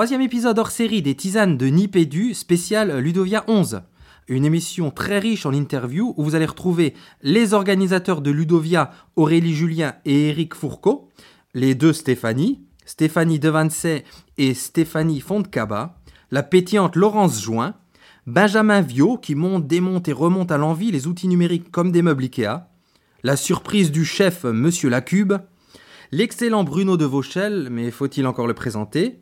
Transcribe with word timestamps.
troisième 0.00 0.22
épisode 0.22 0.58
hors 0.58 0.70
série 0.70 1.02
des 1.02 1.14
tisanes 1.14 1.58
de 1.58 1.66
Nipédu, 1.66 2.32
spécial 2.32 3.00
Ludovia 3.00 3.44
11. 3.48 3.82
Une 4.28 4.46
émission 4.46 4.90
très 4.90 5.18
riche 5.18 5.44
en 5.44 5.52
interviews 5.52 6.14
où 6.16 6.24
vous 6.24 6.34
allez 6.34 6.46
retrouver 6.46 6.94
les 7.20 7.52
organisateurs 7.52 8.22
de 8.22 8.30
Ludovia, 8.30 8.92
Aurélie 9.16 9.52
Julien 9.52 9.96
et 10.06 10.30
Eric 10.30 10.54
Fourcault, 10.54 11.10
les 11.52 11.74
deux 11.74 11.92
Stéphanie, 11.92 12.62
Stéphanie 12.86 13.38
Devancey 13.38 14.04
et 14.38 14.54
Stéphanie 14.54 15.20
Fontcaba, 15.20 15.98
la 16.30 16.42
pétillante 16.42 16.96
Laurence 16.96 17.42
Join, 17.42 17.74
Benjamin 18.26 18.80
Viau 18.80 19.18
qui 19.18 19.34
monte, 19.34 19.66
démonte 19.66 20.08
et 20.08 20.14
remonte 20.14 20.50
à 20.50 20.56
l'envie 20.56 20.92
les 20.92 21.08
outils 21.08 21.28
numériques 21.28 21.70
comme 21.70 21.92
des 21.92 22.00
meubles 22.00 22.22
Ikea, 22.22 22.70
la 23.22 23.36
surprise 23.36 23.92
du 23.92 24.06
chef 24.06 24.44
Monsieur 24.44 24.88
Lacube, 24.88 25.34
l'excellent 26.10 26.64
Bruno 26.64 26.96
de 26.96 27.04
Vauchel, 27.04 27.68
mais 27.70 27.90
faut-il 27.90 28.26
encore 28.26 28.46
le 28.46 28.54
présenter 28.54 29.20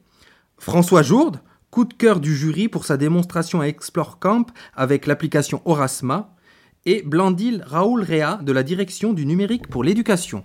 François 0.59 1.03
Jourde, 1.03 1.41
coup 1.71 1.85
de 1.85 1.95
cœur 1.95 2.21
du 2.21 2.37
jury 2.37 2.69
pour 2.69 2.85
sa 2.85 2.97
démonstration 2.97 3.61
à 3.61 3.67
Explore 3.67 4.19
Camp 4.19 4.47
avec 4.75 5.07
l'application 5.07 5.62
Orasma, 5.65 6.34
et 6.84 7.03
Blandil 7.03 7.62
Raoul 7.67 8.03
Réa 8.03 8.41
de 8.42 8.53
la 8.53 8.62
direction 8.62 9.12
du 9.12 9.27
numérique 9.27 9.69
pour 9.69 9.84
l'éducation. 9.84 10.42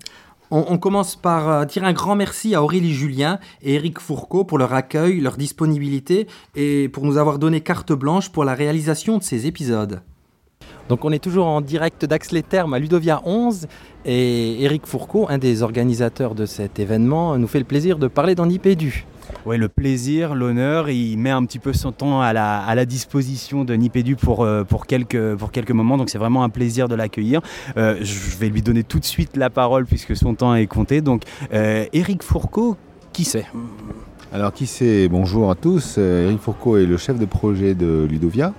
On, 0.52 0.78
commence 0.78 1.16
par 1.16 1.50
euh, 1.50 1.66
dire 1.66 1.84
un 1.84 1.94
grand 1.94 2.16
merci 2.16 2.54
à 2.54 2.62
Aurélie 2.62 2.94
Julien 2.94 3.40
et 3.64 3.74
Eric 3.74 4.00
Fourcault 4.00 4.44
pour 4.44 4.60
leur 4.60 4.74
accueil, 4.74 5.20
leur 5.20 5.36
disponibilité 5.36 6.28
et 6.54 6.90
pour 6.90 7.06
nous 7.06 7.18
avoir 7.18 7.40
donné 7.40 7.62
carte 7.62 7.92
blanche 7.92 8.30
pour 8.30 8.46
la 8.46 8.54
réalisation 8.54 9.18
de 9.18 9.24
ces 9.24 9.48
épisodes. 9.48 10.04
Donc 10.90 11.06
on 11.06 11.12
est 11.12 11.20
toujours 11.20 11.48
en 11.48 11.62
direct 11.62 12.06
d'Ax 12.06 12.32
les 12.32 12.44
Thermes 12.44 12.74
à 12.74 12.80
Ludovia 12.80 13.22
11 13.26 13.68
et 14.06 14.64
Eric 14.64 14.86
Fourcault, 14.86 15.28
un 15.30 15.38
des 15.38 15.64
organisateurs 15.64 16.36
de 16.36 16.46
cet 16.46 16.80
événement, 16.80 17.38
nous 17.38 17.48
fait 17.48 17.60
le 17.60 17.66
plaisir 17.66 17.98
de 17.98 18.08
parler 18.08 18.36
dans 18.36 18.46
Nipédu. 18.46 19.06
Oui, 19.46 19.58
le 19.58 19.70
plaisir, 19.70 20.36
l'honneur, 20.36 20.90
il 20.90 21.18
met 21.18 21.30
un 21.30 21.44
petit 21.46 21.60
peu 21.60 21.74
son 21.74 21.92
temps 21.92 22.22
à 22.22 22.34
la, 22.34 22.86
disposition 22.86 23.64
de 23.64 23.74
Nipédu 23.74 24.16
pour, 24.16 24.44
euh, 24.44 24.64
pour, 24.64 24.86
quelques, 24.86 25.36
pour 25.36 25.52
quelques 25.52 25.72
moments, 25.72 25.98
donc 25.98 26.10
c'est 26.10 26.18
vraiment 26.18 26.44
un 26.44 26.50
plaisir 26.50 26.90
de 26.90 26.96
l'accueillir. 26.96 27.42
Euh, 27.78 27.98
je 28.02 28.38
vais 28.38 28.50
lui 28.50 28.62
donner 28.62 28.84
tout 28.84 29.00
de 29.00 29.06
suite 29.06 29.38
la 29.38 29.50
parole 29.50 29.86
puisque 29.86 30.16
son 30.16 30.36
temps 30.36 30.54
est 30.56 30.68
compté. 30.68 31.02
Donc, 31.02 31.24
Eric 31.52 32.22
euh, 32.22 32.26
Fourcault, 32.26 32.78
qui 33.14 33.24
c'est? 33.24 33.46
Alors, 34.34 34.52
qui 34.52 34.66
c'est? 34.66 35.08
Bonjour 35.08 35.50
à 35.50 35.56
tous. 35.56 35.98
Eric 35.98 36.40
Fourcault 36.40 36.78
est 36.78 36.86
le 36.86 36.98
chef 36.98 37.18
de 37.18 37.26
projet 37.26 37.74
de 37.74 38.06
Ludovia. 38.10 38.54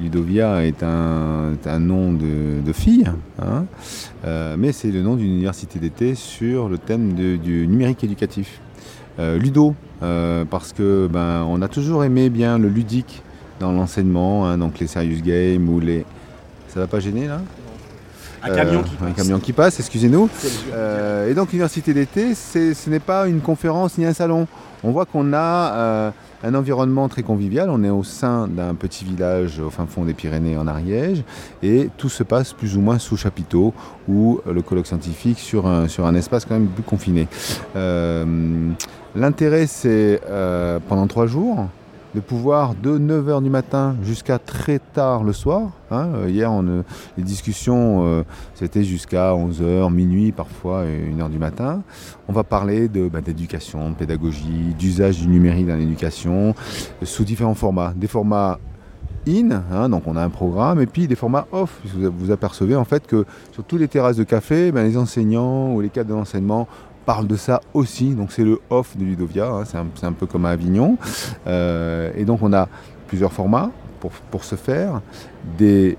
Ludovia 0.00 0.64
est 0.64 0.82
un, 0.82 1.78
nom 1.78 2.12
de, 2.12 2.72
fille, 2.72 3.04
hein. 3.40 3.66
euh, 4.24 4.56
mais 4.58 4.72
c'est 4.72 4.90
le 4.90 5.02
nom 5.02 5.16
d'une 5.16 5.32
université 5.32 5.78
d'été 5.78 6.14
sur 6.14 6.68
le 6.68 6.78
thème 6.78 7.12
du 7.14 7.66
numérique 7.66 8.04
éducatif. 8.04 8.60
Euh, 9.20 9.38
Ludo, 9.38 9.74
euh, 10.02 10.44
parce 10.44 10.72
que 10.72 11.08
ben, 11.10 11.44
on 11.48 11.62
a 11.62 11.68
toujours 11.68 12.02
aimé 12.04 12.30
bien 12.30 12.58
le 12.58 12.68
ludique 12.68 13.22
dans 13.60 13.70
l'enseignement, 13.70 14.46
hein, 14.46 14.58
donc 14.58 14.80
les 14.80 14.88
serious 14.88 15.22
games 15.22 15.68
ou 15.68 15.78
les. 15.78 16.04
Ça 16.68 16.80
va 16.80 16.86
pas 16.88 16.98
gêner 16.98 17.28
là? 17.28 17.40
Un 18.44 18.54
camion, 18.54 18.82
qui 18.82 18.92
un 19.04 19.12
camion 19.12 19.38
qui 19.40 19.52
passe, 19.52 19.80
excusez-nous. 19.80 20.28
et 21.28 21.34
donc 21.34 21.50
l'université 21.52 21.94
d'été, 21.94 22.34
ce 22.34 22.90
n'est 22.90 23.00
pas 23.00 23.26
une 23.26 23.40
conférence 23.40 23.98
ni 23.98 24.06
un 24.06 24.12
salon. 24.14 24.46
On 24.82 24.90
voit 24.90 25.06
qu'on 25.06 25.32
a 25.32 26.12
un 26.44 26.54
environnement 26.54 27.08
très 27.08 27.22
convivial. 27.22 27.70
On 27.70 27.82
est 27.82 27.90
au 27.90 28.04
sein 28.04 28.46
d'un 28.46 28.74
petit 28.74 29.04
village 29.04 29.58
au 29.58 29.70
fin 29.70 29.86
fond 29.86 30.04
des 30.04 30.12
Pyrénées 30.12 30.58
en 30.58 30.66
Ariège 30.66 31.24
et 31.62 31.88
tout 31.96 32.10
se 32.10 32.22
passe 32.22 32.52
plus 32.52 32.76
ou 32.76 32.80
moins 32.80 32.98
sous 32.98 33.16
chapiteau 33.16 33.72
ou 34.08 34.40
le 34.46 34.60
colloque 34.60 34.86
scientifique 34.86 35.38
sur 35.38 35.66
un, 35.66 35.88
sur 35.88 36.06
un 36.06 36.14
espace 36.14 36.44
quand 36.44 36.54
même 36.54 36.66
plus 36.66 36.82
confiné. 36.82 37.26
Euh, 37.76 38.24
l'intérêt, 39.16 39.66
c'est 39.66 40.20
euh, 40.28 40.78
pendant 40.86 41.06
trois 41.06 41.26
jours, 41.26 41.66
de 42.14 42.20
pouvoir 42.20 42.74
de 42.74 42.96
9h 42.98 43.42
du 43.42 43.50
matin 43.50 43.96
jusqu'à 44.02 44.38
très 44.38 44.78
tard 44.78 45.24
le 45.24 45.32
soir. 45.32 45.70
Hein. 45.90 46.10
Euh, 46.14 46.30
hier, 46.30 46.50
euh, 46.52 46.82
les 47.18 47.24
discussions, 47.24 48.06
euh, 48.06 48.22
c'était 48.54 48.84
jusqu'à 48.84 49.34
11h, 49.34 49.92
minuit, 49.92 50.30
parfois 50.30 50.84
1h 50.84 51.28
du 51.28 51.38
matin. 51.38 51.82
On 52.28 52.32
va 52.32 52.44
parler 52.44 52.88
de, 52.88 53.08
bah, 53.08 53.20
d'éducation, 53.20 53.90
de 53.90 53.94
pédagogie, 53.94 54.74
d'usage 54.78 55.20
du 55.20 55.28
numérique 55.28 55.66
dans 55.66 55.76
l'éducation, 55.76 56.54
sous 57.02 57.24
différents 57.24 57.54
formats. 57.54 57.92
Des 57.96 58.06
formats 58.06 58.60
in, 59.26 59.62
hein, 59.72 59.88
donc 59.88 60.06
on 60.06 60.16
a 60.16 60.22
un 60.22 60.30
programme, 60.30 60.80
et 60.80 60.86
puis 60.86 61.08
des 61.08 61.16
formats 61.16 61.46
off. 61.50 61.80
Vous, 61.84 62.12
vous 62.16 62.30
apercevez 62.30 62.76
en 62.76 62.84
fait 62.84 63.06
que 63.06 63.24
sur 63.52 63.64
toutes 63.64 63.80
les 63.80 63.88
terrasses 63.88 64.16
de 64.16 64.24
café, 64.24 64.70
ben, 64.70 64.84
les 64.84 64.96
enseignants 64.96 65.74
ou 65.74 65.80
les 65.80 65.88
cadres 65.88 66.10
de 66.10 66.14
l'enseignement 66.14 66.68
parle 67.04 67.26
de 67.26 67.36
ça 67.36 67.60
aussi. 67.72 68.14
Donc 68.14 68.32
c'est 68.32 68.44
le 68.44 68.60
off 68.70 68.96
de 68.96 69.04
Ludovia, 69.04 69.46
hein. 69.46 69.64
c'est 69.64 70.06
un, 70.06 70.12
peu 70.12 70.26
comme 70.26 70.46
à 70.46 70.50
Avignon. 70.50 70.96
Euh, 71.46 72.10
et 72.16 72.24
donc 72.24 72.42
on 72.42 72.52
a 72.52 72.68
plusieurs 73.06 73.32
formats 73.32 73.70
pour, 74.00 74.12
pour 74.30 74.44
ce 74.44 74.56
faire. 74.56 75.00
Des 75.58 75.96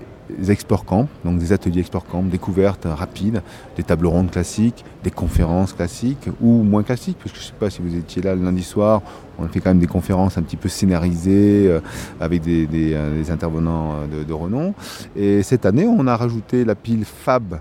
explore 0.48 0.84
camp, 0.84 1.08
donc 1.24 1.38
des 1.38 1.52
ateliers 1.52 1.80
explore 1.80 2.04
camp, 2.04 2.22
découvertes 2.22 2.86
rapides, 2.86 3.42
des 3.76 3.82
tables 3.82 4.06
rondes 4.06 4.30
classiques, 4.30 4.84
des 5.04 5.10
conférences 5.10 5.72
classiques 5.72 6.28
ou 6.40 6.62
moins 6.62 6.82
classiques, 6.82 7.18
puisque 7.18 7.36
je 7.36 7.40
ne 7.42 7.46
sais 7.46 7.52
pas 7.58 7.70
si 7.70 7.80
vous 7.80 7.94
étiez 7.96 8.22
là 8.22 8.34
le 8.34 8.42
lundi 8.42 8.62
soir, 8.62 9.02
on 9.38 9.44
a 9.44 9.48
fait 9.48 9.60
quand 9.60 9.70
même 9.70 9.78
des 9.78 9.86
conférences 9.86 10.38
un 10.38 10.42
petit 10.42 10.56
peu 10.56 10.68
scénarisées 10.68 11.68
euh, 11.68 11.80
avec 12.20 12.42
des, 12.42 12.68
euh, 12.94 13.22
intervenants 13.30 14.06
de, 14.06 14.32
renom. 14.32 14.74
Et 15.14 15.42
cette 15.42 15.66
année, 15.66 15.86
on 15.86 16.06
a 16.06 16.16
rajouté 16.16 16.64
la 16.64 16.74
pile 16.74 17.04
Fab 17.04 17.60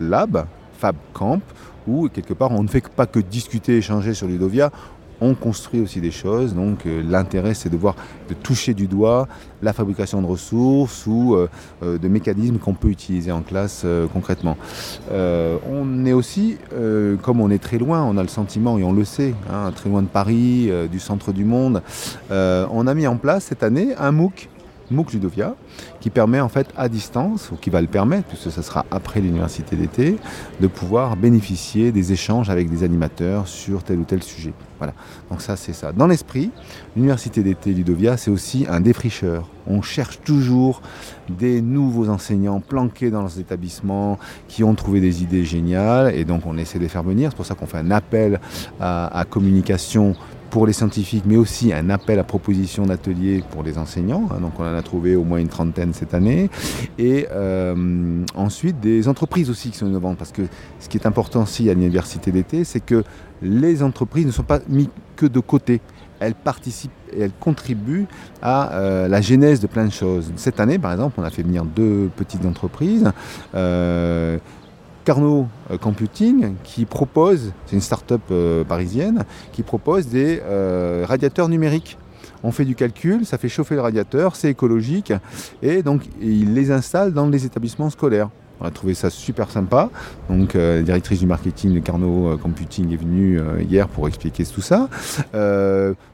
Lab, 0.00 0.46
Fab 0.78 0.96
Camp, 1.12 1.40
où 1.86 2.08
quelque 2.08 2.34
part 2.34 2.50
on 2.52 2.62
ne 2.62 2.68
fait 2.68 2.86
pas 2.88 3.06
que 3.06 3.20
discuter, 3.20 3.76
échanger 3.78 4.14
sur 4.14 4.26
Ludovia, 4.26 4.70
on 5.20 5.34
construit 5.34 5.80
aussi 5.80 6.00
des 6.00 6.10
choses. 6.10 6.54
Donc 6.54 6.86
euh, 6.86 7.02
l'intérêt 7.02 7.54
c'est 7.54 7.68
de 7.68 7.76
voir, 7.76 7.96
de 8.28 8.34
toucher 8.34 8.74
du 8.74 8.86
doigt 8.86 9.28
la 9.62 9.72
fabrication 9.72 10.20
de 10.20 10.26
ressources 10.26 11.06
ou 11.06 11.34
euh, 11.34 11.48
euh, 11.82 11.98
de 11.98 12.08
mécanismes 12.08 12.58
qu'on 12.58 12.74
peut 12.74 12.88
utiliser 12.88 13.32
en 13.32 13.42
classe 13.42 13.86
concrètement. 14.12 14.56
on 15.10 16.04
est 16.04 16.12
aussi, 16.12 16.56
comme 17.22 17.40
on 17.40 17.50
est 17.50 17.62
très 17.62 17.78
loin, 17.78 18.02
on 18.02 18.16
a 18.16 18.22
le 18.22 18.28
sentiment 18.28 18.78
et 18.78 18.84
on 18.84 18.92
le 18.92 19.04
sait, 19.04 19.34
hein, 19.50 19.70
très 19.74 19.88
loin 19.88 20.02
de 20.02 20.08
Paris, 20.08 20.70
du 20.90 21.00
centre 21.00 21.32
du 21.32 21.44
monde, 21.44 21.82
on 22.30 22.86
a 22.86 22.94
mis 22.94 23.06
en 23.06 23.16
place 23.16 23.44
cette 23.44 23.62
année 23.62 23.94
un 23.98 24.12
MOOC 24.12 24.48
MOOC 24.90 25.12
Ludovia, 25.14 25.56
qui 26.00 26.10
permet 26.10 26.40
en 26.40 26.48
fait 26.48 26.68
à 26.76 26.88
distance, 26.88 27.50
ou 27.50 27.56
qui 27.56 27.70
va 27.70 27.80
le 27.80 27.86
permettre, 27.86 28.28
puisque 28.28 28.50
ça 28.50 28.62
sera 28.62 28.84
après 28.90 29.20
l'université 29.20 29.76
d'été, 29.76 30.16
de 30.60 30.66
pouvoir 30.66 31.16
bénéficier 31.16 31.92
des 31.92 32.12
échanges 32.12 32.50
avec 32.50 32.70
des 32.70 32.84
animateurs 32.84 33.48
sur 33.48 33.82
tel 33.82 33.98
ou 33.98 34.04
tel 34.04 34.22
sujet. 34.22 34.52
Voilà, 34.78 34.92
donc 35.30 35.40
ça 35.40 35.56
c'est 35.56 35.72
ça. 35.72 35.92
Dans 35.92 36.06
l'esprit, 36.06 36.50
l'université 36.96 37.42
d'été 37.42 37.72
Ludovia, 37.72 38.16
c'est 38.16 38.30
aussi 38.30 38.66
un 38.68 38.80
défricheur. 38.80 39.48
On 39.66 39.80
cherche 39.80 40.20
toujours 40.20 40.82
des 41.28 41.62
nouveaux 41.62 42.08
enseignants 42.08 42.60
planqués 42.60 43.10
dans 43.10 43.20
leurs 43.20 43.38
établissements 43.38 44.18
qui 44.48 44.64
ont 44.64 44.74
trouvé 44.74 45.00
des 45.00 45.22
idées 45.22 45.44
géniales, 45.44 46.14
et 46.14 46.24
donc 46.24 46.42
on 46.44 46.58
essaie 46.58 46.78
de 46.78 46.82
les 46.82 46.88
faire 46.88 47.02
venir. 47.02 47.30
C'est 47.30 47.36
pour 47.36 47.46
ça 47.46 47.54
qu'on 47.54 47.66
fait 47.66 47.78
un 47.78 47.90
appel 47.90 48.40
à 48.80 49.24
communication 49.30 50.14
pour 50.54 50.68
les 50.68 50.72
scientifiques, 50.72 51.24
mais 51.26 51.36
aussi 51.36 51.72
un 51.72 51.90
appel 51.90 52.16
à 52.20 52.22
proposition 52.22 52.86
d'ateliers 52.86 53.42
pour 53.50 53.64
les 53.64 53.76
enseignants. 53.76 54.28
Hein, 54.30 54.38
donc 54.40 54.52
on 54.60 54.62
en 54.62 54.76
a 54.76 54.82
trouvé 54.82 55.16
au 55.16 55.24
moins 55.24 55.38
une 55.38 55.48
trentaine 55.48 55.92
cette 55.92 56.14
année. 56.14 56.48
Et 56.96 57.26
euh, 57.32 58.24
ensuite 58.36 58.78
des 58.78 59.08
entreprises 59.08 59.50
aussi 59.50 59.70
qui 59.70 59.78
sont 59.78 59.88
innovantes, 59.88 60.16
parce 60.16 60.30
que 60.30 60.42
ce 60.78 60.88
qui 60.88 60.96
est 60.96 61.08
important 61.08 61.42
aussi 61.42 61.68
à 61.70 61.74
l'université 61.74 62.30
d'été, 62.30 62.62
c'est 62.62 62.78
que 62.78 63.02
les 63.42 63.82
entreprises 63.82 64.26
ne 64.26 64.30
sont 64.30 64.44
pas 64.44 64.60
mises 64.68 64.90
que 65.16 65.26
de 65.26 65.40
côté 65.40 65.80
elles 66.20 66.36
participent 66.36 66.92
et 67.12 67.22
elles 67.22 67.32
contribuent 67.40 68.06
à 68.40 68.74
euh, 68.74 69.08
la 69.08 69.20
genèse 69.20 69.58
de 69.58 69.66
plein 69.66 69.86
de 69.86 69.92
choses. 69.92 70.32
Cette 70.36 70.60
année, 70.60 70.78
par 70.78 70.92
exemple, 70.92 71.16
on 71.18 71.24
a 71.24 71.30
fait 71.30 71.42
venir 71.42 71.64
deux 71.64 72.10
petites 72.14 72.46
entreprises. 72.46 73.10
Euh, 73.56 74.38
Carnot 75.04 75.46
euh, 75.70 75.78
Computing 75.78 76.54
qui 76.64 76.86
propose, 76.86 77.52
c'est 77.66 77.76
une 77.76 77.82
start-up 77.82 78.22
euh, 78.30 78.64
parisienne, 78.64 79.24
qui 79.52 79.62
propose 79.62 80.08
des 80.08 80.40
euh, 80.44 81.04
radiateurs 81.06 81.48
numériques. 81.48 81.98
On 82.42 82.52
fait 82.52 82.64
du 82.64 82.74
calcul, 82.74 83.24
ça 83.24 83.38
fait 83.38 83.48
chauffer 83.48 83.74
le 83.74 83.82
radiateur, 83.82 84.36
c'est 84.36 84.50
écologique, 84.50 85.12
et 85.62 85.82
donc 85.82 86.02
ils 86.20 86.52
les 86.54 86.70
installent 86.70 87.12
dans 87.12 87.28
les 87.28 87.46
établissements 87.46 87.90
scolaires. 87.90 88.28
On 88.60 88.66
a 88.66 88.70
trouvé 88.70 88.94
ça 88.94 89.10
super 89.10 89.50
sympa. 89.50 89.90
Donc, 90.30 90.54
la 90.54 90.80
directrice 90.82 91.18
du 91.18 91.26
marketing 91.26 91.74
de 91.74 91.80
Carnot 91.80 92.38
Computing 92.38 92.92
est 92.92 92.96
venue 92.96 93.40
hier 93.68 93.88
pour 93.88 94.06
expliquer 94.06 94.44
tout 94.44 94.60
ça. 94.60 94.88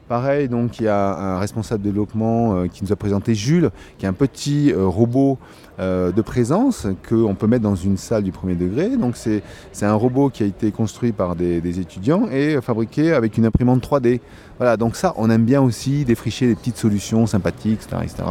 pareil, 0.07 0.49
donc 0.49 0.79
il 0.79 0.85
y 0.85 0.87
a 0.87 1.35
un 1.35 1.39
responsable 1.39 1.83
de 1.83 1.89
développement 1.89 2.67
qui 2.67 2.83
nous 2.83 2.91
a 2.91 2.95
présenté 2.95 3.35
Jules, 3.35 3.69
qui 3.99 4.05
est 4.05 4.09
un 4.09 4.13
petit 4.13 4.73
robot 4.73 5.37
euh, 5.81 6.11
de 6.11 6.21
présence 6.21 6.85
qu'on 7.09 7.33
peut 7.33 7.47
mettre 7.47 7.63
dans 7.63 7.75
une 7.75 7.97
salle 7.97 8.23
du 8.23 8.31
premier 8.31 8.53
degré. 8.53 8.97
Donc 8.97 9.15
c'est 9.15 9.41
un 9.81 9.95
robot 9.95 10.29
qui 10.29 10.43
a 10.43 10.45
été 10.45 10.71
construit 10.71 11.11
par 11.11 11.35
des, 11.35 11.79
étudiants 11.79 12.27
et 12.31 12.61
fabriqué 12.61 13.13
avec 13.13 13.37
une 13.37 13.45
imprimante 13.45 13.83
3D. 13.83 14.19
Voilà, 14.59 14.77
donc 14.77 14.95
ça, 14.95 15.13
on 15.17 15.29
aime 15.31 15.43
bien 15.43 15.59
aussi 15.59 16.05
défricher 16.05 16.45
des 16.45 16.53
petites 16.53 16.77
solutions 16.77 17.25
sympathiques, 17.25 17.79
etc. 18.03 18.23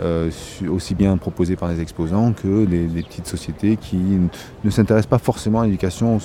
Euh, 0.00 0.30
aussi 0.70 0.94
bien 0.94 1.16
proposées 1.16 1.56
par 1.56 1.68
des 1.68 1.80
exposants 1.80 2.32
que 2.32 2.64
des, 2.64 3.02
petites 3.02 3.26
sociétés 3.26 3.76
qui 3.76 3.98
ne 4.62 4.70
s'intéressent 4.70 5.10
pas 5.10 5.18
forcément 5.18 5.62
à 5.62 5.64
l'éducation 5.66 6.18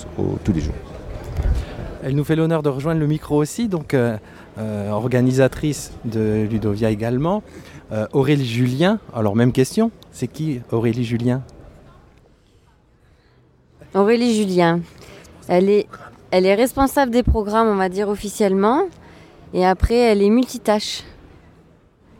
tous 0.44 0.52
les 0.52 0.60
jours. 0.60 0.74
Elle 2.04 2.14
nous 2.14 2.24
fait 2.24 2.36
l'honneur 2.36 2.62
de 2.62 2.68
rejoindre 2.68 3.00
le 3.00 3.06
micro 3.06 3.36
aussi, 3.36 3.68
donc 3.68 3.92
euh, 3.92 4.18
organisatrice 4.90 5.92
de 6.04 6.46
Ludovia 6.50 6.90
également. 6.90 7.42
Aurélie 8.12 8.46
Julien, 8.46 8.98
alors 9.14 9.34
même 9.34 9.52
question, 9.52 9.90
c'est 10.12 10.28
qui 10.28 10.60
Aurélie 10.70 11.04
Julien? 11.04 11.42
Aurélie 13.94 14.34
Julien, 14.34 14.80
elle 15.48 15.68
est, 15.68 15.86
elle 16.30 16.46
est 16.46 16.54
responsable 16.54 17.10
des 17.10 17.24
programmes, 17.24 17.66
on 17.66 17.74
va 17.74 17.88
dire 17.88 18.08
officiellement, 18.08 18.82
et 19.52 19.66
après 19.66 19.96
elle 19.96 20.22
est 20.22 20.30
multitâche. 20.30 21.02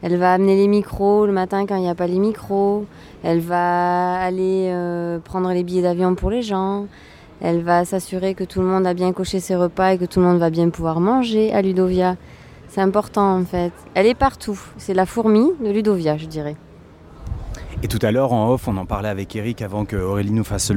Elle 0.03 0.17
va 0.17 0.33
amener 0.33 0.57
les 0.57 0.67
micros 0.67 1.27
le 1.27 1.33
matin 1.33 1.67
quand 1.67 1.77
il 1.77 1.83
n'y 1.83 1.89
a 1.89 1.95
pas 1.95 2.07
les 2.07 2.19
micros. 2.19 2.87
Elle 3.23 3.41
va 3.41 4.19
aller 4.19 4.69
euh, 4.71 5.19
prendre 5.19 5.53
les 5.53 5.63
billets 5.63 5.83
d'avion 5.83 6.15
pour 6.15 6.31
les 6.31 6.43
gens. 6.43 6.87
Elle 7.43 7.63
va 7.63 7.85
s'assurer 7.85 8.35
que 8.35 8.45
tout 8.45 8.61
le 8.61 8.67
monde 8.67 8.87
a 8.87 8.95
bien 8.95 9.13
coché 9.13 9.41
ses 9.41 9.57
repas 9.57 9.93
et 9.93 9.99
que 9.99 10.07
tout 10.07 10.21
le 10.21 10.27
monde 10.27 10.39
va 10.39 10.51
bien 10.51 10.71
pouvoir 10.71 11.01
manger 11.01 11.53
à 11.53 11.61
Ludovia. 11.61 12.17
C'est 12.71 12.81
important 12.81 13.37
en 13.37 13.45
fait. 13.45 13.73
Elle 13.95 14.07
est 14.07 14.15
partout. 14.15 14.59
C'est 14.79 14.95
la 14.95 15.05
fourmi 15.05 15.51
de 15.61 15.71
Ludovia, 15.71 16.17
je 16.17 16.27
dirais. 16.27 16.57
Et 17.83 17.89
tout 17.89 17.99
à 18.03 18.13
l'heure, 18.13 18.33
en 18.33 18.53
off, 18.53 18.69
on 18.69 18.77
en 18.77 18.85
parlait 18.85 19.09
avec 19.09 19.35
Eric 19.35 19.63
avant 19.63 19.87
que 19.87 19.97
Aurélie 19.97 20.33
nous 20.33 20.45
fasse 20.45 20.71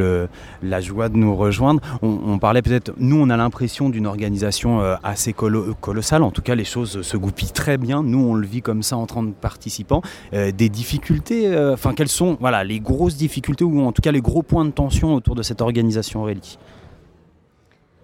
la 0.63 0.81
joie 0.81 1.09
de 1.09 1.17
nous 1.17 1.35
rejoindre. 1.35 1.81
On, 2.01 2.39
parlait 2.39 2.61
peut-être, 2.61 2.93
nous, 2.97 3.17
on 3.17 3.29
a 3.29 3.35
l'impression 3.35 3.89
d'une 3.89 4.07
organisation 4.07 4.81
euh, 4.81 4.95
assez 5.03 5.33
colossale. 5.33 6.23
En 6.23 6.31
tout 6.31 6.41
cas, 6.41 6.55
les 6.55 6.63
choses 6.63 7.01
se 7.01 7.17
goupillent 7.17 7.51
très 7.51 7.77
bien. 7.77 8.03
Nous, 8.03 8.25
on 8.25 8.35
le 8.35 8.47
vit 8.47 8.61
comme 8.61 8.83
ça 8.83 8.95
en 8.95 9.05
tant 9.05 9.25
que 9.25 9.31
participants. 9.31 10.01
Euh, 10.33 10.53
des 10.53 10.69
difficultés, 10.69 11.47
euh, 11.47 11.73
enfin, 11.73 11.93
quelles 11.93 12.07
sont 12.07 12.37
voilà, 12.39 12.63
les 12.63 12.79
grosses 12.79 13.17
difficultés 13.17 13.65
ou 13.65 13.81
en 13.81 13.91
tout 13.91 14.01
cas 14.01 14.13
les 14.13 14.21
gros 14.21 14.41
points 14.41 14.65
de 14.65 14.71
tension 14.71 15.13
autour 15.13 15.35
de 15.35 15.43
cette 15.43 15.61
organisation, 15.61 16.21
Aurélie? 16.21 16.57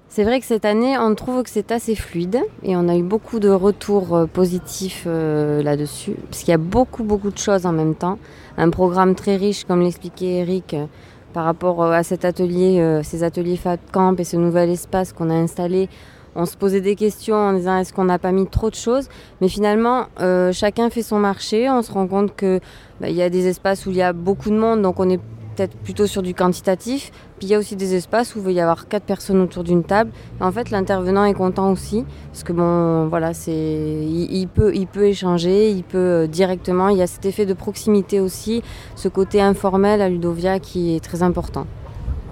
C'est 0.10 0.24
vrai 0.24 0.40
que 0.40 0.46
cette 0.46 0.66
année, 0.66 0.98
on 0.98 1.16
trouve 1.16 1.44
que 1.44 1.50
c'est 1.50 1.72
assez 1.72 1.96
fluide 1.96 2.42
et 2.64 2.76
on 2.76 2.90
a 2.90 2.98
eu 2.98 3.04
beaucoup 3.04 3.40
de 3.40 3.50
retours 3.50 4.28
positifs 4.34 5.06
là-dessus, 5.06 6.16
parce 6.30 6.40
qu'il 6.40 6.50
y 6.50 6.54
a 6.54 6.58
beaucoup, 6.58 7.04
beaucoup 7.04 7.32
de 7.32 7.38
choses 7.38 7.66
en 7.66 7.72
même 7.72 7.96
temps 7.96 8.18
un 8.60 8.70
programme 8.70 9.16
très 9.16 9.38
riche, 9.38 9.64
comme 9.64 9.82
l'expliquait 9.82 10.40
Eric, 10.42 10.74
euh, 10.74 10.86
par 11.34 11.46
rapport 11.46 11.82
euh, 11.82 11.92
à 11.92 12.04
cet 12.04 12.26
atelier, 12.26 12.80
euh, 12.80 13.02
ces 13.04 13.24
ateliers 13.24 13.56
Fat 13.56 13.78
Camp 13.92 14.20
et 14.20 14.26
ce 14.26 14.36
nouvel 14.36 14.70
espace 14.70 15.14
qu'on 15.14 15.30
a 15.30 15.34
installé. 15.34 15.88
On 16.36 16.46
se 16.46 16.58
posait 16.58 16.82
des 16.82 16.96
questions 16.96 17.36
en 17.36 17.54
disant 17.54 17.78
est-ce 17.78 17.94
qu'on 17.94 18.04
n'a 18.04 18.20
pas 18.20 18.32
mis 18.32 18.48
trop 18.48 18.70
de 18.70 18.76
choses? 18.76 19.08
Mais 19.42 19.48
finalement, 19.48 20.06
chacun 20.54 20.92
fait 20.92 21.02
son 21.02 21.18
marché. 21.18 21.68
On 21.70 21.82
se 21.82 21.92
rend 21.92 22.08
compte 22.08 22.36
qu'il 22.36 22.62
bah, 23.02 23.10
y 23.10 23.24
a 23.24 23.32
des 23.32 23.48
espaces 23.48 23.88
où 23.88 23.90
il 23.90 23.96
y 23.98 24.04
a 24.04 24.14
beaucoup 24.14 24.52
de 24.52 24.56
monde, 24.56 24.84
donc 24.84 25.00
on 25.00 25.10
est 25.10 25.20
peut-être 25.60 25.78
plutôt 25.78 26.08
sur 26.08 26.22
du 26.22 26.34
quantitatif. 26.34 27.12
Puis 27.38 27.48
il 27.48 27.50
y 27.50 27.56
a 27.56 27.60
aussi 27.60 27.76
des 27.76 27.94
espaces 27.96 28.36
où 28.36 28.40
il 28.40 28.46
va 28.46 28.52
y 28.52 28.62
avoir 28.62 28.88
quatre 28.88 29.04
personnes 29.04 29.42
autour 29.42 29.64
d'une 29.64 29.84
table. 29.84 30.12
en 30.40 30.52
fait, 30.52 30.70
l'intervenant 30.70 31.26
est 31.26 31.34
content 31.34 31.72
aussi 31.72 32.06
parce 32.32 32.44
que 32.44 32.54
bon, 32.54 33.08
voilà, 33.08 33.34
c'est, 33.34 33.52
il, 33.52 34.48
peut, 34.48 34.74
il 34.74 34.88
peut 34.88 35.06
échanger, 35.06 35.70
il 35.70 35.84
peut 35.84 35.98
euh, 35.98 36.28
directement. 36.28 36.88
Il 36.90 36.98
y 36.98 37.02
a 37.02 37.08
cet 37.08 37.26
effet 37.26 37.46
de 37.46 37.54
proximité 37.54 38.22
aussi, 38.22 38.64
ce 38.96 39.10
côté 39.10 39.42
informel 39.42 40.02
à 40.02 40.08
Ludovia 40.08 40.60
qui 40.60 40.96
est 40.96 41.04
très 41.04 41.24
important. 41.24 41.68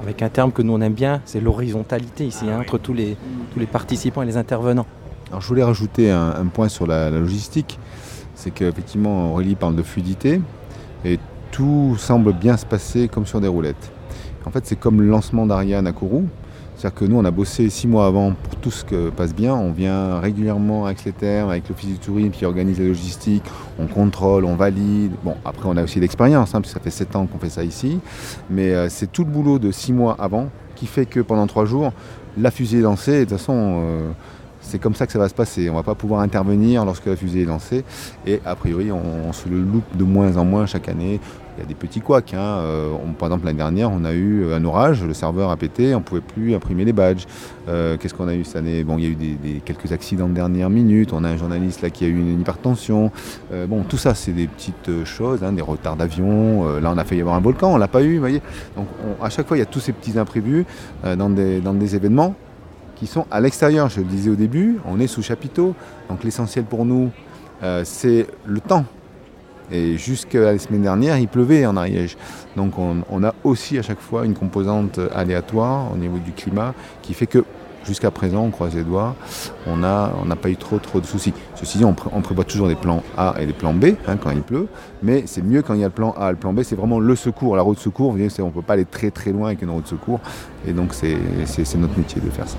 Avec 0.02 0.22
un 0.22 0.30
terme 0.30 0.52
que 0.54 0.62
nous 0.62 0.74
on 0.74 0.82
aime 0.82 0.94
bien, 0.94 1.22
c'est 1.26 1.42
l'horizontalité 1.42 2.26
ici 2.26 2.46
ah 2.48 2.56
hein, 2.56 2.62
entre 2.62 2.78
tous 2.78 2.94
les, 2.94 3.18
tous 3.52 3.60
les 3.60 3.66
participants 3.66 4.22
et 4.22 4.26
les 4.26 4.38
intervenants. 4.38 4.86
Alors 5.30 5.42
je 5.42 5.48
voulais 5.48 5.64
rajouter 5.64 6.12
un, 6.12 6.46
point 6.46 6.70
sur 6.70 6.88
la, 6.88 7.10
la 7.10 7.20
logistique, 7.20 7.78
c'est 8.36 8.52
qu'effectivement 8.52 9.34
Aurélie 9.34 9.56
parle 9.56 9.76
de 9.76 9.84
fluidité 9.84 10.40
et 11.04 11.20
tout 11.52 11.96
semble 11.98 12.34
bien 12.34 12.58
se 12.58 12.66
passer 12.66 13.08
comme 13.08 13.26
sur 13.26 13.42
des 13.42 13.48
roulettes. 13.48 13.92
En 14.46 14.52
fait, 14.52 14.66
c'est 14.66 14.80
comme 14.80 15.02
le 15.02 15.08
lancement 15.08 15.46
d'Ariane 15.46 15.88
à 15.88 15.92
Kourou. 15.92 16.26
C'est-à-dire 16.78 17.00
que 17.00 17.06
nous, 17.06 17.18
on 17.18 17.26
a 17.26 17.32
bossé 17.32 17.70
six 17.72 17.88
mois 17.88 18.06
avant 18.06 18.34
pour 18.34 18.56
tout 18.58 18.70
ce 18.70 18.86
que 18.86 19.10
passe 19.10 19.34
bien. 19.34 19.56
On 19.56 19.72
vient 19.72 20.20
régulièrement 20.20 20.86
avec 20.86 21.04
les 21.06 21.12
termes, 21.12 21.50
avec 21.50 21.68
l'Office 21.68 21.90
du 21.90 21.98
tourisme 21.98 22.30
qui 22.30 22.46
organise 22.46 22.80
la 22.80 22.86
logistique. 22.86 23.44
On 23.80 23.88
contrôle, 23.88 24.46
on 24.46 24.56
valide. 24.56 25.12
Bon, 25.24 25.34
après, 25.44 25.68
on 25.68 25.76
a 25.76 25.84
aussi 25.84 26.00
l'expérience, 26.00 26.50
hein, 26.54 26.62
parce 26.62 26.74
que 26.74 26.80
ça 26.80 26.84
fait 26.84 26.92
sept 26.92 27.16
ans 27.16 27.26
qu'on 27.26 27.40
fait 27.40 27.50
ça 27.50 27.64
ici. 27.64 28.00
Mais 28.52 28.74
euh, 28.74 28.90
c'est 28.90 29.12
tout 29.12 29.24
le 29.24 29.32
boulot 29.32 29.58
de 29.58 29.72
six 29.72 29.92
mois 29.92 30.16
avant 30.20 30.50
qui 30.76 30.86
fait 30.86 31.08
que 31.08 31.20
pendant 31.20 31.48
trois 31.48 31.66
jours, 31.66 31.92
la 32.38 32.52
fusée 32.52 32.78
est 32.78 32.82
lancée. 32.82 33.26
De 33.26 33.30
toute 33.30 33.40
façon, 33.40 33.82
euh, 33.82 34.12
c'est 34.68 34.80
comme 34.80 34.96
ça 34.96 35.06
que 35.06 35.14
ça 35.14 35.20
va 35.20 35.30
se 35.30 35.34
passer. 35.34 35.70
On 35.70 35.74
ne 35.74 35.78
va 35.78 35.84
pas 35.84 35.96
pouvoir 35.96 36.22
intervenir 36.22 36.86
lorsque 36.86 37.06
la 37.06 37.16
fusée 37.16 37.44
est 37.44 37.46
lancée. 37.46 37.84
Et 38.26 38.42
a 38.46 38.56
priori, 38.56 38.92
on, 38.92 39.32
se 39.34 39.48
le 39.50 39.60
loupe 39.60 39.96
de 39.96 40.04
moins 40.04 40.38
en 40.38 40.46
moins 40.46 40.66
chaque 40.66 40.90
année. 40.90 41.20
Il 41.58 41.62
y 41.62 41.64
a 41.64 41.66
des 41.66 41.74
petits 41.74 42.02
couacs. 42.02 42.34
Hein. 42.34 42.40
Euh, 42.40 42.92
par 43.18 43.30
exemple, 43.30 43.46
l'année 43.46 43.58
dernière, 43.58 43.92
on 43.92 44.06
a 44.06 44.14
eu 44.14 44.54
un 44.54 44.64
orage, 44.64 45.04
le 45.04 45.14
serveur 45.14 45.50
a 45.50 45.58
pété, 45.58 45.96
on 45.96 46.00
ne 46.00 46.04
pouvait 46.04 46.22
plus 46.22 46.54
imprimer 46.54 46.86
les 46.86 46.94
badges. 46.94 47.26
Euh, 47.68 47.98
qu'est-ce 47.98 48.14
qu'on 48.14 48.28
a 48.28 48.36
eu 48.36 48.44
cette 48.44 48.58
année? 48.58 48.84
Bon, 48.84 48.98
il 49.00 49.04
y 49.04 49.08
a 49.08 49.10
eu 49.10 49.62
quelques 49.66 49.92
accidents 49.92 50.28
de 50.28 50.34
dernière 50.34 50.70
minute. 50.70 51.14
On 51.14 51.24
a 51.24 51.30
un 51.30 51.38
journaliste 51.38 51.82
là 51.82 51.90
qui 51.90 52.06
a 52.06 52.08
eu 52.08 52.16
une, 52.16 52.40
hypertension. 52.40 53.12
Euh, 53.54 53.66
bon, 53.66 53.84
tout 53.84 53.98
ça, 53.98 54.14
c'est 54.14 54.34
des 54.34 54.48
petites 54.48 55.06
choses, 55.06 55.44
hein, 55.44 55.54
des 55.54 55.64
retards 55.64 55.96
d'avion. 55.96 56.80
là, 56.80 56.92
on 56.94 56.98
a 56.98 57.04
failli 57.06 57.22
avoir 57.22 57.36
un 57.36 57.42
volcan, 57.42 57.72
on 57.72 57.76
ne 57.76 57.80
l'a 57.80 57.88
pas 57.88 58.04
eu, 58.04 58.20
voyez. 58.20 58.42
Donc, 58.76 58.88
à 59.22 59.30
chaque 59.30 59.48
fois, 59.48 59.58
il 59.58 59.62
y 59.62 59.64
a 59.64 59.68
tous 59.68 59.80
ces 59.80 59.94
petits 59.94 60.20
imprévus 60.20 60.66
dans 61.04 61.30
des 61.30 61.96
événements 61.96 62.36
qui 62.98 63.08
sont 63.08 63.26
à 63.32 63.40
l'extérieur. 63.40 63.90
Je 63.90 64.00
le 64.00 64.06
disais 64.06 64.30
au 64.30 64.36
début, 64.36 64.80
on 64.86 65.00
est 65.00 65.08
sous 65.08 65.22
chapiteau. 65.22 65.76
Donc 66.10 66.24
l'essentiel 66.24 66.66
pour 66.66 66.86
nous, 66.86 67.12
euh, 67.64 67.82
c'est 67.86 68.28
le 68.46 68.60
temps. 68.60 68.86
Et 69.72 69.98
jusqu'à 69.98 70.40
la 70.40 70.60
semaine 70.60 70.84
dernière, 70.84 71.18
il 71.18 71.28
pleuvait 71.28 71.66
en 71.66 71.76
Ariège. 71.76 72.18
Donc 72.56 72.74
on, 72.78 73.24
a 73.24 73.34
aussi 73.44 73.78
à 73.78 73.82
chaque 73.82 74.00
fois 74.00 74.26
une 74.26 74.34
composante 74.34 75.00
aléatoire 75.14 75.92
au 75.94 75.98
niveau 75.98 76.18
du 76.20 76.32
climat 76.32 76.74
qui 77.02 77.14
fait 77.14 77.28
que 77.28 77.44
jusqu'à 77.86 78.12
présent, 78.12 78.44
on 78.44 78.50
croise 78.50 78.76
les 78.76 78.84
doigts, 78.84 79.16
on 79.66 79.76
n'a 79.76 80.36
pas 80.42 80.50
eu 80.50 80.56
trop 80.56 80.78
trop 80.78 81.02
de 81.02 81.06
soucis. 81.06 81.34
Ceci 81.56 81.78
dit, 81.78 81.86
on, 81.86 81.94
prévoit 81.94 82.46
toujours 82.46 82.68
des 82.70 82.76
plans 82.76 83.04
A 83.18 83.36
et 83.40 83.46
des 83.46 83.54
plans 83.54 83.74
B 83.74 83.86
hein, 84.08 84.18
quand 84.18 84.32
il 84.32 84.42
pleut, 84.42 84.68
mais 85.04 85.24
c'est 85.26 85.42
mieux 85.42 85.62
quand 85.62 85.74
il 85.74 85.82
y 85.82 85.84
a 85.84 85.88
le 85.88 85.94
plan 85.94 86.14
A 86.18 86.30
et 86.30 86.32
le 86.32 86.38
plan 86.38 86.54
B, 86.54 86.64
c'est 86.64 86.76
vraiment 86.76 87.00
le 87.00 87.16
secours, 87.16 87.56
la 87.56 87.62
route 87.62 87.78
de 87.78 87.82
secours. 87.82 88.12
on 88.12 88.16
ne 88.16 88.50
peut 88.50 88.62
pas 88.62 88.74
aller 88.74 88.86
très 88.86 89.12
très 89.12 89.32
loin 89.32 89.48
avec 89.48 89.62
une 89.62 89.70
route 89.70 89.84
de 89.84 89.90
secours, 89.90 90.22
et 90.66 90.72
donc 90.72 90.94
c'est 90.94 91.18
notre 91.78 91.98
métier 91.98 92.22
de 92.22 92.30
faire 92.30 92.48
ça. 92.48 92.58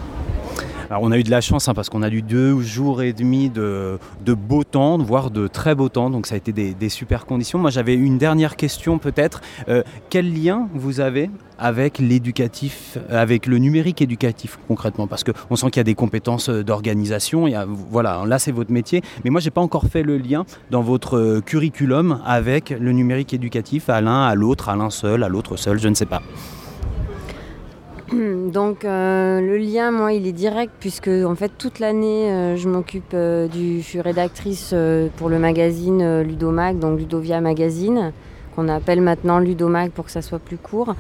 Alors 0.90 1.02
on 1.02 1.12
a 1.12 1.18
eu 1.18 1.23
de 1.23 1.30
la 1.30 1.42
chance 1.42 1.68
hein, 1.68 1.75
parce 1.75 1.90
qu'on 1.90 2.02
a 2.02 2.09
eu 2.09 2.23
deux 2.23 2.61
jours 2.61 3.02
et 3.02 3.12
demi 3.12 3.50
de, 3.50 3.99
beau 4.26 4.64
temps, 4.64 4.97
voire 4.97 5.30
de 5.30 5.47
très 5.47 5.75
beau 5.75 5.90
temps, 5.90 6.09
donc 6.09 6.26
ça 6.26 6.35
a 6.35 6.38
été 6.38 6.52
des, 6.52 6.88
super 6.88 7.26
conditions. 7.26 7.59
Moi 7.59 7.71
j'avais 7.71 7.95
une 7.95 8.16
dernière 8.16 8.57
question 8.57 8.99
peut-être. 8.99 9.42
Euh, 9.68 9.83
quel 10.09 10.33
lien 10.33 10.68
vous 10.75 11.00
avez 11.00 11.30
avec 11.59 11.99
l'éducatif, 11.99 12.97
avec 13.11 13.47
le 13.47 13.59
numérique 13.59 14.00
éducatif 14.00 14.59
concrètement? 14.66 15.07
Parce 15.07 15.25
qu'on 15.25 15.57
sent 15.57 15.66
qu'il 15.66 15.80
y 15.80 15.80
a 15.80 15.85
des 15.85 15.95
compétences 15.95 16.49
d'organisation, 16.49 17.47
voilà, 17.90 18.23
là 18.26 18.38
c'est 18.38 18.52
votre 18.52 18.73
métier, 18.73 19.02
mais 19.25 19.30
moi 19.30 19.42
j'ai 19.42 19.50
pas 19.50 19.61
encore 19.61 19.85
fait 19.85 20.02
le 20.02 20.16
lien 20.16 20.47
dans 20.71 20.80
votre 20.80 21.18
euh, 21.18 21.40
curriculum 21.42 22.23
avec 22.25 22.71
le 22.71 22.92
numérique 22.92 23.35
éducatif 23.35 23.90
à 23.90 24.00
l'un, 24.00 24.23
à 24.23 24.35
l'autre, 24.35 24.71
à 24.71 24.76
l'un 24.76 24.88
seul, 24.88 25.23
à 25.23 25.28
l'autre 25.28 25.57
seul, 25.57 25.78
je 25.78 25.88
ne 25.88 25.95
sais 25.95 26.07
pas. 26.07 26.23
Donc 28.52 28.84
euh, 28.84 29.40
le 29.40 29.58
lien, 29.58 29.90
moi, 29.90 30.12
il 30.12 30.26
est 30.26 30.32
direct 30.32 30.72
puisque 30.80 31.08
en 31.08 31.34
fait 31.34 31.52
toute 31.58 31.78
l'année, 31.78 32.30
euh, 32.30 32.56
je 32.56 32.68
m'occupe 32.68 33.12
euh, 33.12 33.48
du, 33.48 33.80
je 33.80 33.84
suis 33.84 34.00
rédactrice 34.00 34.74
pour 35.16 35.28
le 35.28 35.38
magazine 35.38 36.22
Ludomag, 36.22 36.78
donc 36.78 36.98
Ludovia 36.98 37.40
Magazine, 37.40 38.12
qu'on 38.56 38.68
appelle 38.68 39.02
maintenant 39.02 39.38
Ludomag 39.38 39.90
pour 39.90 40.06
que 40.06 40.10
ça 40.10 40.22
soit 40.22 40.38
plus 40.38 40.56
court. 40.56 40.94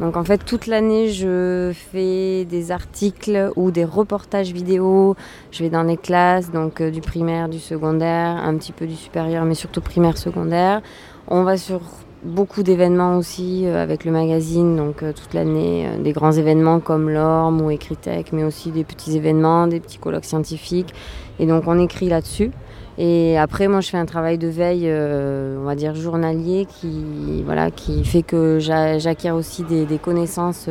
Donc 0.00 0.16
en 0.16 0.24
fait 0.24 0.44
toute 0.44 0.66
l'année, 0.66 1.08
je 1.08 1.72
fais 1.74 2.44
des 2.44 2.70
articles 2.70 3.50
ou 3.56 3.70
des 3.70 3.84
reportages 3.84 4.52
vidéo. 4.52 5.14
Je 5.50 5.62
vais 5.62 5.70
dans 5.70 5.82
les 5.82 5.96
classes, 5.96 6.50
donc 6.50 6.82
du 6.82 7.00
primaire, 7.00 7.48
du 7.48 7.58
secondaire, 7.58 8.36
un 8.36 8.56
petit 8.56 8.72
peu 8.72 8.86
du 8.86 8.96
supérieur, 8.96 9.44
mais 9.44 9.54
surtout 9.54 9.80
primaire, 9.80 10.16
secondaire. 10.16 10.80
On 11.28 11.42
va 11.44 11.56
sur 11.56 11.80
beaucoup 12.22 12.62
d'événements 12.62 13.16
aussi 13.16 13.66
euh, 13.66 13.82
avec 13.82 14.04
le 14.04 14.12
magazine, 14.12 14.76
donc 14.76 15.02
euh, 15.02 15.12
toute 15.12 15.34
l'année, 15.34 15.86
euh, 15.86 16.02
des 16.02 16.12
grands 16.12 16.32
événements 16.32 16.80
comme 16.80 17.10
l'Orme 17.10 17.60
ou 17.60 17.70
Ecritech, 17.70 18.32
mais 18.32 18.44
aussi 18.44 18.70
des 18.70 18.84
petits 18.84 19.16
événements, 19.16 19.66
des 19.66 19.80
petits 19.80 19.98
colloques 19.98 20.24
scientifiques. 20.24 20.94
Et 21.38 21.46
donc 21.46 21.64
on 21.66 21.78
écrit 21.78 22.08
là-dessus. 22.08 22.50
Et 22.98 23.36
après, 23.36 23.68
moi, 23.68 23.82
je 23.82 23.90
fais 23.90 23.98
un 23.98 24.06
travail 24.06 24.38
de 24.38 24.48
veille, 24.48 24.90
on 24.90 25.64
va 25.64 25.74
dire 25.74 25.94
journalier, 25.94 26.66
qui, 26.66 27.42
voilà, 27.44 27.70
qui 27.70 28.02
fait 28.06 28.22
que 28.22 28.58
j'acquiers 28.58 29.32
aussi 29.32 29.64
des, 29.64 29.98
connaissances 29.98 30.70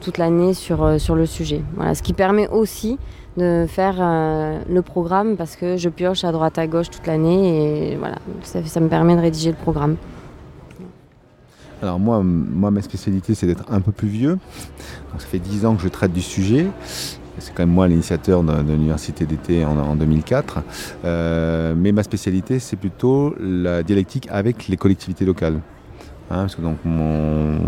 toute 0.00 0.18
l'année 0.18 0.52
sur, 0.52 1.00
sur 1.00 1.14
le 1.14 1.26
sujet. 1.26 1.62
Voilà, 1.76 1.94
ce 1.94 2.02
qui 2.02 2.12
permet 2.12 2.48
aussi 2.48 2.98
de 3.36 3.66
faire 3.68 3.94
le 4.68 4.82
programme 4.82 5.36
parce 5.36 5.54
que 5.54 5.76
je 5.76 5.88
pioche 5.88 6.24
à 6.24 6.32
droite 6.32 6.58
à 6.58 6.66
gauche 6.66 6.90
toute 6.90 7.06
l'année 7.06 7.92
et 7.92 7.96
voilà, 7.96 8.16
ça 8.42 8.80
me 8.80 8.88
permet 8.88 9.14
de 9.14 9.20
rédiger 9.20 9.50
le 9.50 9.56
programme. 9.56 9.94
Alors 11.82 11.98
moi, 11.98 12.22
moi 12.22 12.70
ma 12.70 12.82
spécialité, 12.82 13.34
c'est 13.34 13.46
d'être 13.46 13.64
un 13.70 13.80
peu 13.80 13.92
plus 13.92 14.08
vieux. 14.08 14.38
ça 15.18 15.26
fait 15.26 15.38
10 15.38 15.66
ans 15.66 15.76
que 15.76 15.82
je 15.82 15.88
traite 15.88 16.12
du 16.12 16.20
sujet. 16.20 16.66
C'est 17.38 17.54
quand 17.54 17.62
même 17.62 17.74
moi 17.74 17.88
l'initiateur 17.88 18.42
de, 18.42 18.52
l'université 18.60 19.24
d'été 19.24 19.64
en, 19.64 19.96
2004. 19.96 20.62
Euh, 21.04 21.74
mais 21.76 21.92
ma 21.92 22.02
spécialité, 22.02 22.58
c'est 22.58 22.76
plutôt 22.76 23.34
la 23.40 23.82
dialectique 23.82 24.28
avec 24.30 24.68
les 24.68 24.76
collectivités 24.76 25.24
locales. 25.24 25.60
Hein, 26.30 26.42
parce 26.42 26.54
que 26.54 26.62
donc 26.62 26.76
mon, 26.84 27.58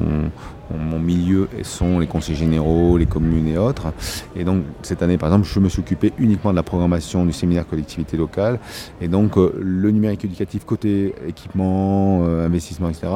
mon 0.78 0.98
milieu 0.98 1.48
sont 1.62 1.98
les 1.98 2.06
conseils 2.06 2.36
généraux, 2.36 2.96
les 2.98 3.06
communes 3.06 3.48
et 3.48 3.58
autres. 3.58 3.92
Et 4.36 4.44
donc 4.44 4.64
cette 4.82 5.02
année, 5.02 5.18
par 5.18 5.28
exemple, 5.28 5.46
je 5.46 5.60
me 5.60 5.68
suis 5.68 5.80
occupé 5.80 6.12
uniquement 6.18 6.50
de 6.50 6.56
la 6.56 6.62
programmation 6.62 7.24
du 7.24 7.32
séminaire 7.32 7.66
collectivité 7.66 8.16
locale. 8.16 8.58
Et 9.00 9.08
donc 9.08 9.36
euh, 9.36 9.52
le 9.60 9.90
numérique 9.90 10.24
éducatif 10.24 10.64
côté 10.64 11.14
équipement, 11.26 12.22
euh, 12.24 12.46
investissement, 12.46 12.88
etc., 12.88 13.08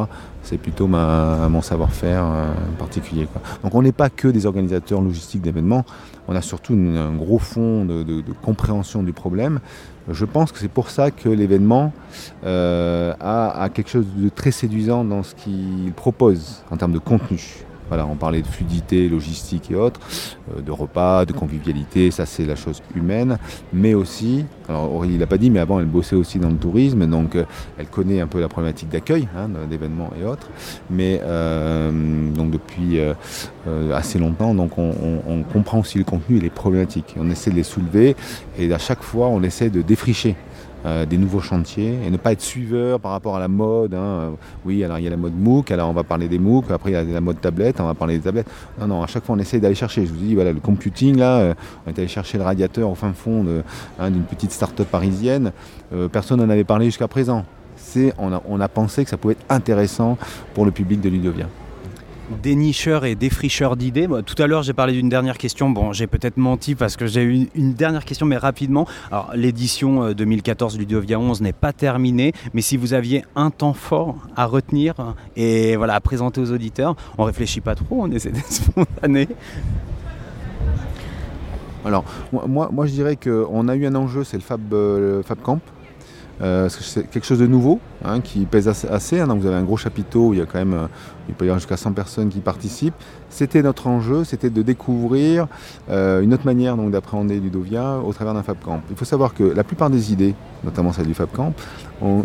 c'est 0.43 0.59
plutôt 0.59 0.87
mon 0.87 1.61
savoir-faire 1.63 2.25
euh, 2.25 2.53
particulier. 2.79 3.27
Donc 3.63 3.75
on 3.75 3.83
n'est 3.83 3.93
pas 3.93 4.11
que 4.11 4.29
des 4.29 4.47
organisateurs 4.47 5.01
logistiques 5.01 5.43
d'événements, 5.43 5.85
on 6.29 6.37
a 6.37 6.43
surtout 6.43 6.75
un 6.75 7.15
gros 7.15 7.39
fond 7.39 7.85
de, 7.85 8.23
compréhension 8.43 9.03
du 9.03 9.13
problème. 9.13 9.61
Je 10.11 10.25
pense 10.25 10.53
que 10.53 10.59
c'est 10.59 10.69
pour 10.69 10.91
ça 10.91 11.11
que 11.11 11.29
l'événement 11.29 11.93
a, 12.45 13.69
quelque 13.75 13.91
chose 13.91 14.07
de 14.17 14.29
très 14.29 14.51
séduisant 14.51 15.05
dans 15.05 15.23
ce 15.23 15.35
qu'il 15.35 15.93
propose 15.95 16.63
en 16.71 16.77
termes 16.77 16.93
de 16.93 16.99
contenu. 16.99 17.66
Voilà, 17.89 18.07
on 18.07 18.17
parlait 18.17 18.43
de 18.43 18.47
fluidité, 18.47 19.09
logistique 19.09 19.71
et 19.71 19.77
autres, 19.77 20.01
euh, 20.55 20.61
de 20.61 20.71
repas, 20.71 21.25
de 21.25 21.33
convivialité, 21.33 22.11
ça 22.11 22.27
c'est 22.27 22.45
la 22.45 22.57
chose 22.57 22.83
humaine, 22.95 23.39
mais 23.73 23.95
aussi, 23.95 24.45
alors 24.69 24.93
Aurélie 24.93 25.19
l'a 25.19 25.27
pas 25.27 25.39
dit, 25.39 25.51
mais 25.51 25.61
avant 25.61 25.79
elle 25.79 25.87
bossait 25.87 26.17
aussi 26.17 26.39
dans 26.39 26.51
le 26.51 26.57
tourisme, 26.57 27.07
donc 27.07 27.37
euh, 27.37 27.45
elle 27.79 27.87
connaît 27.87 28.21
un 28.21 28.27
peu 28.27 28.41
la 28.41 28.49
problématique 28.49 28.89
d'accueil, 28.89 29.29
hein, 29.37 29.49
d'événements 29.71 30.11
et 30.21 30.25
autres, 30.25 30.49
mais 30.91 31.21
euh, 31.23 31.91
donc 32.33 32.51
depuis 32.51 32.99
assez 33.93 34.19
longtemps, 34.19 34.55
donc 34.55 34.79
on, 34.79 34.93
on, 35.27 35.43
comprend 35.43 35.81
aussi 35.81 35.99
le 35.99 36.05
contenu 36.05 36.37
et 36.37 36.41
les 36.41 36.51
problématiques, 36.51 37.15
on 37.19 37.31
essaie 37.31 37.51
de 37.51 37.57
les 37.57 37.63
soulever 37.63 38.17
et 38.59 38.73
à 38.73 38.79
chaque 38.79 39.03
fois 39.03 39.29
on 39.29 39.43
essaie 39.43 39.71
de 39.71 39.83
défricher 39.83 40.37
euh, 40.87 41.05
des 41.05 41.19
nouveaux 41.19 41.41
chantiers 41.41 41.99
et 42.07 42.11
ne 42.11 42.17
pas 42.17 42.31
être 42.31 42.41
suiveur 42.41 43.01
par 43.01 43.11
rapport 43.11 43.35
à 43.35 43.41
la 43.41 43.49
mode. 43.49 43.93
Hein. 43.95 44.35
Oui, 44.65 44.85
alors 44.85 44.99
il 44.99 45.05
y 45.05 45.07
a 45.09 45.11
la 45.11 45.17
mode 45.17 45.37
MOOC, 45.37 45.73
alors 45.73 45.91
on 45.91 45.93
va 45.93 46.05
parler 46.05 46.29
des 46.29 46.39
MOOC, 46.39 46.71
après 46.71 46.91
il 46.91 46.95
y 46.95 46.97
a 46.97 47.03
la 47.03 47.21
mode 47.21 47.41
tablette, 47.41 47.81
on 47.81 47.87
va 47.87 47.95
parler 47.95 48.19
des 48.19 48.25
tablettes. 48.25 48.49
Non, 48.81 48.87
non, 48.87 49.03
à 49.03 49.09
chaque 49.09 49.25
fois 49.25 49.35
on 49.35 49.39
essaie 49.39 49.59
d'aller 49.59 49.75
chercher. 49.75 50.07
Je 50.07 50.13
vous 50.13 50.19
dis, 50.19 50.35
voilà, 50.37 50.53
le 50.53 50.61
computing, 50.61 51.17
là, 51.17 51.39
euh, 51.39 51.55
on 51.87 51.91
est 51.91 51.99
allé 51.99 52.09
chercher 52.09 52.39
le 52.39 52.45
radiateur 52.45 52.89
au 52.89 52.95
fin 52.95 53.13
fond 53.13 53.45
hein, 53.99 54.11
d'une 54.11 54.23
petite 54.23 54.53
start-up 54.53 54.87
parisienne. 54.89 55.51
Euh, 55.93 56.09
personne 56.09 56.41
n'en 56.41 56.51
avait 56.51 56.65
parlé 56.65 56.87
jusqu'à 56.87 57.09
présent. 57.09 57.45
On 58.19 58.33
a, 58.33 58.43
on 58.47 58.61
a 58.61 58.69
pensé 58.69 59.05
que 59.05 59.11
ça 59.11 59.17
pouvait 59.17 59.33
être 59.35 59.45
intéressant 59.49 60.19
pour 60.55 60.67
le 60.67 60.71
public 60.71 61.01
de 61.01 61.09
Ludovia 61.09 61.47
dénicheur 62.43 63.05
et 63.05 63.15
défricheur 63.15 63.77
d'idées. 63.77 64.09
tout 64.25 64.41
à 64.43 64.47
l'heure, 64.47 64.63
j'ai 64.63 64.73
parlé 64.73 64.93
d'une 64.93 65.09
dernière 65.09 65.39
question. 65.39 65.71
Bon, 65.71 65.93
j'ai 65.93 66.07
peut-être 66.07 66.37
menti 66.37 66.75
parce 66.75 66.97
que 66.97 67.07
j'ai 67.07 67.23
eu 67.23 67.49
une, 67.55 67.75
dernière 67.75 68.05
question, 68.05 68.27
mais 68.27 68.37
rapidement. 68.37 68.87
Alors, 69.11 69.31
l'édition 69.35 70.13
2014 70.13 70.75
euh, 70.75 70.79
Ludovia 70.79 71.19
11 71.19 71.41
n'est 71.41 71.53
pas 71.53 71.73
terminée, 71.73 72.33
mais 72.55 72.63
si 72.63 72.77
vous 72.77 72.95
aviez 72.95 73.25
un 73.35 73.51
temps 73.51 73.75
fort 73.75 74.17
à 74.37 74.47
retenir 74.47 74.95
et 75.37 75.77
voilà, 75.77 75.95
à 75.95 76.01
présenter 76.01 76.41
aux 76.41 76.53
auditeurs, 76.53 76.97
on 77.19 77.25
réfléchit 77.25 77.61
pas 77.61 77.75
trop, 77.75 78.03
on 78.03 78.11
essaie 78.11 78.31
d'être 78.31 78.51
spontané. 78.53 79.29
Alors, 81.85 82.05
moi, 82.33 82.69
moi 82.73 82.87
je 82.87 82.93
dirais 82.93 83.17
qu'on 83.17 83.69
a 83.69 83.77
eu 83.77 83.87
un 83.87 83.95
enjeu, 83.95 84.25
c'est 84.25 84.37
le 84.37 84.43
Fab, 84.43 84.61
euh, 84.73 85.23
Camp. 85.43 85.61
Euh, 86.43 86.69
c'est 86.69 87.09
quelque 87.09 87.25
chose 87.25 87.39
de 87.39 87.47
nouveau 87.47 87.81
hein, 88.05 88.21
qui 88.21 88.45
pèse 88.45 88.69
assez. 88.69 89.21
Hein. 89.21 89.35
vous 89.39 89.47
avez 89.47 89.57
un 89.57 89.63
gros 89.63 89.79
chapiteau 89.79 90.29
où 90.29 90.33
il 90.35 90.39
y 90.39 90.43
a 90.43 90.47
quand 90.47 90.59
même, 90.59 90.75
euh, 90.75 90.87
il 91.29 91.35
peut 91.35 91.45
y 91.45 91.49
avoir 91.49 91.59
jusqu'à 91.59 91.77
100 91.77 91.93
personnes 91.93 92.29
qui 92.29 92.41
participent. 92.41 92.95
C'était 93.31 93.63
notre 93.63 93.87
enjeu, 93.87 94.25
c'était 94.25 94.51
de 94.51 94.63
découvrir 94.63 95.47
euh, 95.91 96.21
une 96.21 96.35
autre 96.35 96.47
manière 96.47 96.77
d'appréhender 96.77 97.41
Ludovia 97.41 97.99
au 97.99 98.13
travers 98.13 98.35
d'un 98.35 98.43
Fab 98.43 98.59
Camp. 98.65 98.81
Il 98.91 98.97
faut 98.97 99.05
savoir 99.05 99.35
que 99.35 99.45
la 99.45 99.65
plupart 99.65 99.91
des 99.91 100.13
idées, 100.13 100.35
notamment 100.65 100.93
celle 100.93 101.07
du 101.07 101.15
Fab 101.15 101.31
Camp, 101.31 101.53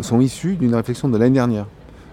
sont 0.02 0.20
issues 0.20 0.56
d'une 0.56 0.74
réflexion 0.74 1.08
de 1.08 1.16
l'année 1.16 1.34
dernière. 1.34 1.66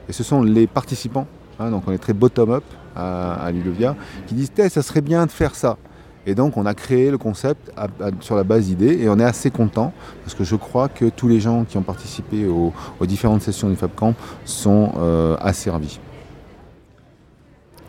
Et 0.08 0.14
ce 0.14 0.24
sont 0.24 0.42
les 0.42 0.66
participants, 0.66 1.28
hein, 1.60 1.70
donc 1.70 1.84
on 1.88 1.92
est 1.92 2.00
très 2.00 2.14
bottom-up 2.14 2.64
à, 2.96 3.52
Ludovia, 3.52 3.96
qui 4.28 4.36
disent 4.36 4.52
ça 4.70 4.82
serait 4.82 5.02
bien 5.02 5.26
de 5.26 5.32
faire 5.32 5.56
ça. 5.56 5.78
Et 6.26 6.36
donc 6.36 6.58
on 6.58 6.66
a 6.66 6.74
créé 6.74 7.12
le 7.12 7.18
concept 7.18 7.72
sur 8.20 8.36
la 8.36 8.44
base 8.44 8.66
d'idées 8.66 9.00
et 9.02 9.10
on 9.10 9.20
est 9.20 9.24
assez 9.24 9.52
content 9.52 9.94
parce 10.24 10.36
que 10.36 10.44
je 10.44 10.56
crois 10.56 10.90
que 10.90 11.06
tous 11.06 11.28
les 11.28 11.40
gens 11.40 11.64
qui 11.64 11.78
ont 11.78 11.82
participé 11.82 12.46
aux, 12.46 12.74
différentes 13.06 13.42
sessions 13.42 13.70
du 13.70 13.76
FabCamp 13.76 14.16
sont 14.44 14.92
euh, 14.98 15.38
asservis. 15.40 16.00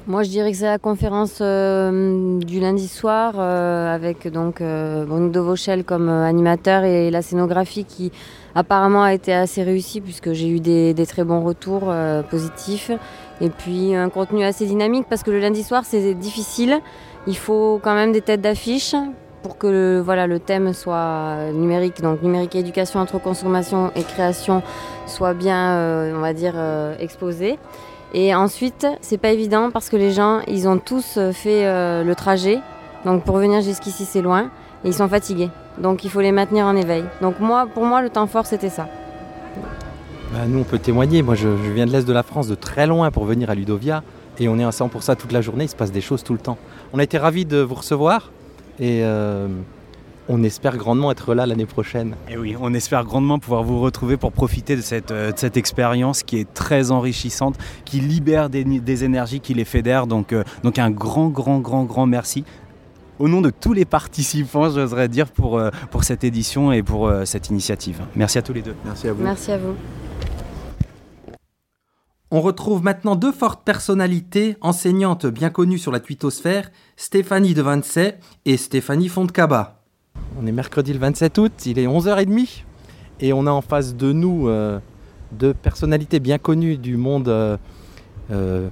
Moi, 0.07 0.23
je 0.23 0.31
dirais 0.31 0.51
que 0.51 0.57
c'est 0.57 0.65
la 0.65 0.79
conférence 0.79 1.39
euh, 1.41 2.39
du 2.41 2.59
lundi 2.59 2.89
soir 2.89 3.35
euh, 3.39 3.95
avec 3.95 4.27
donc 4.29 4.63
Bruno 4.63 5.29
de 5.29 5.83
comme 5.83 6.09
animateur 6.09 6.85
et 6.85 7.11
la 7.11 7.23
scénographie 7.23 7.85
qui 7.85 8.11
apparemment 8.55 9.03
a 9.03 9.15
été 9.15 9.33
assez 9.33 9.63
réussie 9.63 10.01
puisque 10.01 10.33
j'ai 10.33 10.49
eu 10.49 10.61
des, 10.61 10.95
très 11.07 11.25
bons 11.25 11.43
retours 11.43 11.93
positifs. 12.31 12.91
Et 13.41 13.51
puis 13.51 13.95
un 13.95 14.09
contenu 14.09 14.43
assez 14.45 14.67
dynamique 14.67 15.07
parce 15.09 15.23
que 15.23 15.31
le 15.31 15.39
lundi 15.39 15.63
soir 15.63 15.85
c'est 15.85 16.15
difficile. 16.15 16.81
Il 17.27 17.37
faut 17.37 17.81
quand 17.83 17.95
même 17.95 18.13
des 18.13 18.23
têtes 18.23 18.41
d'affiche 18.41 18.95
pour 19.43 19.59
que 19.59 19.67
le, 19.67 20.01
voilà, 20.01 20.27
le 20.27 20.39
thème 20.39 20.73
soit 20.73 21.53
numérique, 21.53 22.03
donc 22.03 22.23
numérique 22.23 22.55
éducation 22.55 23.01
entre 23.01 23.19
consommation 23.19 23.91
et 23.97 24.03
création 24.03 24.63
soit 25.07 25.35
bien, 25.35 25.73
euh, 25.77 26.15
on 26.17 26.21
va 26.21 26.33
dire, 26.33 26.55
euh, 26.57 26.97
exposé. 26.99 27.59
Et 28.13 28.35
ensuite, 28.35 28.87
c'est 29.01 29.19
pas 29.19 29.31
évident 29.31 29.71
parce 29.71 29.89
que 29.89 29.97
les 29.97 30.11
gens, 30.11 30.41
ils 30.49 30.69
ont 30.69 30.79
tous 30.79 31.19
fait 31.33 31.67
euh, 31.67 32.03
le 32.03 32.15
trajet. 32.15 32.59
Donc 33.05 33.25
pour 33.25 33.37
venir 33.37 33.63
jusqu'ici, 33.63 34.05
c'est 34.05 34.23
loin. 34.23 34.51
Et 34.85 34.89
ils 34.89 34.95
sont 34.95 35.09
fatigués. 35.09 35.51
Donc 35.79 36.05
il 36.05 36.11
faut 36.11 36.21
les 36.21 36.33
maintenir 36.33 36.67
en 36.67 36.77
éveil. 36.77 37.05
Donc 37.23 37.41
moi, 37.41 37.67
pour 37.73 37.85
moi, 37.85 38.03
le 38.03 38.11
temps 38.11 38.27
fort, 38.27 38.47
c'était 38.47 38.71
ça. 38.71 38.89
Bah, 40.33 40.41
nous, 40.47 40.61
on 40.61 40.65
peut 40.65 40.79
témoigner. 40.79 41.23
Moi, 41.23 41.35
je, 41.35 41.49
je 41.65 41.71
viens 41.71 41.87
de 41.87 41.93
l'Est 41.93 42.07
de 42.07 42.13
la 42.13 42.23
France, 42.23 42.49
de 42.49 42.55
très 42.55 42.87
loin 42.87 43.11
pour 43.11 43.25
venir 43.25 43.51
à 43.51 43.55
Ludovia. 43.55 44.03
Et 44.39 44.49
on 44.49 44.59
est 44.59 44.65
ensemble 44.65 44.91
pour 44.91 45.03
ça 45.03 45.17
toute 45.17 45.33
la 45.33 45.43
journée. 45.43 45.65
Il 45.65 45.69
se 45.69 45.77
passe 45.77 45.93
des 45.93 46.01
choses 46.01 46.23
tout 46.23 46.33
le 46.33 46.39
temps. 46.39 46.57
On 46.93 46.99
a 46.99 47.03
été 47.03 47.19
ravis 47.19 47.45
de 47.45 47.59
vous 47.59 47.75
recevoir 47.75 48.31
et 48.81 49.05
euh, 49.05 49.49
on 50.33 50.45
espère 50.45 50.77
grandement 50.77 51.11
être 51.11 51.35
là 51.35 51.45
l'année 51.45 51.67
prochaine. 51.67 52.15
Et 52.29 52.37
oui, 52.37 52.55
on 52.61 52.73
espère 52.73 53.05
grandement 53.05 53.41
pouvoir 53.41 53.65
vous 53.65 53.81
retrouver 53.81 54.17
pour 54.17 54.31
profiter 54.31 54.77
de 54.77 54.81
cette, 54.81 55.11
euh, 55.11 55.33
cette 55.35 55.57
expérience 55.57 56.23
qui 56.23 56.39
est 56.39 56.55
très 56.55 56.93
enrichissante, 56.93 57.57
qui 57.85 57.99
libère 57.99 58.49
des, 58.49 59.05
énergies, 59.05 59.41
qui 59.41 59.55
les 59.55 59.65
fédère. 59.65 60.07
Donc, 60.07 60.33
euh, 60.33 60.45
donc 60.63 60.79
un 60.79 60.91
grand, 60.91 61.29
grand, 61.29 61.59
grand, 61.59 61.83
grand 61.83 62.07
merci 62.07 62.45
au 63.19 63.29
nom 63.29 63.43
de 63.43 63.51
tous 63.51 63.75
les 63.75 63.85
participants, 63.85 64.71
j'oserais 64.71 65.09
dire, 65.09 65.27
pour, 65.27 65.61
pour 65.91 66.05
cette 66.05 66.25
édition 66.25 66.73
et 66.73 66.83
pour 66.83 67.13
cette 67.27 67.51
initiative. 67.51 68.01
Merci 68.17 68.39
à 68.39 68.43
tous 68.43 68.55
les 68.55 68.63
deux. 68.63 68.75
Merci 68.83 69.09
à 69.09 69.13
vous. 69.13 69.23
Merci 69.23 69.53
à 69.53 69.59
vous. 69.59 69.75
On 72.31 72.41
retrouve 72.41 72.83
maintenant 72.83 73.17
deux 73.17 73.33
fortes 73.33 73.63
personnalités 73.63 74.57
enseignantes 74.63 75.27
bien 75.27 75.51
connues 75.51 75.77
sur 75.77 75.93
la 75.93 76.01
twittosphère, 76.01 76.71
Stéphanie 76.97 77.53
de 77.53 77.61
Vincey 77.61 78.19
et 78.47 78.57
Stéphanie 78.57 79.09
Fontcaba. 79.09 79.80
On 80.41 80.47
est 80.47 80.53
mercredi 80.53 80.93
le 80.93 80.99
27 80.99 81.39
août, 81.39 81.53
il 81.67 81.79
est 81.79 81.87
11h30 81.87 82.63
et 83.21 83.33
on 83.33 83.47
a 83.47 83.51
en 83.51 83.61
face 83.61 83.95
de 83.95 84.13
nous 84.13 84.49
euh, 84.49 84.79
deux 85.33 85.55
personnalités 85.55 86.21
bien 86.21 86.39
connues 86.39 86.77
du 86.77 86.97
monde 86.97 87.29
euh, 87.29 87.57
euh, 88.31 88.71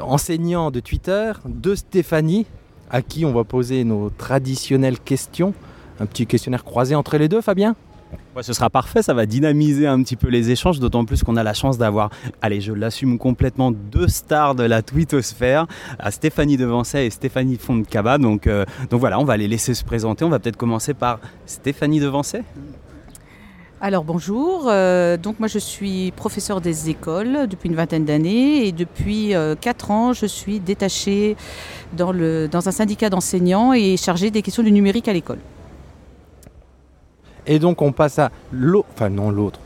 enseignant 0.00 0.70
de 0.70 0.80
Twitter, 0.80 1.32
deux 1.46 1.76
Stéphanie 1.76 2.46
à 2.90 3.02
qui 3.02 3.24
on 3.24 3.32
va 3.32 3.44
poser 3.44 3.84
nos 3.84 4.10
traditionnelles 4.10 4.98
questions. 4.98 5.54
Un 6.00 6.06
petit 6.06 6.26
questionnaire 6.26 6.64
croisé 6.64 6.94
entre 6.94 7.16
les 7.16 7.28
deux, 7.28 7.40
Fabien? 7.40 7.74
Ce 8.40 8.52
sera 8.52 8.70
parfait, 8.70 9.02
ça 9.02 9.14
va 9.14 9.26
dynamiser 9.26 9.86
un 9.86 10.02
petit 10.02 10.16
peu 10.16 10.28
les 10.28 10.50
échanges, 10.50 10.80
d'autant 10.80 11.04
plus 11.04 11.22
qu'on 11.22 11.36
a 11.36 11.42
la 11.42 11.54
chance 11.54 11.78
d'avoir, 11.78 12.10
allez, 12.40 12.60
je 12.60 12.72
l'assume 12.72 13.18
complètement, 13.18 13.70
deux 13.70 14.08
stars 14.08 14.54
de 14.54 14.64
la 14.64 14.82
twittosphère, 14.82 15.66
à 15.98 16.10
Stéphanie 16.10 16.56
Devancet 16.56 17.06
et 17.06 17.10
Stéphanie 17.10 17.56
Fontcaba. 17.56 18.18
Donc, 18.18 18.46
euh, 18.46 18.64
donc 18.90 19.00
voilà, 19.00 19.20
on 19.20 19.24
va 19.24 19.36
les 19.36 19.48
laisser 19.48 19.74
se 19.74 19.84
présenter. 19.84 20.24
On 20.24 20.30
va 20.30 20.38
peut-être 20.38 20.56
commencer 20.56 20.94
par 20.94 21.20
Stéphanie 21.46 22.00
Devancet. 22.00 22.42
Alors 23.84 24.04
bonjour, 24.04 24.68
euh, 24.68 25.16
donc 25.16 25.40
moi 25.40 25.48
je 25.48 25.58
suis 25.58 26.12
professeur 26.12 26.60
des 26.60 26.88
écoles 26.88 27.48
depuis 27.48 27.68
une 27.68 27.74
vingtaine 27.74 28.04
d'années 28.04 28.64
et 28.64 28.70
depuis 28.70 29.34
euh, 29.34 29.56
quatre 29.60 29.90
ans 29.90 30.12
je 30.12 30.24
suis 30.24 30.60
détachée 30.60 31.36
dans, 31.92 32.14
dans 32.14 32.68
un 32.68 32.70
syndicat 32.70 33.10
d'enseignants 33.10 33.72
et 33.72 33.96
chargée 33.96 34.30
des 34.30 34.40
questions 34.40 34.62
du 34.62 34.70
numérique 34.70 35.08
à 35.08 35.12
l'école. 35.12 35.40
Et 37.46 37.58
donc 37.58 37.82
on 37.82 37.92
passe 37.92 38.18
à 38.18 38.30
l'autre, 38.52 38.88
enfin 38.94 39.08
non 39.08 39.30
l'autre, 39.30 39.58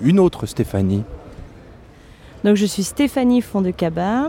une 0.00 0.18
autre 0.18 0.46
Stéphanie. 0.46 1.04
Donc 2.44 2.56
je 2.56 2.66
suis 2.66 2.82
Stéphanie 2.82 3.40
Fond-de-Cabas. 3.40 4.28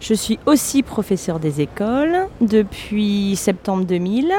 Je 0.00 0.14
suis 0.14 0.38
aussi 0.46 0.82
professeure 0.82 1.40
des 1.40 1.60
écoles 1.60 2.28
depuis 2.40 3.36
septembre 3.36 3.84
2000. 3.84 4.32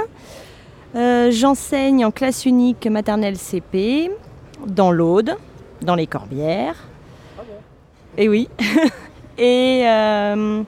Euh, 0.96 1.29
j'enseigne 1.32 2.05
en 2.05 2.12
classe 2.12 2.46
unique 2.46 2.88
maternelle 2.88 3.38
CP 3.38 4.12
dans 4.65 4.91
l'Aude, 4.91 5.36
dans 5.82 5.96
les 5.96 6.08
Corbières. 6.08 6.75
Ah 7.38 7.41
Et 8.17 8.29
oui. 8.29 8.48
Et 9.38 9.84
euh, 9.86 10.63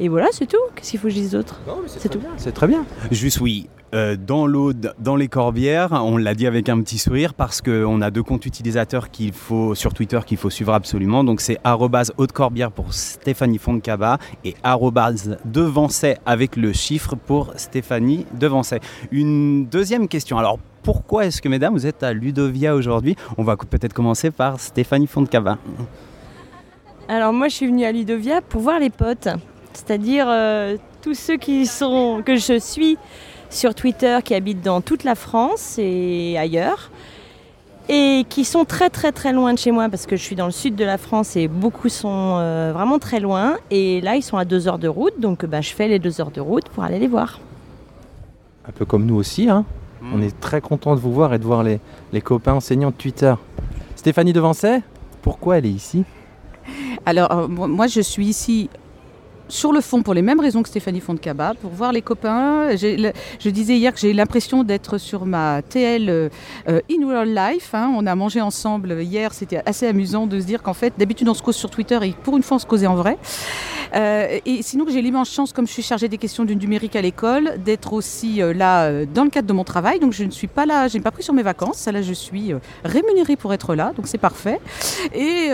Et 0.00 0.08
voilà, 0.08 0.28
c'est 0.32 0.46
tout. 0.46 0.56
Qu'est-ce 0.74 0.90
qu'il 0.90 1.00
faut 1.00 1.08
que 1.08 1.14
je 1.14 1.18
dise 1.18 1.32
d'autre 1.32 1.60
C'est 1.86 2.08
tout. 2.08 2.20
C'est 2.36 2.52
très 2.52 2.68
bien. 2.68 2.84
Juste 3.10 3.40
oui. 3.40 3.68
euh, 3.94 4.16
dans 4.16 4.46
l'eau, 4.46 4.72
dans 4.72 5.16
les 5.16 5.28
corbières, 5.28 5.90
on 5.92 6.16
l'a 6.18 6.34
dit 6.34 6.46
avec 6.46 6.68
un 6.68 6.80
petit 6.82 6.98
sourire 6.98 7.34
parce 7.34 7.60
qu'on 7.62 8.00
a 8.00 8.10
deux 8.10 8.22
comptes 8.22 8.46
utilisateurs 8.46 9.10
qu'il 9.10 9.32
faut 9.32 9.74
sur 9.74 9.94
Twitter 9.94 10.20
qu'il 10.26 10.36
faut 10.36 10.50
suivre 10.50 10.72
absolument. 10.74 11.24
Donc 11.24 11.40
c'est 11.40 11.58
arrobase 11.64 12.12
haute 12.16 12.32
corbière 12.32 12.70
pour 12.70 12.92
Stéphanie 12.92 13.58
Fontcaba 13.58 14.18
et 14.44 14.54
arrobase 14.62 15.36
devancet 15.44 16.18
avec 16.26 16.54
le 16.56 16.72
chiffre 16.72 17.16
pour 17.16 17.52
Stéphanie 17.56 18.26
Devancet. 18.34 18.80
Une 19.10 19.66
deuxième 19.66 20.06
question. 20.06 20.38
Alors 20.38 20.58
pourquoi 20.84 21.26
est-ce 21.26 21.42
que 21.42 21.48
mesdames 21.48 21.72
vous 21.72 21.86
êtes 21.86 22.02
à 22.02 22.12
Ludovia 22.12 22.74
aujourd'hui? 22.76 23.16
On 23.36 23.42
va 23.42 23.56
peut-être 23.56 23.94
commencer 23.94 24.30
par 24.30 24.60
Stéphanie 24.60 25.06
Fontcaba. 25.08 25.58
Alors 27.08 27.32
moi 27.32 27.48
je 27.48 27.54
suis 27.54 27.66
venue 27.66 27.84
à 27.84 27.90
Ludovia 27.92 28.42
pour 28.42 28.60
voir 28.60 28.78
les 28.78 28.90
potes, 28.90 29.28
c'est-à-dire 29.78 30.26
euh, 30.28 30.76
tous 31.02 31.14
ceux 31.14 31.36
qui 31.36 31.66
sont 31.66 32.22
que 32.24 32.36
je 32.36 32.58
suis 32.58 32.98
sur 33.48 33.74
Twitter, 33.74 34.18
qui 34.24 34.34
habitent 34.34 34.62
dans 34.62 34.80
toute 34.80 35.04
la 35.04 35.14
France 35.14 35.76
et 35.78 36.36
ailleurs, 36.36 36.90
et 37.88 38.26
qui 38.28 38.44
sont 38.44 38.64
très 38.64 38.90
très 38.90 39.12
très 39.12 39.32
loin 39.32 39.54
de 39.54 39.58
chez 39.58 39.70
moi 39.70 39.88
parce 39.88 40.04
que 40.04 40.16
je 40.16 40.22
suis 40.22 40.36
dans 40.36 40.46
le 40.46 40.52
sud 40.52 40.74
de 40.74 40.84
la 40.84 40.98
France 40.98 41.36
et 41.36 41.48
beaucoup 41.48 41.88
sont 41.88 42.36
euh, 42.38 42.72
vraiment 42.74 42.98
très 42.98 43.20
loin. 43.20 43.56
Et 43.70 44.00
là 44.00 44.16
ils 44.16 44.22
sont 44.22 44.36
à 44.36 44.44
deux 44.44 44.68
heures 44.68 44.78
de 44.78 44.88
route, 44.88 45.18
donc 45.18 45.46
bah, 45.46 45.60
je 45.60 45.72
fais 45.72 45.88
les 45.88 45.98
deux 45.98 46.20
heures 46.20 46.32
de 46.32 46.40
route 46.40 46.68
pour 46.68 46.82
aller 46.82 46.98
les 46.98 47.08
voir. 47.08 47.40
Un 48.66 48.72
peu 48.72 48.84
comme 48.84 49.06
nous 49.06 49.16
aussi. 49.16 49.48
Hein. 49.48 49.64
On 50.12 50.20
est 50.20 50.38
très 50.40 50.60
content 50.60 50.94
de 50.94 51.00
vous 51.00 51.12
voir 51.12 51.32
et 51.34 51.38
de 51.38 51.44
voir 51.44 51.62
les, 51.62 51.80
les 52.12 52.20
copains 52.20 52.54
enseignants 52.54 52.90
de 52.90 52.96
Twitter. 52.96 53.34
Stéphanie 53.96 54.32
Devancet, 54.32 54.82
pourquoi 55.22 55.58
elle 55.58 55.66
est 55.66 55.70
ici? 55.70 56.04
Alors, 57.06 57.32
euh, 57.32 57.48
moi, 57.48 57.86
je 57.86 58.00
suis 58.00 58.26
ici 58.26 58.68
sur 59.48 59.72
le 59.72 59.80
fond 59.80 60.02
pour 60.02 60.14
les 60.14 60.22
mêmes 60.22 60.40
raisons 60.40 60.62
que 60.62 60.68
Stéphanie 60.68 61.00
Fontcaba, 61.00 61.54
pour 61.60 61.70
voir 61.70 61.92
les 61.92 62.02
copains. 62.02 62.76
Je 62.76 63.50
disais 63.50 63.76
hier 63.76 63.92
que 63.92 64.00
j'ai 64.00 64.12
l'impression 64.12 64.62
d'être 64.64 64.98
sur 64.98 65.26
ma 65.26 65.62
TL 65.62 66.08
euh, 66.08 66.28
euh, 66.68 66.80
in 66.90 67.08
real 67.08 67.34
life. 67.34 67.74
hein. 67.74 67.90
On 67.96 68.06
a 68.06 68.14
mangé 68.14 68.40
ensemble 68.40 69.00
hier, 69.02 69.32
c'était 69.32 69.62
assez 69.66 69.86
amusant 69.86 70.26
de 70.26 70.38
se 70.38 70.44
dire 70.44 70.62
qu'en 70.62 70.74
fait, 70.74 70.92
d'habitude 70.98 71.28
on 71.28 71.34
se 71.34 71.42
cause 71.42 71.56
sur 71.56 71.70
Twitter 71.70 71.98
et 72.02 72.14
pour 72.22 72.36
une 72.36 72.42
fois 72.42 72.56
on 72.56 72.60
se 72.60 72.66
causait 72.66 72.86
en 72.86 72.96
vrai. 72.96 73.16
Euh, 73.94 74.38
et 74.44 74.62
sinon 74.62 74.84
j'ai 74.88 75.00
l'immense 75.00 75.30
chance, 75.30 75.52
comme 75.52 75.66
je 75.66 75.72
suis 75.72 75.82
chargée 75.82 76.08
des 76.08 76.18
questions 76.18 76.44
du 76.44 76.54
numérique 76.54 76.94
à 76.96 77.00
l'école, 77.00 77.54
d'être 77.64 77.94
aussi 77.94 78.40
là 78.54 79.04
dans 79.06 79.24
le 79.24 79.30
cadre 79.30 79.48
de 79.48 79.52
mon 79.52 79.64
travail. 79.64 79.98
Donc 79.98 80.12
je 80.12 80.24
ne 80.24 80.30
suis 80.30 80.46
pas 80.46 80.66
là, 80.66 80.88
je 80.88 80.98
n'ai 80.98 81.02
pas 81.02 81.10
pris 81.10 81.22
sur 81.22 81.32
mes 81.34 81.42
vacances. 81.42 81.86
Là, 81.86 82.02
je 82.02 82.12
suis 82.12 82.52
rémunérée 82.84 83.36
pour 83.36 83.54
être 83.54 83.74
là, 83.74 83.92
donc 83.96 84.06
c'est 84.08 84.18
parfait. 84.18 84.60
Et, 85.14 85.50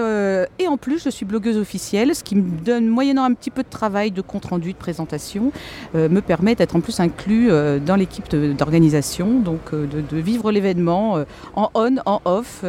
et 0.59 0.67
en 0.67 0.77
plus, 0.77 1.05
je 1.05 1.11
suis 1.11 1.25
blogueuse 1.25 1.57
officielle, 1.57 2.15
ce 2.15 2.25
qui 2.25 2.35
me 2.35 2.43
donne, 2.43 2.89
moyennant 2.89 3.25
un 3.25 3.35
petit 3.35 3.51
peu 3.51 3.63
de 3.63 3.69
travail, 3.69 3.84
de 4.11 4.21
compte 4.23 4.47
rendu, 4.47 4.73
de 4.73 4.79
présentation, 4.79 5.53
euh, 5.95 6.09
me 6.09 6.21
permet 6.21 6.55
d'être 6.55 6.75
en 6.77 6.81
plus 6.81 7.01
inclus 7.01 7.51
euh, 7.51 7.79
dans 7.79 7.97
l'équipe 7.97 8.29
de- 8.31 8.53
d'organisation, 8.53 9.41
donc 9.41 9.61
euh, 9.73 9.87
de, 9.87 10.01
de 10.01 10.17
vivre 10.21 10.51
l'événement 10.51 11.25
en 11.55 11.71
on, 11.75 11.97
en 12.07 12.21
off, 12.25 12.65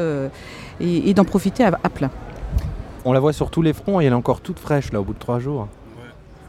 et, 0.79 1.13
d'en 1.13 1.23
profiter 1.23 1.63
à 1.63 1.89
plein. 1.89 2.09
On 3.05 3.13
la 3.13 3.19
voit 3.19 3.33
sur 3.33 3.49
tous 3.49 3.61
les 3.61 3.73
fronts 3.73 4.01
et 4.01 4.05
elle 4.05 4.11
est 4.13 4.15
encore 4.15 4.41
toute 4.41 4.59
fraîche 4.59 4.91
là 4.91 4.99
au 4.99 5.03
bout 5.03 5.13
de 5.13 5.19
trois 5.19 5.39
jours. 5.39 5.67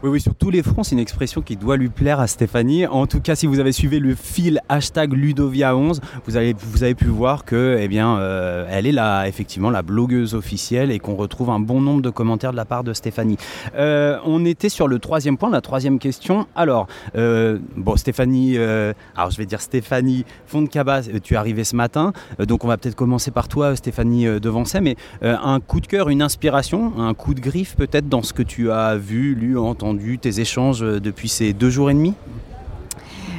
Oui, 0.02 0.10
oui, 0.10 0.20
sur 0.20 0.34
tous 0.34 0.50
les 0.50 0.62
fronts, 0.62 0.82
c'est 0.82 0.94
une 0.94 0.98
expression 1.00 1.40
qui 1.40 1.56
doit 1.56 1.78
lui 1.78 1.88
plaire 1.88 2.20
à 2.20 2.26
Stéphanie. 2.26 2.86
En 2.86 3.06
tout 3.06 3.20
cas, 3.20 3.34
si 3.34 3.46
vous 3.46 3.60
avez 3.60 3.72
suivi 3.72 3.98
le 3.98 4.14
fil 4.14 4.60
hashtag 4.68 5.14
Ludovia11, 5.14 6.00
vous 6.26 6.36
avez, 6.36 6.94
pu 6.94 7.06
voir 7.06 7.46
que, 7.46 7.78
eh 7.80 7.88
euh, 7.98 8.66
elle 8.70 8.86
est 8.86 8.92
là, 8.92 9.26
effectivement, 9.26 9.70
la 9.70 9.80
blogueuse 9.80 10.34
officielle 10.34 10.90
et 10.90 10.98
qu'on 10.98 11.16
retrouve 11.16 11.48
un 11.48 11.60
bon 11.60 11.80
nombre 11.80 12.02
de 12.02 12.10
commentaires 12.10 12.50
de 12.50 12.56
la 12.56 12.66
part 12.66 12.84
de 12.84 12.92
Stéphanie. 12.92 13.38
Euh, 13.74 14.18
on 14.26 14.44
était 14.44 14.68
sur 14.68 14.86
le 14.86 14.98
troisième 14.98 15.38
point, 15.38 15.48
la 15.48 15.62
troisième 15.62 15.98
question. 15.98 16.46
Alors, 16.54 16.88
euh, 17.16 17.58
bon, 17.78 17.96
Stéphanie, 17.96 18.58
alors 18.58 19.30
je 19.30 19.38
vais 19.38 19.46
dire 19.46 19.62
Stéphanie 19.62 20.26
Fontcaba, 20.46 20.98
euh, 21.08 21.20
tu 21.22 21.34
es 21.34 21.36
arrivée 21.38 21.64
ce 21.64 21.74
matin, 21.74 22.12
donc 22.38 22.64
on 22.64 22.68
va 22.68 22.76
peut-être 22.76 22.96
commencer 22.96 23.30
par 23.30 23.48
toi, 23.48 23.74
Stéphanie 23.74 24.26
Devancet, 24.40 24.82
mais 24.82 24.96
un 25.22 25.58
coup 25.60 25.80
de 25.80 25.86
cœur, 25.86 26.10
une 26.10 26.20
inspiration, 26.20 26.92
un 26.98 27.14
coup 27.14 27.32
de 27.32 27.40
griffe 27.40 27.76
peut-être 27.76 28.10
dans 28.10 28.22
ce 28.22 28.34
que 28.34 28.42
tu 28.42 28.70
as 28.70 28.96
vu, 28.96 29.34
lu, 29.34 29.56
entendu, 29.56 29.85
tes 29.94 30.40
échanges 30.40 30.82
euh, 30.82 31.00
depuis 31.00 31.28
ces 31.28 31.52
deux 31.52 31.70
jours 31.70 31.90
et 31.90 31.94
demi? 31.94 32.14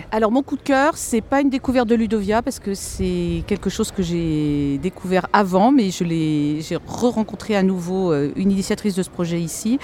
Alors 0.09 0.31
mon 0.31 0.41
coup 0.41 0.55
de 0.55 0.61
cœur, 0.61 0.93
c'est 0.95 1.19
pas 1.19 1.41
une 1.41 1.49
découverte 1.49 1.89
de 1.89 1.95
Ludovia 1.95 2.41
parce 2.41 2.59
que 2.59 2.73
c'est 2.73 3.43
quelque 3.45 3.69
chose 3.69 3.91
que 3.91 4.01
j'ai 4.01 4.77
découvert 4.77 5.27
avant, 5.33 5.73
mais 5.73 5.91
je 5.91 6.05
l'ai, 6.05 6.61
j'ai 6.61 6.77
re-rencontré 6.77 7.57
à 7.57 7.63
nouveau 7.63 8.13
euh, 8.13 8.31
une 8.37 8.49
initiatrice 8.49 8.95
de 8.95 9.03
ce 9.03 9.09
projet 9.09 9.41
ici. 9.41 9.79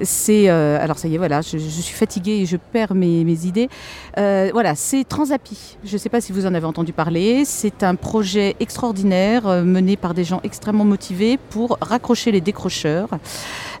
C'est, 0.00 0.50
euh, 0.50 0.82
alors 0.82 0.98
ça 0.98 1.06
y 1.06 1.14
est, 1.14 1.18
voilà, 1.18 1.42
je, 1.42 1.58
suis 1.58 1.94
fatiguée 1.94 2.40
et 2.40 2.46
je 2.46 2.56
perds 2.56 2.96
mes, 2.96 3.22
mes 3.22 3.46
idées. 3.46 3.68
Voilà, 4.16 4.74
c'est 4.74 5.04
Transapi. 5.04 5.76
Je 5.84 5.92
ne 5.92 5.98
sais 5.98 6.08
pas 6.08 6.20
si 6.20 6.32
vous 6.32 6.44
en 6.44 6.54
avez 6.54 6.66
entendu 6.66 6.92
parler. 6.92 7.44
C'est 7.44 7.84
un 7.84 7.94
projet 7.94 8.56
extraordinaire 8.58 9.46
mené 9.64 9.96
par 9.96 10.12
des 10.12 10.24
gens 10.24 10.40
extrêmement 10.42 10.84
motivés 10.84 11.38
pour 11.50 11.78
raccrocher 11.80 12.32
les 12.32 12.40
décrocheurs, 12.40 13.10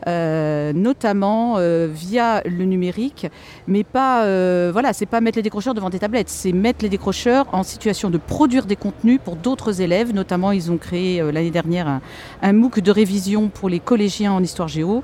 notamment 0.06 1.56
euh, 1.58 1.88
via 1.90 2.42
le 2.44 2.64
numérique 2.64 3.26
mais 3.66 3.84
pas 3.84 4.24
euh, 4.24 4.70
voilà 4.72 4.92
c'est 4.92 5.06
pas 5.06 5.20
mettre 5.20 5.36
les 5.36 5.42
décrocheurs 5.42 5.74
devant 5.74 5.90
des 5.90 5.98
tablettes 5.98 6.28
c'est 6.28 6.52
mettre 6.52 6.82
les 6.82 6.88
décrocheurs 6.88 7.46
en 7.52 7.62
situation 7.62 8.10
de 8.10 8.18
produire 8.18 8.64
des 8.66 8.76
contenus 8.76 9.20
pour 9.24 9.36
d'autres 9.36 9.80
élèves. 9.80 10.14
Notamment 10.14 10.52
ils 10.52 10.70
ont 10.70 10.78
créé 10.78 11.20
euh, 11.20 11.32
l'année 11.32 11.50
dernière 11.50 12.00
un, 12.42 12.52
MOOC 12.52 12.80
de 12.80 12.90
révision 12.90 13.48
pour 13.48 13.68
les 13.68 13.80
collégiens 13.80 14.32
en 14.32 14.42
histoire 14.42 14.68
géo. 14.68 15.02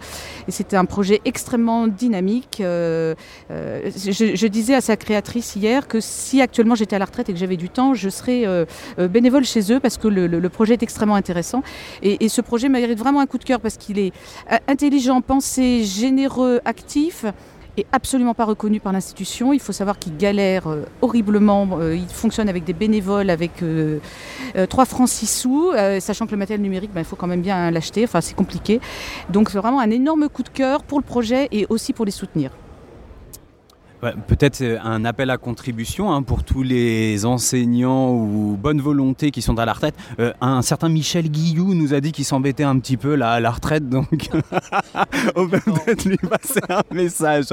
Et 0.48 0.52
c'était 0.52 0.76
un 0.76 0.84
projet 0.84 1.20
extrêmement 1.24 1.86
dynamique. 1.86 2.58
Euh, 2.60 3.14
euh, 3.50 3.90
je, 3.90 4.46
disais 4.46 4.74
à 4.74 4.80
sa 4.80 4.96
créatrice 4.96 5.56
hier 5.56 5.88
que 5.88 6.00
si 6.00 6.40
actuellement 6.40 6.74
j'étais 6.74 6.96
à 6.96 6.98
la 6.98 7.04
retraite 7.04 7.28
et 7.28 7.32
que 7.32 7.38
j'avais 7.38 7.56
du 7.56 7.68
temps 7.68 7.94
je 7.94 8.08
serais 8.08 8.46
euh, 8.46 8.64
euh, 8.98 9.08
bénévole 9.08 9.44
chez 9.44 9.72
eux 9.72 9.80
parce 9.80 9.96
que 9.96 10.08
le, 10.08 10.48
projet 10.48 10.74
est 10.74 10.82
extrêmement 10.82 11.16
intéressant. 11.16 11.62
Et, 12.02 12.24
et 12.24 12.28
ce 12.28 12.40
projet 12.40 12.68
mérite 12.68 12.98
vraiment 12.98 13.20
un 13.20 13.26
coup 13.26 13.38
de 13.38 13.44
cœur 13.44 13.60
parce 13.60 13.76
qu'il 13.76 13.98
est 13.98 14.12
euh, 14.52 14.58
intelligent 14.94 15.22
pensé 15.22 15.82
généreux 15.82 16.60
actif 16.64 17.24
est 17.76 17.86
absolument 17.90 18.32
pas 18.32 18.44
reconnu 18.44 18.78
par 18.78 18.92
l'institution. 18.92 19.52
Il 19.52 19.58
faut 19.58 19.72
savoir 19.72 19.98
qu'il 19.98 20.16
galère 20.16 20.68
euh, 20.68 20.84
horriblement. 21.02 21.68
Euh, 21.80 21.96
il 21.96 22.06
fonctionne 22.06 22.48
avec 22.48 22.62
des 22.62 22.74
bénévoles, 22.74 23.28
avec 23.28 23.64
euh, 23.64 23.98
euh, 24.54 24.66
3 24.66 24.84
francs 24.84 25.08
6 25.08 25.26
sous, 25.26 25.72
sachant 25.98 26.26
que 26.26 26.30
le 26.30 26.36
matériel 26.36 26.62
numérique, 26.62 26.92
ben, 26.94 27.00
il 27.00 27.04
faut 27.04 27.16
quand 27.16 27.26
même 27.26 27.42
bien 27.42 27.72
l'acheter. 27.72 28.04
Enfin, 28.04 28.20
c'est 28.20 28.36
compliqué. 28.36 28.80
Donc, 29.30 29.50
c'est 29.50 29.58
vraiment 29.58 29.80
un 29.80 29.90
énorme 29.90 30.28
coup 30.28 30.44
de 30.44 30.48
cœur 30.48 30.84
pour 30.84 31.00
le 31.00 31.04
projet 31.04 31.48
et 31.50 31.66
aussi 31.68 31.92
pour 31.92 32.04
les 32.04 32.12
soutenir. 32.12 32.52
Ouais, 34.04 34.12
Peut-être 34.26 34.60
euh, 34.60 34.78
un 34.84 35.06
appel 35.06 35.30
à 35.30 35.38
contribution 35.38 36.12
hein, 36.12 36.22
pour 36.22 36.44
tous 36.44 36.62
les 36.62 37.24
enseignants 37.24 38.10
ou 38.10 38.58
bonne 38.60 38.82
volonté 38.82 39.30
qui 39.30 39.40
sont 39.40 39.58
à 39.58 39.64
la 39.64 39.72
retraite. 39.72 39.94
Euh, 40.20 40.34
un 40.42 40.60
certain 40.60 40.90
Michel 40.90 41.30
Guillou 41.30 41.72
nous 41.72 41.94
a 41.94 42.00
dit 42.00 42.12
qu'il 42.12 42.26
s'embêtait 42.26 42.64
un 42.64 42.78
petit 42.78 42.98
peu 42.98 43.14
là 43.14 43.30
à 43.30 43.40
la 43.40 43.50
retraite, 43.50 43.88
donc 43.88 44.08
on 45.36 45.48
peut 45.48 45.58
peut-être 45.58 46.04
lui 46.04 46.18
passer 46.18 46.60
un 46.68 46.82
message. 46.94 47.46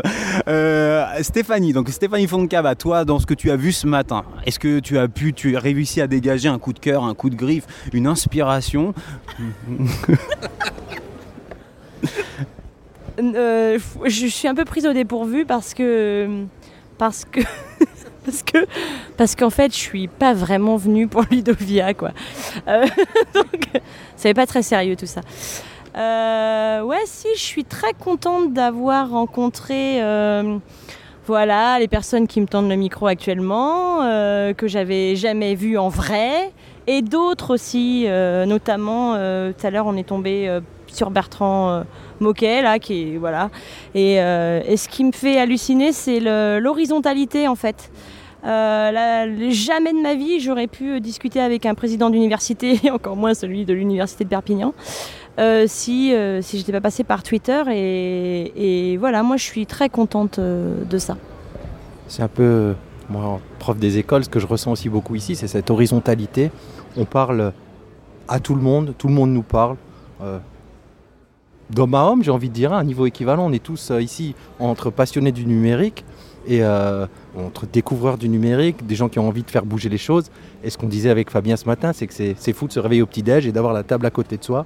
Euh, 0.50 1.06
Stéphanie, 1.22 1.72
donc 1.72 1.88
Stéphanie 1.88 2.28
Foncava, 2.28 2.76
toi, 2.76 3.06
dans 3.06 3.20
ce 3.20 3.26
que 3.26 3.34
tu 3.34 3.50
as 3.50 3.56
vu 3.56 3.72
ce 3.72 3.88
matin, 3.88 4.26
est-ce 4.46 4.60
que 4.60 4.80
tu 4.80 4.98
as 4.98 5.08
pu, 5.08 5.32
tu 5.32 5.56
as 5.56 5.62
réussi 5.62 6.02
à 6.02 6.08
dégager 6.08 6.50
un 6.50 6.60
coup 6.60 6.74
de 6.74 6.80
cœur, 6.80 7.06
un 7.06 7.14
coup 7.14 7.30
de 7.30 7.38
griffe, 7.38 7.66
une 7.94 8.08
inspiration? 8.08 8.94
Euh, 13.22 13.80
je 14.06 14.28
suis 14.28 14.48
un 14.48 14.56
peu 14.56 14.66
prise 14.66 14.86
au 14.86 14.94
dépourvu 14.94 15.46
parce 15.46 15.74
que 15.74 16.46
parce 16.98 17.26
que 17.26 17.42
parce 18.26 18.44
que 18.44 18.58
parce 19.18 19.36
qu'en 19.36 19.50
fait 19.50 19.72
je 19.72 19.78
suis 19.78 20.08
pas 20.08 20.34
vraiment 20.34 20.78
venue 20.78 21.08
pour 21.08 21.24
Ludovia 21.32 21.94
quoi. 21.94 22.12
Euh, 22.68 22.86
donc 23.34 23.68
c'est 24.16 24.34
pas 24.34 24.46
très 24.46 24.62
sérieux 24.62 24.96
tout 24.96 25.06
ça. 25.06 25.22
Euh, 25.98 26.82
ouais 26.84 27.02
si 27.06 27.28
je 27.36 27.42
suis 27.42 27.66
très 27.66 27.94
contente 27.94 28.54
d'avoir 28.54 29.10
rencontré 29.10 30.02
euh, 30.02 30.58
voilà 31.28 31.80
les 31.80 31.90
personnes 31.90 32.28
qui 32.28 32.40
me 32.40 32.46
tendent 32.46 32.70
le 32.70 32.78
micro 32.78 33.08
actuellement 33.08 34.02
euh, 34.04 34.54
que 34.54 34.70
j'avais 34.70 35.18
jamais 35.18 35.54
vu 35.54 35.78
en 35.78 35.90
vrai 35.90 36.54
et 36.88 37.02
d'autres 37.02 37.54
aussi 37.54 38.08
notamment 38.48 39.16
tout 39.16 39.68
à 39.68 39.70
l'heure 39.70 39.86
on 39.86 39.98
est 39.98 40.08
tombé 40.08 40.62
sur 40.92 41.10
Bertrand 41.10 41.70
euh, 41.70 41.84
Moquet 42.20 42.62
là 42.62 42.80
qui 42.80 43.14
est 43.14 43.18
voilà 43.18 43.50
et, 43.96 44.22
euh, 44.22 44.62
et 44.66 44.78
ce 44.78 44.88
qui 44.88 45.04
me 45.04 45.12
fait 45.12 45.40
halluciner 45.40 45.92
c'est 45.92 46.20
l'horizontalité 46.60 47.48
en 47.48 47.56
fait 47.56 47.92
Euh, 48.44 49.52
jamais 49.52 49.94
de 49.94 50.02
ma 50.02 50.16
vie 50.16 50.40
j'aurais 50.40 50.66
pu 50.66 51.00
discuter 51.00 51.40
avec 51.40 51.68
un 51.68 51.76
président 51.76 52.10
d'université 52.10 52.80
encore 52.98 53.16
moins 53.16 53.36
celui 53.36 53.66
de 53.66 53.74
l'université 53.80 54.24
de 54.24 54.30
Perpignan 54.30 54.74
si 55.68 56.14
si 56.42 56.58
j'étais 56.58 56.72
pas 56.72 56.82
passée 56.82 57.04
par 57.04 57.22
Twitter 57.22 57.62
et, 57.70 58.98
voilà 58.98 59.22
moi 59.22 59.38
je 59.38 59.44
suis 59.44 59.68
très 59.68 59.90
contente 59.90 60.40
de 60.40 60.98
ça 60.98 61.18
C'est 62.08 62.24
un 62.24 62.34
peu, 62.40 62.74
moi, 63.10 63.40
prof 63.60 63.78
des 63.78 64.00
écoles, 64.00 64.24
ce 64.24 64.30
que 64.30 64.40
je 64.40 64.48
ressens 64.48 64.72
aussi 64.72 64.90
beaucoup 64.90 65.16
ici, 65.16 65.36
c'est 65.36 65.48
cette 65.48 65.70
horizontalité. 65.70 66.52
On 66.98 67.06
parle 67.06 67.54
à 68.28 68.40
tout 68.40 68.56
le 68.56 68.62
monde, 68.62 68.96
tout 68.98 69.08
le 69.08 69.14
monde 69.14 69.32
nous 69.32 69.44
parle. 69.44 69.76
Euh, 71.72 71.76
d'homme 71.76 71.96
à 71.96 72.06
homme, 72.06 72.24
j'ai 72.24 72.32
envie 72.32 72.50
de 72.50 72.54
dire, 72.54 72.74
à 72.74 72.80
un 72.80 72.84
niveau 72.84 73.06
équivalent. 73.06 73.46
On 73.48 73.54
est 73.54 73.64
tous 73.64 73.92
ici 74.00 74.36
entre 74.60 74.90
passionnés 74.90 75.32
du 75.32 75.46
numérique 75.46 76.06
et 76.48 76.64
entre 77.38 77.68
découvreurs 77.72 78.18
du 78.18 78.28
numérique, 78.28 78.86
des 78.88 78.96
gens 78.96 79.10
qui 79.10 79.20
ont 79.20 79.28
envie 79.28 79.44
de 79.44 79.52
faire 79.52 79.64
bouger 79.64 79.90
les 79.90 80.00
choses. 80.00 80.32
Et 80.64 80.72
ce 80.72 80.78
qu'on 80.78 80.88
disait 80.88 81.12
avec 81.12 81.30
Fabien 81.30 81.56
ce 81.56 81.66
matin, 81.66 81.94
c'est 81.94 82.08
que 82.08 82.14
c'est 82.14 82.54
fou 82.54 82.68
de 82.68 82.74
se 82.74 82.80
réveiller 82.80 83.04
au 83.04 83.06
petit-déj 83.06 83.46
et 83.46 83.52
d'avoir 83.52 83.74
la 83.74 83.84
table 83.84 84.08
à 84.08 84.10
côté 84.10 84.38
de 84.38 84.44
soi. 84.44 84.66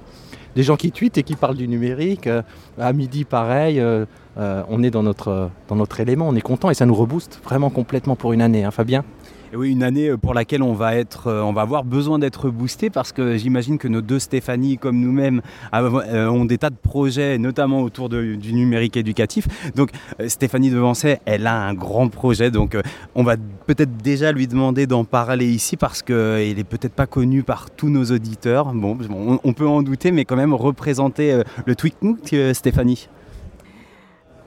Des 0.54 0.62
gens 0.62 0.76
qui 0.76 0.90
tweetent 0.90 1.18
et 1.18 1.22
qui 1.22 1.36
parlent 1.36 1.56
du 1.56 1.68
numérique. 1.68 2.30
à 2.78 2.92
midi, 2.94 3.24
pareil. 3.24 3.82
on 4.36 4.82
est 4.82 4.90
dans 4.90 5.02
notre, 5.02 5.50
dans 5.68 5.76
notre 5.76 6.00
élément, 6.00 6.28
on 6.28 6.34
est 6.34 6.40
content 6.40 6.70
et 6.70 6.74
ça 6.74 6.86
nous 6.86 6.94
rebooste 6.94 7.40
vraiment 7.44 7.68
complètement 7.68 8.16
pour 8.16 8.32
une 8.32 8.40
année, 8.40 8.64
hein, 8.64 8.70
Fabien? 8.70 9.04
Oui, 9.56 9.72
une 9.72 9.82
année 9.82 10.08
euh, 10.08 10.16
pour 10.16 10.34
laquelle 10.34 10.62
on 10.62 10.72
va, 10.72 10.96
être, 10.96 11.28
euh, 11.28 11.42
on 11.42 11.52
va 11.52 11.62
avoir 11.62 11.84
besoin 11.84 12.18
d'être 12.18 12.50
boosté 12.50 12.90
parce 12.90 13.12
que 13.12 13.36
j'imagine 13.36 13.78
que 13.78 13.88
nos 13.88 14.00
deux 14.00 14.18
Stéphanie, 14.18 14.78
comme 14.78 15.00
nous-mêmes, 15.00 15.42
euh, 15.74 16.28
ont 16.28 16.44
des 16.44 16.58
tas 16.58 16.70
de 16.70 16.76
projets, 16.76 17.38
notamment 17.38 17.82
autour 17.82 18.08
du 18.08 18.52
numérique 18.52 18.96
éducatif. 18.96 19.46
Donc 19.74 19.90
Stéphanie 20.26 20.70
Devancet, 20.70 21.20
elle 21.24 21.46
a 21.46 21.66
un 21.66 21.74
grand 21.74 22.08
projet, 22.08 22.50
donc 22.50 22.76
on 23.14 23.22
va 23.22 23.36
peut-être 23.66 23.96
déjà 23.96 24.32
lui 24.32 24.46
demander 24.46 24.86
d'en 24.86 25.04
parler 25.04 25.46
ici 25.46 25.76
parce 25.76 26.02
qu'il 26.02 26.14
n'est 26.56 26.64
peut-être 26.64 26.94
pas 26.94 27.06
connu 27.06 27.42
par 27.42 27.70
tous 27.70 27.88
nos 27.88 28.04
auditeurs. 28.04 28.72
Bon, 28.74 28.96
on, 29.42 29.52
peut 29.52 29.66
en 29.66 29.82
douter, 29.82 30.12
mais 30.12 30.24
quand 30.24 30.36
même 30.36 30.54
représenter 30.54 31.42
le 31.64 31.74
TweetMook, 31.74 32.34
Stéphanie. 32.52 33.08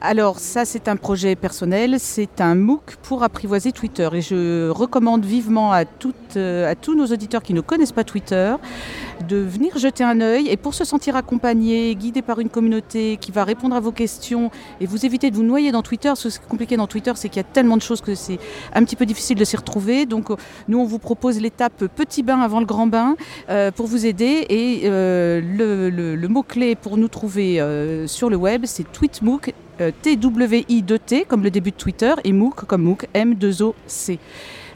Alors 0.01 0.39
ça 0.39 0.63
c'est 0.63 0.87
un 0.87 0.95
projet 0.95 1.35
personnel, 1.35 1.99
c'est 1.99 2.39
un 2.39 2.55
MOOC 2.55 2.95
pour 3.01 3.21
apprivoiser 3.21 3.73
Twitter 3.73 4.07
et 4.13 4.21
je 4.21 4.69
recommande 4.69 5.25
vivement 5.25 5.73
à, 5.73 5.83
euh, 6.37 6.71
à 6.71 6.75
tous 6.75 6.95
nos 6.95 7.07
auditeurs 7.07 7.43
qui 7.43 7.53
ne 7.53 7.59
connaissent 7.59 7.91
pas 7.91 8.05
Twitter 8.05 8.55
de 9.27 9.35
venir 9.35 9.77
jeter 9.77 10.05
un 10.05 10.21
œil 10.21 10.47
et 10.47 10.55
pour 10.55 10.73
se 10.73 10.85
sentir 10.85 11.17
accompagné, 11.17 11.93
guidé 11.95 12.21
par 12.21 12.39
une 12.39 12.47
communauté 12.47 13.17
qui 13.19 13.33
va 13.33 13.43
répondre 13.43 13.75
à 13.75 13.81
vos 13.81 13.91
questions 13.91 14.51
et 14.79 14.85
vous 14.85 15.05
éviter 15.05 15.31
de 15.31 15.35
vous 15.35 15.43
noyer 15.43 15.73
dans 15.73 15.81
Twitter. 15.81 16.13
Ce 16.15 16.29
qui 16.29 16.37
est 16.37 16.47
compliqué 16.47 16.77
dans 16.77 16.87
Twitter 16.87 17.11
c'est 17.15 17.27
qu'il 17.27 17.41
y 17.41 17.45
a 17.45 17.51
tellement 17.51 17.75
de 17.75 17.81
choses 17.81 17.99
que 17.99 18.15
c'est 18.15 18.39
un 18.73 18.85
petit 18.85 18.95
peu 18.95 19.05
difficile 19.05 19.37
de 19.37 19.43
s'y 19.43 19.57
retrouver. 19.57 20.05
Donc 20.05 20.29
nous 20.69 20.79
on 20.79 20.85
vous 20.85 20.99
propose 20.99 21.41
l'étape 21.41 21.87
petit 21.87 22.23
bain 22.23 22.39
avant 22.39 22.61
le 22.61 22.65
grand 22.65 22.87
bain 22.87 23.17
euh, 23.49 23.69
pour 23.71 23.87
vous 23.87 24.05
aider 24.05 24.45
et 24.47 24.83
euh, 24.85 25.41
le, 25.41 26.27
mot-clé 26.29 26.75
pour 26.75 26.95
nous 26.95 27.09
trouver 27.09 27.61
sur 28.07 28.29
le 28.29 28.37
web 28.37 28.63
c'est 28.65 28.89
TweetMOOC 28.89 29.49
euh, 29.49 29.68
TWI2T 29.79 31.25
comme 31.25 31.43
le 31.43 31.51
début 31.51 31.71
de 31.71 31.75
Twitter 31.75 32.13
et 32.23 32.33
MOOC 32.33 32.65
comme 32.65 32.83
MOOC 32.83 33.07
M2OC. 33.13 34.19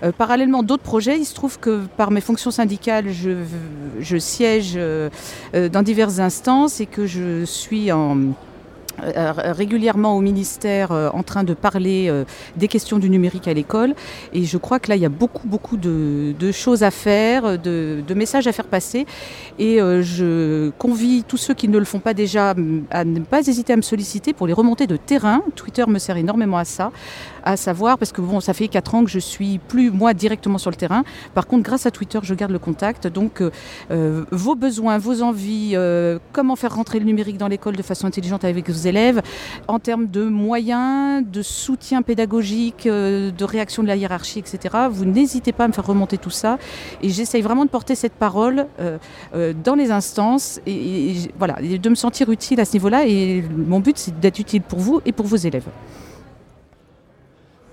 Euh, 0.04 0.12
parallèlement, 0.12 0.64
d'autres 0.64 0.84
projets, 0.84 1.18
il 1.18 1.26
se 1.26 1.34
trouve 1.34 1.60
que 1.60 1.86
par 1.98 2.12
mes 2.12 2.22
fonctions 2.22 2.52
syndicales, 2.52 3.06
je, 3.10 4.18
siège 4.18 4.74
euh, 4.76 5.10
dans 5.72 5.82
diverses 5.82 6.20
instances 6.20 6.82
et 6.82 6.86
que 6.86 7.06
je 7.08 7.46
suis 7.46 7.92
en 7.92 8.18
euh, 8.18 8.32
régulièrement 9.00 10.16
au 10.16 10.22
ministère 10.22 10.92
euh, 10.92 11.10
en 11.14 11.24
train 11.24 11.44
de 11.44 11.54
parler 11.54 12.08
euh, 12.10 12.26
des 12.56 12.68
questions 12.68 13.00
du 13.00 13.10
numérique 13.10 13.48
à 13.48 13.54
l'école. 13.54 13.96
Et 14.34 14.44
je 14.44 14.58
crois 14.58 14.80
que 14.80 14.90
là, 14.90 14.96
il 14.96 15.02
y 15.02 15.06
a 15.06 15.10
beaucoup, 15.10 15.48
beaucoup 15.48 15.78
de, 15.78 16.34
choses 16.52 16.84
à 16.84 16.92
faire, 16.92 17.58
de, 17.58 18.04
messages 18.16 18.48
à 18.48 18.52
faire 18.52 18.68
passer. 18.68 19.06
Et 19.60 19.78
je 19.78 20.70
convie 20.78 21.24
tous 21.24 21.38
ceux 21.38 21.54
qui 21.54 21.68
ne 21.68 21.78
le 21.78 21.86
font 21.86 22.00
pas 22.00 22.14
déjà 22.14 22.54
à 22.92 23.04
ne 23.06 23.20
pas 23.20 23.48
hésiter 23.48 23.74
à 23.74 23.76
me 23.76 23.82
solliciter 23.82 24.34
pour 24.34 24.48
les 24.48 24.54
remontées 24.54 24.88
de 24.88 24.98
terrain. 24.98 25.42
Twitter 25.56 25.86
me 25.88 26.00
sert 26.00 26.18
énormément 26.18 26.58
à 26.58 26.66
ça, 26.66 26.92
à 27.44 27.58
savoir, 27.58 27.98
parce 27.98 28.12
que 28.12 28.22
bon, 28.22 28.40
ça 28.40 28.54
fait 28.54 28.68
4 28.68 28.96
ans 28.96 29.04
que 29.04 29.10
je 29.10 29.20
suis 29.20 29.58
plus 29.58 29.92
moi 29.92 30.14
directement 30.14 30.58
sur 30.58 30.70
le 30.70 30.76
terrain. 30.76 31.04
Par 31.34 31.48
contre, 31.48 31.64
grâce 31.64 31.86
à 31.86 31.92
Twitter, 31.92 32.20
je 32.22 32.34
garde 32.34 32.52
le 32.52 32.60
contact. 32.60 33.08
Donc, 33.08 33.42
vos 33.90 34.56
besoins, 34.56 34.98
vos 34.98 35.22
envies, 35.22 35.76
comment 36.32 36.56
faire 36.56 36.76
rentrer 36.76 37.00
le 37.00 37.06
numérique 37.06 37.38
dans 37.38 37.48
l'école 37.48 37.76
de 37.76 37.84
façon 37.84 38.08
intelligente 38.08 38.44
avec 38.44 38.70
vos 38.70 38.83
élèves, 38.88 39.22
en 39.68 39.80
termes 39.80 40.08
de 40.08 40.24
moyens, 40.24 41.26
de 41.26 41.42
soutien 41.42 42.02
pédagogique, 42.02 42.86
euh, 42.86 43.32
de 43.32 43.46
réaction 43.46 43.84
de 43.84 43.88
la 43.88 43.96
hiérarchie, 43.96 44.40
etc. 44.40 44.60
Vous 44.90 45.06
n'hésitez 45.06 45.52
pas 45.52 45.66
à 45.66 45.68
me 45.68 45.74
faire 45.74 45.86
remonter 45.86 46.18
tout 46.18 46.30
ça. 46.30 46.58
Et 47.02 47.10
j'essaye 47.10 47.42
vraiment 47.42 47.66
de 47.66 47.70
porter 47.70 47.96
cette 47.96 48.14
parole 48.14 48.68
euh, 48.80 48.98
euh, 49.36 49.54
dans 49.64 49.76
les 49.76 49.92
instances 49.92 50.60
et, 50.66 51.16
voilà, 51.38 51.56
de 51.62 51.90
me 51.90 51.96
sentir 51.96 52.30
utile 52.30 52.60
à 52.60 52.66
ce 52.66 52.74
niveau-là. 52.74 53.06
Et 53.06 53.44
mon 53.56 53.80
but, 53.80 53.98
c'est 53.98 54.20
d'être 54.20 54.40
utile 54.40 54.62
pour 54.62 54.80
vous 54.80 55.02
et 55.06 55.12
pour 55.12 55.26
vos 55.26 55.38
élèves. 55.38 55.68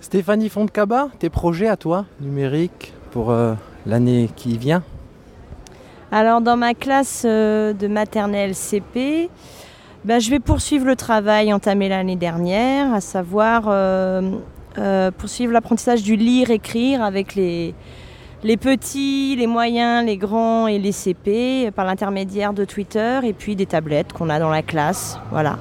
Stéphanie 0.00 0.48
Fontcaba, 0.48 1.08
tes 1.18 1.30
projets 1.30 1.68
à 1.68 1.76
toi, 1.76 2.06
numériques, 2.20 2.92
pour 3.10 3.34
l'année 3.86 4.30
qui 4.34 4.56
vient? 4.56 4.82
Alors 6.10 6.40
dans 6.40 6.56
ma 6.56 6.74
classe 6.74 7.24
de 7.24 7.86
maternelle 7.86 8.54
CP, 8.54 9.28
ben, 10.04 10.18
je 10.18 10.30
vais 10.30 10.40
poursuivre 10.40 10.86
le 10.86 10.96
travail 10.96 11.52
entamé 11.52 11.88
l'année 11.90 12.16
dernière, 12.16 12.94
à 12.94 13.02
savoir 13.02 13.64
euh, 13.66 14.22
euh, 14.78 15.10
poursuivre 15.10 15.52
l'apprentissage 15.52 16.02
du 16.02 16.16
lire-écrire 16.16 17.02
avec 17.02 17.34
les, 17.34 17.74
les 18.42 18.56
petits, 18.56 19.36
les 19.36 19.46
moyens, 19.46 20.06
les 20.06 20.16
grands 20.16 20.66
et 20.68 20.78
les 20.78 20.92
CP 20.92 21.70
par 21.72 21.84
l'intermédiaire 21.84 22.54
de 22.54 22.64
Twitter 22.64 23.20
et 23.24 23.34
puis 23.34 23.56
des 23.56 23.66
tablettes 23.66 24.14
qu'on 24.14 24.30
a 24.30 24.38
dans 24.38 24.48
la 24.48 24.62
classe. 24.62 25.18
Voilà. 25.30 25.58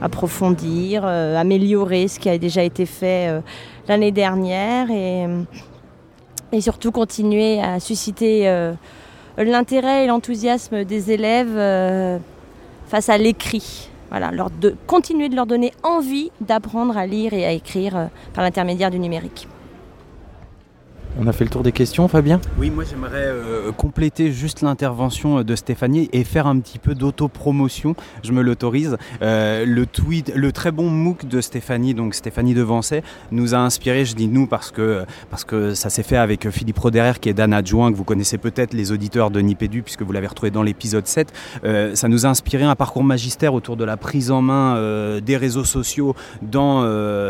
Approfondir, 0.00 1.02
euh, 1.04 1.36
améliorer 1.36 2.08
ce 2.08 2.18
qui 2.18 2.30
a 2.30 2.38
déjà 2.38 2.62
été 2.62 2.86
fait 2.86 3.42
l'année 3.88 4.10
dernière 4.10 4.90
et, 4.90 5.26
et, 6.50 6.60
surtout 6.62 6.92
continuer 6.92 7.60
à 7.60 7.78
susciter 7.78 8.72
l'intérêt 9.36 10.04
et 10.04 10.06
l'enthousiasme 10.06 10.84
des 10.84 11.12
élèves 11.12 12.20
face 12.92 13.08
à 13.08 13.16
l'écrit. 13.16 13.88
Voilà, 14.10 14.30
de, 14.60 14.76
continuer 14.86 15.30
de 15.30 15.34
leur 15.34 15.46
donner 15.46 15.72
envie 15.82 16.30
d'apprendre 16.42 16.94
à 16.98 17.06
lire 17.06 17.32
et 17.32 17.46
à 17.46 17.52
écrire 17.52 17.96
euh, 17.96 18.06
par 18.34 18.44
l'intermédiaire 18.44 18.90
du 18.90 18.98
numérique. 18.98 19.48
On 21.20 21.26
a 21.26 21.32
fait 21.32 21.44
le 21.44 21.50
tour 21.50 21.62
des 21.62 21.72
questions, 21.72 22.08
Fabien? 22.08 22.40
Oui, 22.58 22.70
moi 22.70 22.84
j'aimerais 22.88 23.26
euh, 23.26 23.70
compléter 23.70 24.32
juste 24.32 24.62
l'intervention 24.62 25.38
euh, 25.38 25.44
de 25.44 25.54
Stéphanie 25.54 26.08
et 26.14 26.24
faire 26.24 26.46
un 26.46 26.58
petit 26.58 26.78
peu 26.78 26.94
d'autopromotion, 26.94 27.94
je 28.22 28.32
me 28.32 28.40
l'autorise. 28.40 28.96
Euh, 29.20 29.66
le 29.66 29.84
tweet, 29.84 30.32
le 30.34 30.52
très 30.52 30.72
bon 30.72 30.88
MOOC 30.88 31.26
de 31.26 31.42
Stéphanie, 31.42 31.92
donc 31.92 32.14
Stéphanie 32.14 32.54
Devancet, 32.54 33.02
nous 33.30 33.54
a 33.54 33.58
inspiré, 33.58 34.06
je 34.06 34.14
dis 34.14 34.26
nous 34.26 34.46
parce 34.46 34.70
que, 34.70 35.04
parce 35.28 35.44
que 35.44 35.74
ça 35.74 35.90
s'est 35.90 36.02
fait 36.02 36.16
avec 36.16 36.48
Philippe 36.48 36.78
Roderer 36.78 37.12
qui 37.20 37.28
est 37.28 37.34
Dan 37.34 37.52
adjoint, 37.52 37.92
que 37.92 37.96
vous 37.96 38.04
connaissez 38.04 38.38
peut-être 38.38 38.72
les 38.72 38.90
auditeurs 38.90 39.30
de 39.30 39.40
Nipédu 39.40 39.82
puisque 39.82 40.02
vous 40.02 40.12
l'avez 40.12 40.28
retrouvé 40.28 40.50
dans 40.50 40.62
l'épisode 40.62 41.06
7. 41.06 41.30
ça 41.94 42.08
nous 42.08 42.24
a 42.24 42.30
inspiré 42.30 42.64
un 42.64 42.74
parcours 42.74 43.04
magistère 43.04 43.52
autour 43.52 43.76
de 43.76 43.84
la 43.84 43.98
prise 43.98 44.30
en 44.30 44.40
main 44.40 45.20
des 45.20 45.36
réseaux 45.36 45.64
sociaux 45.64 46.14
dans, 46.40 46.82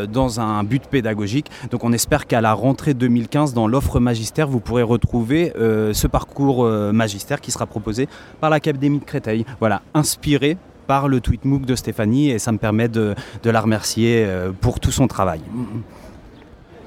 dans 0.06 0.40
un 0.40 0.62
but 0.62 0.84
pédagogique. 0.86 1.50
Donc 1.70 1.82
on 1.84 1.92
espère 1.92 2.26
qu'à 2.26 2.40
la 2.40 2.52
rentrée 2.52 2.94
2015, 2.94 3.54
dans 3.54 3.71
l'offre 3.72 4.00
magistère, 4.00 4.46
vous 4.46 4.60
pourrez 4.60 4.82
retrouver 4.82 5.52
euh, 5.56 5.94
ce 5.94 6.06
parcours 6.06 6.64
euh, 6.64 6.92
magistère 6.92 7.40
qui 7.40 7.50
sera 7.50 7.64
proposé 7.64 8.06
par 8.38 8.50
l'Académie 8.50 8.98
de 8.98 9.04
Créteil. 9.04 9.46
Voilà, 9.60 9.80
inspiré 9.94 10.58
par 10.86 11.08
le 11.08 11.20
tweet 11.20 11.46
MOOC 11.46 11.64
de 11.64 11.74
Stéphanie 11.74 12.30
et 12.30 12.38
ça 12.38 12.52
me 12.52 12.58
permet 12.58 12.88
de, 12.88 13.14
la 13.42 13.60
remercier 13.60 14.24
euh, 14.26 14.52
pour 14.52 14.78
tout 14.78 14.92
son 14.92 15.08
travail. 15.08 15.40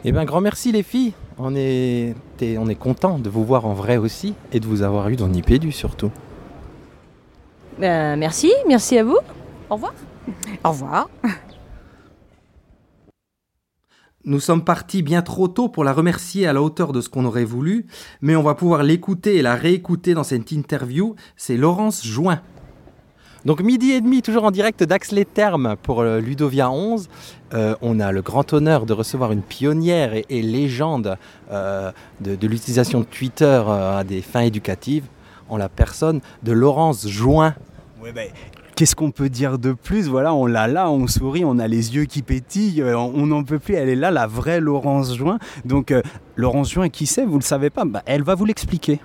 Eh 0.03 0.11
bien, 0.11 0.25
grand 0.25 0.41
merci 0.41 0.71
les 0.71 0.83
filles. 0.83 1.13
On 1.39 1.55
est, 1.55 2.13
on 2.59 2.69
est 2.69 2.75
content 2.75 3.17
de 3.17 3.29
vous 3.31 3.43
voir 3.43 3.65
en 3.65 3.73
vrai 3.73 3.97
aussi 3.97 4.35
et 4.53 4.59
de 4.59 4.67
vous 4.67 4.83
avoir 4.83 5.09
eu 5.09 5.15
dans 5.15 5.27
Nipédu 5.27 5.71
surtout. 5.71 6.11
Ben, 7.79 8.15
merci, 8.15 8.53
merci 8.67 8.99
à 8.99 9.03
vous. 9.03 9.17
Au 9.71 9.73
revoir. 9.73 9.93
Au 10.63 10.69
revoir. 10.69 11.09
Nous 14.27 14.39
sommes 14.39 14.63
partis 14.63 15.03
bien 15.03 15.21
trop 15.21 15.47
tôt 15.47 15.69
pour 15.69 15.83
la 15.83 15.93
remercier 15.93 16.47
à 16.47 16.53
la 16.53 16.63
hauteur 16.63 16.93
de 16.93 17.01
ce 17.01 17.09
qu'on 17.09 17.25
aurait 17.25 17.45
voulu, 17.45 17.85
mais 18.21 18.35
on 18.35 18.41
va 18.41 18.55
pouvoir 18.55 18.81
l'écouter 18.81 19.35
et 19.35 19.43
la 19.43 19.53
réécouter 19.53 20.15
dans 20.15 20.23
cette 20.23 20.51
interview. 20.51 21.15
C'est 21.37 21.57
Laurence 21.57 22.03
Join. 22.03 22.41
Donc 23.45 23.61
midi 23.61 23.91
et 23.91 24.01
demi, 24.01 24.23
toujours 24.23 24.45
en 24.45 24.49
direct 24.49 24.83
d'Axe 24.83 25.11
les 25.11 25.25
Thermes 25.25 25.75
pour 25.83 26.01
euh, 26.01 26.19
Ludovia 26.19 26.71
11. 26.71 27.07
Euh, 27.53 27.75
on 27.83 27.99
a 27.99 28.11
le 28.11 28.23
grand 28.23 28.51
honneur 28.51 28.87
de 28.87 28.93
recevoir 28.93 29.31
une 29.31 29.43
pionnière 29.43 30.13
et, 30.15 30.41
légende 30.41 31.19
euh, 31.51 31.91
de, 32.19 32.47
l'utilisation 32.47 33.01
de 33.01 33.05
Twitter 33.05 33.61
à 33.67 34.03
des 34.03 34.23
fins 34.23 34.41
éducatives 34.41 35.05
en 35.49 35.57
la 35.57 35.69
personne 35.69 36.21
de 36.41 36.51
Laurence 36.51 37.07
Join. 37.07 37.53
Ouais, 38.01 38.11
ben, 38.11 38.29
qu'est-ce 38.75 38.95
qu'on 38.95 39.11
peut 39.11 39.29
dire 39.29 39.57
de 39.57 39.73
plus? 39.73 40.07
Voilà, 40.07 40.33
on 40.33 40.45
l'a 40.45 40.67
là, 40.67 40.89
on 40.89 41.07
sourit, 41.07 41.45
on 41.45 41.59
a 41.59 41.67
les 41.67 41.95
yeux 41.95 42.05
qui 42.05 42.21
pétillent, 42.21 42.81
euh, 42.81 42.97
on 42.97 43.27
n'en 43.27 43.43
peut 43.43 43.59
plus. 43.59 43.75
Elle 43.75 43.89
est 43.89 43.95
là, 43.95 44.11
la 44.11 44.27
vraie 44.27 44.59
Laurence 44.59 45.15
Join. 45.15 45.39
Donc, 45.63 45.91
euh, 45.91 46.01
Laurence 46.35 46.71
Join, 46.71 46.89
qui 46.89 47.05
sait? 47.05 47.25
Vous 47.25 47.33
ne 47.33 47.39
le 47.39 47.43
savez 47.43 47.69
pas 47.69 47.85
bah, 47.85 48.03
Elle 48.05 48.23
va 48.23 48.35
vous 48.35 48.45
l'expliquer. 48.45 48.99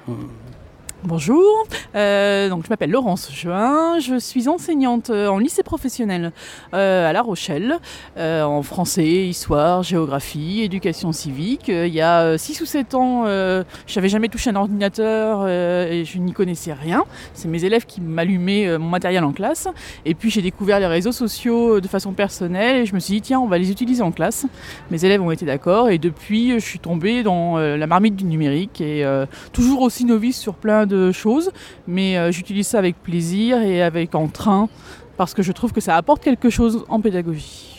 Bonjour, 1.02 1.64
euh, 1.94 2.50
donc 2.50 2.64
je 2.64 2.68
m'appelle 2.68 2.90
Laurence 2.90 3.32
Juin, 3.32 3.98
je 4.00 4.18
suis 4.18 4.48
enseignante 4.48 5.08
euh, 5.08 5.28
en 5.28 5.38
lycée 5.38 5.62
professionnel 5.62 6.30
euh, 6.74 7.08
à 7.08 7.14
La 7.14 7.22
Rochelle, 7.22 7.78
en 8.18 8.62
français, 8.62 9.26
histoire, 9.26 9.82
géographie, 9.82 10.60
éducation 10.60 11.12
civique. 11.12 11.68
il 11.68 11.94
y 11.94 12.02
a 12.02 12.36
6 12.36 12.60
ou 12.60 12.66
7 12.66 12.94
ans, 12.94 13.24
je 13.24 13.64
n'avais 13.96 14.10
jamais 14.10 14.28
touché 14.28 14.50
un 14.50 14.56
ordinateur 14.56 15.48
et 15.48 16.04
je 16.04 16.18
n'y 16.18 16.32
connaissais 16.32 16.74
rien. 16.74 17.04
C'est 17.32 17.48
mes 17.48 17.64
élèves 17.64 17.86
qui 17.86 18.02
m'allumaient 18.02 18.76
mon 18.76 18.90
matériel 18.90 19.24
en 19.24 19.32
classe. 19.32 19.68
Et 20.04 20.14
puis 20.14 20.30
j'ai 20.30 20.42
découvert 20.42 20.80
les 20.80 20.86
réseaux 20.86 21.12
sociaux 21.12 21.80
de 21.80 21.88
façon 21.88 22.12
personnelle 22.12 22.76
et 22.76 22.86
je 22.86 22.94
me 22.94 23.00
suis 23.00 23.14
dit 23.14 23.22
tiens 23.22 23.40
on 23.40 23.46
va 23.46 23.56
les 23.56 23.70
utiliser 23.70 24.02
en 24.02 24.12
classe. 24.12 24.46
Mes 24.90 25.02
élèves 25.04 25.22
ont 25.22 25.30
été 25.30 25.46
d'accord 25.46 25.88
et 25.88 25.98
depuis 25.98 26.52
je 26.52 26.64
suis 26.64 26.78
tombée 26.78 27.22
dans 27.22 27.56
la 27.56 27.86
marmite 27.86 28.16
du 28.16 28.24
numérique 28.24 28.82
et 28.82 29.04
toujours 29.52 29.80
aussi 29.80 30.04
novice 30.04 30.38
sur 30.38 30.54
plein 30.54 30.86
de 30.86 30.89
de 30.90 31.12
choses, 31.12 31.50
mais 31.86 32.18
euh, 32.18 32.30
j'utilise 32.30 32.66
ça 32.66 32.78
avec 32.78 33.02
plaisir 33.02 33.62
et 33.62 33.82
avec 33.82 34.14
entrain 34.14 34.68
parce 35.16 35.34
que 35.34 35.42
je 35.42 35.52
trouve 35.52 35.72
que 35.72 35.80
ça 35.80 35.96
apporte 35.96 36.22
quelque 36.22 36.50
chose 36.50 36.84
en 36.88 37.00
pédagogie. 37.00 37.69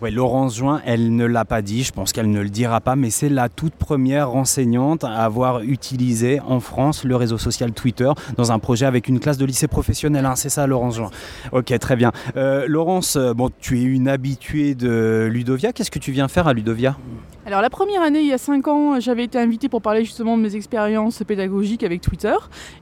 Ouais, 0.00 0.12
Laurence 0.12 0.56
Join, 0.56 0.80
elle 0.86 1.16
ne 1.16 1.24
l'a 1.24 1.44
pas 1.44 1.60
dit, 1.60 1.82
je 1.82 1.90
pense 1.90 2.12
qu'elle 2.12 2.30
ne 2.30 2.40
le 2.40 2.50
dira 2.50 2.80
pas, 2.80 2.94
mais 2.94 3.10
c'est 3.10 3.28
la 3.28 3.48
toute 3.48 3.74
première 3.74 4.36
enseignante 4.36 5.02
à 5.02 5.24
avoir 5.24 5.62
utilisé 5.62 6.38
en 6.46 6.60
France 6.60 7.02
le 7.02 7.16
réseau 7.16 7.36
social 7.36 7.72
Twitter 7.72 8.08
dans 8.36 8.52
un 8.52 8.60
projet 8.60 8.86
avec 8.86 9.08
une 9.08 9.18
classe 9.18 9.38
de 9.38 9.44
lycée 9.44 9.66
professionnel. 9.66 10.24
Hein, 10.24 10.36
c'est 10.36 10.50
ça, 10.50 10.68
Laurence 10.68 10.98
Join? 10.98 11.10
Ok, 11.50 11.76
très 11.80 11.96
bien. 11.96 12.12
Euh, 12.36 12.66
Laurence, 12.68 13.16
euh, 13.16 13.34
bon, 13.34 13.50
tu 13.58 13.80
es 13.80 13.82
une 13.82 14.06
habituée 14.06 14.76
de 14.76 15.28
Ludovia. 15.32 15.72
Qu'est-ce 15.72 15.90
que 15.90 15.98
tu 15.98 16.12
viens 16.12 16.28
faire 16.28 16.46
à 16.46 16.52
Ludovia? 16.52 16.96
Alors 17.44 17.62
la 17.62 17.70
première 17.70 18.02
année, 18.02 18.20
il 18.20 18.26
y 18.26 18.32
a 18.34 18.38
5 18.38 18.68
ans, 18.68 19.00
j'avais 19.00 19.24
été 19.24 19.38
invitée 19.38 19.70
pour 19.70 19.80
parler 19.80 20.04
justement 20.04 20.36
de 20.36 20.42
mes 20.42 20.54
expériences 20.54 21.22
pédagogiques 21.26 21.82
avec 21.82 22.02
Twitter. 22.02 22.34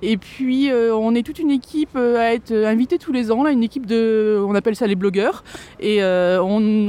Et 0.03 0.17
puis 0.17 0.73
euh, 0.73 0.93
on 0.93 1.15
est 1.15 1.23
toute 1.23 1.39
une 1.39 1.53
équipe 1.53 1.97
à 1.97 2.35
être 2.35 2.53
invitée 2.53 2.99
tous 2.99 3.13
les 3.13 3.31
ans, 3.31 3.45
là, 3.45 3.53
une 3.53 3.63
équipe 3.63 3.87
de, 3.87 4.45
on 4.45 4.57
appelle 4.57 4.75
ça 4.75 4.89
les 4.89 4.97
blogueurs. 4.97 5.45
Et 5.79 6.01
on, 6.03 6.89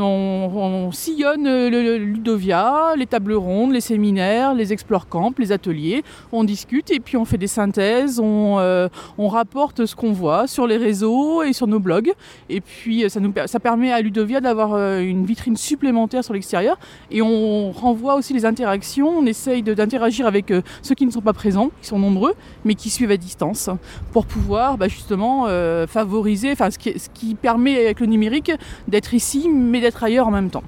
sillonne 0.91 1.43
le, 1.43 1.97
Ludovia, 1.97 2.93
les 2.95 3.06
tables 3.06 3.34
rondes, 3.34 3.71
les 3.71 3.82
séminaires, 3.82 4.53
les 4.53 4.73
explore 4.73 5.08
camps, 5.08 5.34
les 5.38 5.51
ateliers. 5.51 6.03
On 6.32 6.43
discute 6.43 6.91
et 6.91 6.99
puis 6.99 7.17
on 7.17 7.25
fait 7.25 7.38
des 7.38 7.47
synthèses, 7.47 8.19
on, 8.19 9.27
rapporte 9.27 9.86
ce 9.86 9.95
qu'on 9.95 10.13
voit 10.13 10.47
sur 10.47 10.67
les 10.67 10.77
réseaux 10.77 11.43
et 11.43 11.53
sur 11.53 11.67
nos 11.67 11.80
blogs. 11.80 12.13
Et 12.49 12.62
puis 12.62 13.10
ça, 13.10 13.19
nous, 13.19 13.34
ça 13.45 13.60
permet 13.60 13.91
à 13.91 14.01
Ludovia 14.01 14.41
d'avoir 14.41 14.77
une 14.99 15.25
vitrine 15.25 15.58
supplémentaire 15.58 16.23
sur 16.23 16.34
l'extérieur. 16.34 16.77
Et 17.12 17.21
on 17.21 17.38
on 17.38 17.71
renvoie 17.71 18.15
aussi 18.15 18.34
les 18.34 18.45
interactions, 18.45 19.10
on 19.10 19.25
essaye 19.25 19.63
d'interagir 19.63 20.27
avec 20.27 20.51
euh, 20.51 20.62
ceux 20.82 20.95
qui 20.95 21.06
ne 21.06 21.12
sont 21.12 21.21
pas 21.21 21.34
présents, 21.34 21.71
qui 21.82 21.88
sont 21.88 21.99
nombreux, 21.99 22.34
mais 22.65 22.75
qui 22.75 22.89
suivent 22.89 23.12
à 23.12 23.17
distance, 23.17 23.69
pour 24.12 24.25
pouvoir 24.25 24.77
bah, 24.77 24.88
justement 24.88 25.45
euh, 25.47 25.88
favoriser, 25.88 26.51
enfin 26.51 26.69
ce 26.71 26.77
qui 26.77 27.36
permet 27.36 27.86
avec 27.86 27.99
le 27.99 28.08
numérique 28.08 28.51
d'être 28.88 29.13
ici, 29.13 29.49
mais 29.49 29.82
d'être 29.82 30.03
en 30.08 30.32
même 30.32 30.50
temps. 30.50 30.63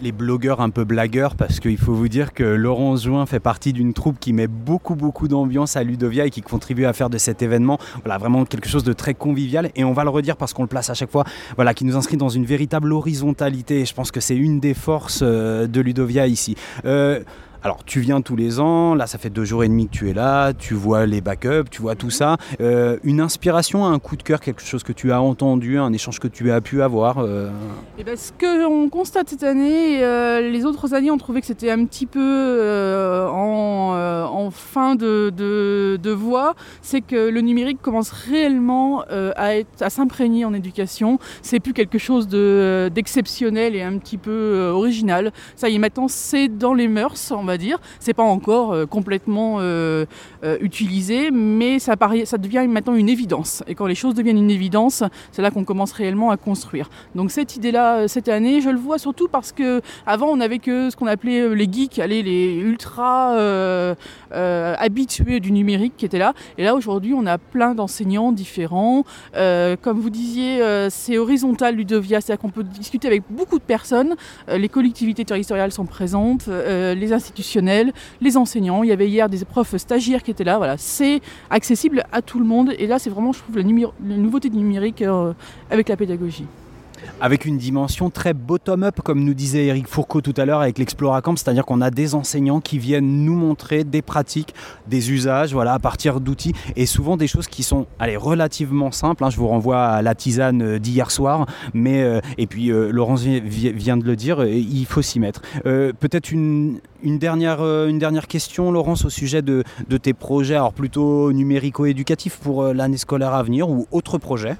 Les 0.00 0.12
blogueurs 0.12 0.60
un 0.60 0.70
peu 0.70 0.84
blagueurs 0.84 1.36
parce 1.36 1.60
qu'il 1.60 1.78
faut 1.78 1.94
vous 1.94 2.08
dire 2.08 2.34
que 2.34 2.42
Laurence 2.42 3.04
Join 3.04 3.24
fait 3.24 3.38
partie 3.38 3.72
d'une 3.72 3.94
troupe 3.94 4.18
qui 4.18 4.32
met 4.32 4.48
beaucoup 4.48 4.96
beaucoup 4.96 5.28
d'ambiance 5.28 5.76
à 5.76 5.84
Ludovia 5.84 6.26
et 6.26 6.30
qui 6.30 6.42
contribue 6.42 6.86
à 6.86 6.92
faire 6.92 7.08
de 7.08 7.18
cet 7.18 7.40
événement 7.40 7.78
voilà, 8.04 8.18
vraiment 8.18 8.44
quelque 8.44 8.68
chose 8.68 8.82
de 8.82 8.92
très 8.92 9.14
convivial. 9.14 9.70
Et 9.76 9.84
on 9.84 9.92
va 9.92 10.02
le 10.02 10.10
redire 10.10 10.36
parce 10.36 10.52
qu'on 10.52 10.62
le 10.62 10.68
place 10.68 10.90
à 10.90 10.94
chaque 10.94 11.10
fois, 11.10 11.24
voilà, 11.54 11.72
qui 11.72 11.84
nous 11.84 11.96
inscrit 11.96 12.16
dans 12.16 12.28
une 12.28 12.44
véritable 12.44 12.92
horizontalité. 12.92 13.80
Et 13.80 13.84
je 13.84 13.94
pense 13.94 14.10
que 14.10 14.20
c'est 14.20 14.36
une 14.36 14.58
des 14.58 14.74
forces 14.74 15.20
euh, 15.22 15.68
de 15.68 15.80
Ludovia 15.80 16.26
ici. 16.26 16.56
Euh, 16.84 17.20
alors, 17.64 17.84
tu 17.84 18.00
viens 18.00 18.20
tous 18.22 18.34
les 18.34 18.58
ans, 18.58 18.96
là, 18.96 19.06
ça 19.06 19.18
fait 19.18 19.30
deux 19.30 19.44
jours 19.44 19.62
et 19.62 19.68
demi 19.68 19.86
que 19.86 19.92
tu 19.92 20.10
es 20.10 20.12
là, 20.12 20.52
tu 20.52 20.74
vois 20.74 21.06
les 21.06 21.20
backups, 21.20 21.70
tu 21.70 21.80
vois 21.80 21.94
tout 21.94 22.10
ça. 22.10 22.36
Euh, 22.60 22.98
une 23.04 23.20
inspiration, 23.20 23.86
un 23.86 24.00
coup 24.00 24.16
de 24.16 24.24
cœur, 24.24 24.40
quelque 24.40 24.62
chose 24.62 24.82
que 24.82 24.92
tu 24.92 25.12
as 25.12 25.22
entendu, 25.22 25.78
un 25.78 25.92
échange 25.92 26.18
que 26.18 26.26
tu 26.26 26.50
as 26.50 26.60
pu 26.60 26.82
avoir 26.82 27.18
et 27.18 27.28
euh 27.28 27.50
eh 27.98 28.04
ben, 28.04 28.16
Ce 28.16 28.32
qu'on 28.32 28.88
constate 28.88 29.28
cette 29.28 29.44
année, 29.44 30.02
euh, 30.02 30.40
les 30.40 30.64
autres 30.64 30.92
années, 30.92 31.12
on 31.12 31.18
trouvait 31.18 31.40
que 31.40 31.46
c'était 31.46 31.70
un 31.70 31.84
petit 31.84 32.06
peu 32.06 33.28
en, 33.32 34.50
fin 34.50 34.96
de, 34.96 35.30
de, 35.30 36.10
voie, 36.10 36.54
c'est 36.82 37.00
que 37.00 37.28
le 37.28 37.40
numérique 37.42 37.80
commence 37.80 38.10
réellement 38.10 39.02
à, 39.02 39.52
à 39.80 39.90
s'imprégner 39.90 40.44
en 40.44 40.52
éducation. 40.52 41.20
C'est 41.42 41.60
plus 41.60 41.74
quelque 41.74 41.98
chose 41.98 42.26
d'exceptionnel 42.26 43.76
et 43.76 43.82
un 43.82 43.98
petit 43.98 44.18
peu 44.18 44.70
original. 44.74 45.32
Ça 45.54 45.68
y 45.68 45.76
est, 45.76 45.78
maintenant, 45.78 46.08
c'est 46.08 46.48
dans 46.48 46.74
les 46.74 46.88
mœurs, 46.88 47.30
on 47.30 47.44
va 47.44 47.51
dire. 47.58 47.78
C'est 48.00 48.14
pas 48.14 48.22
encore 48.22 48.72
euh, 48.72 48.86
complètement 48.86 49.58
euh, 49.60 50.06
euh, 50.44 50.56
utilisé, 50.60 51.30
mais 51.30 51.78
ça, 51.78 51.96
devient 52.38 52.66
maintenant 52.68 52.94
une 52.94 53.08
évidence. 53.08 53.62
Et 53.66 53.74
quand 53.74 53.86
les 53.86 53.94
choses 53.94 54.14
deviennent 54.14 54.38
une 54.38 54.50
évidence, 54.50 55.02
c'est 55.30 55.42
là 55.42 55.50
qu'on 55.50 55.64
commence 55.64 55.92
réellement 55.92 56.30
à 56.30 56.36
construire. 56.36 56.90
Donc 57.14 57.30
cette 57.30 57.56
idée-là, 57.56 58.08
cette 58.08 58.28
année, 58.28 58.60
je 58.60 58.70
le 58.70 58.78
vois 58.78 58.98
surtout 58.98 59.28
parce 59.28 59.52
que 59.52 59.80
avant 60.06 60.28
on 60.28 60.40
avait 60.40 60.58
que 60.58 60.90
ce 60.90 60.96
qu'on 60.96 61.06
appelait 61.06 61.54
les 61.54 61.68
geeks, 61.70 61.96
les 61.96 62.54
ultra 62.54 63.36
habitués 64.32 65.40
du 65.40 65.52
numérique 65.52 65.94
qui 65.96 66.04
étaient 66.04 66.18
là. 66.18 66.34
Et 66.58 66.64
là 66.64 66.74
aujourd'hui, 66.74 67.14
on 67.14 67.26
a 67.26 67.38
plein 67.38 67.74
d'enseignants 67.74 68.32
différents. 68.32 69.04
comme 69.34 70.00
vous 70.00 70.10
disiez, 70.10 70.60
c'est 70.90 71.18
horizontal 71.18 71.76
Ludovia, 71.76 72.20
c'est-à-dire 72.20 72.40
qu'on 72.40 72.50
peut 72.50 72.64
discuter 72.64 73.08
avec 73.08 73.22
beaucoup 73.30 73.58
de 73.58 73.64
personnes. 73.64 74.14
les 74.48 74.68
collectivités 74.68 75.24
territoriales 75.24 75.72
sont 75.72 75.86
présentes, 75.86 76.46
les 76.48 77.12
institutions 77.12 77.41
les 78.20 78.36
enseignants. 78.36 78.82
Il 78.82 78.88
y 78.88 78.92
avait 78.92 79.08
hier 79.08 79.28
des 79.28 79.44
profs 79.44 79.76
stagiaires 79.76 80.22
qui 80.22 80.30
étaient 80.30 80.44
là. 80.44 80.58
Voilà, 80.58 80.76
c'est 80.78 81.20
accessible 81.50 82.04
à 82.12 82.22
tout 82.22 82.38
le 82.38 82.44
monde. 82.44 82.72
Et 82.78 82.86
là, 82.86 82.98
c'est 82.98 83.10
vraiment, 83.10 83.32
je 83.32 83.40
trouve, 83.40 83.56
la, 83.56 83.62
la 83.62 84.16
nouveauté 84.16 84.48
du 84.48 84.56
numérique 84.56 85.02
euh, 85.02 85.32
avec 85.70 85.88
la 85.88 85.96
pédagogie 85.96 86.46
avec 87.20 87.44
une 87.44 87.58
dimension 87.58 88.10
très 88.10 88.34
bottom-up, 88.34 89.00
comme 89.02 89.24
nous 89.24 89.34
disait 89.34 89.66
Eric 89.66 89.86
Fourcault 89.86 90.20
tout 90.20 90.34
à 90.36 90.44
l'heure 90.44 90.60
avec 90.60 90.78
l'Exploracamp, 90.78 91.36
c'est-à-dire 91.36 91.64
qu'on 91.64 91.80
a 91.80 91.90
des 91.90 92.14
enseignants 92.14 92.60
qui 92.60 92.78
viennent 92.78 93.24
nous 93.24 93.36
montrer 93.36 93.84
des 93.84 94.02
pratiques, 94.02 94.54
des 94.86 95.12
usages, 95.12 95.52
voilà, 95.52 95.74
à 95.74 95.78
partir 95.78 96.20
d'outils, 96.20 96.54
et 96.76 96.86
souvent 96.86 97.16
des 97.16 97.26
choses 97.26 97.46
qui 97.46 97.62
sont 97.62 97.86
allez, 97.98 98.16
relativement 98.16 98.90
simples. 98.90 99.24
Hein. 99.24 99.30
je 99.30 99.36
vous 99.36 99.48
renvoie 99.48 99.84
à 99.84 100.02
la 100.02 100.14
tisane 100.14 100.78
d'hier 100.78 101.10
soir, 101.10 101.46
mais 101.74 102.02
euh, 102.02 102.20
et 102.38 102.46
puis 102.46 102.70
euh, 102.70 102.90
Laurence 102.90 103.22
vient 103.22 103.96
de 103.96 104.04
le 104.04 104.16
dire, 104.16 104.44
il 104.44 104.86
faut 104.86 105.02
s'y 105.02 105.20
mettre. 105.20 105.42
Peut-être 105.62 106.32
une, 106.32 106.80
dernière, 107.02 107.60
euh, 107.60 107.88
une 107.88 107.98
dernière 107.98 108.26
question, 108.26 108.70
Laurence, 108.70 109.04
au 109.04 109.10
sujet 109.10 109.42
de, 109.42 109.64
tes 110.02 110.12
projets, 110.12 110.54
alors 110.54 110.72
plutôt 110.72 111.32
numérico-éducatifs 111.32 112.36
pour 112.38 112.62
euh, 112.62 112.72
l'année 112.72 112.96
scolaire 112.96 113.34
à 113.34 113.42
venir 113.42 113.68
ou 113.68 113.86
autre 113.90 114.18
projet 114.18 114.56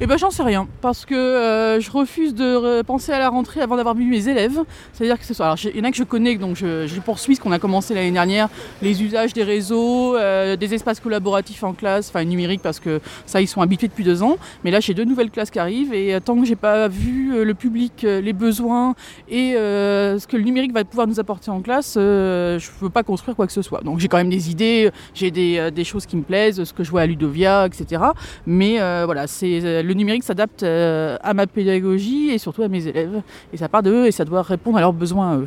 Eh 0.00 0.06
ben, 0.06 0.16
j'en 0.16 0.30
sais 0.30 0.42
rien, 0.42 0.66
parce 0.80 1.04
que 1.04 1.14
euh, 1.14 1.80
je 1.84 1.90
refuse 1.90 2.34
de 2.34 2.82
penser 2.82 3.12
à 3.12 3.18
la 3.18 3.28
rentrée 3.28 3.60
avant 3.60 3.76
d'avoir 3.76 3.94
vu 3.94 4.04
mes 4.04 4.28
élèves. 4.28 4.60
C'est-à-dire 4.92 5.18
que 5.18 5.24
ce 5.24 5.34
il 5.68 5.76
y 5.76 5.80
en 5.80 5.84
a 5.84 5.90
que 5.90 5.96
je 5.96 6.04
connais, 6.04 6.36
donc 6.36 6.56
je, 6.56 7.00
poursuis 7.00 7.36
ce 7.36 7.40
qu'on 7.40 7.52
a 7.52 7.58
commencé 7.58 7.94
l'année 7.94 8.10
dernière, 8.10 8.48
les 8.82 9.02
usages 9.02 9.32
des 9.32 9.42
réseaux, 9.42 10.16
des 10.16 10.74
espaces 10.74 11.00
collaboratifs 11.00 11.62
en 11.62 11.72
classe, 11.72 12.08
enfin 12.08 12.24
numérique, 12.24 12.62
parce 12.62 12.80
que 12.80 13.00
ça, 13.26 13.40
ils 13.40 13.48
sont 13.48 13.60
habitués 13.60 13.88
depuis 13.88 14.04
deux 14.04 14.22
ans. 14.22 14.38
Mais 14.64 14.70
là, 14.70 14.80
j'ai 14.80 14.94
deux 14.94 15.04
nouvelles 15.04 15.30
classes 15.30 15.50
qui 15.50 15.58
arrivent, 15.58 15.92
et 15.92 16.18
tant 16.24 16.36
que 16.36 16.46
j'ai 16.46 16.56
pas 16.56 16.88
vu 16.88 17.44
le 17.44 17.54
public, 17.54 18.02
les 18.02 18.32
besoins 18.32 18.94
et 19.28 19.52
ce 19.54 20.26
que 20.26 20.36
le 20.36 20.42
numérique 20.42 20.72
va 20.72 20.84
pouvoir 20.84 21.06
nous 21.06 21.20
apporter 21.20 21.50
en 21.50 21.60
classe, 21.60 21.94
euh, 21.96 22.58
je 22.58 22.70
ne 22.70 22.80
peux 22.80 22.90
pas 22.90 23.02
construire 23.02 23.36
quoi 23.36 23.46
que 23.46 23.52
ce 23.52 23.62
soit. 23.62 23.82
Donc 23.82 23.98
j'ai 23.98 24.08
quand 24.08 24.16
même 24.16 24.30
des 24.30 24.50
idées, 24.50 24.90
j'ai 25.14 25.30
des, 25.30 25.58
euh, 25.58 25.84
choses 25.84 26.06
qui 26.06 26.16
me 26.16 26.22
plaisent, 26.22 26.64
ce 26.64 26.72
que 26.72 26.82
je 26.82 26.90
vois 26.90 27.02
à 27.02 27.06
Ludovia, 27.06 27.66
etc. 27.66 28.02
Mais 28.46 28.80
euh, 28.80 29.02
voilà, 29.04 29.26
le 29.42 29.92
numérique 29.92 30.24
s'adapte 30.24 30.62
à 30.62 31.34
ma 31.34 31.46
pédagogie 31.46 31.73
et 31.74 32.38
surtout 32.38 32.62
à 32.62 32.68
mes 32.68 32.86
élèves. 32.86 33.22
Et 33.52 33.56
ça 33.56 33.68
part 33.68 33.82
d'eux 33.82 34.06
et 34.06 34.12
ça 34.12 34.24
doit 34.24 34.42
répondre 34.42 34.78
à 34.78 34.80
leurs 34.80 34.92
besoins 34.92 35.32
à 35.32 35.36
eux. 35.38 35.46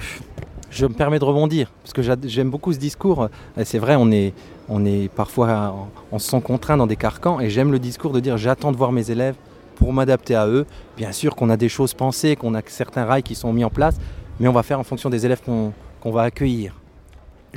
Je 0.70 0.86
me 0.86 0.94
permets 0.94 1.20
de 1.20 1.24
rebondir, 1.24 1.72
parce 1.82 1.94
que 1.94 2.02
j'aime 2.28 2.50
beaucoup 2.50 2.74
ce 2.74 2.78
discours. 2.78 3.30
C'est 3.64 3.80
vrai, 3.80 3.96
on 3.98 4.12
est, 4.12 4.34
on 4.68 4.86
est 4.86 5.10
parfois, 5.10 5.90
on 6.12 6.20
se 6.20 6.30
sent 6.30 6.42
contraint 6.42 6.76
dans 6.76 6.88
des 6.88 6.98
carcans, 6.98 7.40
et 7.40 7.50
j'aime 7.50 7.72
le 7.72 7.80
discours 7.80 8.12
de 8.12 8.20
dire 8.20 8.38
j'attends 8.38 8.72
de 8.72 8.78
voir 8.78 8.92
mes 8.92 9.10
élèves 9.10 9.36
pour 9.76 9.94
m'adapter 9.94 10.36
à 10.36 10.48
eux. 10.48 10.66
Bien 10.98 11.14
sûr 11.14 11.36
qu'on 11.36 11.50
a 11.50 11.58
des 11.58 11.70
choses 11.70 11.94
pensées, 11.94 12.36
qu'on 12.36 12.54
a 12.54 12.62
certains 12.66 13.06
rails 13.06 13.24
qui 13.24 13.36
sont 13.36 13.54
mis 13.54 13.64
en 13.64 13.70
place, 13.70 13.98
mais 14.40 14.48
on 14.50 14.54
va 14.54 14.64
faire 14.64 14.80
en 14.80 14.84
fonction 14.84 15.10
des 15.10 15.26
élèves 15.26 15.42
qu'on 15.44 15.72
qu'on 16.00 16.12
va 16.12 16.24
accueillir 16.24 16.76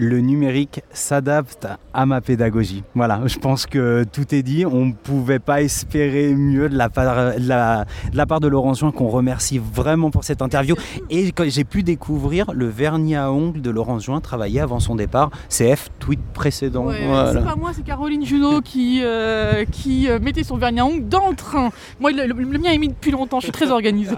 le 0.00 0.20
numérique 0.20 0.82
s'adapte 0.92 1.68
à 1.92 2.06
ma 2.06 2.22
pédagogie. 2.22 2.82
Voilà, 2.94 3.20
je 3.26 3.38
pense 3.38 3.66
que 3.66 4.04
tout 4.10 4.34
est 4.34 4.42
dit. 4.42 4.64
On 4.64 4.86
ne 4.86 4.92
pouvait 4.92 5.38
pas 5.38 5.60
espérer 5.60 6.34
mieux 6.34 6.70
de 6.70 6.76
la 6.76 6.88
part 6.88 7.34
de, 7.34 7.46
la, 7.46 8.26
part 8.26 8.40
de 8.40 8.48
Laurent 8.48 8.72
Juin, 8.72 8.92
qu'on 8.92 9.08
remercie 9.08 9.58
vraiment 9.58 10.10
pour 10.10 10.24
cette 10.24 10.40
interview. 10.40 10.74
Et 11.10 11.32
j'ai 11.48 11.64
pu 11.64 11.82
découvrir 11.82 12.52
le 12.52 12.66
vernis 12.66 13.14
à 13.14 13.30
ongles 13.30 13.60
de 13.60 13.70
Laurent 13.70 13.98
Juin 13.98 14.20
travaillé 14.20 14.60
avant 14.60 14.80
son 14.80 14.94
départ, 14.94 15.30
CF, 15.50 15.90
tweet 15.98 16.20
précédent. 16.32 16.88
C'est 16.90 17.44
pas 17.44 17.56
moi, 17.56 17.72
c'est 17.74 17.84
Caroline 17.84 18.24
Junot 18.24 18.62
qui, 18.62 19.00
euh, 19.02 19.66
qui 19.70 20.08
euh, 20.08 20.18
mettait 20.18 20.44
son 20.44 20.56
vernis 20.56 20.80
à 20.80 20.86
ongles 20.86 21.08
dans 21.08 21.28
le 21.28 21.36
train. 21.36 21.70
Moi, 22.00 22.12
le, 22.12 22.32
mien 22.34 22.72
est 22.72 22.78
mis 22.78 22.88
depuis 22.88 23.10
longtemps, 23.10 23.40
je 23.40 23.46
suis 23.46 23.52
très 23.52 23.70
organisée. 23.70 24.16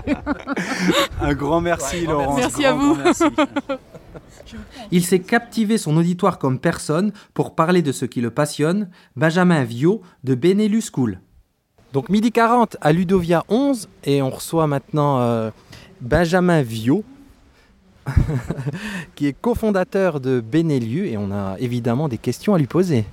Un 1.20 1.34
grand 1.34 1.60
merci, 1.60 2.06
Laurent. 2.06 2.36
Merci 2.36 2.64
à 2.64 2.72
vous. 2.72 2.96
Il 4.90 5.04
sait 5.04 5.20
captiver 5.20 5.78
son 5.78 5.96
auditoire 5.96 6.38
comme 6.38 6.58
personne 6.58 7.12
pour 7.34 7.54
parler 7.54 7.82
de 7.82 7.92
ce 7.92 8.04
qui 8.04 8.20
le 8.20 8.30
passionne, 8.30 8.88
Benjamin 9.16 9.64
Viau 9.64 10.02
de 10.24 10.34
Benelux 10.34 10.82
School. 10.92 11.20
Donc 11.92 12.08
midi 12.08 12.32
40 12.32 12.78
à 12.80 12.92
Ludovia 12.92 13.44
11 13.48 13.88
et 14.04 14.22
on 14.22 14.30
reçoit 14.30 14.66
maintenant 14.66 15.20
euh, 15.20 15.50
Benjamin 16.00 16.62
Viau 16.62 17.04
qui 19.14 19.26
est 19.26 19.32
cofondateur 19.38 20.20
de 20.20 20.40
Benelux 20.40 21.06
et 21.08 21.18
on 21.18 21.30
a 21.30 21.56
évidemment 21.58 22.08
des 22.08 22.18
questions 22.18 22.54
à 22.54 22.58
lui 22.58 22.66
poser. 22.66 23.04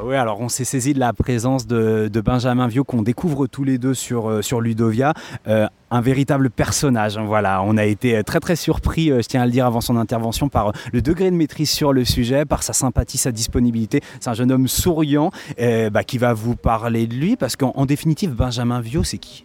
Oui, 0.00 0.14
alors 0.14 0.40
on 0.40 0.48
s'est 0.48 0.64
saisi 0.64 0.94
de 0.94 1.00
la 1.00 1.12
présence 1.12 1.66
de, 1.66 2.08
Benjamin 2.24 2.68
Viau 2.68 2.84
qu'on 2.84 3.02
découvre 3.02 3.48
tous 3.48 3.64
les 3.64 3.78
deux 3.78 3.94
sur, 3.94 4.30
euh, 4.30 4.42
sur 4.42 4.60
Ludovia. 4.60 5.12
Euh, 5.48 5.66
un 5.90 6.00
véritable 6.00 6.50
personnage. 6.50 7.16
Hein, 7.16 7.24
voilà, 7.26 7.62
on 7.62 7.76
a 7.76 7.84
été 7.84 8.22
très 8.24 8.40
très 8.40 8.56
surpris, 8.56 9.10
euh, 9.10 9.22
je 9.22 9.28
tiens 9.28 9.42
à 9.42 9.46
le 9.46 9.52
dire 9.52 9.66
avant 9.66 9.80
son 9.80 9.96
intervention, 9.96 10.48
par 10.48 10.72
le 10.92 11.02
degré 11.02 11.30
de 11.30 11.36
maîtrise 11.36 11.70
sur 11.70 11.92
le 11.92 12.04
sujet, 12.04 12.44
par 12.44 12.62
sa 12.62 12.72
sympathie, 12.72 13.18
sa 13.18 13.32
disponibilité. 13.32 14.00
C'est 14.20 14.30
un 14.30 14.34
jeune 14.34 14.52
homme 14.52 14.68
souriant 14.68 15.30
bah, 15.58 16.04
qui 16.04 16.18
va 16.18 16.32
vous 16.32 16.56
parler 16.56 17.06
de 17.06 17.14
lui 17.14 17.36
parce 17.36 17.56
qu'en 17.56 17.86
définitive, 17.86 18.32
Benjamin 18.32 18.80
Viau, 18.80 19.04
c'est 19.04 19.18
qui? 19.18 19.44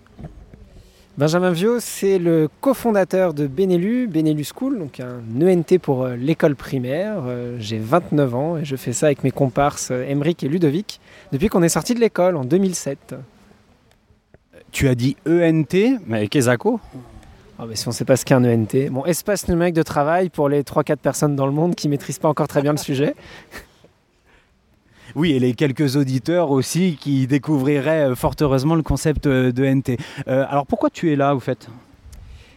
Benjamin 1.15 1.51
Viau, 1.51 1.79
c'est 1.79 2.17
le 2.17 2.49
cofondateur 2.59 3.35
de 3.35 3.45
Benelu, 3.45 4.07
Benelu 4.07 4.43
School, 4.43 4.79
donc 4.79 4.99
un 4.99 5.21
ENT 5.39 5.77
pour 5.79 6.05
euh, 6.05 6.15
l'école 6.15 6.55
primaire. 6.55 7.17
Euh, 7.27 7.55
j'ai 7.59 7.77
29 7.77 8.33
ans 8.33 8.57
et 8.57 8.65
je 8.65 8.75
fais 8.75 8.93
ça 8.93 9.05
avec 9.05 9.23
mes 9.23 9.29
comparses 9.29 9.91
Emeric 9.91 10.43
et 10.43 10.47
Ludovic 10.47 10.99
depuis 11.31 11.49
qu'on 11.49 11.61
est 11.61 11.69
sorti 11.69 11.93
de 11.93 11.99
l'école 11.99 12.35
en 12.35 12.43
2007. 12.43 13.13
Tu 14.73 14.87
as 14.87 14.95
dit 14.95 15.15
ENT, 15.27 15.99
mais 16.07 16.27
qu'est-ce 16.27 16.49
oh, 16.65 16.79
si 17.75 17.87
on 17.87 17.91
ne 17.91 17.93
sait 17.93 18.05
pas 18.05 18.17
ce 18.17 18.25
qu'est 18.25 18.33
un 18.33 18.43
ENT, 18.43 18.89
bon, 18.89 19.05
espace 19.05 19.47
numérique 19.47 19.75
de 19.75 19.83
travail 19.83 20.29
pour 20.29 20.49
les 20.49 20.63
3-4 20.63 20.95
personnes 20.97 21.35
dans 21.35 21.45
le 21.45 21.51
monde 21.51 21.75
qui 21.75 21.87
ne 21.87 21.91
maîtrisent 21.91 22.17
pas 22.17 22.27
encore 22.27 22.47
très 22.47 22.63
bien 22.63 22.71
le 22.71 22.77
sujet. 22.79 23.13
Oui, 25.15 25.33
et 25.33 25.39
les 25.39 25.53
quelques 25.53 25.95
auditeurs 25.95 26.49
aussi 26.49 26.97
qui 26.99 27.27
découvriraient 27.27 28.09
euh, 28.09 28.15
fort 28.15 28.33
heureusement 28.41 28.73
le 28.73 28.81
concept 28.81 29.27
euh, 29.27 29.51
de 29.51 29.63
NT. 29.63 29.99
Euh, 30.27 30.43
alors 30.49 30.65
pourquoi 30.65 30.89
tu 30.89 31.13
es 31.13 31.15
là, 31.15 31.35
au 31.35 31.39
fait? 31.39 31.67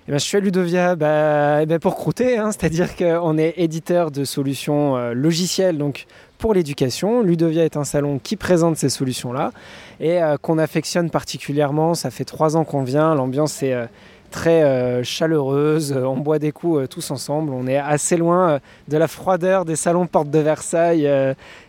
Eh 0.08 0.12
ben, 0.12 0.18
je 0.18 0.24
suis 0.24 0.38
à 0.38 0.40
Ludovia 0.40 0.96
bah, 0.96 1.62
eh 1.62 1.66
ben, 1.66 1.78
pour 1.78 1.96
croûter, 1.96 2.38
hein, 2.38 2.50
c'est-à-dire 2.50 2.96
qu'on 2.96 3.36
est 3.36 3.54
éditeur 3.58 4.10
de 4.10 4.24
solutions 4.24 4.96
logicielles 5.12 5.76
donc 5.76 6.06
pour 6.38 6.54
l'éducation. 6.54 7.22
Ludovia 7.22 7.64
est 7.64 7.76
un 7.76 7.84
salon 7.84 8.18
qui 8.22 8.36
présente 8.36 8.76
ces 8.76 8.88
solutions-là 8.88 9.52
et 10.00 10.20
qu'on 10.42 10.58
affectionne 10.58 11.10
particulièrement. 11.10 11.94
Ça 11.94 12.10
fait 12.10 12.24
trois 12.24 12.56
ans 12.56 12.64
qu'on 12.64 12.82
vient, 12.82 13.14
l'ambiance 13.14 13.62
est 13.62 13.88
très 14.30 14.62
euh, 14.62 15.02
chaleureuse. 15.02 15.92
On 15.92 16.18
boit 16.18 16.38
des 16.38 16.52
coups 16.52 16.80
euh, 16.80 16.86
tous 16.86 17.10
ensemble. 17.10 17.52
On 17.52 17.66
est 17.66 17.78
assez 17.78 18.16
loin 18.16 18.50
euh, 18.50 18.58
de 18.88 18.96
la 18.96 19.08
froideur 19.08 19.64
des 19.64 19.76
salons 19.76 20.06
Porte 20.06 20.30
de 20.30 20.38
Versailles. 20.38 21.08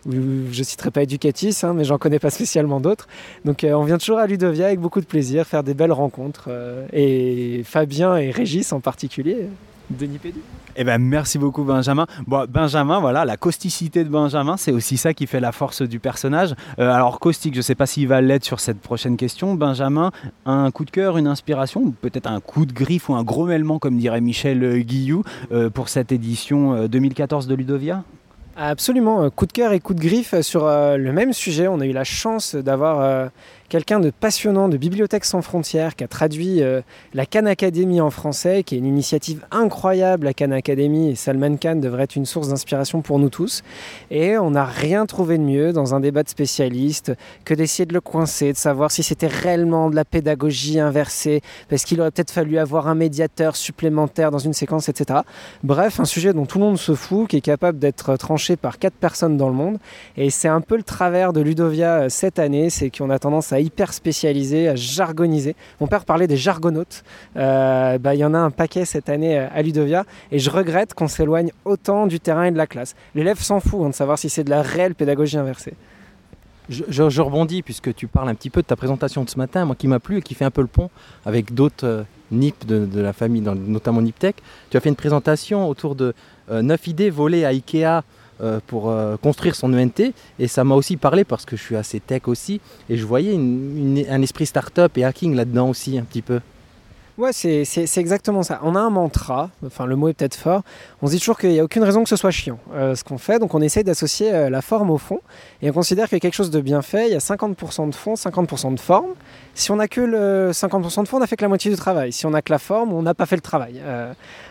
je 0.06 0.64
citerai 0.64 0.92
pas 0.92 1.04
Educatis, 1.04 1.60
hein, 1.64 1.74
mais 1.74 1.84
j'en 1.84 1.98
connais 1.98 2.20
pas 2.20 2.30
spécialement 2.30 2.80
d'autres. 2.80 3.08
Donc 3.46 3.66
on 3.68 3.84
vient 3.84 3.98
toujours 3.98 4.20
à 4.20 4.28
Ludovia 4.28 4.68
avec 4.68 4.80
beaucoup 4.80 5.02
de 5.02 5.06
plaisir, 5.06 5.46
faire 5.46 5.64
des 5.64 5.74
belles 5.74 5.92
rencontres. 5.92 6.50
et 6.94 7.62
Fabien 7.66 8.18
et 8.18 8.32
Régis 8.32 8.72
en 8.74 8.80
particulier. 8.80 9.48
Denis 9.90 10.18
Pédu. 10.18 10.40
Eh 10.76 10.84
ben, 10.84 10.98
merci 11.00 11.38
beaucoup 11.38 11.64
Benjamin. 11.64 12.06
Bon, 12.28 12.46
Benjamin, 12.48 13.00
voilà, 13.00 13.26
la 13.26 13.38
causticité 13.38 14.04
de 14.04 14.10
Benjamin, 14.10 14.58
c'est 14.58 14.72
aussi 14.72 14.98
ça 14.98 15.14
qui 15.14 15.28
fait 15.28 15.40
la 15.40 15.52
force 15.52 15.82
du 15.82 16.00
personnage. 16.00 16.54
Euh, 16.80 16.92
alors 16.92 17.20
caustique, 17.20 17.54
je 17.54 17.60
ne 17.60 17.64
sais 17.64 17.76
pas 17.76 17.86
s'il 17.86 18.08
va 18.08 18.22
l'être 18.22 18.46
sur 18.46 18.60
cette 18.60 18.80
prochaine 18.80 19.18
question. 19.18 19.56
Benjamin, 19.56 20.12
un 20.46 20.70
coup 20.72 20.86
de 20.86 20.92
cœur, 20.92 21.18
une 21.18 21.28
inspiration, 21.28 21.92
peut-être 22.02 22.28
un 22.28 22.40
coup 22.40 22.66
de 22.66 22.74
griffe 22.74 23.10
ou 23.10 23.16
un 23.16 23.24
gros 23.24 23.46
mêlement, 23.46 23.80
comme 23.80 23.98
dirait 23.98 24.22
Michel 24.22 24.84
Guillou, 24.84 25.24
euh, 25.52 25.70
pour 25.70 25.90
cette 25.90 26.12
édition 26.12 26.88
2014 26.88 27.46
euh, 27.46 27.50
de 27.50 27.56
Ludovia? 27.56 28.04
Absolument, 28.60 29.30
coup 29.30 29.46
de 29.46 29.52
cœur 29.52 29.72
et 29.72 29.80
coup 29.80 29.94
de 29.94 30.02
griffe 30.02 30.42
sur 30.42 30.66
le 30.66 31.12
même 31.12 31.32
sujet. 31.32 31.68
On 31.68 31.80
a 31.80 31.86
eu 31.86 31.92
la 31.92 32.04
chance 32.04 32.56
d'avoir 32.56 33.30
quelqu'un 33.70 34.00
de 34.00 34.12
passionnant 34.12 34.70
de 34.70 34.78
Bibliothèque 34.78 35.26
sans 35.26 35.42
frontières 35.42 35.96
qui 35.96 36.04
a 36.04 36.08
traduit 36.08 36.62
euh, 36.62 36.82
la 37.14 37.26
Khan 37.26 37.46
Academy 37.46 38.00
en 38.00 38.10
français, 38.10 38.64
qui 38.64 38.76
est 38.76 38.78
une 38.78 38.86
initiative 38.86 39.46
incroyable, 39.52 40.26
la 40.26 40.34
Khan 40.34 40.52
Academy, 40.52 41.10
et 41.10 41.16
Salman 41.16 41.58
Khan 41.58 41.76
devrait 41.76 42.04
être 42.04 42.16
une 42.16 42.26
source 42.26 42.50
d'inspiration 42.50 43.02
pour 43.02 43.20
nous 43.20 43.30
tous. 43.30 43.64
Et 44.10 44.38
on 44.38 44.52
n'a 44.52 44.64
rien 44.64 45.06
trouvé 45.06 45.38
de 45.38 45.44
mieux 45.44 45.74
dans 45.74 45.94
un 45.94 46.00
débat 46.00 46.24
de 46.24 46.30
spécialistes 46.30 47.14
que 47.44 47.54
d'essayer 47.54 47.86
de 47.86 47.94
le 47.94 48.02
coincer, 48.02 48.54
de 48.54 48.58
savoir 48.58 48.92
si 48.92 49.04
c'était 49.04 49.28
réellement 49.28 49.90
de 49.90 49.96
la 49.96 50.06
pédagogie 50.06 50.80
inversée, 50.80 51.42
parce 51.70 51.84
qu'il 51.84 52.00
aurait 52.00 52.12
peut-être 52.12 52.32
fallu 52.32 52.58
avoir 52.58 52.88
un 52.88 52.96
médiateur 52.96 53.56
supplémentaire 53.56 54.32
dans 54.32 54.38
une 54.38 54.54
séquence, 54.54 54.88
etc. 54.88 55.20
Bref, 55.64 56.00
un 56.00 56.06
sujet 56.06 56.34
dont 56.34 56.46
tout 56.46 56.60
le 56.60 56.66
monde 56.66 56.78
se 56.78 56.96
fout, 56.96 57.28
qui 57.28 57.38
est 57.38 57.42
capable 57.42 57.80
d'être 57.80 58.16
tranché 58.16 58.56
par 58.56 58.80
quatre 58.80 58.96
personnes 58.96 59.36
dans 59.36 59.50
le 59.50 59.56
monde. 59.56 59.78
Et 60.16 60.30
c'est 60.30 60.48
un 60.48 60.62
peu 60.62 60.78
le 60.78 60.84
travers 60.84 61.34
de 61.34 61.42
Ludovia 61.42 62.04
euh, 62.04 62.10
cette 62.10 62.40
année, 62.40 62.70
c'est 62.70 62.90
qu'on 62.90 63.10
a 63.10 63.20
tendance 63.20 63.52
à 63.52 63.57
hyper 63.60 63.94
spécialisé, 63.94 64.70
à 64.70 64.76
jargoniser. 64.76 65.56
Mon 65.80 65.88
père 65.88 66.06
parlait 66.06 66.28
des 66.28 66.38
jargonautes. 66.38 67.04
Euh, 67.36 67.98
bah, 67.98 68.16
il 68.16 68.20
y 68.20 68.26
en 68.26 68.34
a 68.34 68.38
un 68.38 68.52
paquet 68.52 68.86
cette 68.86 69.10
année 69.10 69.40
euh, 69.40 69.48
à 69.54 69.62
Ludovia 69.62 70.06
et 70.32 70.40
je 70.40 70.50
regrette 70.50 70.94
qu'on 70.94 71.08
s'éloigne 71.08 71.52
autant 71.66 72.08
du 72.08 72.20
terrain 72.20 72.46
et 72.46 72.52
de 72.52 72.58
la 72.58 72.68
classe. 72.68 72.96
L'élève 73.16 73.40
s'en 73.40 73.60
fout 73.60 73.82
hein, 73.84 73.90
de 73.90 73.96
savoir 73.96 74.18
si 74.18 74.30
c'est 74.30 74.44
de 74.44 74.50
la 74.50 74.62
réelle 74.62 74.96
pédagogie 74.96 75.38
inversée. 75.38 75.74
Je, 76.70 77.22
rebondis 77.22 77.62
puisque 77.62 77.96
tu 77.96 78.08
parles 78.08 78.28
un 78.28 78.36
petit 78.36 78.50
peu 78.50 78.62
de 78.62 78.68
ta 78.68 78.76
présentation 78.76 79.24
de 79.24 79.30
ce 79.30 79.38
matin, 79.38 79.64
moi 79.64 79.76
qui 79.76 79.88
m'a 79.88 80.00
plu 80.00 80.18
et 80.18 80.22
qui 80.22 80.34
fait 80.34 80.44
un 80.44 80.52
peu 80.52 80.60
le 80.62 80.68
pont 80.68 80.90
avec 81.26 81.54
d'autres 81.54 81.88
euh, 81.88 82.04
NIP 82.32 82.66
de, 82.66 83.00
la 83.00 83.14
famille, 83.14 83.42
notamment 83.42 84.02
NIPTech. 84.02 84.36
Tu 84.70 84.76
as 84.76 84.82
fait 84.82 84.90
une 84.90 84.98
présentation 84.98 85.70
autour 85.70 85.96
de 85.96 86.14
9 86.50 86.88
idées 86.88 87.10
volées 87.10 87.46
à 87.46 87.50
Ikea 87.50 87.86
euh, 87.86 88.02
pour 88.68 88.90
euh, 88.90 89.18
construire 89.18 89.56
son 89.56 89.74
ENT. 89.74 90.14
Et 90.40 90.48
ça 90.48 90.64
m'a 90.64 90.76
aussi 90.76 90.98
parlé 90.98 91.24
parce 91.24 91.46
que 91.46 91.56
je 91.56 91.62
suis 91.62 91.76
assez 91.76 92.00
tech 92.00 92.28
aussi. 92.28 92.62
Et 92.90 92.98
je 92.98 93.06
voyais 93.06 93.36
un 93.36 94.22
esprit 94.22 94.46
start-up 94.46 94.98
et 94.98 95.04
hacking 95.04 95.36
là-dedans 95.36 95.70
aussi 95.70 95.98
un 95.98 96.04
petit 96.04 96.22
peu. 96.22 96.40
Ouais, 97.18 97.32
c'est 97.34 97.98
exactement 97.98 98.44
ça. 98.44 98.60
On 98.62 98.76
a 98.76 98.80
un 98.80 98.92
mantra, 98.92 99.50
enfin 99.66 99.88
le 99.88 99.96
mot 99.96 100.08
est 100.08 100.14
peut-être 100.14 100.36
fort, 100.36 100.62
on 101.02 101.08
se 101.08 101.14
dit 101.14 101.18
toujours 101.18 101.40
qu'il 101.40 101.50
n'y 101.50 101.60
a 101.60 101.64
aucune 101.64 101.82
raison 101.82 102.04
que 102.04 102.10
ce 102.10 102.16
soit 102.16 102.30
chiant 102.30 102.60
euh, 102.76 102.94
ce 102.94 103.04
qu'on 103.04 103.18
fait, 103.18 103.40
donc 103.40 103.56
on 103.56 103.62
essaye 103.62 103.84
d'associer 103.84 104.52
la 104.52 104.62
forme 104.62 104.92
au 104.92 105.00
fond, 105.00 105.22
et 105.64 105.72
on 105.72 105.74
considère 105.74 106.10
que 106.10 106.18
quelque 106.18 106.36
chose 106.36 106.52
de 106.52 106.62
bien 106.62 106.84
fait, 106.84 107.08
il 107.08 107.14
y 107.14 107.16
a 107.16 107.18
50% 107.18 107.90
de 107.90 107.96
fond, 107.96 108.14
50% 108.14 108.76
de 108.76 108.80
forme. 108.80 109.16
Si 109.56 109.72
on 109.72 109.78
n'a 109.78 109.88
que 109.88 110.02
le 110.02 110.52
50% 110.52 111.02
de 111.02 111.08
fond, 111.08 111.18
on 111.18 111.20
n'a 111.20 111.26
fait 111.26 111.38
que 111.38 111.42
la 111.42 111.48
moitié 111.48 111.72
du 111.72 111.78
travail. 111.78 112.14
Si 112.14 112.28
on 112.28 112.30
n'a 112.30 112.44
que 112.44 112.54
la 112.54 112.60
forme, 112.60 112.94
on 112.94 113.02
n'a 113.02 113.16
pas 113.16 113.26
fait 113.26 113.36
le 113.36 113.42
travail, 113.42 113.82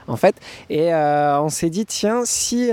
en 0.09 0.16
fait. 0.16 0.35
Et 0.68 0.92
on 0.92 1.49
s'est 1.49 1.70
dit, 1.70 1.87
tiens, 1.87 2.22
si 2.25 2.72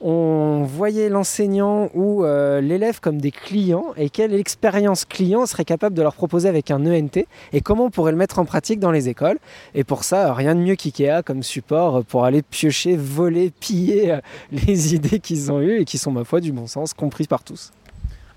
on 0.00 0.62
voyait 0.64 1.08
l'enseignant 1.08 1.90
ou 1.94 2.24
euh, 2.24 2.60
l'élève 2.60 3.00
comme 3.00 3.20
des 3.20 3.30
clients 3.30 3.86
et 3.96 4.08
quelle 4.08 4.34
expérience 4.34 5.04
client 5.04 5.46
serait 5.46 5.64
capable 5.64 5.94
de 5.94 6.02
leur 6.02 6.14
proposer 6.14 6.48
avec 6.48 6.70
un 6.70 6.86
ENT 6.86 7.26
et 7.52 7.60
comment 7.60 7.86
on 7.86 7.90
pourrait 7.90 8.12
le 8.12 8.18
mettre 8.18 8.38
en 8.38 8.44
pratique 8.44 8.80
dans 8.80 8.90
les 8.90 9.08
écoles? 9.08 9.38
Et 9.74 9.84
pour 9.84 10.04
ça, 10.04 10.32
rien 10.32 10.54
de 10.54 10.60
mieux 10.60 10.74
qu'IKEA 10.74 11.22
comme 11.22 11.42
support 11.42 12.04
pour 12.04 12.24
aller 12.24 12.42
piocher, 12.42 12.96
voler, 12.96 13.50
piller 13.50 14.12
euh, 14.12 14.20
les 14.52 14.94
idées 14.94 15.20
qu'ils 15.20 15.52
ont 15.52 15.60
eues 15.60 15.80
et 15.80 15.84
qui 15.84 15.98
sont, 15.98 16.12
ma 16.12 16.24
foi, 16.24 16.40
du 16.40 16.52
bon 16.52 16.66
sens, 16.66 16.94
comprises 16.94 17.26
par 17.26 17.42
tous. 17.42 17.70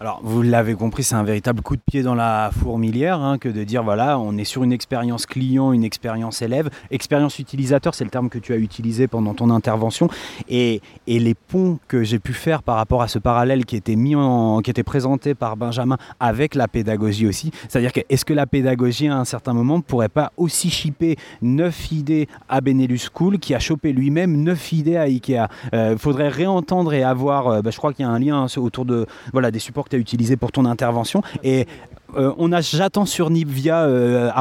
Alors, 0.04 0.20
vous 0.22 0.42
l'avez 0.42 0.74
compris, 0.74 1.02
c'est 1.02 1.16
un 1.16 1.24
véritable 1.24 1.62
coup 1.62 1.78
de 1.78 1.82
pied 1.82 2.04
dans 2.04 2.14
la 2.14 2.52
fourmilière 2.52 3.22
hein, 3.22 3.38
que 3.38 3.48
de 3.48 3.64
dire 3.64 3.84
voilà, 3.84 4.20
on 4.20 4.38
est 4.38 4.44
sur 4.44 4.66
une 4.66 4.74
expérience 4.74 5.26
client, 5.26 5.72
une 5.72 5.86
expérience 5.86 6.42
élève. 6.42 6.70
Expérience 6.92 7.40
utilisateur, 7.40 7.96
c'est 7.96 8.04
le 8.04 8.10
terme 8.10 8.28
que 8.28 8.38
tu 8.38 8.52
as 8.52 8.58
utilisé 8.58 9.08
pendant 9.08 9.34
ton 9.34 9.50
intervention. 9.50 10.10
Et, 10.50 10.82
les 11.08 11.34
ponts 11.36 11.80
que 11.88 12.04
j'ai 12.04 12.20
pu 12.20 12.34
faire 12.34 12.64
par 12.64 12.76
rapport 12.76 13.02
à 13.02 13.08
ce 13.08 13.18
parallèle 13.18 13.64
qui 13.64 13.78
était, 13.78 13.96
mis 13.96 14.14
qui 14.62 14.70
était 14.72 14.84
présenté 14.84 15.36
par 15.36 15.56
Benjamin 15.56 15.96
avec 16.20 16.54
la 16.54 16.68
pédagogie 16.68 17.26
aussi. 17.26 17.52
C'est-à-dire 17.70 17.94
que 17.94 18.02
est-ce 18.10 18.26
que 18.26 18.34
la 18.34 18.46
pédagogie, 18.46 19.08
à 19.08 19.16
un 19.16 19.24
certain 19.24 19.54
moment, 19.54 19.80
pourrait 19.80 20.10
pas 20.10 20.34
aussi 20.36 20.70
chipper 20.70 21.16
neuf 21.42 21.94
idées 21.94 22.28
à 22.50 22.60
Benelux 22.60 23.00
School 23.16 23.40
qui 23.40 23.56
a 23.56 23.60
chopé 23.60 23.94
lui-même 23.94 24.36
neuf 24.36 24.74
idées 24.74 24.98
à 24.98 25.04
Ikea? 25.04 25.48
Il 25.72 25.76
euh, 25.76 25.98
faudrait 25.98 26.28
réentendre 26.28 26.94
et 26.94 27.04
avoir, 27.04 27.48
euh, 27.48 27.62
bah, 27.62 27.72
je 27.72 27.78
crois 27.78 27.94
qu'il 27.94 28.04
y 28.04 28.10
a 28.10 28.12
un 28.12 28.20
lien 28.20 28.46
autour 28.58 28.84
de 28.84 29.06
voilà, 29.32 29.50
des 29.50 29.60
supports 29.60 29.88
utilisé 29.98 30.38
pour 30.38 30.52
ton 30.52 30.66
intervention. 30.66 31.22
Et 31.44 31.68
euh, 32.16 32.34
on 32.38 32.52
a 32.52 32.62
j'attends 32.62 33.06
sur 33.06 33.30
Nip 33.30 33.48
via 33.48 33.84
euh, 33.84 34.32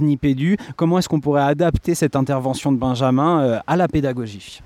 Nipedu. 0.00 0.56
Comment 0.76 0.98
est-ce 0.98 1.08
qu'on 1.08 1.20
pourrait 1.20 1.42
adapter 1.42 1.94
cette 1.94 2.16
intervention 2.16 2.72
de 2.72 2.76
Benjamin 2.76 3.42
euh, 3.42 3.58
à 3.66 3.76
la 3.76 3.88
pédagogie? 3.88 4.62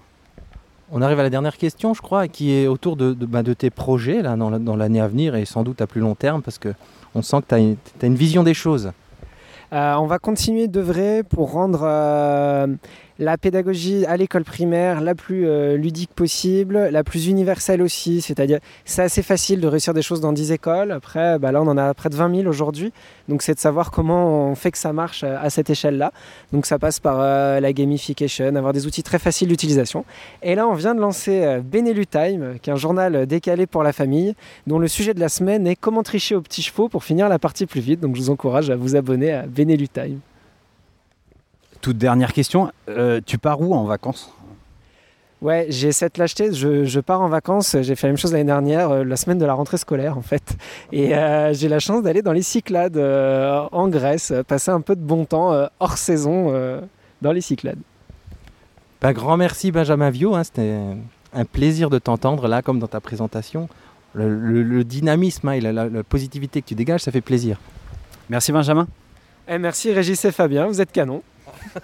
On 0.92 1.02
arrive 1.02 1.18
à 1.18 1.24
la 1.24 1.30
dernière 1.30 1.56
question, 1.56 1.94
je 1.94 2.02
crois, 2.02 2.28
qui 2.28 2.52
est 2.52 2.68
autour 2.68 2.96
de, 2.96 3.12
de, 3.12 3.26
bah, 3.26 3.42
tes 3.42 3.70
projets 3.70 4.22
là, 4.22 4.36
dans, 4.36 4.76
l'année 4.76 5.00
à 5.00 5.08
venir 5.08 5.34
et 5.34 5.44
sans 5.44 5.64
doute 5.64 5.80
à 5.80 5.88
plus 5.88 6.00
long 6.00 6.14
terme, 6.14 6.42
parce 6.42 6.60
qu'on 6.60 7.22
sent 7.22 7.38
que 7.42 7.48
tu 7.48 7.54
as, 7.54 8.06
une 8.06 8.14
vision 8.14 8.44
des 8.44 8.54
choses. 8.54 8.92
on 9.72 10.06
va 10.06 10.18
continuer 10.20 10.68
d'œuvrer 10.68 11.24
pour 11.24 11.50
rendre 11.50 11.80
la 13.18 13.38
pédagogie 13.38 14.04
à 14.06 14.16
l'école 14.16 14.44
primaire 14.44 15.00
la 15.00 15.14
plus 15.14 15.46
euh, 15.48 15.76
ludique 15.76 16.10
possible, 16.14 16.88
la 16.90 17.02
plus 17.02 17.28
universelle 17.28 17.80
aussi, 17.80 18.20
c'est-à-dire 18.20 18.58
c'est 18.84 19.02
assez 19.02 19.22
facile 19.22 19.60
de 19.60 19.66
réussir 19.66 19.94
des 19.94 20.02
choses 20.02 20.20
dans 20.20 20.32
10 20.32 20.52
écoles, 20.52 20.92
après 20.92 21.38
bah 21.38 21.52
là 21.52 21.62
on 21.62 21.66
en 21.66 21.78
a 21.78 21.94
près 21.94 22.10
de 22.10 22.14
20 22.14 22.34
000 22.42 22.48
aujourd'hui, 22.48 22.92
donc 23.28 23.42
c'est 23.42 23.54
de 23.54 23.58
savoir 23.58 23.90
comment 23.90 24.50
on 24.50 24.54
fait 24.54 24.70
que 24.70 24.78
ça 24.78 24.92
marche 24.92 25.24
euh, 25.24 25.36
à 25.40 25.48
cette 25.50 25.70
échelle-là, 25.70 26.12
donc 26.52 26.66
ça 26.66 26.78
passe 26.78 27.00
par 27.00 27.16
euh, 27.20 27.60
la 27.60 27.72
gamification, 27.72 28.54
avoir 28.54 28.72
des 28.72 28.86
outils 28.86 29.02
très 29.02 29.18
faciles 29.18 29.48
d'utilisation, 29.48 30.04
et 30.42 30.54
là 30.54 30.66
on 30.68 30.74
vient 30.74 30.94
de 30.94 31.00
lancer 31.00 31.42
euh, 31.44 31.60
Time, 32.10 32.58
qui 32.60 32.70
est 32.70 32.72
un 32.72 32.76
journal 32.76 33.26
décalé 33.26 33.66
pour 33.66 33.82
la 33.82 33.92
famille, 33.92 34.34
dont 34.66 34.78
le 34.78 34.88
sujet 34.88 35.14
de 35.14 35.20
la 35.20 35.28
semaine 35.28 35.66
est 35.66 35.76
comment 35.76 36.02
tricher 36.02 36.34
aux 36.34 36.42
petits 36.42 36.62
chevaux 36.62 36.88
pour 36.88 37.04
finir 37.04 37.28
la 37.28 37.38
partie 37.38 37.66
plus 37.66 37.80
vite, 37.80 38.00
donc 38.00 38.14
je 38.16 38.20
vous 38.20 38.30
encourage 38.30 38.70
à 38.70 38.76
vous 38.76 38.96
abonner 38.96 39.32
à 39.32 39.46
Benelu 39.46 39.88
Time. 39.88 40.20
Toute 41.80 41.98
dernière 41.98 42.32
question, 42.32 42.70
euh, 42.88 43.20
tu 43.24 43.38
pars 43.38 43.60
où 43.60 43.74
en 43.74 43.84
vacances? 43.84 44.32
Ouais, 45.42 45.66
j'ai 45.68 45.92
cette 45.92 46.16
lâcheté. 46.18 46.52
Je, 46.52 46.84
je 46.84 47.00
pars 47.00 47.20
en 47.20 47.28
vacances. 47.28 47.76
J'ai 47.82 47.94
fait 47.94 48.06
la 48.06 48.12
même 48.12 48.18
chose 48.18 48.32
l'année 48.32 48.44
dernière, 48.44 48.90
euh, 48.90 49.04
la 49.04 49.16
semaine 49.16 49.38
de 49.38 49.44
la 49.44 49.52
rentrée 49.52 49.76
scolaire 49.76 50.16
en 50.16 50.22
fait. 50.22 50.56
Et 50.92 51.14
euh, 51.14 51.52
j'ai 51.52 51.68
la 51.68 51.78
chance 51.78 52.02
d'aller 52.02 52.22
dans 52.22 52.32
les 52.32 52.42
Cyclades 52.42 52.96
euh, 52.96 53.60
en 53.70 53.88
Grèce, 53.88 54.32
passer 54.48 54.70
un 54.70 54.80
peu 54.80 54.96
de 54.96 55.02
bon 55.02 55.26
temps 55.26 55.52
euh, 55.52 55.66
hors 55.78 55.98
saison 55.98 56.46
euh, 56.48 56.80
dans 57.22 57.32
les 57.32 57.42
Cyclades. 57.42 57.78
Bah, 59.02 59.12
grand 59.12 59.36
merci 59.36 59.70
Benjamin 59.70 60.08
Vio, 60.10 60.34
hein, 60.34 60.42
c'était 60.42 60.74
un 61.34 61.44
plaisir 61.44 61.90
de 61.90 61.98
t'entendre 61.98 62.48
là 62.48 62.62
comme 62.62 62.78
dans 62.78 62.88
ta 62.88 63.00
présentation. 63.00 63.68
Le, 64.14 64.34
le- 64.34 64.62
le 64.62 64.82
dynamisme 64.84 65.48
hein, 65.48 65.52
et 65.52 65.60
la, 65.60 65.70
la- 65.72 65.88
la 65.90 66.02
positivité 66.02 66.62
que 66.62 66.66
tu 66.68 66.74
dégages, 66.74 67.02
ça 67.02 67.12
fait 67.12 67.20
plaisir. 67.20 67.60
Merci 68.30 68.50
Benjamin. 68.52 68.88
Eh, 69.48 69.58
merci 69.58 69.92
Régis 69.92 70.24
et 70.24 70.32
Fabien, 70.32 70.66
vous 70.66 70.80
êtes 70.80 70.90
canon. 70.90 71.22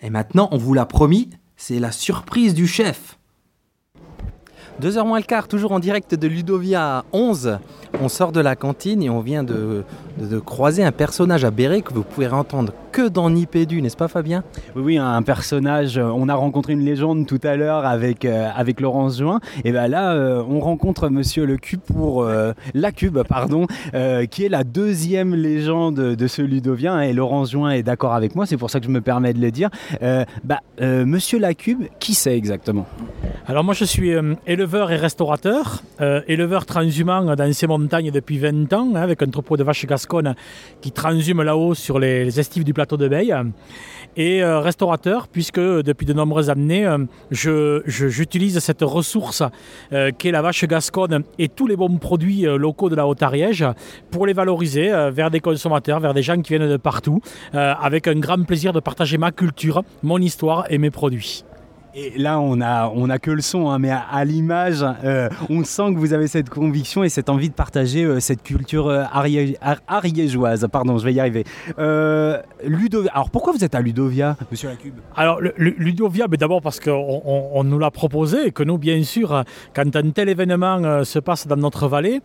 Et 0.00 0.10
maintenant, 0.10 0.48
on 0.52 0.58
vous 0.58 0.74
l'a 0.74 0.86
promis, 0.86 1.30
c'est 1.56 1.80
la 1.80 1.92
surprise 1.92 2.54
du 2.54 2.66
chef. 2.66 3.18
2h 4.80 5.04
moins 5.04 5.18
le 5.18 5.24
quart, 5.24 5.48
toujours 5.48 5.72
en 5.72 5.80
direct 5.80 6.14
de 6.14 6.28
Ludovia 6.28 7.04
11. 7.12 7.58
On 8.00 8.08
sort 8.08 8.30
de 8.30 8.40
la 8.40 8.54
cantine 8.54 9.02
et 9.02 9.10
on 9.10 9.20
vient 9.20 9.42
de, 9.42 9.84
de- 10.18 10.26
de 10.26 10.38
croiser 10.38 10.84
un 10.84 10.92
personnage 10.92 11.44
à 11.44 11.50
béret 11.50 11.82
que 11.82 11.92
vous 11.94 12.02
pouvez 12.02 12.28
entendre 12.28 12.72
que 12.92 13.08
dans 13.08 13.30
Nipédu, 13.30 13.80
n'est-ce 13.82 13.96
pas 13.96 14.08
Fabien? 14.08 14.42
Oui, 14.74 14.82
oui, 14.84 14.98
un 14.98 15.22
personnage. 15.22 15.98
euh, 15.98 16.04
On 16.14 16.28
a 16.28 16.34
rencontré 16.34 16.72
une 16.72 16.84
légende 16.84 17.26
tout 17.26 17.40
à 17.44 17.56
l'heure 17.56 17.86
avec, 17.86 18.24
euh, 18.24 18.48
avec 18.56 18.80
Laurence 18.80 19.18
Juin. 19.18 19.40
Et 19.64 19.72
ben 19.72 19.86
là, 19.88 20.12
euh, 20.14 20.42
on 20.48 20.58
rencontre 20.60 21.08
Monsieur 21.08 21.44
le 21.46 21.56
Cube 21.56 21.80
pour 21.80 22.22
euh, 22.22 22.52
la 22.74 22.90
Cube, 22.92 23.18
pardon, 23.28 23.66
euh, 23.94 24.26
qui 24.26 24.44
est 24.44 24.48
la 24.48 24.64
deuxième 24.64 25.34
légende 25.34 25.94
de 25.96 26.26
ce 26.26 26.42
Ludovien. 26.42 27.00
Et 27.00 27.12
Laurence 27.12 27.50
Juin 27.52 27.70
est 27.70 27.82
d'accord 27.82 28.14
avec 28.14 28.34
moi. 28.34 28.46
C'est 28.46 28.56
pour 28.56 28.70
ça 28.70 28.80
que 28.80 28.86
je 28.86 28.90
me 28.90 29.00
permets 29.00 29.32
de 29.32 29.40
le 29.40 29.50
dire. 29.50 29.68
Euh, 30.02 30.24
bah, 30.44 30.60
euh, 30.80 31.04
Monsieur 31.04 31.38
la 31.38 31.54
Cube, 31.54 31.84
qui 32.00 32.14
c'est 32.14 32.36
exactement? 32.36 32.86
Alors 33.46 33.64
moi 33.64 33.74
je 33.74 33.84
suis 33.84 34.12
euh, 34.14 34.34
éleveur 34.46 34.90
et 34.90 34.96
restaurateur, 34.96 35.82
euh, 36.00 36.20
éleveur 36.28 36.66
transhumant 36.66 37.34
dans 37.36 37.52
ces 37.52 37.66
montagnes 37.66 38.10
depuis 38.10 38.38
20 38.38 38.72
ans, 38.72 38.88
hein, 38.94 39.00
avec 39.00 39.22
un 39.22 39.26
troupeau 39.28 39.56
de 39.56 39.62
vaches 39.64 39.84
qui 40.80 40.92
transhument 40.92 41.42
là-haut 41.42 41.74
sur 41.74 41.98
les, 41.98 42.38
estives 42.38 42.64
du 42.64 42.74
plateau 42.74 42.96
de 42.96 43.08
Beille. 43.08 43.34
Et 44.16 44.42
euh, 44.42 44.60
restaurateur, 44.60 45.28
puisque 45.28 45.60
depuis 45.60 46.06
de 46.06 46.12
nombreuses 46.12 46.50
années, 46.50 46.86
euh, 46.86 47.80
j'utilise 47.86 48.58
cette 48.58 48.82
ressource 48.82 49.42
euh, 49.92 50.10
qu'est 50.16 50.30
la 50.30 50.42
vache 50.42 50.64
gasconne 50.64 51.22
et 51.38 51.48
tous 51.48 51.66
les 51.66 51.76
bons 51.76 51.98
produits 51.98 52.42
locaux 52.42 52.88
de 52.88 52.96
la 52.96 53.06
Haute-Ariège 53.06 53.64
pour 54.10 54.26
les 54.26 54.32
valoriser 54.32 54.88
vers 55.12 55.30
des 55.30 55.40
consommateurs, 55.40 56.00
vers 56.00 56.14
des 56.14 56.22
gens 56.22 56.40
qui 56.40 56.54
viennent 56.54 56.68
de 56.68 56.76
partout, 56.76 57.20
avec 57.52 58.08
un 58.08 58.18
grand 58.18 58.44
plaisir 58.44 58.72
de 58.72 58.80
partager 58.80 59.18
ma 59.18 59.30
culture, 59.30 59.82
mon 60.02 60.18
histoire 60.18 60.66
et 60.70 60.78
mes 60.78 60.90
produits. 60.90 61.44
Et 62.00 62.16
là, 62.16 62.38
on 62.38 62.60
a, 62.60 62.88
on 62.94 63.10
a 63.10 63.18
que 63.18 63.32
le 63.32 63.40
son, 63.42 63.70
hein, 63.70 63.80
mais 63.80 63.90
à, 63.90 64.24
l'image, 64.24 64.84
euh, 65.02 65.28
on 65.50 65.64
sent 65.64 65.94
que 65.94 65.98
vous 65.98 66.12
avez 66.12 66.28
cette 66.28 66.48
conviction 66.48 67.02
et 67.02 67.08
cette 67.08 67.28
envie 67.28 67.48
de 67.48 67.54
partager 67.54 68.04
euh, 68.04 68.20
cette 68.20 68.44
culture 68.44 68.86
euh, 68.86 69.02
arié- 69.12 69.56
ar- 69.60 69.80
ariégeoise. 69.88 70.68
Pardon, 70.70 70.96
je 70.98 71.04
vais 71.04 71.12
y 71.14 71.18
arriver. 71.18 71.42
Ludovia. 72.64 73.10
Alors, 73.12 73.30
pourquoi 73.30 73.52
vous 73.52 73.64
êtes 73.64 73.74
à 73.74 73.80
Ludovia, 73.80 74.36
Monsieur 74.48 74.68
Lacube? 74.68 74.94
Alors, 75.16 75.40
Ludovia, 75.56 76.28
d'abord 76.28 76.62
parce 76.62 76.78
qu'on 76.78 76.92
on- 77.24 77.50
on 77.54 77.64
nous 77.64 77.80
l'a 77.80 77.90
proposé 77.90 78.46
et 78.46 78.50
que 78.52 78.62
nous, 78.62 78.78
bien 78.78 79.02
sûr, 79.02 79.42
quand 79.74 79.96
un 79.96 80.10
tel 80.10 80.28
événement 80.28 81.02
se 81.04 81.18
passe 81.18 81.48
dans 81.48 81.56
notre 81.56 81.88
vallée, 81.88 82.20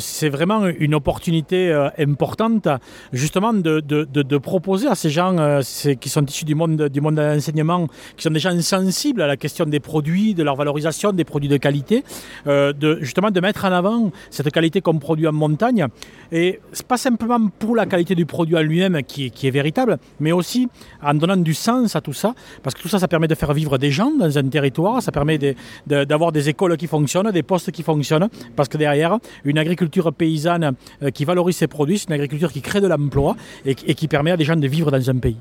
c'est 0.00 0.28
vraiment 0.28 0.66
une 0.66 0.94
opportunité 0.96 1.72
importante, 1.98 2.66
justement, 3.12 3.52
de, 3.52 3.78
de- 3.80 4.04
de- 4.04 4.38
proposer 4.38 4.88
à 4.88 4.94
ces 4.96 5.10
gens 5.10 5.60
qui 6.00 6.08
sont 6.08 6.24
issus 6.26 6.44
du 6.44 6.54
monde, 6.56 6.82
du 6.88 7.00
monde 7.00 7.14
de 7.16 7.22
l'enseignement, 7.22 7.86
qui 8.16 8.22
sont 8.24 8.30
des 8.30 8.40
gens 8.40 8.58
sensibles 8.60 8.87
à 9.22 9.26
la 9.26 9.36
question 9.36 9.64
des 9.66 9.80
produits, 9.80 10.34
de 10.34 10.42
leur 10.42 10.56
valorisation, 10.56 11.12
des 11.12 11.24
produits 11.24 11.48
de 11.48 11.56
qualité, 11.56 12.04
euh, 12.46 12.72
de, 12.72 12.98
justement 13.00 13.30
de 13.30 13.40
mettre 13.40 13.64
en 13.64 13.72
avant 13.72 14.10
cette 14.30 14.50
qualité 14.50 14.80
qu'on 14.80 14.98
produit 14.98 15.26
en 15.26 15.32
montagne. 15.32 15.86
Et 16.32 16.60
c'est 16.72 16.86
pas 16.86 16.96
simplement 16.96 17.48
pour 17.58 17.74
la 17.76 17.86
qualité 17.86 18.14
du 18.14 18.26
produit 18.26 18.56
en 18.56 18.60
lui-même 18.62 19.02
qui, 19.02 19.26
est- 19.26 19.50
véritable, 19.50 19.98
mais 20.20 20.32
aussi 20.32 20.68
en 21.02 21.14
donnant 21.14 21.36
du 21.36 21.54
sens 21.54 21.96
à 21.96 22.00
tout 22.00 22.12
ça, 22.12 22.34
parce 22.62 22.74
que 22.74 22.82
tout 22.82 22.88
ça, 22.88 22.98
ça 22.98 23.08
permet 23.08 23.28
de 23.28 23.34
faire 23.34 23.52
vivre 23.54 23.78
des 23.78 23.90
gens 23.90 24.12
dans 24.18 24.36
un 24.38 24.48
territoire, 24.48 25.02
ça 25.02 25.10
permet 25.12 25.38
d'avoir 25.86 26.32
des 26.32 26.48
écoles 26.48 26.76
qui 26.76 26.86
fonctionnent, 26.86 27.30
des 27.30 27.42
postes 27.42 27.70
qui 27.70 27.82
fonctionnent, 27.82 28.28
parce 28.56 28.68
que 28.68 28.76
derrière, 28.78 29.18
une 29.44 29.58
agriculture 29.58 30.12
paysanne 30.12 30.72
euh, 31.02 31.10
qui 31.10 31.24
valorise 31.24 31.56
ses 31.56 31.66
produits, 31.66 31.98
c'est 31.98 32.08
une 32.08 32.14
agriculture 32.14 32.52
qui 32.52 32.60
crée 32.62 32.80
de 32.80 32.86
l'emploi 32.86 33.36
et, 33.64 33.74
qui- 33.74 33.86
et 33.86 33.94
qui 33.94 34.08
permet 34.08 34.30
à 34.32 34.36
des 34.36 34.44
gens 34.44 34.56
de 34.56 34.66
vivre 34.68 34.90
dans 34.90 35.10
un 35.10 35.16
pays. 35.18 35.36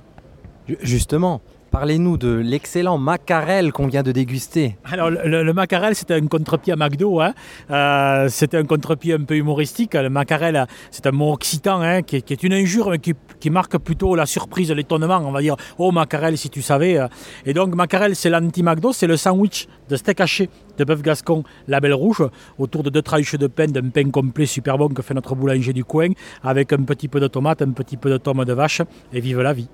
Ju- 0.67 0.77
Justement, 0.81 1.41
parlez-nous 1.71 2.17
de 2.17 2.29
l'excellent 2.29 2.97
macarel 2.97 3.71
qu'on 3.71 3.87
vient 3.87 4.03
de 4.03 4.11
déguster. 4.11 4.77
Alors, 4.85 5.09
le, 5.09 5.43
le- 5.43 5.53
macarel, 5.53 5.95
c'était 5.95 6.15
un 6.15 6.27
contre-pied 6.27 6.73
à 6.73 6.75
McDo. 6.75 7.21
Hein. 7.21 7.33
Euh, 7.71 8.29
un 8.53 8.63
contre-pied 8.65 9.13
un 9.13 9.23
peu 9.23 9.35
humoristique. 9.35 9.93
Le 9.93 10.09
macarel, 10.09 10.65
c'est 10.91 11.05
un 11.07 11.11
mot 11.11 11.33
occitan 11.33 11.81
hein, 11.81 12.01
qui, 12.01 12.15
est, 12.15 12.43
une 12.43 12.53
injure, 12.53 12.89
mais 12.89 12.99
qui, 12.99 13.49
marque 13.49 13.77
plutôt 13.77 14.15
la 14.15 14.25
surprise, 14.25 14.71
l'étonnement. 14.71 15.21
On 15.23 15.31
va 15.31 15.41
dire, 15.41 15.55
oh 15.77 15.91
macarel, 15.91 16.37
si 16.37 16.49
tu 16.49 16.61
savais. 16.61 16.99
Et 17.45 17.53
donc, 17.53 17.75
macarel, 17.75 18.15
c'est 18.15 18.29
l'anti-McDo, 18.29 18.93
c'est 18.93 19.07
le 19.07 19.17
sandwich 19.17 19.67
de 19.89 19.95
steak 19.95 20.19
haché 20.21 20.49
de 20.77 20.83
bœuf 20.83 21.01
gascon 21.01 21.43
label 21.67 21.93
rouge, 21.93 22.23
autour 22.57 22.83
de 22.83 22.89
deux 22.89 23.01
tranches 23.01 23.35
de 23.35 23.47
pain, 23.47 23.67
d'un 23.67 23.89
pain 23.89 24.09
complet 24.09 24.45
super 24.45 24.77
bon 24.77 24.89
que 24.89 25.01
fait 25.01 25.13
notre 25.13 25.35
boulanger 25.35 25.73
du 25.73 25.83
coin, 25.83 26.09
avec 26.43 26.71
un 26.73 26.83
petit 26.83 27.07
peu 27.07 27.19
de 27.19 27.27
tomate, 27.27 27.61
un 27.61 27.71
petit 27.71 27.97
peu 27.97 28.09
de 28.09 28.17
tome 28.17 28.45
de 28.45 28.53
vache, 28.53 28.81
et 29.11 29.19
vive 29.19 29.41
la 29.41 29.53
vie. 29.53 29.69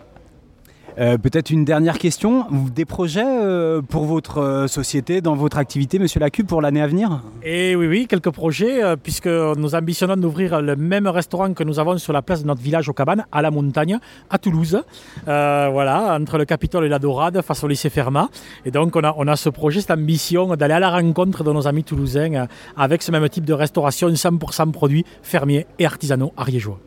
Euh, 1.00 1.18
Peut-être 1.18 1.50
une 1.50 1.66
dernière 1.66 1.98
question. 1.98 2.46
Des 2.76 2.86
projets 2.86 3.24
euh, 3.26 3.82
pour 3.82 4.06
votre 4.06 4.40
euh, 4.40 4.68
société, 4.68 5.22
dans 5.22 5.36
votre 5.36 5.58
activité, 5.58 6.00
Monsieur 6.00 6.20
Lacube, 6.20 6.48
pour 6.48 6.62
l'année 6.62 6.82
à 6.82 6.88
venir? 6.88 7.22
Et 7.44 7.76
oui, 7.76 7.88
oui, 7.88 8.08
quelques 8.08 8.30
projets, 8.30 8.84
euh, 8.84 8.96
puisque 8.96 9.28
nous 9.28 9.76
ambitionnons 9.76 10.18
d'ouvrir 10.18 10.62
le 10.62 10.76
même 10.76 11.08
restaurant 11.08 11.54
que 11.54 11.64
nous 11.64 11.80
avons 11.80 11.98
sur 11.98 12.14
la 12.14 12.22
place 12.22 12.44
de 12.44 12.48
notre 12.48 12.62
village 12.62 12.90
aux 12.90 12.94
cabanes, 12.94 13.26
à 13.32 13.42
la 13.42 13.52
montagne, 13.52 14.00
à 14.30 14.38
Toulouse. 14.38 14.82
Euh, 15.28 15.70
voilà, 15.72 16.16
entre 16.16 16.38
le 16.38 16.46
Capitole 16.46 16.86
et 16.86 16.90
la 16.90 17.00
Dorade, 17.00 17.42
face 17.42 17.64
au 17.64 17.68
lycée 17.68 17.90
Fermat. 17.90 18.30
Et 18.66 18.72
donc, 18.72 18.96
on 18.96 19.04
a, 19.04 19.14
on 19.18 19.28
a 19.28 19.36
ce 19.36 19.50
projet, 19.50 19.82
cette 19.82 19.92
ambition 19.92 20.56
d'aller 20.56 20.74
à 20.76 20.80
la 20.80 20.92
rencontre 20.92 21.44
de 21.44 21.52
nos 21.52 21.68
amis 21.68 21.84
toulousains 21.84 22.34
euh, 22.34 22.46
avec 22.78 23.02
ce 23.02 23.12
même 23.12 23.28
type 23.30 23.46
de 23.46 23.54
restauration 23.54 24.10
100% 24.10 24.72
produits 24.72 25.06
fermiers 25.22 25.66
et 25.80 25.86
artisanaux 25.86 26.34
ariégeois. 26.38 26.80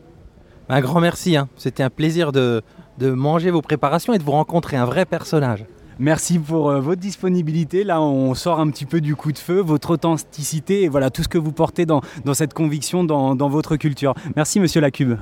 Un 0.69 0.81
grand 0.81 0.99
merci, 0.99 1.37
hein. 1.37 1.47
c'était 1.55 1.83
un 1.83 1.89
plaisir 1.89 2.33
de, 2.33 2.61
de 2.97 3.11
manger 3.11 3.51
vos 3.51 3.61
préparations 3.61 4.13
et 4.13 4.17
de 4.17 4.23
vous 4.23 4.31
rencontrer 4.31 4.77
un 4.77 4.85
vrai 4.85 5.05
personnage. 5.05 5.65
Merci 5.99 6.37
pour 6.37 6.69
euh, 6.69 6.79
votre 6.79 7.01
disponibilité. 7.01 7.83
Là, 7.83 8.01
on 8.01 8.35
sort 8.35 8.59
un 8.59 8.69
petit 8.69 8.85
peu 8.85 9.01
du 9.01 9.15
coup 9.15 9.31
de 9.31 9.37
feu, 9.39 9.59
votre 9.61 9.91
authenticité 9.91 10.83
et 10.83 10.89
voilà 10.89 11.09
tout 11.09 11.23
ce 11.23 11.27
que 11.27 11.39
vous 11.39 11.51
portez 11.51 11.85
dans, 11.87 12.01
dans 12.23 12.33
cette 12.35 12.53
conviction, 12.53 13.03
dans, 13.03 13.35
dans 13.35 13.49
votre 13.49 13.77
culture. 13.77 14.13
Merci, 14.35 14.59
Monsieur 14.59 14.79
Lacube. 14.81 15.17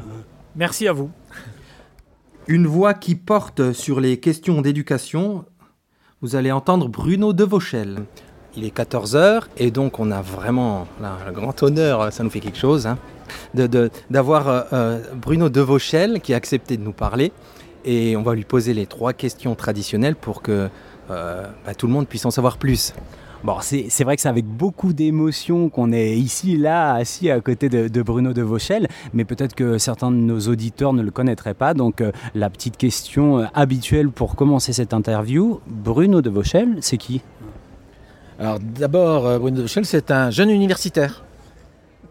Merci 0.55 0.88
à 0.88 0.93
vous. 0.93 1.09
Une 2.47 2.67
voix 2.67 2.93
qui 2.93 3.15
porte 3.15 3.71
sur 3.73 3.99
les 3.99 4.17
questions 4.19 4.61
d'éducation, 4.61 5.45
vous 6.21 6.36
allez 6.36 6.51
entendre 6.51 6.88
Bruno 6.89 7.34
Devauchel. 7.34 7.99
Il 8.57 8.63
est 8.63 8.76
14h 8.76 9.43
et 9.57 9.71
donc 9.71 9.99
on 9.99 10.11
a 10.11 10.21
vraiment 10.21 10.88
là, 11.01 11.17
le 11.26 11.32
grand 11.34 11.61
honneur, 11.63 12.13
ça 12.13 12.23
nous 12.23 12.30
fait 12.30 12.39
quelque 12.39 12.57
chose, 12.57 12.86
hein, 12.88 12.97
de- 13.53 13.67
de- 13.67 13.89
d'avoir 14.09 14.47
euh, 14.47 14.61
euh, 14.73 14.99
Bruno 15.15 15.49
Devauchel 15.49 16.21
qui 16.21 16.34
a 16.34 16.38
accepté 16.38 16.78
de 16.78 16.84
nous 16.84 16.93
parler. 16.93 17.32
Et 17.86 18.18
on 18.18 18.24
va 18.24 18.34
lui 18.36 18.44
poser 18.44 18.74
les 18.74 18.88
trois 18.88 19.14
questions 19.14 19.54
traditionnelles 19.56 20.16
pour 20.16 20.42
que 20.42 20.70
euh, 21.12 21.46
bah, 21.66 21.76
tout 21.76 21.86
le 21.88 21.94
monde 21.94 22.08
puisse 22.08 22.26
en 22.26 22.32
savoir 22.32 22.58
plus. 22.58 22.94
Bon, 23.44 23.58
c'est 23.62 24.04
vrai 24.04 24.16
que 24.16 24.24
c'est 24.24 24.30
avec 24.30 24.46
beaucoup 24.46 24.92
d'émotion 24.92 25.70
qu'on 25.70 25.92
est 25.92 26.18
ici, 26.18 26.58
là, 26.58 26.94
assis 26.96 27.30
à 27.30 27.40
côté 27.42 27.70
de, 27.70 27.88
de 27.88 28.02
Bruno 28.02 28.34
de 28.34 28.42
Vauchel, 28.42 28.88
mais 29.14 29.24
peut-être 29.24 29.54
que 29.54 29.78
certains 29.78 30.10
de 30.10 30.16
nos 30.16 30.40
auditeurs 30.40 30.94
ne 30.94 31.04
le 31.04 31.12
connaîtraient 31.12 31.54
pas. 31.54 31.76
Donc, 31.76 32.02
euh, 32.02 32.12
la 32.34 32.50
petite 32.50 32.76
question 32.76 33.38
euh, 33.40 33.46
habituelle 33.54 34.10
pour 34.10 34.36
commencer 34.36 34.74
cette 34.74 34.96
interview 34.96 35.60
Bruno 35.68 36.24
de 36.24 36.30
Vauchel, 36.32 36.78
c'est 36.82 36.98
qui? 36.98 37.22
Alors 38.40 38.58
d'abord, 38.60 39.40
Bruno 39.40 39.58
Devauchel, 39.58 39.86
c'est 39.86 40.10
un 40.10 40.32
jeune 40.32 40.50
universitaire. 40.50 41.24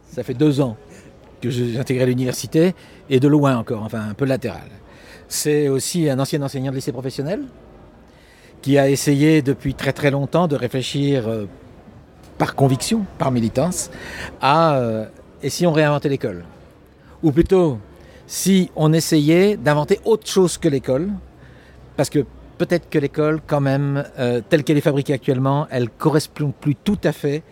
Ça 0.08 0.22
fait 0.22 0.34
deux 0.34 0.60
ans 0.60 0.76
que 1.42 1.50
je- 1.50 1.64
j'ai 1.64 1.78
intégré 1.80 2.06
l'université, 2.06 2.74
et 3.10 3.18
de 3.18 3.26
loin 3.28 3.56
encore, 3.58 3.82
enfin 3.82 4.02
un 4.08 4.14
peu 4.14 4.24
latéral. 4.24 4.70
C'est 5.28 5.68
aussi 5.68 6.08
un 6.08 6.18
ancien 6.18 6.42
enseignant 6.42 6.70
de 6.70 6.76
lycée 6.76 6.92
professionnel 6.92 7.42
qui 8.62 8.78
a 8.78 8.88
essayé 8.88 9.42
depuis 9.42 9.74
très 9.74 9.92
très 9.92 10.10
longtemps 10.10 10.48
de 10.48 10.56
réfléchir 10.56 11.28
euh, 11.28 11.46
par 12.38 12.54
conviction, 12.54 13.04
par 13.18 13.30
militance, 13.30 13.90
à 14.40 14.76
euh, 14.76 15.06
et 15.42 15.50
si 15.50 15.66
on 15.66 15.72
réinventait 15.72 16.08
l'école? 16.08 16.44
Ou 17.22 17.30
plutôt, 17.30 17.78
si 18.26 18.70
on 18.76 18.94
essayait 18.94 19.58
d'inventer 19.58 20.00
autre 20.06 20.26
chose 20.26 20.56
que 20.56 20.68
l'école, 20.68 21.10
parce 21.96 22.08
que 22.08 22.24
peut-être 22.56 22.88
que 22.88 22.98
l'école, 22.98 23.40
quand 23.46 23.60
même, 23.60 24.04
euh, 24.18 24.40
telle 24.48 24.64
qu'elle 24.64 24.78
est 24.78 24.82
fabriquée 24.82 25.12
actuellement, 25.12 25.66
elle 25.70 25.90
correspond 25.90 26.52
plus 26.58 26.74
tout 26.74 26.98
à 27.04 27.12
fait 27.12 27.42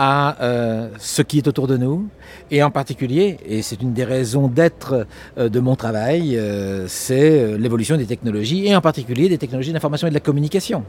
à 0.00 0.40
euh, 0.42 0.90
ce 1.00 1.22
qui 1.22 1.38
est 1.38 1.48
autour 1.48 1.66
de 1.66 1.76
nous, 1.76 2.06
et 2.52 2.62
en 2.62 2.70
particulier, 2.70 3.36
et 3.44 3.62
c'est 3.62 3.82
une 3.82 3.94
des 3.94 4.04
raisons 4.04 4.46
d'être 4.46 5.08
euh, 5.36 5.48
de 5.48 5.58
mon 5.58 5.74
travail, 5.74 6.38
euh, 6.38 6.86
c'est 6.86 7.58
l'évolution 7.58 7.96
des 7.96 8.06
technologies, 8.06 8.68
et 8.68 8.76
en 8.76 8.80
particulier 8.80 9.28
des 9.28 9.38
technologies 9.38 9.72
d'information 9.72 10.06
et 10.06 10.10
de 10.10 10.14
la 10.14 10.20
communication. 10.20 10.84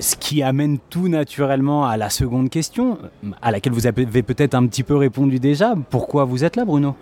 Ce 0.00 0.16
qui 0.16 0.42
amène 0.42 0.78
tout 0.88 1.08
naturellement 1.08 1.84
à 1.84 1.98
la 1.98 2.08
seconde 2.08 2.48
question, 2.48 2.96
à 3.42 3.50
laquelle 3.50 3.74
vous 3.74 3.86
avez 3.86 4.22
peut-être 4.22 4.54
un 4.54 4.66
petit 4.68 4.84
peu 4.84 4.96
répondu 4.96 5.38
déjà. 5.38 5.74
Pourquoi 5.90 6.24
vous 6.24 6.44
êtes 6.44 6.56
là, 6.56 6.64
Bruno? 6.64 6.94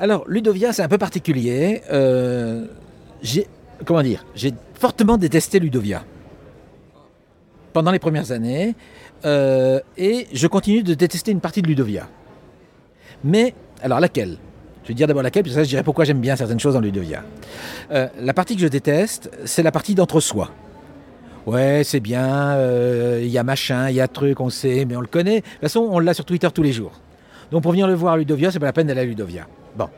Alors, 0.00 0.24
Ludovia, 0.28 0.72
c'est 0.72 0.82
un 0.82 0.88
peu 0.88 0.98
particulier. 0.98 1.80
j'ai, 3.22 3.46
comment 3.86 4.02
dire, 4.02 4.26
j'ai 4.34 4.52
fortement 4.74 5.16
détesté 5.16 5.60
Ludovia 5.60 6.02
pendant 7.72 7.92
les 7.92 8.00
premières 8.00 8.32
années. 8.32 8.74
Euh, 9.24 9.80
et 9.96 10.26
je 10.32 10.46
continue 10.46 10.82
de 10.82 10.94
détester 10.94 11.32
une 11.32 11.40
partie 11.40 11.62
de 11.62 11.66
Ludovia. 11.66 12.08
Mais, 13.24 13.54
alors 13.82 14.00
laquelle? 14.00 14.36
Je 14.84 14.88
vais 14.88 14.94
dire 14.94 15.06
d'abord 15.06 15.22
laquelle, 15.22 15.42
puis 15.42 15.52
ça 15.52 15.64
je 15.64 15.68
dirais 15.68 15.82
pourquoi 15.82 16.04
j'aime 16.04 16.20
bien 16.20 16.36
certaines 16.36 16.60
choses 16.60 16.74
dans 16.74 16.80
Ludovia. 16.80 17.22
Euh, 17.90 18.08
la 18.20 18.32
partie 18.32 18.54
que 18.54 18.62
je 18.62 18.68
déteste, 18.68 19.30
c'est 19.44 19.62
la 19.62 19.72
partie 19.72 19.94
d'entre-soi. 19.94 20.50
Ouais, 21.46 21.82
c'est 21.84 22.00
bien, 22.00 22.52
euh, 22.52 23.20
il 23.22 23.28
y 23.28 23.38
a 23.38 23.42
machin, 23.42 23.88
il 23.88 23.96
y 23.96 24.00
a 24.00 24.08
truc, 24.08 24.40
on 24.40 24.50
sait, 24.50 24.84
mais 24.86 24.96
on 24.96 25.00
le 25.00 25.06
connaît. 25.06 25.40
De 25.40 25.44
toute 25.44 25.60
façon, 25.60 25.88
on 25.90 25.98
l'a 25.98 26.14
sur 26.14 26.24
Twitter 26.24 26.48
tous 26.52 26.62
les 26.62 26.72
jours. 26.72 26.92
Donc 27.50 27.62
pour 27.62 27.72
venir 27.72 27.86
le 27.86 27.94
voir 27.94 28.14
à 28.14 28.16
Ludovia, 28.16 28.50
c'est 28.50 28.58
pas 28.58 28.66
la 28.66 28.72
peine 28.72 28.86
d'aller 28.86 29.00
à 29.00 29.04
Ludovia. 29.04 29.46
Bon. 29.76 29.88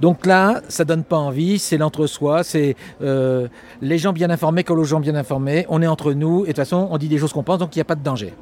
Donc 0.00 0.26
là, 0.26 0.62
ça 0.68 0.84
donne 0.84 1.04
pas 1.04 1.16
envie, 1.16 1.58
c'est 1.58 1.76
l'entre-soi, 1.76 2.42
c'est 2.42 2.74
les 3.00 3.98
gens 3.98 4.12
bien 4.12 4.30
informés 4.30 4.64
comme 4.64 4.80
les 4.80 4.84
gens 4.84 5.00
bien 5.00 5.14
informés, 5.14 5.66
on 5.68 5.82
est 5.82 5.86
entre 5.86 6.12
nous, 6.12 6.38
et 6.38 6.40
de 6.40 6.46
toute 6.46 6.56
façon, 6.56 6.88
on 6.90 6.98
dit 6.98 7.08
des 7.08 7.18
choses 7.18 7.32
qu'on 7.32 7.44
pense, 7.44 7.58
donc 7.58 7.76
il 7.76 7.78
n'y 7.78 7.82
a 7.82 7.84
pas 7.84 7.94
de 7.94 8.02
danger 8.02 8.32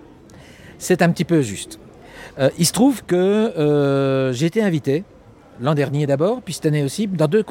c'est 0.83 1.01
un 1.01 1.11
petit 1.11 1.25
peu 1.25 1.43
juste. 1.43 1.79
Euh, 2.39 2.51
il 2.59 2.67
se 2.67 2.73
trouve 2.73 3.05
que 3.05 3.17
euh, 3.17 4.33
j'ai 4.33 4.47
été 4.47 4.63
invité, 4.63 5.05
l'an 5.61 5.75
dernier 5.75 6.07
d'abord, 6.07 6.43
puis 6.43 6.55
cette 6.55 6.67
année 6.67 6.83
aussi, 6.83 7.07
dans 7.07 7.29
deux, 7.29 7.45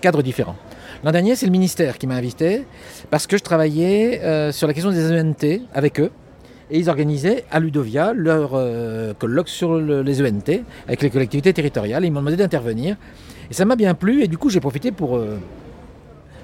cadres 0.00 0.22
différents. 0.22 0.54
L'an 1.02 1.10
dernier, 1.10 1.34
c'est 1.34 1.46
le 1.46 1.52
ministère 1.52 1.98
qui 1.98 2.06
m'a 2.06 2.14
invité, 2.14 2.66
parce 3.10 3.26
que 3.26 3.36
je 3.36 3.42
travaillais 3.42 4.22
euh, 4.22 4.52
sur 4.52 4.68
la 4.68 4.74
question 4.74 4.92
des 4.92 5.20
ENT 5.20 5.66
avec 5.74 5.98
eux, 5.98 6.12
et 6.70 6.78
ils 6.78 6.88
organisaient 6.88 7.44
à 7.50 7.58
Ludovia 7.58 8.12
leur 8.14 8.50
colloque 9.18 9.48
sur 9.48 9.76
les 9.76 10.22
ENT 10.22 10.62
avec 10.86 11.02
les 11.02 11.10
collectivités 11.10 11.52
territoriales, 11.52 12.04
et 12.04 12.06
ils 12.06 12.10
m'ont 12.12 12.20
demandé 12.20 12.36
d'intervenir. 12.36 12.96
Et 13.50 13.54
ça 13.54 13.64
m'a 13.64 13.76
bien 13.76 13.94
plu, 13.94 14.22
et 14.22 14.28
du 14.28 14.38
coup, 14.38 14.48
j'ai 14.48 14.60
profité 14.60 14.90
pour 14.90 15.20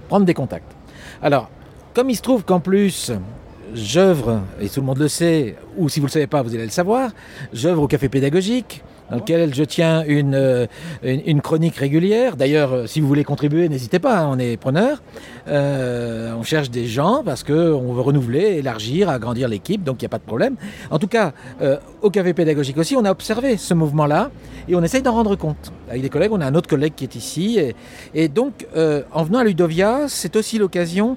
prendre 0.09 0.27
des 0.27 0.35
contacts. 0.35 0.73
Alors, 1.23 1.49
comme 1.95 2.11
il 2.11 2.17
se 2.17 2.23
trouve 2.23 2.45
qu'en 2.45 2.61
plus, 2.61 3.11
j'œuvre, 3.75 4.43
et 4.61 4.69
tout 4.69 4.81
le 4.81 4.87
monde 4.87 4.99
le 4.99 5.09
sait, 5.09 5.57
ou 5.77 5.89
si 5.89 6.01
vous 6.01 6.07
ne 6.07 6.09
le 6.09 6.13
savez 6.13 6.27
pas, 6.27 6.43
vous 6.43 6.55
allez 6.55 6.65
le 6.65 6.71
savoir, 6.71 7.11
j'œuvre 7.53 7.83
au 7.83 7.89
café 7.89 8.09
pédagogique, 8.09 8.83
dans 9.11 9.17
lequel 9.17 9.55
je 9.55 9.65
tiens 9.65 10.05
une, 10.07 10.35
euh, 10.35 10.67
une, 11.03 11.41
chronique 11.41 11.77
régulière. 11.77 12.37
D'ailleurs, 12.37 12.73
euh, 12.73 12.87
si 12.87 13.01
vous 13.01 13.09
voulez 13.09 13.25
contribuer, 13.25 13.69
n'hésitez 13.69 13.99
pas, 13.99 14.21
hein, 14.21 14.29
on 14.31 14.39
est 14.39 14.57
preneur. 14.57 15.03
Euh, 15.49 16.33
on 16.39 16.43
cherche 16.43 16.71
des 16.71 16.87
gens 16.87 17.23
parce 17.25 17.43
qu'on 17.43 17.93
veut 17.93 18.01
renouveler, 18.01 18.59
élargir, 18.59 19.09
agrandir 19.09 19.49
l'équipe, 19.49 19.83
donc 19.83 19.97
il 20.01 20.05
n'y 20.05 20.07
a 20.07 20.11
pas 20.11 20.19
de 20.19 20.25
problème. 20.25 20.57
En 20.91 20.99
tout 20.99 21.09
cas, 21.09 21.33
au 22.03 22.11
café 22.11 22.33
pédagogique 22.35 22.79
aussi, 22.79 22.97
on 22.97 23.05
a 23.05 23.11
observé 23.11 23.57
ce 23.57 23.75
mouvement-là 23.75 24.31
et 24.69 24.75
on 24.75 24.83
essaye 24.83 25.03
d'en 25.03 25.13
rendre 25.13 25.37
compte. 25.37 25.73
Avec 25.89 26.03
des 26.03 26.09
collègues, 26.09 26.33
on 26.33 26.41
a 26.41 26.47
un 26.47 26.55
autre 26.55 26.69
collègue 26.69 26.93
qui 26.95 27.05
est 27.05 27.15
ici. 27.15 27.59
Et, 28.15 28.29
donc, 28.29 28.67
en 29.13 29.23
venant 29.25 29.41
à 29.41 29.45
Ludovia, 29.45 30.09
c'est 30.09 30.37
aussi 30.37 30.59
l'occasion 30.59 31.17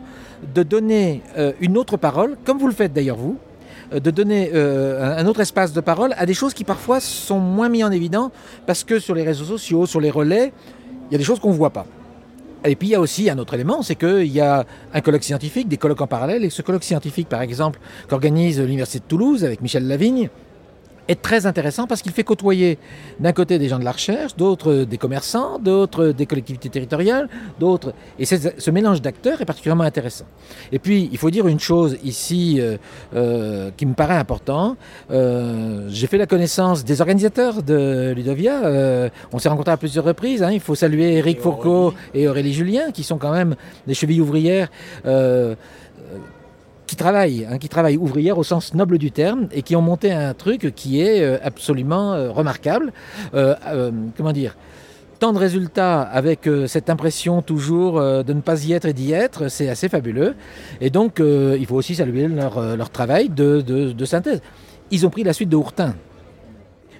de 0.54 0.64
donner 0.64 1.22
une 1.60 1.78
autre 1.78 1.98
parole, 1.98 2.38
comme 2.46 2.58
vous 2.58 2.68
le 2.68 2.74
faites 2.74 2.94
d'ailleurs 2.94 3.18
vous, 3.18 3.38
de 3.92 4.12
donner 4.12 4.52
euh, 4.54 5.18
un 5.18 5.26
autre 5.28 5.42
espace 5.42 5.74
de 5.74 5.82
parole 5.82 6.14
à 6.18 6.26
des 6.26 6.34
choses 6.34 6.54
qui 6.54 6.64
parfois 6.64 7.00
sont 7.00 7.40
moins 7.40 7.70
mises 7.70 7.84
en 7.84 7.92
évidence 7.92 8.32
parce 8.66 8.84
que 8.84 9.00
sur 9.00 9.16
les 9.16 9.24
réseaux 9.24 9.46
sociaux, 9.46 9.86
sur 9.86 10.00
les 10.00 10.10
relais, 10.10 10.54
il 11.10 11.14
y 11.14 11.16
a 11.16 11.18
des 11.18 11.24
choses 11.24 11.40
qu'on 11.40 11.52
ne 11.52 11.58
voit 11.58 11.72
pas. 11.72 11.86
Et 12.66 12.76
puis 12.76 12.90
il 12.90 12.92
y 12.92 12.96
a 12.96 13.02
aussi 13.02 13.30
un 13.30 13.38
autre 13.38 13.54
élément, 13.54 13.82
c'est 13.82 13.96
qu'il 13.96 14.32
y 14.32 14.40
a 14.40 14.66
un 14.94 15.02
colloque 15.02 15.24
scientifique, 15.24 15.68
des 15.68 15.78
colloques 15.78 16.02
en 16.02 16.08
parallèle, 16.08 16.46
et 16.46 16.50
ce 16.50 16.62
colloque 16.62 16.84
scientifique, 16.84 17.28
par 17.28 17.42
exemple, 17.42 17.80
qu'organise 18.08 18.62
l'Université 18.62 19.00
de 19.00 19.04
Toulouse 19.04 19.44
avec 19.44 19.62
Michel 19.62 19.86
Lavigne, 19.86 20.30
est 21.08 21.22
très 21.22 21.45
intéressant 21.45 21.88
parce 21.88 22.01
qu'il 22.01 22.12
fait 22.12 22.24
côtoyer 22.24 22.78
d'un 23.20 23.34
côté 23.34 23.60
des 23.60 23.68
gens 23.68 23.80
de 23.80 23.84
la 23.84 23.91
recherche, 23.91 24.36
d'autres 24.36 24.86
des 24.86 24.97
commerçants, 24.97 25.60
d'autres 25.60 26.08
des 26.08 26.26
collectivités 26.26 26.70
territoriales, 26.70 27.30
d'autres. 27.60 27.93
Et 28.20 28.26
ce 28.26 28.72
mélange 28.72 29.01
d'acteurs 29.01 29.41
est 29.41 29.45
particulièrement 29.45 29.84
intéressant. 29.84 30.26
Et 30.72 30.80
puis, 30.80 31.10
il 31.12 31.18
faut 31.18 31.30
dire 31.30 31.47
une 31.47 31.60
chose 31.60 31.97
ici 32.04 32.58
euh, 32.60 32.78
euh, 33.16 33.72
qui 33.76 33.86
me 33.86 33.93
paraît 33.93 34.16
important. 34.16 34.78
Euh, 35.12 35.88
j'ai 35.89 36.08
fait 36.08 36.18
la 36.18 36.26
connaissance 36.26 36.84
des 36.84 37.01
organisateurs 37.01 37.64
de 37.64 38.14
Ludovia. 38.16 39.10
on 39.32 39.39
s'est 39.39 39.49
rencontrés 39.49 39.74
à 39.74 39.78
plusieurs 39.78 40.06
reprises. 40.06 40.43
Hein. 40.43 40.51
Il 40.51 40.60
faut 40.60 40.76
saluer 40.76 41.18
Eric 41.18 41.39
Fourcault 41.41 41.93
et 42.14 42.28
Aurélie 42.28 42.54
Julien, 42.54 42.91
qui 42.91 43.04
sont 43.04 43.18
quand 43.18 43.32
même 43.32 43.56
des 43.88 43.93
chevilles 43.93 44.22
ouvrières 44.22 44.70
qui 46.94 46.98
travaillent, 46.98 47.48
hein, 47.50 47.58
qui 47.58 47.70
travaillent 47.70 47.98
ouvrières 47.98 48.38
au 48.38 48.44
sens 48.44 48.76
noble 48.76 49.00
du 49.00 49.10
terme 49.10 49.48
et 49.52 49.64
qui 49.64 49.76
ont 49.76 49.82
monté 49.82 50.12
un 50.12 50.36
truc 50.36 50.74
qui 50.76 51.02
est 51.02 51.24
euh, 51.24 51.39
absolument 51.41 52.14
euh, 52.14 52.30
remarquable. 52.30 52.94
Euh, 53.34 53.56
comment 54.16 54.32
dire? 54.32 54.56
Tant 55.18 55.34
de 55.34 55.39
résultats 55.39 56.02
avec 56.02 56.50
cette 56.68 56.89
impression 56.89 57.41
toujours 57.41 57.94
de 58.02 58.34
ne 58.34 58.41
pas 58.41 58.66
y 58.66 58.74
être 58.74 58.86
et 58.86 58.94
d'y 58.94 59.14
être, 59.14 59.48
c'est 59.48 59.70
assez 59.70 59.88
fabuleux. 59.88 60.36
Et 60.82 60.89
donc, 60.89 61.22
il 61.22 61.66
faut 61.66 61.76
aussi 61.76 61.96
saluer 61.96 62.28
leur, 62.28 62.89
travail 62.89 63.30
de, 63.30 63.96
synthèse. 64.04 64.41
Ils 64.91 65.06
ont 65.06 65.10
pris 65.10 65.24
la 65.24 65.32
suite 65.32 65.48
de 65.48 65.56
Hourtin. 65.56 65.96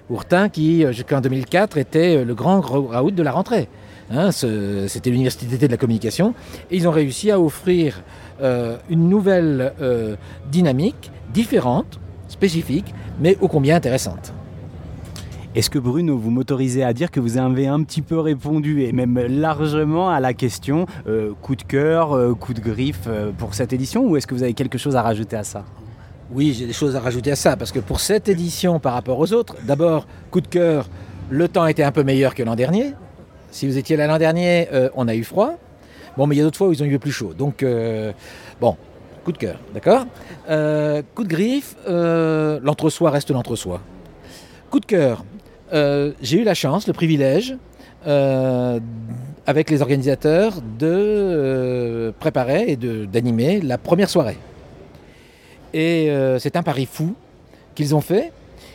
Hourtin 0.08 0.48
qui, 0.48 0.86
jusqu'en 0.92 1.20
2004, 1.20 1.76
était 1.76 2.24
le 2.24 2.34
grand 2.34 2.62
Raoult 2.62 3.10
de 3.10 3.22
la 3.22 3.32
rentrée. 3.32 3.68
Hein, 4.10 4.30
c'était 4.32 5.10
l'université 5.10 5.58
de 5.58 5.70
la 5.70 5.76
communication. 5.76 6.34
Et 6.70 6.76
ils 6.76 6.88
ont 6.88 6.92
réussi 6.92 7.30
à 7.30 7.38
offrir 7.38 8.02
euh, 8.40 8.76
une 8.88 9.08
nouvelle 9.08 9.72
euh, 9.80 10.16
dynamique, 10.50 11.10
différente, 11.32 12.00
spécifique, 12.28 12.94
mais 13.20 13.36
ô 13.40 13.48
combien 13.48 13.76
intéressante. 13.76 14.34
Est-ce 15.54 15.70
que 15.70 15.78
Bruno, 15.78 16.18
vous 16.18 16.30
m'autorisez 16.30 16.82
à 16.82 16.92
dire 16.92 17.12
que 17.12 17.20
vous 17.20 17.38
avez 17.38 17.68
un 17.68 17.82
petit 17.84 18.02
peu 18.02 18.18
répondu, 18.18 18.82
et 18.82 18.92
même 18.92 19.18
largement, 19.28 20.10
à 20.10 20.18
la 20.18 20.34
question 20.34 20.86
euh, 21.06 21.32
coup 21.42 21.54
de 21.54 21.62
cœur, 21.62 22.18
coup 22.40 22.54
de 22.54 22.60
griffe 22.60 23.08
pour 23.38 23.54
cette 23.54 23.72
édition, 23.72 24.04
ou 24.04 24.16
est-ce 24.16 24.26
que 24.26 24.34
vous 24.34 24.42
avez 24.42 24.54
quelque 24.54 24.78
chose 24.78 24.96
à 24.96 25.02
rajouter 25.02 25.36
à 25.36 25.44
ça? 25.44 25.64
Oui, 26.32 26.56
j'ai 26.58 26.66
des 26.66 26.72
choses 26.72 26.96
à 26.96 27.00
rajouter 27.00 27.30
à 27.30 27.36
ça, 27.36 27.56
parce 27.56 27.70
que 27.70 27.78
pour 27.78 28.00
cette 28.00 28.28
édition 28.28 28.80
par 28.80 28.94
rapport 28.94 29.20
aux 29.20 29.32
autres, 29.32 29.54
d'abord, 29.64 30.08
coup 30.32 30.40
de 30.40 30.48
cœur, 30.48 30.88
le 31.30 31.46
temps 31.46 31.66
était 31.66 31.84
un 31.84 31.92
peu 31.92 32.02
meilleur 32.02 32.34
que 32.34 32.42
l'an 32.42 32.56
dernier. 32.56 32.94
Si 33.52 33.68
vous 33.68 33.78
étiez 33.78 33.96
là 33.96 34.08
l'an 34.08 34.18
dernier, 34.18 34.66
on 34.96 35.06
a 35.06 35.14
eu 35.14 35.22
froid. 35.22 35.56
Bon, 36.16 36.26
mais 36.26 36.36
il 36.36 36.38
y 36.38 36.40
a 36.40 36.44
d'autres 36.44 36.58
fois 36.58 36.68
où 36.68 36.72
ils 36.72 36.82
ont 36.82 36.86
eu 36.86 36.98
plus 36.98 37.12
chaud. 37.12 37.34
Donc, 37.36 37.62
euh, 37.62 38.12
bon, 38.60 38.76
coup 39.24 39.32
de 39.32 39.38
cœur, 39.38 39.58
d'accord 39.72 40.06
euh, 40.48 41.02
Coup 41.14 41.24
de 41.24 41.28
griffe, 41.28 41.76
euh, 41.88 42.60
l'entre-soi 42.62 43.10
reste 43.10 43.30
l'entre-soi. 43.30 43.80
Coup 44.70 44.80
de 44.80 44.86
cœur, 44.86 45.24
j'ai 45.72 46.40
eu 46.40 46.44
la 46.44 46.54
chance, 46.54 46.86
le 46.86 46.92
privilège, 46.92 47.56
avec 48.04 49.70
les 49.70 49.82
organisateurs, 49.82 50.54
de 50.78 52.12
préparer 52.18 52.64
et 52.68 52.76
d'animer 52.76 53.60
la 53.60 53.78
première 53.78 54.08
soirée. 54.08 54.38
Et 55.72 56.12
c'est 56.38 56.56
un 56.56 56.62
pari 56.62 56.86
fou 56.86 57.14
qu'ils 57.74 57.94
ont 57.94 58.00
fait 58.00 58.32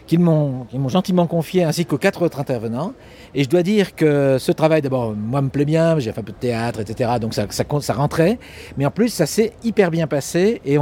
qu'ils 0.09 0.19
m'ont 0.19 0.65
gentiment 0.87 1.27
confié, 1.27 1.63
ainsi 1.63 1.85
qu'aux 1.85 1.99
quatre 1.99 2.23
autres 2.23 2.39
intervenants. 2.39 2.93
Et 3.35 3.43
je 3.43 3.49
dois 3.49 3.61
dire 3.61 3.93
que 3.95 4.37
ce 4.39 4.51
travail, 4.51 4.81
d'abord, 4.81 5.13
moi, 5.15 5.39
me 5.39 5.49
plaît 5.49 5.65
bien, 5.65 5.99
j'ai 5.99 6.11
fait 6.11 6.21
un 6.21 6.23
peu 6.23 6.31
de 6.31 6.37
théâtre, 6.37 6.79
etc., 6.79 7.11
donc 7.21 7.35
ça, 7.35 7.45
ça, 7.51 7.93
rentrait. 7.93 8.39
Mais 8.75 8.87
en 8.87 8.89
plus, 8.89 9.09
ça 9.09 9.27
s'est 9.27 9.53
hyper 9.63 9.91
bien 9.91 10.07
passé, 10.07 10.61
et 10.65 10.77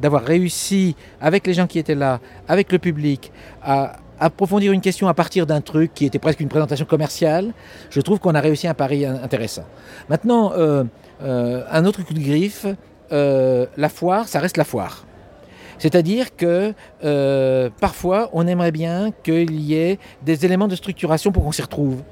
d'avoir 0.00 0.24
réussi, 0.24 0.96
avec 1.20 1.46
les 1.46 1.52
gens 1.52 1.66
qui 1.66 1.78
étaient 1.78 1.94
là, 1.94 2.20
avec 2.48 2.72
le 2.72 2.78
public, 2.78 3.32
à 3.62 3.96
approfondir 4.18 4.72
une 4.72 4.80
question 4.80 5.08
à 5.08 5.14
partir 5.14 5.44
d'un 5.44 5.60
truc 5.60 5.92
qui 5.92 6.06
était 6.06 6.18
presque 6.18 6.40
une 6.40 6.48
présentation 6.48 6.86
commerciale, 6.86 7.52
je 7.90 8.00
trouve 8.00 8.18
qu'on 8.18 8.34
a 8.34 8.40
réussi 8.40 8.66
un 8.66 8.72
pari 8.72 9.04
intéressant. 9.04 9.64
Maintenant, 10.08 10.52
euh, 10.54 10.84
euh, 11.22 11.64
un 11.70 11.84
autre 11.84 12.02
coup 12.02 12.14
de 12.14 12.20
griffe, 12.20 12.64
euh, 13.12 13.66
la 13.76 13.90
foire, 13.90 14.26
ça 14.26 14.40
reste 14.40 14.56
la 14.56 14.64
foire. 14.64 15.04
C'est-à-dire 15.78 16.36
que 16.36 16.72
euh, 17.04 17.70
parfois, 17.80 18.30
on 18.32 18.46
aimerait 18.46 18.72
bien 18.72 19.12
qu'il 19.22 19.60
y 19.60 19.74
ait 19.74 19.98
des 20.22 20.44
éléments 20.44 20.68
de 20.68 20.76
structuration 20.76 21.32
pour 21.32 21.44
qu'on 21.44 21.52
s'y 21.52 21.62
retrouve. 21.62 22.02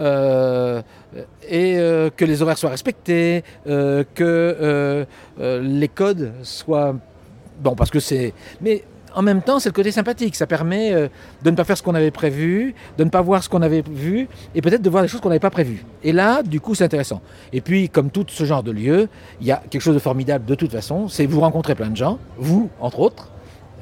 euh, 0.00 0.82
et 1.46 1.76
euh, 1.76 2.08
que 2.16 2.24
les 2.24 2.40
horaires 2.40 2.56
soient 2.56 2.70
respectés, 2.70 3.44
que 3.66 5.06
les 5.38 5.88
codes 5.88 6.32
soient... 6.42 6.96
Bon, 7.60 7.74
parce 7.74 7.90
que 7.90 8.00
c'est... 8.00 8.32
en 9.14 9.22
même 9.22 9.42
temps, 9.42 9.58
c'est 9.58 9.68
le 9.68 9.74
côté 9.74 9.90
sympathique. 9.92 10.36
Ça 10.36 10.46
permet 10.46 10.92
euh, 10.92 11.08
de 11.42 11.50
ne 11.50 11.56
pas 11.56 11.64
faire 11.64 11.76
ce 11.76 11.82
qu'on 11.82 11.94
avait 11.94 12.10
prévu, 12.10 12.74
de 12.98 13.04
ne 13.04 13.10
pas 13.10 13.20
voir 13.20 13.42
ce 13.42 13.48
qu'on 13.48 13.62
avait 13.62 13.82
vu, 13.82 14.28
et 14.54 14.62
peut-être 14.62 14.82
de 14.82 14.90
voir 14.90 15.02
des 15.02 15.08
choses 15.08 15.20
qu'on 15.20 15.28
n'avait 15.28 15.40
pas 15.40 15.50
prévues. 15.50 15.84
Et 16.02 16.12
là, 16.12 16.42
du 16.42 16.60
coup, 16.60 16.74
c'est 16.74 16.84
intéressant. 16.84 17.20
Et 17.52 17.60
puis, 17.60 17.88
comme 17.88 18.10
tout 18.10 18.24
ce 18.28 18.44
genre 18.44 18.62
de 18.62 18.70
lieu, 18.70 19.08
il 19.40 19.46
y 19.46 19.52
a 19.52 19.62
quelque 19.70 19.82
chose 19.82 19.94
de 19.94 20.00
formidable 20.00 20.44
de 20.44 20.54
toute 20.54 20.72
façon, 20.72 21.08
c'est 21.08 21.26
vous 21.26 21.40
rencontrez 21.40 21.74
plein 21.74 21.90
de 21.90 21.96
gens, 21.96 22.18
vous, 22.38 22.70
entre 22.80 23.00
autres, 23.00 23.28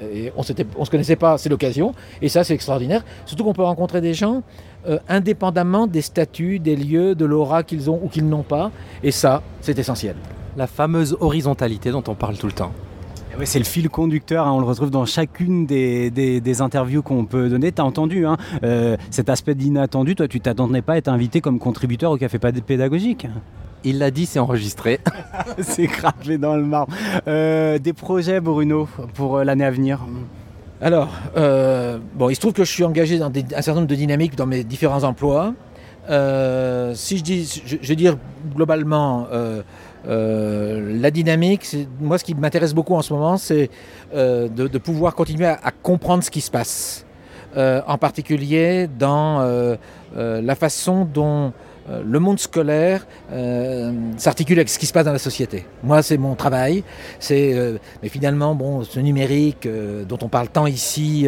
et 0.03 0.33
on 0.37 0.41
ne 0.41 0.85
se 0.85 0.91
connaissait 0.91 1.16
pas, 1.16 1.37
c'est 1.39 1.49
l'occasion, 1.49 1.95
et 2.22 2.28
ça, 2.28 2.45
c'est 2.45 2.55
extraordinaire. 2.55 3.05
Surtout 3.26 3.45
qu'on 3.45 3.53
peut 3.53 3.62
rencontrer 3.62 4.01
des 4.01 4.14
gens 4.14 4.43
euh, 4.89 4.99
indépendamment 5.09 5.87
des 5.87 6.01
statuts, 6.01 6.59
des 6.59 6.76
lieux, 6.76 7.14
de 7.14 7.24
l'aura 7.24 7.62
qu'ils 7.62 7.91
ont 7.91 8.01
ou 8.03 8.09
qu'ils 8.09 8.28
n'ont 8.28 8.43
pas, 8.43 8.70
et 9.03 9.11
ça, 9.11 9.43
c'est 9.61 9.78
essentiel. 9.78 10.16
La 10.57 10.66
fameuse 10.66 11.16
horizontalité 11.20 11.91
dont 11.91 12.05
on 12.09 12.14
parle 12.14 12.37
tout 12.39 12.47
le 12.47 12.53
temps. 12.53 12.72
Oui, 13.41 13.47
c'est 13.47 13.59
le 13.59 13.64
fil 13.64 13.88
conducteur, 13.88 14.47
hein, 14.47 14.53
on 14.53 14.61
le 14.61 14.66
retrouve 14.66 14.91
dans 14.91 15.07
chacune 15.07 15.64
des, 15.64 16.11
des- 16.11 16.43
des 16.43 16.61
interviews 16.61 17.03
qu'on 17.03 17.24
peut 17.24 17.49
donner. 17.49 17.72
Tu 17.72 17.80
as 17.80 17.84
entendu 17.86 18.26
hein, 18.26 18.36
euh, 18.64 18.99
cet 19.11 19.30
aspect 19.30 19.55
d'inattendu, 19.55 20.14
toi 20.14 20.28
tu 20.28 20.41
t'attendais 20.41 20.82
pas 20.82 20.93
à 20.93 20.97
être 20.99 21.09
invité 21.09 21.41
comme 21.41 21.59
contributeur 21.59 22.11
au 22.12 22.18
Café 22.18 22.38
Pédagogique? 22.38 23.26
Il 23.82 23.99
l'a 23.99 24.11
dit, 24.11 24.26
c'est 24.26 24.38
enregistré. 24.41 25.01
C'est 25.59 25.86
gravé 25.86 26.36
dans 26.36 26.55
le 26.55 26.64
marbre. 26.64 26.93
Euh, 27.28 27.78
des 27.78 27.95
projets 27.95 28.41
Bruno 28.41 28.86
pour 29.14 29.38
euh, 29.38 29.45
l'année 29.45 29.64
à 29.64 29.70
venir? 29.70 30.01
Alors, 30.82 31.09
euh, 31.38 31.99
bon, 32.14 32.28
il 32.28 32.34
se 32.34 32.41
trouve 32.41 32.53
que 32.53 32.64
je 32.64 32.70
suis 32.70 32.84
engagé 32.84 33.18
dans 33.18 33.30
des- 33.30 33.45
un 33.57 33.62
certain 33.62 33.76
nombre 33.76 33.86
de 33.86 33.95
dynamiques 33.95 34.36
dans 34.36 34.45
mes 34.45 34.64
différents 34.64 35.03
emplois. 35.05 35.55
Euh, 36.11 36.93
si 36.95 37.16
je 37.16 37.22
dis, 37.22 37.62
je, 37.64 37.76
je 37.80 37.88
vais 37.88 37.97
dire 37.97 38.18
globalement, 38.55 39.28
euh, 40.09 40.98
la 41.01 41.11
dynamique, 41.11 41.76
moi 42.01 42.18
ce 42.18 42.24
qui 42.24 42.34
m'intéresse 42.34 42.74
beaucoup 42.74 42.94
en 42.94 43.03
ce 43.03 43.12
moment, 43.12 43.36
c'est 43.36 43.70
euh, 44.14 44.48
de, 44.48 44.78
pouvoir 44.78 45.14
continuer 45.14 45.46
à, 45.46 45.70
comprendre 45.82 46.22
ce 46.22 46.30
qui 46.30 46.40
se 46.40 46.51
passe. 46.51 47.07
Euh, 47.57 47.82
en 47.88 47.98
particulier 47.98 48.88
dans 48.98 49.40
la 50.14 50.55
façon 50.55 51.05
dont 51.05 51.53
euh, 51.91 52.03
le 52.05 52.18
monde 52.18 52.38
scolaire 52.38 53.07
euh, 53.32 53.93
s'articule 54.16 54.59
avec 54.59 54.68
ce 54.68 54.78
qui 54.78 54.86
se 54.86 54.93
passe 54.93 55.05
dans 55.05 55.12
la 55.12 55.18
société. 55.18 55.66
Moi, 55.82 56.03
c'est 56.03 56.18
mon 56.18 56.34
travail. 56.34 56.84
Euh, 57.30 57.78
mais 58.03 58.09
finalement, 58.09 58.55
bon, 58.55 58.84
ce 58.84 59.01
numérique 59.01 59.68
dont 60.09 60.18
on 60.22 60.28
parle 60.28 60.49
tant 60.49 60.66
ici, 60.66 61.26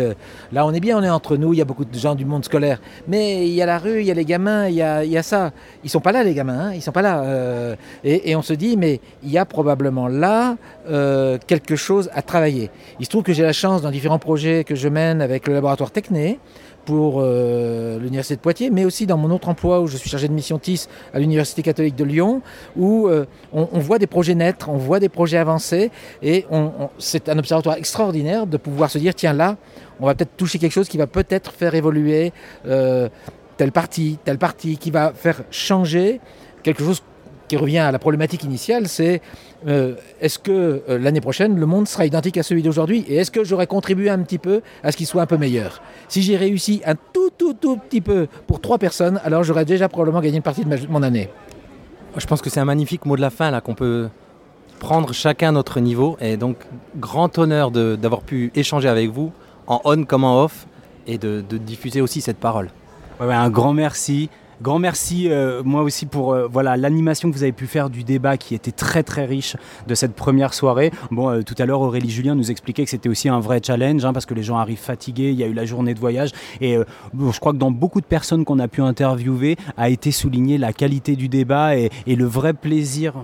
là, 0.52 0.66
on 0.66 0.72
est 0.72 0.80
bien, 0.80 0.98
on 0.98 1.02
est 1.02 1.10
entre 1.10 1.36
nous. 1.36 1.52
Il 1.52 1.58
y 1.58 1.62
a 1.62 1.64
beaucoup 1.64 1.84
de 1.84 1.98
gens 1.98 2.14
du 2.14 2.24
monde 2.24 2.44
scolaire, 2.44 2.80
mais 3.08 3.46
il 3.46 3.54
y 3.54 3.62
a 3.62 3.66
la 3.66 3.78
rue, 3.78 4.00
il 4.00 4.06
y 4.06 4.10
a 4.10 4.14
les 4.14 4.24
gamins, 4.24 4.68
il 4.68 4.74
y 4.74 4.82
a, 4.82 5.22
ça. 5.22 5.52
Ils 5.84 5.90
sont 5.90 6.00
pas 6.00 6.12
là, 6.12 6.22
les 6.22 6.34
gamins. 6.34 6.52
Hein, 6.52 6.72
ils 6.74 6.82
sont 6.82 6.92
pas 6.92 7.02
là. 7.02 7.76
et, 8.04 8.30
et 8.30 8.36
on 8.36 8.42
se 8.42 8.52
dit, 8.52 8.76
mais 8.76 9.00
il 9.22 9.30
y 9.30 9.38
a 9.38 9.44
probablement 9.44 10.08
là 10.08 10.56
quelque 11.46 11.76
chose 11.76 12.10
à 12.14 12.22
travailler. 12.22 12.70
Il 13.00 13.04
se 13.04 13.10
trouve 13.10 13.22
que 13.22 13.32
j'ai 13.32 13.42
la 13.42 13.52
chance 13.52 13.82
dans 13.82 13.90
différents 13.90 14.18
projets 14.18 14.64
que 14.64 14.74
je 14.74 14.88
mène 14.88 15.22
avec 15.22 15.46
le 15.46 15.54
laboratoire 15.54 15.90
Techné 15.90 16.38
pour 16.85 17.16
euh, 17.18 17.99
l'Université 17.99 18.37
de 18.37 18.41
Poitiers, 18.41 18.70
mais 18.70 18.85
aussi 18.85 19.07
dans 19.07 19.16
mon 19.16 19.30
autre 19.30 19.49
emploi 19.49 19.80
où 19.80 19.87
je 19.87 19.97
suis 19.97 20.11
chargé 20.11 20.28
de 20.28 20.33
mission 20.33 20.59
TIS 20.59 20.89
à 21.12 21.18
l'Université 21.18 21.62
catholique 21.62 21.97
de 21.97 22.05
Lyon, 22.05 22.43
où 22.76 23.09
euh, 23.09 23.26
on, 23.53 23.78
voit 23.78 23.99
des 23.99 24.07
projets 24.07 24.35
naître, 24.35 24.68
on 24.68 24.76
voit 24.76 25.01
des 25.01 25.09
projets 25.09 25.39
avancer, 25.39 25.91
et 26.22 26.47
c'est 26.99 27.28
un 27.28 27.39
observatoire 27.39 27.76
extraordinaire 27.76 28.47
de 28.47 28.57
pouvoir 28.57 28.91
se 28.91 28.99
dire, 28.99 29.14
tiens 29.14 29.33
là, 29.33 29.57
on 30.01 30.07
va 30.07 30.14
peut-être 30.14 30.37
toucher 30.37 30.59
quelque 30.59 30.72
chose 30.72 30.89
qui 30.89 30.99
va 30.99 31.07
peut-être 31.07 31.53
faire 31.53 31.74
évoluer 31.74 32.33
euh, 32.66 33.09
telle 33.57 33.72
partie, 33.72 34.18
telle 34.24 34.39
partie, 34.39 34.76
qui 34.78 34.91
va 34.91 35.12
faire 35.14 35.43
changer 35.51 36.20
quelque 36.62 36.83
chose 36.83 37.03
qui 37.53 37.59
revient 37.59 37.80
à 37.80 37.92
la 37.92 37.98
problématique 37.98 38.44
initiale, 38.44 38.88
c'est 38.88 39.20
euh, 39.68 39.94
est-ce 40.22 40.38
que 40.38 40.82
euh, 40.88 40.98
l'année 40.98 41.20
prochaine, 41.20 41.61
le 41.61 41.66
monde 41.66 41.86
sera 41.86 42.07
identique 42.07 42.38
à 42.38 42.42
celui 42.42 42.62
d'aujourd'hui? 42.62 43.05
Et 43.09 43.16
est-ce 43.16 43.30
que 43.30 43.44
j'aurais 43.44 43.66
contribué 43.66 44.09
un 44.09 44.20
petit 44.20 44.38
peu 44.38 44.62
à 44.82 44.90
ce 44.90 44.96
qu'il 44.96 45.07
soit 45.07 45.20
un 45.20 45.26
peu 45.26 45.36
meilleur? 45.36 45.82
Si 46.09 46.22
j'ai 46.22 46.38
réussi 46.38 46.80
un 46.86 46.94
tout, 46.94 47.28
tout, 47.36 47.53
tout 47.53 47.76
petit 47.76 48.00
peu 48.00 48.26
pour 48.46 48.62
trois 48.62 48.78
personnes, 48.78 49.20
alors 49.22 49.44
j'aurais 49.44 49.66
déjà 49.66 49.90
probablement 49.90 50.22
gagné 50.22 50.36
une 50.36 50.42
partie 50.42 50.64
de, 50.64 50.68
ma- 50.70 50.78
de 50.78 50.86
mon 50.86 51.03
année. 51.03 51.28
Je 52.16 52.26
pense 52.26 52.40
que 52.40 52.48
c'est 52.48 52.61
un 52.61 52.64
magnifique 52.64 53.05
mot 53.05 53.16
de 53.16 53.20
la 53.20 53.28
fin 53.28 53.50
là 53.50 53.61
qu'on 53.61 53.74
peut 53.74 54.09
prendre 54.78 55.12
chacun 55.12 55.53
notre 55.53 55.78
niveau. 55.80 56.16
Et 56.22 56.38
donc, 56.38 56.57
grand 56.96 57.36
honneur 57.36 57.70
d'avoir 57.70 58.22
pu 58.22 58.50
échanger 58.55 58.88
avec 58.88 59.11
vous, 59.11 59.30
en 59.66 59.82
on 59.84 60.05
comme 60.05 60.24
en 60.24 60.42
off, 60.42 60.66
et 61.07 61.18
de, 61.18 61.44
de 61.46 61.59
diffuser 61.59 62.00
aussi 62.00 62.22
cette 62.22 62.38
parole. 62.38 62.70
Ouais, 63.20 63.26
ouais, 63.26 63.34
un 63.34 63.50
grand 63.50 63.74
merci. 63.74 64.30
Grand 64.62 64.78
merci, 64.78 65.28
euh, 65.28 65.64
moi 65.64 65.82
aussi, 65.82 66.06
pour 66.06 66.32
euh, 66.32 66.46
voilà 66.46 66.76
l'animation 66.76 67.28
que 67.28 67.34
vous 67.34 67.42
avez 67.42 67.50
pu 67.50 67.66
faire 67.66 67.90
du 67.90 68.04
débat 68.04 68.36
qui 68.36 68.54
était 68.54 68.70
très 68.70 69.02
très 69.02 69.24
riche 69.24 69.56
de 69.88 69.94
cette 69.96 70.14
première 70.14 70.54
soirée. 70.54 70.92
Bon, 71.10 71.30
euh, 71.30 71.42
tout 71.42 71.56
à 71.58 71.66
l'heure, 71.66 71.80
Aurélie 71.80 72.10
Julien 72.10 72.36
nous 72.36 72.52
expliquait 72.52 72.84
que 72.84 72.90
c'était 72.90 73.08
aussi 73.08 73.28
un 73.28 73.40
vrai 73.40 73.60
challenge 73.60 74.04
hein, 74.04 74.12
parce 74.12 74.24
que 74.24 74.34
les 74.34 74.44
gens 74.44 74.58
arrivent 74.58 74.78
fatigués, 74.78 75.32
il 75.32 75.36
y 75.36 75.42
a 75.42 75.48
eu 75.48 75.52
la 75.52 75.64
journée 75.64 75.94
de 75.94 75.98
voyage. 75.98 76.30
Et 76.60 76.76
je 76.76 77.40
crois 77.40 77.52
que 77.52 77.58
dans 77.58 77.72
beaucoup 77.72 78.00
de 78.00 78.06
personnes 78.06 78.44
qu'on 78.44 78.60
a 78.60 78.68
pu 78.68 78.82
interviewer, 78.82 79.56
a 79.76 79.88
été 79.90 80.12
souligné 80.12 80.58
la 80.58 80.72
qualité 80.72 81.16
du 81.16 81.28
débat 81.28 81.74
et 81.76 81.90
le 82.06 82.24
vrai 82.24 82.52
plaisir 82.52 83.14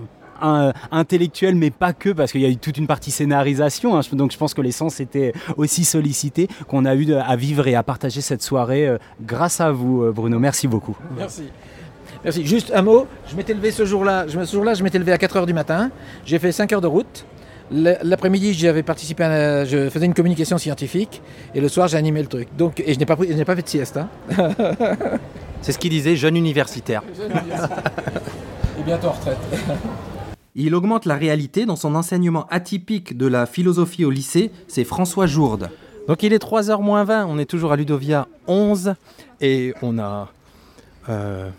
un- 0.41 0.73
intellectuel, 0.91 1.55
mais 1.55 1.69
pas 1.71 1.93
que, 1.93 2.09
parce 2.09 2.31
qu'il 2.31 2.41
y 2.41 2.45
a 2.45 2.49
eu 2.49 2.57
toute 2.57 2.77
une 2.77 2.87
partie 2.87 3.11
scénarisation. 3.11 3.97
hein. 3.97 4.01
Donc 4.13 4.31
je 4.31 4.37
pense 4.37 4.53
que 4.53 4.61
les 4.61 4.71
sens 4.71 4.99
étaient 4.99 5.33
aussi 5.57 5.83
sollicités 5.85 6.47
qu'on 6.67 6.85
a 6.85 6.95
eu 6.95 7.05
de- 7.05 7.15
à 7.15 7.35
vivre 7.35 7.67
et 7.67 7.75
à 7.75 7.83
partager 7.83 8.21
cette 8.21 8.41
soirée 8.41 8.87
euh, 8.87 8.97
grâce 9.21 9.61
à 9.61 9.71
vous, 9.71 10.03
euh, 10.03 10.11
Bruno. 10.11 10.39
Merci 10.39 10.67
beaucoup. 10.67 10.97
Merci. 11.17 11.43
Merci. 12.23 12.45
Juste 12.45 12.71
un 12.75 12.81
mot, 12.81 13.07
je 13.29 13.35
m'étais 13.35 13.53
levé 13.53 13.71
ce 13.71 13.85
jour-là, 13.85 14.27
je 14.27 14.37
me- 14.39 14.45
ce 14.45 14.53
jour-là, 14.53 14.73
je 14.73 14.83
m'étais 14.83 14.99
levé 14.99 15.11
à 15.13 15.17
4h 15.17 15.45
du 15.45 15.53
matin, 15.53 15.89
j'ai 16.25 16.37
fait 16.39 16.51
5 16.51 16.71
heures 16.73 16.81
de 16.81 16.87
route. 16.87 17.25
L'après-midi, 17.71 18.53
j'avais 18.55 18.81
participé 18.81 19.23
à 19.23 19.29
la- 19.29 19.65
je 19.65 19.89
faisais 19.89 20.07
une 20.07 20.15
communication 20.15 20.57
scientifique 20.57 21.21
et 21.53 21.61
le 21.61 21.69
soir, 21.69 21.87
j'ai 21.87 21.97
animé 21.97 22.19
le 22.21 22.27
truc. 22.27 22.47
Donc, 22.57 22.79
et 22.83 22.93
je 22.95 22.99
n'ai 22.99 23.05
pas, 23.05 23.15
pris- 23.15 23.27
je 23.29 23.33
n'ai 23.37 23.45
pas 23.45 23.55
fait 23.55 23.61
de 23.61 23.69
sieste. 23.69 23.97
hein. 23.97 24.09
C'est 25.61 25.71
ce 25.73 25.77
qu'il 25.77 25.91
disait, 25.91 26.15
jeune 26.15 26.35
universitaire. 26.35 27.03
et 28.79 28.83
bientôt 28.83 29.07
en 29.07 29.11
retraite. 29.11 29.37
Il 30.61 30.75
augmente 30.75 31.05
la 31.05 31.15
réalité 31.15 31.65
dans 31.65 31.77
son 31.77 31.95
enseignement 31.95 32.45
atypique 32.49 33.15
de 33.15 33.27
la 33.27 33.45
philosophie 33.45 34.03
au 34.03 34.09
lycée, 34.09 34.51
c'est 34.67 34.83
François 34.83 35.25
Jourde. 35.25 35.69
Donc 36.09 36.21
il 36.21 36.33
est 36.33 36.43
3h 36.43 36.81
moins 36.81 37.05
20, 37.05 37.27
on 37.27 37.39
est 37.39 37.45
toujours 37.45 37.71
à 37.71 37.77
Ludovia 37.77 38.27
11 38.47 38.95
et 39.39 39.73
on 39.81 39.97
a 39.97 40.27
euh, 41.07 41.49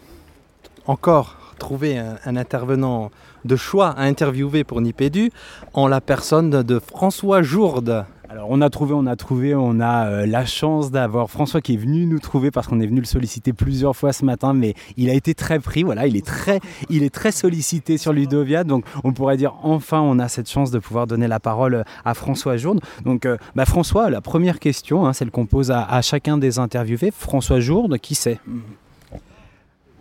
encore 0.87 1.55
trouvé 1.59 1.97
un, 1.97 2.37
intervenant 2.37 3.11
de 3.47 3.57
choix 3.57 3.89
à 3.89 4.03
interviewer 4.03 4.65
pour 4.65 4.83
Nipédu 4.83 5.31
en 5.73 5.89
la 5.89 6.03
personne 6.03 6.51
de 6.63 6.79
François 6.79 7.41
Jourde. 7.41 8.05
Alors 8.33 8.47
on 8.49 8.61
a 8.61 8.71
trouvé, 8.71 8.95
on 8.95 9.07
a 9.07 9.17
trouvé, 9.17 9.57
on 9.57 9.81
a 9.81 10.07
euh, 10.07 10.25
la 10.25 10.47
chance 10.47 10.93
d'avoir 10.93 11.29
François 11.29 11.61
qui 11.61 11.75
est 11.75 11.77
venu 11.77 12.07
nous 12.07 12.21
trouver 12.21 12.53
parce 12.53 12.69
qu'on 12.69 12.79
est 12.79 12.87
venu 12.87 13.01
le 13.01 13.07
solliciter 13.07 13.53
plusieurs 13.53 13.97
fois 13.97 14.13
ce 14.13 14.25
matin, 14.25 14.55
mais 14.55 14.75
il 14.97 15.11
a 15.11 15.15
été 15.15 15.35
très 15.35 15.59
pris, 15.59 15.83
voilà, 15.83 16.07
il 16.07 16.17
est 16.17 16.25
très, 16.25 17.33
sollicité 17.33 17.99
sur 17.99 18.13
Ludovia, 18.13 18.63
donc 18.63 18.85
on 19.03 19.13
pourrait 19.13 19.37
dire 19.37 19.55
enfin 19.65 20.01
on 20.01 20.21
a 20.21 20.29
cette 20.29 20.49
chance 20.49 20.71
de 20.71 20.79
pouvoir 20.79 21.09
donner 21.09 21.27
la 21.27 21.41
parole 21.41 21.83
à 22.05 22.15
François 22.15 22.57
Jourde. 22.57 22.79
Donc 23.05 23.27
euh, 23.27 23.37
bah, 23.57 23.65
François, 23.65 24.11
la 24.11 24.21
première 24.21 24.61
question, 24.61 25.07
hein, 25.07 25.13
celle 25.13 25.33
qu'on 25.33 25.47
pose 25.47 25.73
à, 25.73 25.83
à 25.83 26.01
chacun 26.01 26.39
des 26.39 26.61
interviewés, 26.61 27.11
François 27.11 27.59
Jourde, 27.59 27.99
qui 27.99 28.15
c'est? 28.15 28.39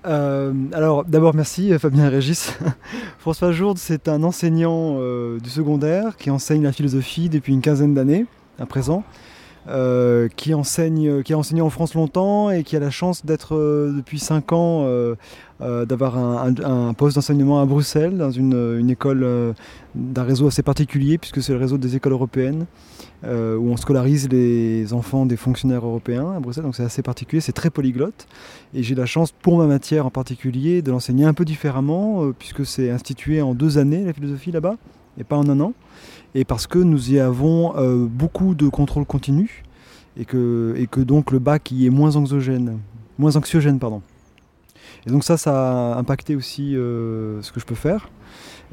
Euh, 0.05 0.53
alors 0.71 1.03
d'abord 1.03 1.35
merci 1.35 1.73
euh, 1.73 1.79
Fabien 1.79 2.05
et 2.05 2.09
Régis. 2.09 2.57
François 3.19 3.51
Jourde 3.51 3.77
c'est 3.77 4.07
un 4.07 4.23
enseignant 4.23 4.97
euh, 4.99 5.39
du 5.39 5.49
secondaire 5.49 6.15
qui 6.15 6.31
enseigne 6.31 6.63
la 6.63 6.71
philosophie 6.71 7.27
depuis 7.29 7.53
une 7.53 7.61
quinzaine 7.61 7.93
d'années 7.93 8.25
à 8.59 8.65
présent, 8.65 9.03
qui, 10.35 10.53
enseigne, 10.53 11.21
qui 11.23 11.33
a 11.33 11.37
enseigné 11.37 11.61
en 11.61 11.69
France 11.69 11.93
longtemps 11.93 12.49
et 12.49 12.63
qui 12.63 12.75
a 12.75 12.79
la 12.79 12.89
chance 12.89 13.25
d'être 13.25 13.55
depuis 13.95 14.19
cinq 14.19 14.51
ans 14.51 14.85
d'avoir 15.61 16.17
un, 16.17 16.93
poste 16.93 17.15
d'enseignement 17.15 17.61
à 17.61 17.65
Bruxelles 17.65 18.17
dans 18.17 18.31
une, 18.31 18.89
école 18.89 19.53
d'un 19.95 20.23
réseau 20.23 20.47
assez 20.47 20.63
particulier 20.63 21.17
puisque 21.17 21.41
c'est 21.41 21.53
le 21.53 21.59
réseau 21.59 21.77
des 21.77 21.95
écoles 21.95 22.13
européennes 22.13 22.65
euh, 23.25 23.57
où 23.57 23.69
on 23.69 23.77
scolarise 23.77 24.29
les 24.29 24.93
enfants 24.93 25.25
des 25.25 25.35
fonctionnaires 25.35 25.85
européens 25.85 26.31
à 26.37 26.39
Bruxelles 26.39 26.63
donc 26.63 26.75
c'est 26.75 26.83
assez 26.83 27.01
particulier, 27.01 27.41
c'est 27.41 27.51
très 27.51 27.69
polyglotte. 27.69 28.27
Et 28.73 28.81
j'ai 28.81 28.95
la 28.95 29.05
chance, 29.05 29.31
pour 29.31 29.57
ma 29.57 29.65
matière 29.65 30.05
en 30.05 30.09
particulier, 30.09 30.81
de 30.81 30.91
l'enseigner 30.91 31.25
un 31.25 31.33
peu 31.33 31.45
différemment, 31.45 32.23
euh, 32.23 32.35
puisque 32.37 32.65
c'est 32.65 32.89
institué 32.89 33.41
en 33.41 33.53
deux 33.53 33.77
années, 33.77 34.05
la 34.05 34.13
philosophie 34.13 34.51
là-bas, 34.51 34.77
et 35.17 35.23
pas 35.23 35.35
en 35.35 35.49
un 35.49 35.59
an. 35.59 35.73
Et 36.33 36.45
parce 36.45 36.67
que 36.67 36.79
nous 36.79 37.11
y 37.11 37.19
avons 37.19 37.75
euh, 37.75 38.05
beaucoup 38.05 38.55
de 38.55 38.69
contrôle 38.69 39.05
continu, 39.05 39.63
et 40.17 40.25
que, 40.25 40.73
et 40.77 40.87
que 40.87 41.01
donc 41.01 41.31
le 41.31 41.39
bac 41.39 41.71
y 41.71 41.87
est 41.87 41.89
moins 41.89 42.15
anxiogène, 42.15 42.79
moins 43.17 43.35
anxiogène, 43.35 43.79
pardon. 43.79 44.01
Et 45.05 45.11
donc 45.11 45.23
ça, 45.23 45.37
ça 45.37 45.93
a 45.93 45.97
impacté 45.97 46.35
aussi 46.35 46.71
ce 46.73 47.51
que 47.51 47.59
je 47.59 47.65
peux 47.65 47.75
faire. 47.75 48.09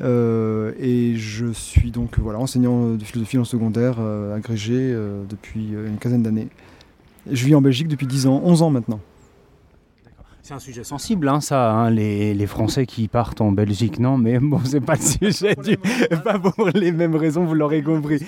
Euh, 0.01 0.73
et 0.79 1.17
je 1.17 1.53
suis 1.53 1.91
donc 1.91 2.19
voilà, 2.19 2.39
enseignant 2.39 2.95
de 2.95 3.03
philosophie 3.05 3.39
en 3.39 3.45
secondaire, 3.45 3.97
euh, 3.99 4.37
agrégé 4.37 4.75
euh, 4.77 5.25
depuis 5.29 5.71
une 5.71 5.99
quinzaine 5.99 6.23
d'années. 6.23 6.49
Je 7.31 7.45
vis 7.45 7.55
en 7.55 7.61
Belgique 7.61 7.89
depuis 7.89 8.07
10 8.07 8.27
ans, 8.27 8.41
11 8.45 8.63
ans 8.63 8.71
maintenant. 8.71 9.01
C'est 10.43 10.55
un 10.55 10.61
sujet 10.61 10.85
sensible, 10.85 11.29
hein, 11.29 11.41
ça. 11.41 11.73
hein, 11.73 11.91
les, 11.91 12.33
les 12.33 12.47
Français 12.47 12.87
qui 12.87 13.09
partent 13.09 13.41
en 13.41 13.51
Belgique, 13.51 13.99
non, 13.99 14.17
mais 14.17 14.39
bon, 14.39 14.61
c'est 14.65 14.81
pas 14.81 14.95
le 14.95 15.01
sujet, 15.33 15.57
du... 15.57 15.77
pas 16.23 16.39
pour 16.39 16.69
les 16.69 16.93
mêmes 16.93 17.17
raisons, 17.17 17.45
vous 17.45 17.55
l'aurez 17.55 17.83
compris. 17.83 18.21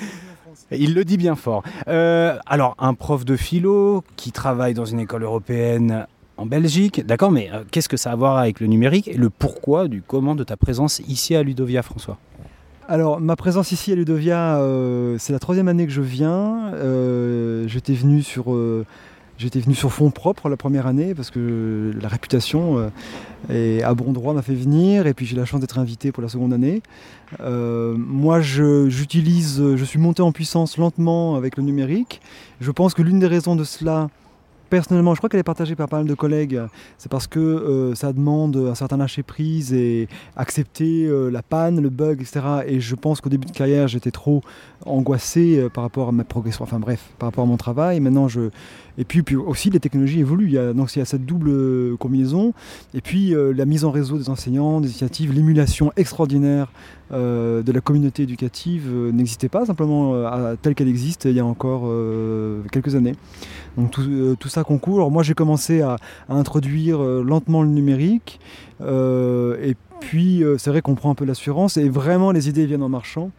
Il 0.72 0.94
le 0.94 1.04
dit 1.04 1.16
bien 1.16 1.36
fort. 1.36 1.62
Euh, 1.86 2.36
alors, 2.46 2.74
un 2.80 2.94
prof 2.94 3.24
de 3.24 3.36
philo 3.36 4.02
qui 4.16 4.32
travaille 4.32 4.74
dans 4.74 4.84
une 4.84 4.98
école 4.98 5.22
européenne 5.22 6.06
en 6.38 6.46
Belgique, 6.46 7.04
d'accord, 7.04 7.32
mais 7.32 7.50
euh, 7.52 7.64
qu'est-ce 7.70 7.88
que 7.88 7.96
ça 7.96 8.10
a 8.10 8.12
à 8.12 8.16
voir 8.16 8.38
avec 8.38 8.60
le 8.60 8.68
numérique 8.68 9.08
et 9.08 9.16
le 9.16 9.28
pourquoi 9.28 9.88
du 9.88 10.02
comment 10.06 10.34
de 10.36 10.44
ta 10.44 10.56
présence 10.56 11.00
ici 11.06 11.34
à 11.34 11.42
Ludovia, 11.42 11.82
François? 11.82 12.16
Alors, 12.88 13.20
ma 13.20 13.36
présence 13.36 13.72
ici 13.72 13.92
à 13.92 13.96
Ludovia, 13.96 14.56
euh, 14.58 15.16
c'est 15.18 15.32
la 15.32 15.40
troisième 15.40 15.68
année 15.68 15.84
que 15.84 15.92
je 15.92 16.00
viens. 16.00 16.72
Euh, 16.74 17.66
J'étais 17.68 17.92
venu 17.92 18.22
sur. 18.22 18.56
J'étais 19.36 19.60
fonds 19.60 20.10
propres 20.10 20.48
la 20.48 20.56
première 20.56 20.88
année 20.88 21.14
parce 21.14 21.30
que 21.30 21.92
la 22.00 22.08
réputation 22.08 22.90
à 23.50 23.94
bon 23.94 24.12
droit 24.12 24.34
m'a 24.34 24.42
fait 24.42 24.54
venir 24.54 25.06
et 25.06 25.14
puis 25.14 25.26
j'ai 25.26 25.36
la 25.36 25.44
chance 25.44 25.60
d'être 25.60 25.78
invité 25.78 26.10
pour 26.10 26.24
la 26.24 26.28
seconde 26.28 26.52
année. 26.52 26.82
Moi, 27.40 28.40
j'utilise, 28.40 29.62
je 29.76 29.84
suis 29.84 30.00
monté 30.00 30.22
en 30.22 30.32
puissance 30.32 30.76
lentement 30.76 31.36
avec 31.36 31.56
le 31.56 31.62
numérique. 31.62 32.20
Je 32.60 32.72
pense 32.72 32.94
que 32.94 33.02
l'une 33.02 33.20
des 33.20 33.28
raisons 33.28 33.54
de 33.54 33.62
cela, 33.62 34.08
personnellement, 34.68 35.14
je 35.14 35.18
crois 35.18 35.28
qu'elle 35.28 35.40
est 35.40 35.44
partagée 35.44 35.74
par 35.74 35.88
pas 35.88 35.98
mal 35.98 36.06
de 36.06 36.14
collègues, 36.14 36.60
c'est 36.98 37.10
parce 37.10 37.26
que 37.26 37.38
euh, 37.38 37.94
ça 37.94 38.12
demande 38.12 38.56
un 38.56 38.74
certain 38.74 38.96
lâcher 38.96 39.22
prise 39.22 39.72
et 39.72 40.08
accepter 40.36 41.06
euh, 41.06 41.30
la 41.30 41.42
panne, 41.42 41.80
le 41.80 41.90
bug, 41.90 42.20
etc. 42.20 42.40
Et 42.66 42.80
je 42.80 42.94
pense 42.94 43.20
qu'au 43.20 43.30
début 43.30 43.46
de 43.46 43.52
carrière, 43.52 43.88
j'étais 43.88 44.10
trop 44.10 44.42
angoissé 44.86 45.58
euh, 45.58 45.68
par 45.68 45.84
rapport 45.84 46.08
à 46.08 46.12
ma 46.12 46.24
progression, 46.24 46.64
enfin 46.64 46.78
bref, 46.78 47.10
par 47.18 47.28
rapport 47.28 47.44
à 47.44 47.46
mon 47.46 47.56
travail. 47.56 48.00
Maintenant, 48.00 48.28
je 48.28 48.50
et 49.00 49.04
puis, 49.04 49.22
puis 49.22 49.36
aussi 49.36 49.70
les 49.70 49.78
technologies 49.78 50.18
évoluent. 50.18 50.58
Donc 50.74 50.96
il 50.96 50.98
y 50.98 51.02
a 51.02 51.04
cette 51.04 51.24
double 51.24 51.96
combinaison. 51.98 52.52
Et 52.94 53.00
puis 53.00 53.32
la 53.32 53.64
mise 53.64 53.84
en 53.84 53.92
réseau 53.92 54.18
des 54.18 54.28
enseignants, 54.28 54.80
des 54.80 54.88
initiatives, 54.88 55.32
l'émulation 55.32 55.92
extraordinaire 55.94 56.72
de 57.12 57.72
la 57.72 57.80
communauté 57.80 58.24
éducative 58.24 58.92
n'existait 59.12 59.48
pas 59.48 59.66
simplement 59.66 60.56
telle 60.56 60.74
qu'elle 60.74 60.88
existe 60.88 61.26
il 61.26 61.36
y 61.36 61.38
a 61.38 61.46
encore 61.46 61.88
quelques 62.72 62.96
années. 62.96 63.14
Euh, 63.78 64.34
tout 64.38 64.48
ça 64.48 64.64
concourt. 64.64 64.96
Alors 64.96 65.10
moi 65.10 65.22
j'ai 65.22 65.34
commencé 65.34 65.80
à, 65.82 65.96
introduire 66.28 67.02
euh, 67.02 67.22
lentement 67.22 67.62
le 67.62 67.68
numérique. 67.68 68.40
euh, 68.80 69.56
et 69.62 69.76
puis 70.00 70.44
c'est 70.58 70.70
vrai 70.70 70.80
qu'on 70.80 70.94
prend 70.94 71.10
un 71.10 71.16
peu 71.16 71.24
l'assurance 71.24 71.76
et 71.76 71.88
vraiment 71.88 72.30
les 72.30 72.48
idées 72.48 72.66
viennent 72.66 72.84
en 72.84 72.88
marchant. 72.88 73.32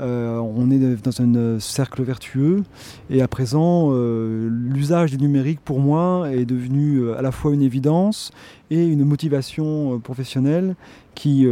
On 0.00 0.70
est 0.70 0.78
dans 0.78 1.20
un 1.20 1.58
cercle 1.58 2.04
vertueux 2.04 2.62
et 3.10 3.20
à 3.20 3.26
présent 3.26 3.92
l'usage 3.92 5.10
du 5.10 5.18
numérique 5.18 5.58
pour 5.64 5.80
moi 5.80 6.30
est 6.30 6.44
devenu 6.44 7.10
à 7.14 7.20
la 7.20 7.32
fois 7.32 7.52
une 7.52 7.62
évidence 7.62 8.30
et 8.70 8.86
une 8.86 9.04
motivation 9.04 9.98
professionnelle 9.98 10.76
qui, 11.16 11.48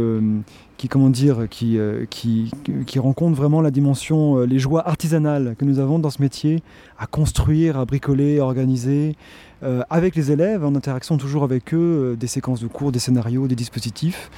qui 0.77 0.87
comment 0.87 1.09
dire, 1.09 1.47
qui, 1.49 1.77
euh, 1.77 2.05
qui, 2.09 2.51
qui 2.85 2.99
rencontre 2.99 3.35
vraiment 3.35 3.61
la 3.61 3.71
dimension, 3.71 4.37
euh, 4.37 4.45
les 4.45 4.59
joies 4.59 4.87
artisanales 4.87 5.55
que 5.57 5.65
nous 5.65 5.79
avons 5.79 5.97
dans 5.97 6.11
ce 6.11 6.21
métier, 6.21 6.61
à 6.99 7.07
construire, 7.07 7.77
à 7.77 7.85
bricoler, 7.85 8.39
à 8.39 8.43
organiser, 8.43 9.15
euh, 9.63 9.81
avec 9.89 10.15
les 10.15 10.31
élèves, 10.31 10.63
en 10.63 10.75
interaction 10.75 11.17
toujours 11.17 11.43
avec 11.43 11.73
eux, 11.73 12.15
des 12.19 12.27
séquences 12.27 12.61
de 12.61 12.67
cours, 12.67 12.91
des 12.91 12.99
scénarios, 12.99 13.47
des 13.47 13.55
dispositifs. 13.55 14.29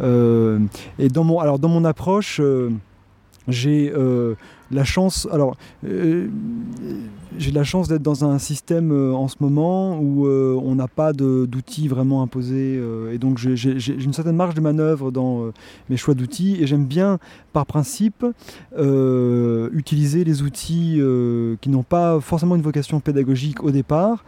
Et 0.00 1.08
dans 1.08 1.24
mon, 1.24 1.38
alors 1.38 1.60
dans 1.60 1.68
mon 1.68 1.84
approche, 1.84 2.40
j'ai 3.46 3.92
la 4.70 4.84
chance, 4.84 5.28
alors 5.30 5.56
euh, 5.86 6.28
j'ai 7.38 7.50
la 7.52 7.64
chance 7.64 7.88
d'être 7.88 8.02
dans 8.02 8.24
un 8.24 8.38
système 8.38 8.92
euh, 8.92 9.12
en 9.12 9.28
ce 9.28 9.36
moment 9.40 9.98
où 9.98 10.26
euh, 10.26 10.58
on 10.62 10.74
n'a 10.76 10.88
pas 10.88 11.12
d'outils 11.12 11.88
vraiment 11.88 12.22
imposés 12.22 12.76
euh, 12.78 13.12
et 13.12 13.18
donc 13.18 13.38
j'ai- 13.38 13.78
une 13.92 14.12
certaine 14.12 14.36
marge 14.36 14.54
de 14.54 14.60
manœuvre 14.60 15.10
dans 15.10 15.44
euh, 15.44 15.52
mes 15.90 15.96
choix 15.96 16.14
d'outils 16.14 16.56
et 16.60 16.66
j'aime 16.66 16.86
bien 16.86 17.18
par 17.52 17.66
principe 17.66 18.24
euh, 18.78 19.68
utiliser 19.72 20.24
les 20.24 20.42
outils 20.42 20.96
euh, 20.98 21.56
qui 21.60 21.68
n'ont 21.68 21.82
pas 21.82 22.20
forcément 22.20 22.56
une 22.56 22.62
vocation 22.62 23.00
pédagogique 23.00 23.62
au 23.62 23.70
départ. 23.70 24.24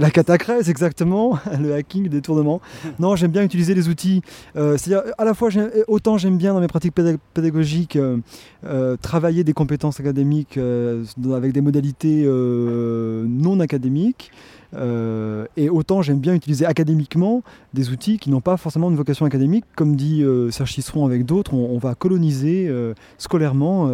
La 0.00 0.10
catacrèse, 0.10 0.68
exactement, 0.70 1.38
le 1.60 1.74
hacking, 1.74 2.04
le 2.04 2.08
détournement. 2.08 2.60
Non, 2.98 3.16
j'aime 3.16 3.30
bien 3.30 3.42
utiliser 3.44 3.74
les 3.74 3.88
outils. 3.88 4.22
euh, 4.56 4.76
C'est-à-dire, 4.76 5.12
à 5.18 5.24
la 5.24 5.34
fois, 5.34 5.48
autant 5.88 6.18
j'aime 6.18 6.38
bien 6.38 6.54
dans 6.54 6.60
mes 6.60 6.66
pratiques 6.68 6.94
pédag- 6.94 7.18
pédagogiques 7.34 7.96
euh, 7.96 8.18
euh, 8.64 8.96
travailler 9.00 9.44
des 9.44 9.52
compétences 9.52 10.00
académiques 10.00 10.56
euh, 10.58 11.04
avec 11.34 11.52
des 11.52 11.60
modalités 11.60 12.24
euh, 12.26 13.24
non 13.28 13.60
académiques. 13.60 14.30
euh, 14.74 15.46
et 15.56 15.70
autant 15.70 16.02
j'aime 16.02 16.18
bien 16.18 16.34
utiliser 16.34 16.66
académiquement 16.66 17.42
des 17.72 17.88
outils 17.90 18.18
qui 18.18 18.28
n'ont 18.30 18.42
pas 18.42 18.56
forcément 18.58 18.90
une 18.90 18.96
vocation 18.96 19.24
académique. 19.24 19.64
Comme 19.76 19.96
dit 19.96 20.22
euh, 20.22 20.50
Serge 20.50 20.74
Tisseron 20.74 21.06
avec 21.06 21.24
d'autres, 21.24 21.54
on, 21.54 21.70
on 21.74 21.78
va 21.78 21.94
coloniser 21.94 22.66
euh, 22.68 22.92
scolairement, 23.16 23.88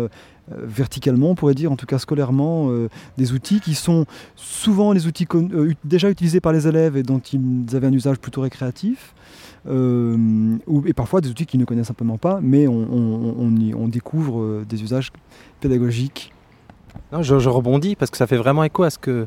verticalement, 0.50 1.30
on 1.30 1.34
pourrait 1.34 1.54
dire 1.54 1.72
en 1.72 1.76
tout 1.76 1.86
cas 1.86 1.98
scolairement, 1.98 2.68
euh, 2.70 2.88
des 3.16 3.32
outils 3.32 3.60
qui 3.60 3.74
sont 3.74 4.04
souvent 4.36 4.92
les 4.92 5.06
outils 5.06 5.26
euh, 5.34 5.72
déjà 5.84 6.10
utilisés 6.10 6.40
par 6.40 6.52
les 6.52 6.66
élèves 6.68 6.96
et 6.96 7.02
dont 7.02 7.18
ils 7.18 7.74
avaient 7.74 7.86
un 7.86 7.92
usage 7.92 8.18
plutôt 8.18 8.42
récréatif. 8.42 9.14
euh, 9.66 10.56
et 10.84 10.92
parfois 10.92 11.20
des 11.22 11.30
outils 11.30 11.46
qu'ils 11.46 11.60
ne 11.60 11.64
connaissent 11.64 11.86
simplement 11.86 12.18
pas, 12.18 12.40
mais 12.42 12.66
on, 12.68 13.50
y- 13.56 13.74
découvre 13.88 14.40
euh, 14.42 14.64
des 14.68 14.82
usages 14.82 15.10
pédagogiques. 15.60 16.32
Je, 17.20 17.34
rebondis 17.48 17.96
parce 17.96 18.10
que 18.10 18.16
ça 18.16 18.26
fait 18.26 18.36
vraiment 18.36 18.64
écho 18.64 18.82
à 18.82 18.90
ce 18.90 18.98
que 18.98 19.26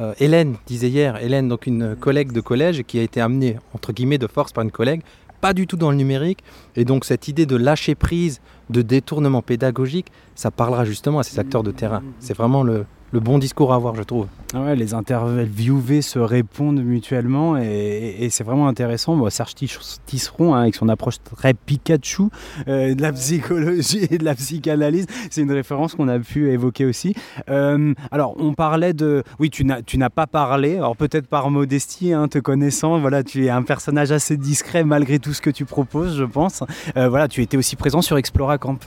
euh, 0.00 0.12
Hélène 0.20 0.56
disait 0.66 0.88
hier. 0.90 1.16
Hélène, 1.22 1.48
donc 1.48 1.66
une 1.66 1.96
collègue 1.96 2.32
de 2.32 2.40
collège 2.40 2.82
qui 2.84 2.98
a 2.98 3.02
été 3.02 3.20
amenée 3.20 3.56
entre 3.74 3.92
guillemets 3.92 4.18
de 4.18 4.26
force 4.26 4.52
par 4.52 4.62
une 4.64 4.70
collègue, 4.70 5.02
pas 5.40 5.52
du 5.52 5.66
tout 5.66 5.76
dans 5.76 5.90
le 5.90 5.96
numérique. 5.96 6.40
Et 6.76 6.84
donc 6.84 7.04
cette 7.04 7.28
idée 7.28 7.46
de 7.46 7.56
lâcher 7.56 7.94
prise, 7.94 8.40
de 8.70 8.82
détournement 8.82 9.42
pédagogique, 9.42 10.08
ça 10.34 10.50
parlera 10.50 10.84
justement 10.84 11.18
à 11.18 11.22
ces 11.22 11.38
acteurs 11.38 11.62
de 11.62 11.70
terrain. 11.70 12.02
C'est 12.20 12.36
vraiment 12.36 12.62
le, 12.62 12.84
le 13.12 13.20
bon 13.20 13.38
discours 13.38 13.72
à 13.72 13.76
avoir, 13.76 13.94
je 13.94 14.02
trouve. 14.02 14.26
Ah 14.54 14.62
ouais, 14.62 14.76
les 14.76 14.94
interviewés 14.94 16.02
se 16.02 16.18
répondent 16.18 16.82
mutuellement 16.82 17.56
et, 17.58 18.28
c'est 18.30 18.44
vraiment 18.44 18.68
intéressant. 18.68 19.16
Bon, 19.16 19.28
Serge 19.30 19.54
Tis- 19.54 19.98
Tisseron, 20.06 20.54
hein, 20.54 20.62
avec 20.62 20.74
son 20.74 20.88
approche 20.88 21.16
très 21.36 21.54
Pikachu 21.54 22.24
euh, 22.66 22.94
de 22.94 23.02
la 23.02 23.12
psychologie 23.12 24.06
et 24.10 24.18
de 24.18 24.24
la 24.24 24.34
psychanalyse, 24.34 25.06
c'est 25.30 25.42
une 25.42 25.52
référence 25.52 25.94
qu'on 25.94 26.08
a 26.08 26.18
pu 26.18 26.50
évoquer 26.50 26.86
aussi. 26.86 27.14
Euh, 27.50 27.94
alors, 28.10 28.34
on 28.38 28.54
parlait 28.54 28.92
de... 28.92 29.22
Oui, 29.38 29.50
tu 29.50 29.64
n'as 29.64 30.10
pas 30.10 30.26
parlé, 30.26 30.76
alors 30.76 30.96
peut-être 30.96 31.26
par 31.26 31.50
modestie, 31.50 32.12
hein, 32.12 32.28
te 32.28 32.38
connaissant, 32.38 32.98
voilà, 32.98 33.22
tu 33.22 33.44
es 33.44 33.50
un 33.50 33.62
personnage 33.62 34.12
assez 34.12 34.36
discret 34.36 34.84
malgré 34.84 35.18
tout 35.18 35.32
ce 35.32 35.42
que 35.42 35.50
tu 35.50 35.64
proposes, 35.64 36.16
je 36.16 36.24
pense. 36.24 36.62
Euh, 36.96 37.08
voilà, 37.08 37.28
tu 37.28 37.42
étais 37.42 37.56
aussi 37.56 37.76
présent 37.76 38.02
sur 38.02 38.16
Explora 38.16 38.58
Camp. 38.58 38.78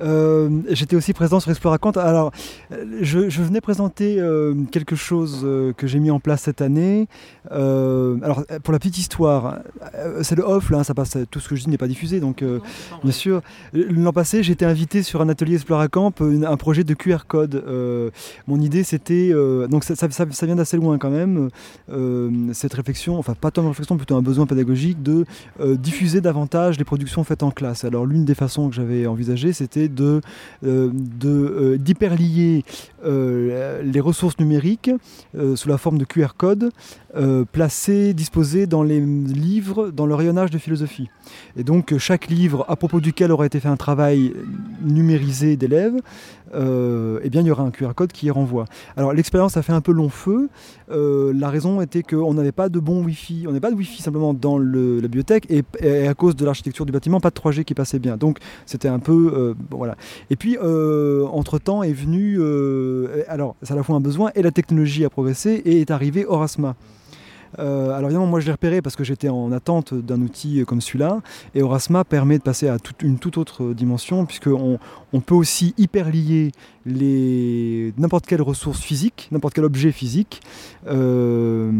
Euh, 0.00 0.48
J'étais 0.70 0.96
aussi 0.96 1.12
présent 1.12 1.40
sur 1.40 1.50
Exploracant. 1.50 1.90
Alors, 1.92 2.32
euh, 2.72 2.84
je, 3.02 3.28
je 3.28 3.42
venais 3.42 3.60
présenter 3.60 4.16
euh, 4.20 4.54
quelque 4.70 4.96
chose 4.96 5.42
euh, 5.44 5.72
que 5.72 5.86
j'ai 5.86 5.98
mis 6.00 6.10
en 6.10 6.20
place 6.20 6.42
cette 6.42 6.60
année. 6.62 7.06
Alors, 7.50 8.44
pour 8.62 8.72
la 8.72 8.78
petite 8.78 8.98
histoire, 8.98 9.58
c'est 10.22 10.34
le 10.34 10.42
off, 10.42 10.70
là, 10.70 10.82
ça 10.84 10.94
passe, 10.94 11.16
tout 11.30 11.40
ce 11.40 11.48
que 11.48 11.56
je 11.56 11.64
dis 11.64 11.70
n'est 11.70 11.78
pas 11.78 11.86
diffusé, 11.88 12.18
donc 12.20 12.42
bien 13.02 13.12
sûr. 13.12 13.40
L'an 13.72 14.12
passé, 14.12 14.38
été 14.50 14.64
invité 14.64 15.02
sur 15.02 15.20
un 15.20 15.28
atelier 15.28 15.54
Exploracamp, 15.54 16.12
une- 16.20 16.44
un 16.44 16.56
projet 16.56 16.84
de 16.84 16.94
QR 16.94 17.18
code. 17.28 17.62
Mon 18.46 18.60
idée, 18.60 18.82
c'était, 18.84 19.32
donc 19.68 19.84
ça, 19.84 19.94
ça- 19.96 20.10
ça- 20.10 20.26
ça 20.30 20.46
vient 20.46 20.56
d'assez 20.56 20.76
loin 20.76 20.98
quand 20.98 21.10
même, 21.10 21.50
cette 22.52 22.74
réflexion, 22.74 23.18
enfin 23.18 23.34
pas 23.38 23.50
tant 23.50 23.62
une 23.62 23.68
réflexion, 23.68 23.96
plutôt 23.96 24.16
un 24.16 24.22
besoin 24.22 24.46
pédagogique 24.46 25.02
de 25.02 25.24
diffuser 25.76 26.20
davantage 26.20 26.78
les 26.78 26.84
productions 26.84 27.24
faites 27.24 27.42
en 27.42 27.50
classe. 27.50 27.84
Alors 27.84 28.06
l'une 28.06 28.24
des 28.24 28.34
façons 28.34 28.68
que 28.68 28.74
j'avais 28.74 29.06
envisagé, 29.06 29.52
c'était 29.52 29.83
euh, 30.00 30.20
euh, 30.64 31.76
d'hyperlier 31.78 32.64
euh, 33.04 33.82
les 33.82 34.00
ressources 34.00 34.38
numériques 34.38 34.90
sous 35.54 35.68
la 35.68 35.78
forme 35.78 35.98
de 35.98 36.04
QR 36.04 36.34
code 36.36 36.70
euh, 37.16 37.44
placés, 37.44 38.12
disposés 38.12 38.66
dans 38.66 38.82
les 38.82 38.98
livres, 38.98 39.90
dans 39.90 40.06
le 40.06 40.16
rayonnage 40.16 40.50
de 40.50 40.58
philosophie. 40.58 41.08
Et 41.56 41.64
donc 41.64 41.92
euh, 41.92 41.98
chaque 41.98 42.28
livre 42.28 42.64
à 42.68 42.76
propos 42.76 43.00
duquel 43.00 43.32
aurait 43.32 43.46
été 43.46 43.60
fait 43.60 43.68
un 43.68 43.76
travail 43.76 44.32
numérisé 44.82 45.56
d'élèves, 45.56 45.94
euh, 46.54 47.20
eh 47.22 47.30
bien 47.30 47.40
il 47.40 47.46
y 47.46 47.50
aura 47.50 47.62
un 47.62 47.70
QR 47.70 47.92
code 47.94 48.12
qui 48.12 48.26
y 48.26 48.30
renvoie. 48.30 48.64
Alors 48.96 49.12
l'expérience 49.12 49.56
a 49.56 49.62
fait 49.62 49.72
un 49.72 49.80
peu 49.80 49.92
long 49.92 50.08
feu. 50.08 50.48
Euh, 50.90 51.32
la 51.34 51.48
raison 51.48 51.80
était 51.80 52.02
qu'on 52.02 52.34
n'avait 52.34 52.52
pas 52.52 52.68
de 52.68 52.78
bon 52.78 53.02
Wi-Fi, 53.04 53.44
on 53.46 53.48
n'avait 53.48 53.60
pas 53.60 53.70
de 53.70 53.76
Wi-Fi 53.76 54.02
simplement 54.02 54.34
dans 54.34 54.58
la 54.58 55.02
bibliothèque 55.02 55.46
et, 55.50 56.06
à 56.06 56.14
cause 56.14 56.36
de 56.36 56.44
l'architecture 56.44 56.86
du 56.86 56.92
bâtiment, 56.92 57.20
pas 57.20 57.30
de 57.30 57.34
3G 57.34 57.64
qui 57.64 57.74
passait 57.74 57.98
bien. 57.98 58.16
Donc 58.16 58.38
c'était 58.66 58.88
un 58.88 58.98
peu 58.98 59.54
voilà. 59.70 59.96
Et 60.30 60.36
puis 60.36 60.58
entre 60.58 61.58
temps 61.58 61.82
est 61.82 61.92
venu, 61.92 62.40
alors 63.28 63.56
c'est 63.62 63.72
à 63.72 63.76
la 63.76 63.82
fois 63.82 63.96
un 63.96 64.00
besoin 64.00 64.30
et 64.34 64.42
la 64.42 64.50
technologie 64.50 65.04
a 65.04 65.10
progressé 65.10 65.62
et 65.64 65.80
est 65.80 65.90
arrivé 65.90 66.26
Orasma. 66.26 66.76
Euh, 67.58 67.90
alors 67.90 68.10
évidemment, 68.10 68.26
moi 68.26 68.40
je 68.40 68.46
l'ai 68.46 68.52
repéré 68.52 68.82
parce 68.82 68.96
que 68.96 69.04
j'étais 69.04 69.28
en 69.28 69.52
attente 69.52 69.94
d'un 69.94 70.20
outil 70.20 70.64
comme 70.66 70.80
celui-là. 70.80 71.20
Et 71.54 71.62
Orasma 71.62 72.04
permet 72.04 72.38
de 72.38 72.42
passer 72.42 72.68
à 72.68 72.76
une 73.02 73.18
toute 73.18 73.38
autre 73.38 73.72
dimension, 73.72 74.26
puisqu'on 74.26 74.78
on 75.12 75.20
peut 75.20 75.34
aussi 75.34 75.74
hyper 75.76 76.10
lier 76.10 76.52
n'importe 76.86 78.26
quelle 78.26 78.42
ressource 78.42 78.80
physique, 78.80 79.28
n'importe 79.32 79.54
quel 79.54 79.64
objet 79.64 79.92
physique, 79.92 80.42
euh, 80.86 81.70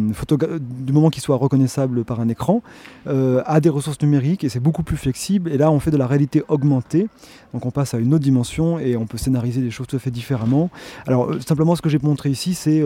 du 0.60 0.92
moment 0.92 1.10
qu'il 1.10 1.22
soit 1.22 1.36
reconnaissable 1.36 2.04
par 2.04 2.20
un 2.20 2.28
écran, 2.28 2.62
euh, 3.06 3.42
à 3.46 3.60
des 3.60 3.68
ressources 3.68 4.00
numériques. 4.00 4.44
Et 4.44 4.48
c'est 4.48 4.60
beaucoup 4.60 4.82
plus 4.82 4.96
flexible. 4.96 5.50
Et 5.50 5.58
là, 5.58 5.70
on 5.70 5.80
fait 5.80 5.90
de 5.90 5.96
la 5.96 6.06
réalité 6.06 6.42
augmentée. 6.48 7.08
Donc 7.52 7.66
on 7.66 7.70
passe 7.70 7.94
à 7.94 7.98
une 7.98 8.14
autre 8.14 8.24
dimension 8.24 8.78
et 8.78 8.96
on 8.96 9.06
peut 9.06 9.18
scénariser 9.18 9.60
des 9.60 9.70
choses 9.70 9.86
tout 9.86 9.96
à 9.96 9.98
fait 9.98 10.10
différemment. 10.10 10.70
Alors 11.06 11.30
simplement, 11.46 11.76
ce 11.76 11.82
que 11.82 11.88
j'ai 11.88 11.98
montré 11.98 12.30
ici, 12.30 12.54
c'est 12.54 12.82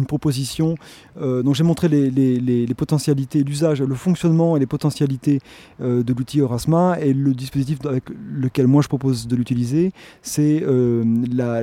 une 0.00 0.06
proposition 0.06 0.74
euh, 1.20 1.42
dont 1.42 1.54
j'ai 1.54 1.64
montré 1.64 1.88
les, 1.88 2.74
potentialités, 2.76 3.44
l'usage, 3.44 3.82
le 3.82 3.94
fonctionnement 3.94 4.56
et 4.56 4.60
les 4.60 4.66
potentialités 4.66 5.40
euh, 5.80 6.02
de 6.02 6.12
l'outil 6.12 6.40
Orasma 6.40 6.98
et 7.00 7.12
le 7.12 7.34
dispositif 7.34 7.78
avec 7.86 8.04
lequel 8.32 8.66
moi 8.66 8.82
je 8.82 8.88
propose 8.88 9.28
de 9.28 9.36
l'utiliser, 9.36 9.92
c'est 10.22 10.62
euh, 10.62 11.04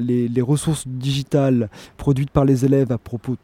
les, 0.01 0.41
ressources 0.41 0.87
digitales 0.87 1.69
produites 1.97 2.29
par 2.29 2.45
les 2.45 2.63
élèves 2.63 2.91
à 2.91 2.97
propos, 2.97 3.35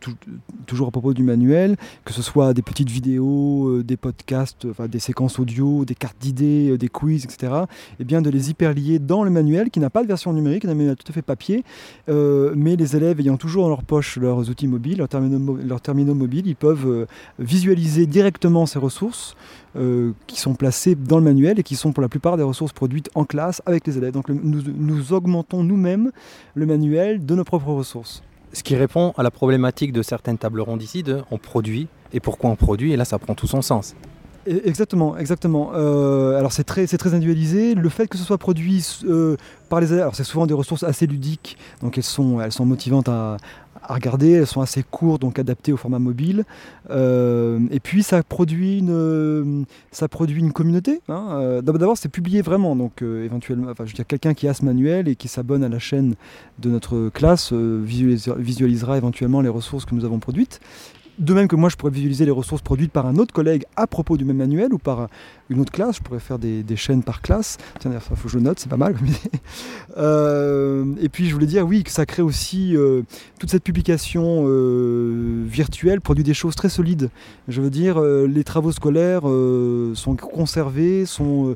toujours 0.68 0.88
à 0.88 0.91
propos 0.91 1.14
du 1.14 1.24
manuel, 1.24 1.76
que 2.06 2.14
ce 2.14 2.22
soit 2.22 2.54
des 2.54 2.62
petites 2.62 2.89
vidéos, 2.89 3.82
des 3.82 3.98
podcasts, 3.98 4.66
enfin, 4.70 4.88
des 4.88 5.00
séquences 5.00 5.39
audio, 5.39 5.84
des 5.84 5.96
cartes 5.96 6.18
d'idées, 6.22 6.78
des 6.78 6.88
quiz, 6.88 7.26
etc. 7.26 7.52
Et 8.00 8.06
bien 8.06 8.22
de 8.22 8.30
les 8.30 8.52
hyperlier 8.52 9.00
dans 9.00 9.24
le 9.24 9.32
manuel 9.32 9.70
qui 9.70 9.80
n'a 9.82 9.89
pas 9.89 10.04
de 10.04 10.08
version 10.08 10.32
numérique, 10.32 10.64
un 10.66 10.76
manuel 10.76 10.96
tout 10.96 11.10
à 11.10 11.14
fait 11.14 11.24
papier, 11.24 11.64
mais 12.08 12.76
les 12.76 12.96
élèves 12.96 13.20
ayant 13.20 13.38
toujours 13.38 13.64
dans 13.64 13.70
leur 13.70 13.84
poche 13.84 14.18
leurs 14.18 14.50
outils 14.50 14.68
mobiles, 14.68 14.82
leurs 14.91 15.09
terminaux, 15.09 15.57
leurs 15.57 15.81
terminaux 15.81 16.13
mobiles, 16.15 16.47
ils 16.47 16.55
peuvent 16.55 16.88
euh, 16.88 17.05
visualiser 17.39 18.05
directement 18.05 18.65
ces 18.65 18.79
ressources 18.79 19.36
euh, 19.75 20.11
qui 20.27 20.39
sont 20.39 20.53
placées 20.53 20.95
dans 20.95 21.17
le 21.17 21.23
manuel 21.23 21.59
et 21.59 21.63
qui 21.63 21.75
sont 21.75 21.93
pour 21.93 22.01
la 22.01 22.09
plupart 22.09 22.38
des 22.38 22.43
ressources 22.43 22.73
produites 22.73 23.09
en 23.15 23.25
classe 23.25 23.61
avec 23.65 23.88
les 23.88 23.97
élèves. 23.97 24.13
Donc 24.13 24.29
nous, 24.29 24.61
nous 24.75 25.13
augmentons 25.13 25.63
nous-mêmes 25.63 26.11
le 26.55 26.65
manuel 26.65 27.25
de 27.25 27.36
nos 27.36 27.43
propres 27.43 27.71
ressources. 27.71 28.23
Ce 28.53 28.61
qui 28.61 28.75
répond 28.75 29.13
à 29.17 29.23
la 29.23 29.31
problématique 29.31 29.93
de 29.93 30.03
certaines 30.03 30.38
tables 30.38 30.61
rondes 30.61 30.84
ici 30.84 31.01
de 31.01 31.21
on 31.31 31.39
produit 31.39 31.88
et 32.13 32.19
pourquoi 32.19 32.51
on 32.51 32.55
produit, 32.55 32.93
et 32.93 32.97
là 32.97 33.05
ça 33.05 33.17
prend 33.17 33.34
tout 33.34 33.47
son 33.47 33.63
sens. 33.63 33.95
E, 34.47 34.61
exactement, 34.65 35.17
exactement. 35.17 35.71
Euh, 35.73 36.38
alors 36.38 36.51
c'est 36.51 36.63
très, 36.63 36.86
c'est 36.86 36.97
très 36.97 37.13
individualisé. 37.13 37.75
Le 37.75 37.89
fait 37.89 38.07
que 38.07 38.17
ce 38.17 38.23
soit 38.23 38.38
produit 38.38 38.86
par 39.69 39.79
les 39.79 39.88
élèves, 39.91 40.01
alors 40.01 40.15
c'est 40.15 40.23
souvent 40.23 40.45
des 40.45 40.53
ressources 40.53 40.84
assez 40.84 41.07
ludiques, 41.07 41.57
donc 41.81 41.97
elles 41.97 42.03
sont, 42.03 42.41
elles 42.41 42.51
sont 42.51 42.65
motivantes 42.65 43.09
à, 43.09 43.38
à 43.88 43.93
regarder. 43.93 44.31
Elles 44.31 44.47
sont 44.47 44.61
assez 44.61 44.84
courtes, 44.84 45.21
donc 45.21 45.39
adaptées 45.39 45.73
au 45.73 45.77
format 45.77 45.99
mobile. 45.99 46.45
Euh, 46.89 47.59
et 47.71 47.79
puis 47.79 48.03
ça 48.03 48.23
produit 48.23 48.79
une, 48.79 49.65
ça 49.91 50.07
produit 50.07 50.39
une 50.39 50.51
communauté. 50.51 51.01
Hein. 51.09 51.27
Euh, 51.34 51.61
d'abord, 51.61 51.97
c'est 51.97 52.09
publié 52.09 52.41
vraiment, 52.41 52.75
donc 52.75 53.01
euh, 53.01 53.25
éventuellement, 53.25 53.69
enfin, 53.69 53.86
je 53.86 53.91
veux 53.91 53.95
dire, 53.95 54.07
quelqu'un 54.07 54.34
qui 54.34 54.47
a 54.47 54.53
ce 54.53 54.65
manuel 54.65 55.07
et 55.07 55.15
qui 55.15 55.27
s'abonne 55.27 55.63
à 55.63 55.69
la 55.69 55.79
chaîne 55.79 56.15
de 56.59 56.69
notre 56.69 57.09
classe 57.09 57.53
visualisera 57.53 58.97
éventuellement 58.97 59.41
les 59.41 59.49
ressources 59.49 59.86
que 59.86 59.95
nous 59.95 60.05
avons 60.05 60.19
produites. 60.19 60.59
De 61.20 61.34
même 61.34 61.47
que 61.47 61.55
moi, 61.55 61.70
je 61.70 61.76
pourrais 61.76 61.91
visualiser 61.91 62.26
les 62.26 62.32
ressources 62.32 62.64
produites 62.64 62.91
par 62.91 63.05
un 63.05 63.18
autre 63.18 63.34
collègue 63.34 63.66
à 63.76 63.86
propos 63.86 64.18
du 64.18 64.26
même 64.26 64.38
manuel 64.38 64.74
ou 64.74 64.80
par 64.80 65.09
une 65.49 65.59
autre 65.59 65.72
classe. 65.72 65.97
Je 65.97 66.01
pourrais 66.01 66.20
faire 66.20 66.39
des, 66.39 66.64
chaînes 66.76 67.03
par 67.03 67.22
classe. 67.22 67.57
Tiens, 67.80 67.91
il 67.93 67.99
faut 67.99 68.16
que 68.16 68.30
je 68.30 68.39
note, 68.39 68.59
c'est 68.59 68.70
pas 68.70 68.78
mal. 68.78 68.95
euh, 69.97 70.86
et 70.99 71.09
puis, 71.09 71.28
je 71.28 71.34
voulais 71.34 71.45
dire, 71.45 71.68
oui, 71.68 71.84
que 71.84 71.91
ça 71.91 72.07
crée 72.07 72.24
aussi 72.24 72.76
euh, 72.76 73.03
toute 73.39 73.51
cette 73.51 73.64
publication 73.64 74.45
euh, 74.47 75.43
virtuelle 75.45 76.01
produit 76.01 76.24
des 76.24 76.34
choses 76.34 76.55
très 76.55 76.70
solides. 76.70 77.11
Je 77.47 77.61
veux 77.61 77.70
dire, 77.70 78.01
les 78.01 78.43
travaux 78.43 78.72
scolaires 78.72 79.24
sont 79.93 80.16
conservés, 80.16 81.05
sont, 81.05 81.55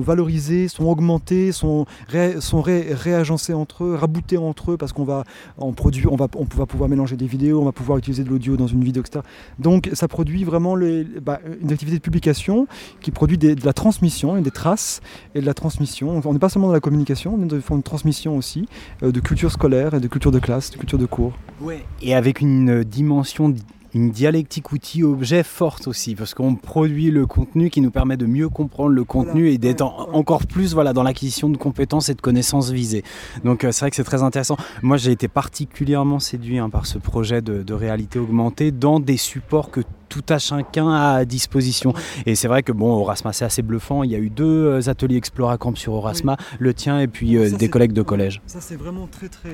valorisés, 0.00 0.66
sont 0.66 0.84
augmentés, 0.86 1.52
sont, 1.52 1.86
réagencés 2.08 3.54
entre 3.54 3.84
eux, 3.84 3.94
raboutés 3.94 4.38
entre 4.38 4.72
eux, 4.72 4.76
parce 4.76 4.92
qu'on 4.92 5.04
va, 5.04 5.24
on 5.58 5.70
va, 5.70 6.26
on 6.34 6.44
va 6.44 6.66
pouvoir 6.66 6.88
mélanger 6.88 7.16
des 7.16 7.26
vidéos, 7.26 7.60
on 7.60 7.64
va 7.64 7.72
pouvoir 7.72 7.98
utiliser 7.98 8.24
de 8.24 8.30
l'audio 8.30 8.56
dans 8.56 8.66
une 8.66 8.79
vidéo, 8.84 9.02
etc. 9.02 9.24
Donc, 9.58 9.90
ça 9.92 10.08
produit 10.08 10.44
vraiment 10.44 10.76
les, 10.76 11.04
bah, 11.04 11.40
une 11.60 11.72
activité 11.72 11.98
de 11.98 12.02
publication 12.02 12.66
qui 13.00 13.10
produit 13.10 13.38
de 13.38 13.64
la 13.64 13.72
transmission 13.72 14.36
et 14.36 14.42
des 14.42 14.50
traces 14.50 15.00
et 15.34 15.40
de 15.40 15.46
la 15.46 15.54
transmission. 15.54 16.20
On 16.24 16.32
n'est 16.32 16.38
pas 16.38 16.48
seulement 16.48 16.68
dans 16.68 16.74
la 16.74 16.80
communication, 16.80 17.34
on 17.38 17.42
est 17.42 17.46
dans 17.46 17.76
une 17.76 17.82
transmission 17.82 18.36
aussi 18.36 18.68
euh, 19.02 19.12
de 19.12 19.20
culture 19.20 19.50
scolaire 19.50 19.94
et 19.94 20.00
de 20.00 20.08
culture 20.08 20.32
de 20.32 20.38
classe, 20.38 20.70
de 20.70 20.76
culture 20.76 20.98
de 20.98 21.06
cours. 21.06 21.32
Ouais. 21.60 21.84
Et 22.02 22.14
avec 22.14 22.40
une 22.40 22.84
dimension 22.84 23.54
une 23.94 24.10
dialectique 24.10 24.72
outil-objet 24.72 25.42
forte 25.42 25.88
aussi, 25.88 26.14
parce 26.14 26.34
qu'on 26.34 26.54
produit 26.54 27.10
le 27.10 27.26
contenu 27.26 27.70
qui 27.70 27.80
nous 27.80 27.90
permet 27.90 28.16
de 28.16 28.26
mieux 28.26 28.48
comprendre 28.48 28.90
le 28.90 29.04
contenu 29.04 29.48
et 29.48 29.58
d'être 29.58 29.82
encore 29.82 30.46
plus 30.46 30.74
voilà, 30.74 30.92
dans 30.92 31.02
l'acquisition 31.02 31.48
de 31.48 31.56
compétences 31.56 32.08
et 32.08 32.14
de 32.14 32.20
connaissances 32.20 32.70
visées. 32.70 33.02
Donc 33.44 33.64
euh, 33.64 33.72
c'est 33.72 33.80
vrai 33.80 33.90
que 33.90 33.96
c'est 33.96 34.04
très 34.04 34.22
intéressant. 34.22 34.56
Moi 34.82 34.96
j'ai 34.96 35.12
été 35.12 35.28
particulièrement 35.28 36.18
séduit 36.18 36.58
hein, 36.58 36.70
par 36.70 36.86
ce 36.86 36.98
projet 36.98 37.42
de, 37.42 37.62
de, 37.62 37.74
réalité 37.74 38.18
augmentée 38.18 38.70
dans 38.70 39.00
des 39.00 39.16
supports 39.16 39.70
que 39.70 39.80
tout 40.08 40.24
à 40.28 40.38
chacun 40.38 40.90
a 40.90 41.14
à 41.14 41.24
disposition. 41.24 41.94
Et 42.26 42.34
c'est 42.34 42.48
vrai 42.48 42.62
que 42.62 42.72
bon, 42.72 42.90
Orasma 42.92 43.32
c'est 43.32 43.44
assez 43.44 43.62
bluffant. 43.62 44.02
Il 44.02 44.10
y 44.10 44.14
a 44.14 44.18
eu 44.18 44.30
deux 44.30 44.66
euh, 44.66 44.88
ateliers 44.88 45.16
Exploracamp 45.16 45.74
sur 45.76 45.94
Orasma, 45.94 46.36
le 46.58 46.74
tien 46.74 47.00
et 47.00 47.08
puis 47.08 47.36
euh, 47.36 47.50
des 47.50 47.68
collègues 47.68 47.92
de 47.92 48.02
collège. 48.02 48.40
Ça 48.46 48.60
c'est 48.60 48.76
vraiment 48.76 49.06
très 49.06 49.28
très, 49.28 49.50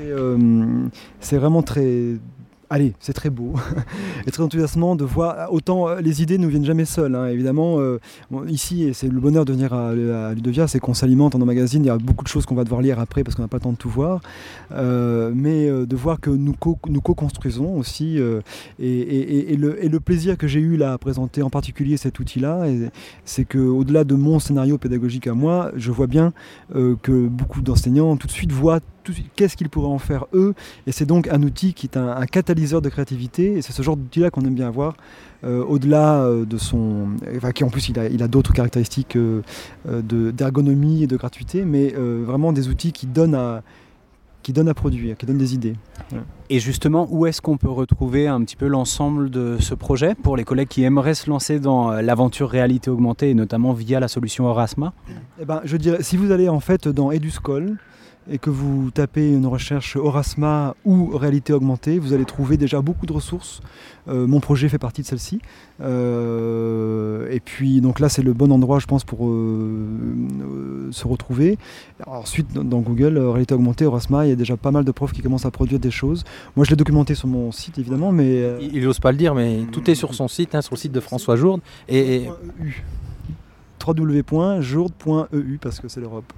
c'est 1.21 1.37
vraiment 1.37 1.63
très 1.63 2.19
allez, 2.71 2.95
c'est 3.01 3.13
très 3.13 3.31
beau 3.31 3.55
et 4.27 4.31
très 4.31 4.43
enthousiasmant 4.43 4.97
de 4.97 5.05
voir. 5.05 5.53
Autant 5.53 5.89
euh, 5.89 6.01
les 6.01 6.23
idées 6.23 6.39
ne 6.39 6.47
viennent 6.47 6.65
jamais 6.65 6.85
seules, 6.85 7.15
hein. 7.15 7.27
évidemment. 7.27 7.79
Euh, 7.81 7.99
ici, 8.49 8.91
c'est 8.95 9.09
le 9.09 9.21
bonheur 9.21 9.45
de 9.45 9.53
venir 9.53 9.73
à, 9.73 9.95
Ludovia, 10.35 10.67
c'est 10.67 10.81
qu'on 10.81 10.95
s'alimente 10.95 11.35
en 11.35 11.39
magazine. 11.39 11.85
Il 11.85 11.87
y 11.87 11.91
a 11.91 11.99
beaucoup 11.99 12.25
de 12.25 12.29
choses 12.29 12.47
qu'on 12.47 12.55
va 12.55 12.65
devoir 12.65 12.83
lire 12.83 12.99
après 13.01 13.25
parce 13.25 13.35
qu'on 13.35 13.43
n'a 13.43 13.49
pas 13.49 13.59
le 13.59 13.63
temps 13.63 13.73
de 13.73 13.77
tout 13.77 13.89
voir. 13.89 14.21
Euh, 14.73 15.33
mais 15.35 15.69
de 15.69 15.97
voir 15.97 16.21
que 16.21 16.31
nous 16.31 16.53
co-construisons 16.55 17.77
aussi. 17.77 18.19
Et, 18.79 19.57
le, 19.57 20.01
plaisir 20.01 20.37
que 20.37 20.47
j'ai 20.47 20.61
eu 20.61 20.77
là 20.77 20.93
à 20.93 20.99
présenter 20.99 21.43
en 21.43 21.51
particulier 21.51 21.97
cet 21.97 22.21
outil-là, 22.21 22.65
c'est 23.25 23.45
qu'au-delà 23.45 24.05
de 24.05 24.15
mon 24.15 24.39
scénario 24.39 24.79
pédagogique 24.79 25.27
à 25.27 25.35
moi, 25.35 25.73
je 25.77 25.91
vois 25.91 26.07
bien 26.07 26.33
que 26.75 27.27
beaucoup 27.27 27.61
d'enseignants 27.61 28.17
tout 28.17 28.27
de 28.27 28.33
suite 28.33 28.53
voient 28.53 28.81
qu'est-ce 29.37 29.57
qu'ils 29.57 29.69
pourraient 29.69 29.87
en 29.87 29.99
faire 29.99 30.27
eux? 30.33 30.55
Et 30.87 30.93
c'est 30.93 31.07
donc 31.07 31.29
un 31.29 31.43
outil 31.43 31.75
qui 31.75 31.87
est 31.87 31.97
un, 31.97 32.27
catalyseur 32.27 32.83
de 32.83 32.89
créativité. 32.89 33.59
Et 33.59 33.63
c'est 33.63 33.73
ce 33.73 33.83
genre 33.83 33.97
d'outil-là 33.97 34.31
qu'on 34.31 34.43
aime 34.43 34.55
bien 34.55 34.69
avoir. 34.69 34.97
Euh, 35.45 35.63
au-delà 35.65 36.23
euh, 36.23 36.45
de 36.45 36.57
son. 36.57 37.09
Enfin, 37.37 37.53
qui 37.53 37.63
en 37.65 37.69
plus, 37.69 37.89
il 37.89 37.99
a, 37.99 38.09
il 38.09 38.23
a 38.23 38.29
d'autres 38.29 38.53
caractéristiques 38.53 39.17
euh, 39.17 39.43
d'ergonomie 39.85 41.03
et 41.03 41.07
de 41.07 41.17
gratuité, 41.17 41.65
mais 41.65 41.95
vraiment 41.97 42.53
des 42.53 42.69
outils 42.69 42.93
qui 42.93 43.07
donnent 43.07 43.35
à 43.35 43.63
qui 44.43 44.53
donnent 44.53 44.69
à 44.69 44.75
produire, 44.75 45.17
qui 45.17 45.27
donnent 45.27 45.39
des 45.39 45.55
idées. 45.55 45.75
Et 46.51 46.61
justement, 46.61 47.09
où 47.11 47.27
est-ce 47.27 47.43
qu'on 47.43 47.57
peut 47.57 47.69
retrouver 47.69 48.29
un 48.29 48.41
petit 48.43 48.55
peu 48.55 48.69
l'ensemble 48.69 49.29
de 49.29 49.57
ce 49.59 49.75
projet 49.75 50.15
pour 50.15 50.37
les 50.37 50.45
collègues 50.45 50.69
qui 50.69 50.85
aimeraient 50.85 51.15
se 51.17 51.29
lancer 51.29 51.59
dans 51.59 51.91
l'aventure 51.91 52.49
réalité 52.49 52.89
augmentée 52.89 53.31
et 53.31 53.35
notamment 53.35 53.73
via 53.73 53.99
la 53.99 54.07
solution 54.07 54.45
Orasma? 54.45 54.93
Eh 55.41 55.45
ben, 55.45 55.63
Je 55.65 55.77
dirais, 55.77 55.99
si 56.03 56.17
vous 56.17 56.31
allez 56.31 56.49
en 56.49 56.61
fait 56.61 56.87
dans 56.87 57.11
EduSchool, 57.11 57.77
et 58.31 58.39
que 58.39 58.51
vous 58.51 58.91
tapez 58.91 59.33
une 59.33 59.47
recherche 59.47 59.97
Orasma 59.97 60.75
ou 60.85 61.17
réalité 61.17 61.53
augmentée, 61.53 61.99
vous 61.99 62.13
allez 62.13 62.25
trouver 62.25 62.57
déjà 62.57 62.81
beaucoup 62.81 63.07
de 63.07 63.13
ressources. 63.13 63.61
Euh, 64.09 64.27
mon 64.27 64.41
projet 64.41 64.69
fait 64.69 64.79
partie 64.79 65.03
de 65.03 65.07
celle-ci. 65.07 65.41
Euh, 65.81 67.29
et 67.31 67.41
puis 67.41 67.81
donc 67.81 68.01
là 68.01 68.09
c'est 68.09 68.23
le 68.23 68.33
bon 68.33 68.51
endroit 68.51 68.79
je 68.79 68.87
pense 68.87 69.05
pour 69.05 69.29
euh, 69.29 70.89
se 70.91 71.07
retrouver. 71.07 71.59
ensuite 72.07 72.53
dans 72.53 72.81
Google, 72.81 73.19
réalité 73.19 73.55
augmentée, 73.55 73.85
Orasma, 73.85 74.27
il 74.27 74.31
y 74.31 74.33
a 74.33 74.37
déjà 74.37 74.57
pas 74.57 74.71
mal 74.71 74.85
de 74.85 74.93
profs 74.93 75.13
qui 75.13 75.23
commencent 75.23 75.47
à 75.47 75.51
produire 75.51 75.79
des 75.79 75.91
choses. 75.91 76.25
Moi 76.57 76.65
je 76.65 76.71
l'ai 76.71 76.77
documenté 76.77 77.15
sur 77.15 77.29
mon 77.29 77.53
site 77.53 77.79
évidemment, 77.79 78.13
mais... 78.13 78.45
Il 78.61 78.83
n'ose 78.83 79.01
pas 79.01 79.13
le 79.13 79.19
dire, 79.19 79.35
mais 79.35 79.61
tout 79.71 79.89
est 79.91 79.95
sur 79.95 80.15
son 80.15 80.29
site, 80.29 80.55
hein, 80.55 80.63
sur 80.63 80.75
le 80.75 80.81
site 80.81 80.93
de 80.93 81.01
François 81.01 81.37
Jourde. 81.37 81.61
Et... 81.89 82.17
et... 82.17 82.31
www.jourde.eu 83.87 85.59
parce 85.59 85.79
que 85.79 85.89
c'est 85.89 86.01
l'Europe. 86.01 86.33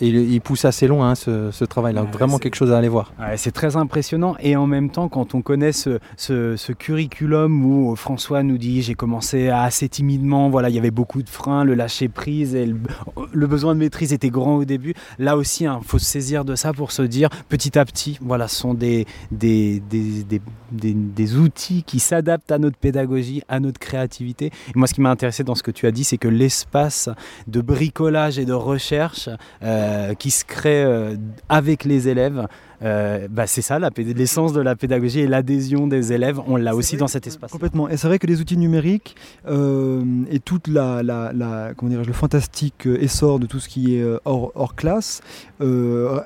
Et 0.00 0.08
il, 0.08 0.40
pousse 0.40 0.64
assez 0.64 0.86
loin 0.86 1.10
hein, 1.10 1.14
ce, 1.14 1.64
travail-là. 1.64 2.02
vraiment 2.02 2.38
quelque 2.38 2.54
chose 2.54 2.72
à 2.72 2.78
aller 2.78 2.88
voir. 2.88 3.12
c'est 3.36 3.52
très 3.52 3.76
impressionnant. 3.76 4.36
Et 4.40 4.56
en 4.56 4.66
même 4.66 4.90
temps, 4.90 5.08
quand 5.08 5.34
on 5.34 5.42
connaît 5.42 5.72
ce, 5.72 6.72
curriculum 6.72 7.64
où 7.64 7.96
François 7.96 8.42
nous 8.42 8.58
dit 8.58 8.82
j'ai 8.82 8.94
commencé 8.94 9.48
assez 9.48 9.88
timidement, 9.88 10.50
voilà, 10.50 10.68
il 10.68 10.74
y 10.74 10.78
avait 10.78 10.90
beaucoup 10.90 11.22
de 11.22 11.28
freins, 11.28 11.64
le 11.64 11.74
lâcher 11.74 12.08
prise 12.08 12.54
et 12.54 12.66
le, 12.66 13.46
besoin 13.46 13.74
de 13.74 13.80
maîtrise 13.80 14.12
était 14.12 14.30
grand 14.30 14.56
au 14.56 14.64
début. 14.64 14.94
Là 15.18 15.36
aussi, 15.36 15.64
il 15.64 15.66
hein, 15.66 15.80
faut 15.84 15.98
se 15.98 16.06
saisir 16.06 16.44
de 16.44 16.54
ça 16.54 16.72
pour 16.72 16.92
se 16.92 17.02
dire 17.02 17.28
petit 17.48 17.78
à 17.78 17.84
petit, 17.84 18.18
voilà, 18.20 18.48
ce 18.48 18.56
sont 18.56 18.74
des, 18.74 19.06
des, 19.30 19.82
des, 19.90 20.40
des 20.72 21.36
outils 21.36 21.82
qui 21.82 21.98
s'adaptent 21.98 22.52
à 22.52 22.58
notre 22.58 22.76
pédagogie, 22.76 23.42
à 23.48 23.60
notre 23.60 23.78
créativité. 23.78 24.46
Et 24.46 24.72
moi, 24.78 24.86
ce 24.86 24.94
qui 24.94 25.00
m'a 25.00 25.10
intéressé 25.10 25.44
dans 25.44 25.54
ce 25.54 25.62
que 25.62 25.70
tu 25.70 25.86
as 25.86 25.90
dit, 25.90 26.04
c'est 26.04 26.18
que 26.18 26.28
l'espace 26.28 27.08
de 27.46 27.60
bricolage 27.60 28.38
et 28.38 28.44
de 28.44 28.52
recherche, 28.52 29.28
euh, 29.62 29.89
qui 30.18 30.30
se 30.30 30.44
crée 30.44 30.84
euh, 30.84 31.16
avec 31.48 31.84
les 31.84 32.08
élèves 32.08 32.46
Euh, 32.82 33.28
bah, 33.28 33.46
c'est 33.46 33.60
ça, 33.60 33.78
l'essence 33.78 34.54
de 34.54 34.60
la 34.62 34.74
pédagogie 34.74 35.20
et 35.20 35.26
l'adhésion 35.26 35.86
des 35.86 36.14
élèves, 36.14 36.40
on 36.46 36.56
l'a 36.56 36.74
aussi 36.74 36.96
dans 36.96 37.08
cet 37.08 37.26
espace. 37.26 37.50
Complètement. 37.52 37.90
Et 37.90 37.98
c'est 37.98 38.08
vrai 38.08 38.18
que 38.18 38.26
les 38.26 38.40
outils 38.40 38.56
numériques 38.56 39.16
euh, 39.46 40.02
et 40.30 40.40
toute 40.40 40.66
la, 40.66 41.02
comment 41.76 41.94
le 41.94 42.12
fantastique 42.14 42.86
essor 42.86 43.38
de 43.38 43.44
tout 43.44 43.60
ce 43.60 43.68
qui 43.68 43.96
est 43.96 44.04
hors, 44.24 44.50
hors 44.54 44.74
classe 44.74 45.20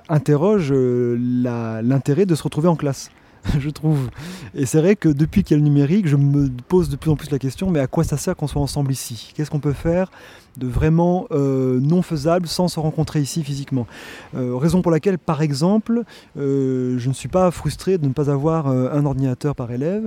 interroge 0.09 0.73
l'intérêt 0.73 2.25
de 2.25 2.37
se 2.37 2.45
retrouver 2.45 2.69
en 2.69 2.77
classe. 2.77 3.11
je 3.59 3.71
trouve. 3.71 4.11
Et 4.55 4.67
c'est 4.67 4.81
vrai 4.81 4.97
que 4.97 5.09
depuis 5.09 5.43
qu'il 5.43 5.57
y 5.57 5.61
a 5.61 5.63
le 5.63 5.69
numérique, 5.69 6.07
je 6.09 6.17
me 6.17 6.49
pose 6.69 6.89
de 6.89 6.97
plus 6.97 7.11
en 7.11 7.17
plus 7.17 7.31
la 7.31 7.39
question, 7.39 7.71
mais 7.71 7.81
à 7.81 7.87
quoi 7.87 8.05
ça 8.05 8.17
sert 8.17 8.37
qu'on 8.37 8.47
soit 8.47 8.63
ensemble 8.63 8.93
ici? 8.93 9.33
Qu'est-ce 9.35 9.51
qu'on 9.51 9.61
peut 9.61 9.73
faire? 9.73 10.11
De 10.59 10.67
vraiment 10.67 11.27
euh, 11.31 11.81
non 11.81 12.03
faisable 12.03 12.47
sans 12.47 12.69
se 12.69 12.79
rencontrer 12.79 13.21
ici 13.21 13.43
physiquement. 13.43 13.87
Euh, 14.35 14.57
raison 14.57 14.83
pour 14.83 14.93
laquelle, 14.93 15.19
par 15.19 15.43
exemple, 15.43 16.03
euh, 16.39 16.97
je 16.99 17.09
ne 17.09 17.15
suis 17.15 17.29
pas 17.29 17.51
frustré 17.51 17.99
de 17.99 18.07
ne 18.07 18.13
pas 18.13 18.31
avoir 18.31 18.69
un 18.69 19.05
ordinateur 19.05 19.55
par 19.55 19.71
élève, 19.71 20.07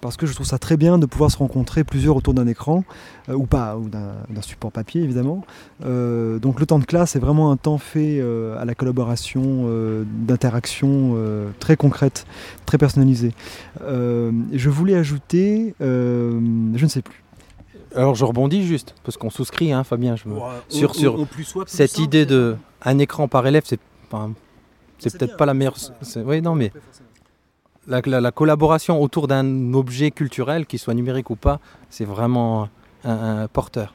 parce 0.00 0.16
que 0.16 0.26
je 0.26 0.32
trouve 0.32 0.46
ça 0.46 0.58
très 0.58 0.76
bien 0.76 0.98
de 0.98 1.06
pouvoir 1.06 1.30
se 1.30 1.36
rencontrer 1.36 1.84
plusieurs 1.84 2.16
autour 2.16 2.34
d'un 2.34 2.46
écran, 2.46 2.84
ou 3.28 3.46
pas, 3.46 3.76
ou 3.76 3.88
d'un 3.88 4.42
support 4.42 4.72
papier 4.72 5.02
évidemment. 5.02 5.44
donc 5.80 6.60
le 6.60 6.66
temps 6.66 6.78
de 6.78 6.84
classe 6.84 7.16
est 7.16 7.18
vraiment 7.18 7.50
un 7.50 7.56
temps 7.56 7.78
fait 7.78 8.22
à 8.58 8.64
la 8.64 8.74
collaboration, 8.74 9.68
d'interaction 10.26 11.16
très 11.58 11.76
concrète, 11.76 12.26
très 12.66 12.78
personnalisée. 12.78 13.32
je 13.80 14.68
voulais 14.68 14.94
ajouter, 14.94 15.74
je 15.80 16.82
ne 16.82 16.88
sais 16.88 17.02
plus. 17.02 17.22
Alors 17.94 18.14
je 18.14 18.24
rebondis 18.24 18.66
juste, 18.66 18.94
parce 19.04 19.16
qu'on 19.16 19.30
souscrit, 19.30 19.72
hein, 19.72 19.84
Fabien, 19.84 20.16
je 20.16 20.24
sur, 20.68 20.94
sur 20.94 21.26
cette 21.66 21.98
idée 21.98 22.26
de 22.26 22.56
un 22.82 22.98
écran 22.98 23.28
par 23.28 23.46
élève, 23.46 23.62
c'est 23.64 23.80
c'est 24.98 25.16
peut-être 25.16 25.36
pas 25.36 25.46
la 25.46 25.54
meilleure. 25.54 25.76
Oui, 26.16 26.42
non, 26.42 26.54
mais 26.54 26.72
la, 27.86 28.32
collaboration 28.32 29.00
autour 29.00 29.28
d'un 29.28 29.72
objet 29.74 30.10
culturel, 30.10 30.66
qu'il 30.66 30.78
soit 30.78 30.94
numérique 30.94 31.30
ou 31.30 31.36
pas, 31.36 31.60
c'est 31.90 32.04
vraiment 32.04 32.68
un 33.04 33.48
porteur. 33.48 33.94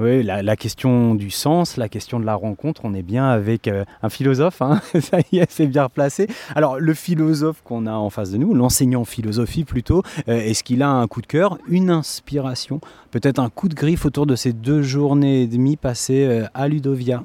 Oui, 0.00 0.22
la, 0.22 0.56
question 0.56 1.14
du 1.14 1.30
sens, 1.30 1.76
la 1.76 1.88
question 1.88 2.18
de 2.20 2.24
la 2.24 2.34
rencontre, 2.34 2.82
on 2.84 2.94
est 2.94 3.02
bien 3.02 3.28
avec 3.28 3.68
euh, 3.68 3.84
un 4.02 4.08
philosophe, 4.08 4.62
hein. 4.62 4.80
ça 5.00 5.18
y 5.32 5.38
est, 5.38 5.50
c'est 5.50 5.66
bien 5.66 5.84
replacé. 5.84 6.28
Alors, 6.54 6.78
le 6.78 6.94
philosophe 6.94 7.62
qu'on 7.62 7.86
a 7.86 7.92
en 7.92 8.10
face 8.10 8.30
de 8.30 8.38
nous, 8.38 8.54
l'enseignant 8.54 9.04
philosophie 9.04 9.64
plutôt, 9.64 10.02
euh, 10.28 10.38
est-ce 10.38 10.64
qu'il 10.64 10.82
a 10.82 10.90
un 10.90 11.06
coup 11.06 11.20
de 11.20 11.26
cœur, 11.26 11.58
une 11.68 11.90
inspiration, 11.90 12.80
peut-être 13.10 13.38
un 13.38 13.48
coup 13.48 13.68
de 13.68 13.74
griffe 13.74 14.06
autour 14.06 14.26
de 14.26 14.36
ces 14.36 14.52
deux 14.52 14.82
journées 14.82 15.42
et 15.42 15.46
demie 15.46 15.76
passées 15.76 16.24
euh, 16.24 16.46
à 16.54 16.68
Ludovia? 16.68 17.22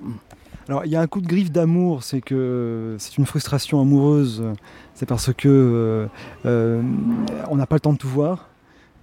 Alors 0.69 0.83
il 0.83 0.91
y 0.91 0.97
a 0.97 1.01
un 1.01 1.07
coup 1.07 1.21
de 1.21 1.27
griffe 1.27 1.49
d'amour, 1.49 2.03
c'est 2.03 2.19
que 2.19 2.97
c'est 2.99 3.17
une 3.17 3.25
frustration 3.25 3.79
amoureuse, 3.79 4.43
c'est 4.95 5.05
parce 5.05 5.31
que 5.31 6.09
on 6.43 7.55
n'a 7.55 7.65
pas 7.65 7.77
le 7.77 7.79
temps 7.79 7.93
de 7.93 7.97
tout 7.97 8.09
voir 8.09 8.49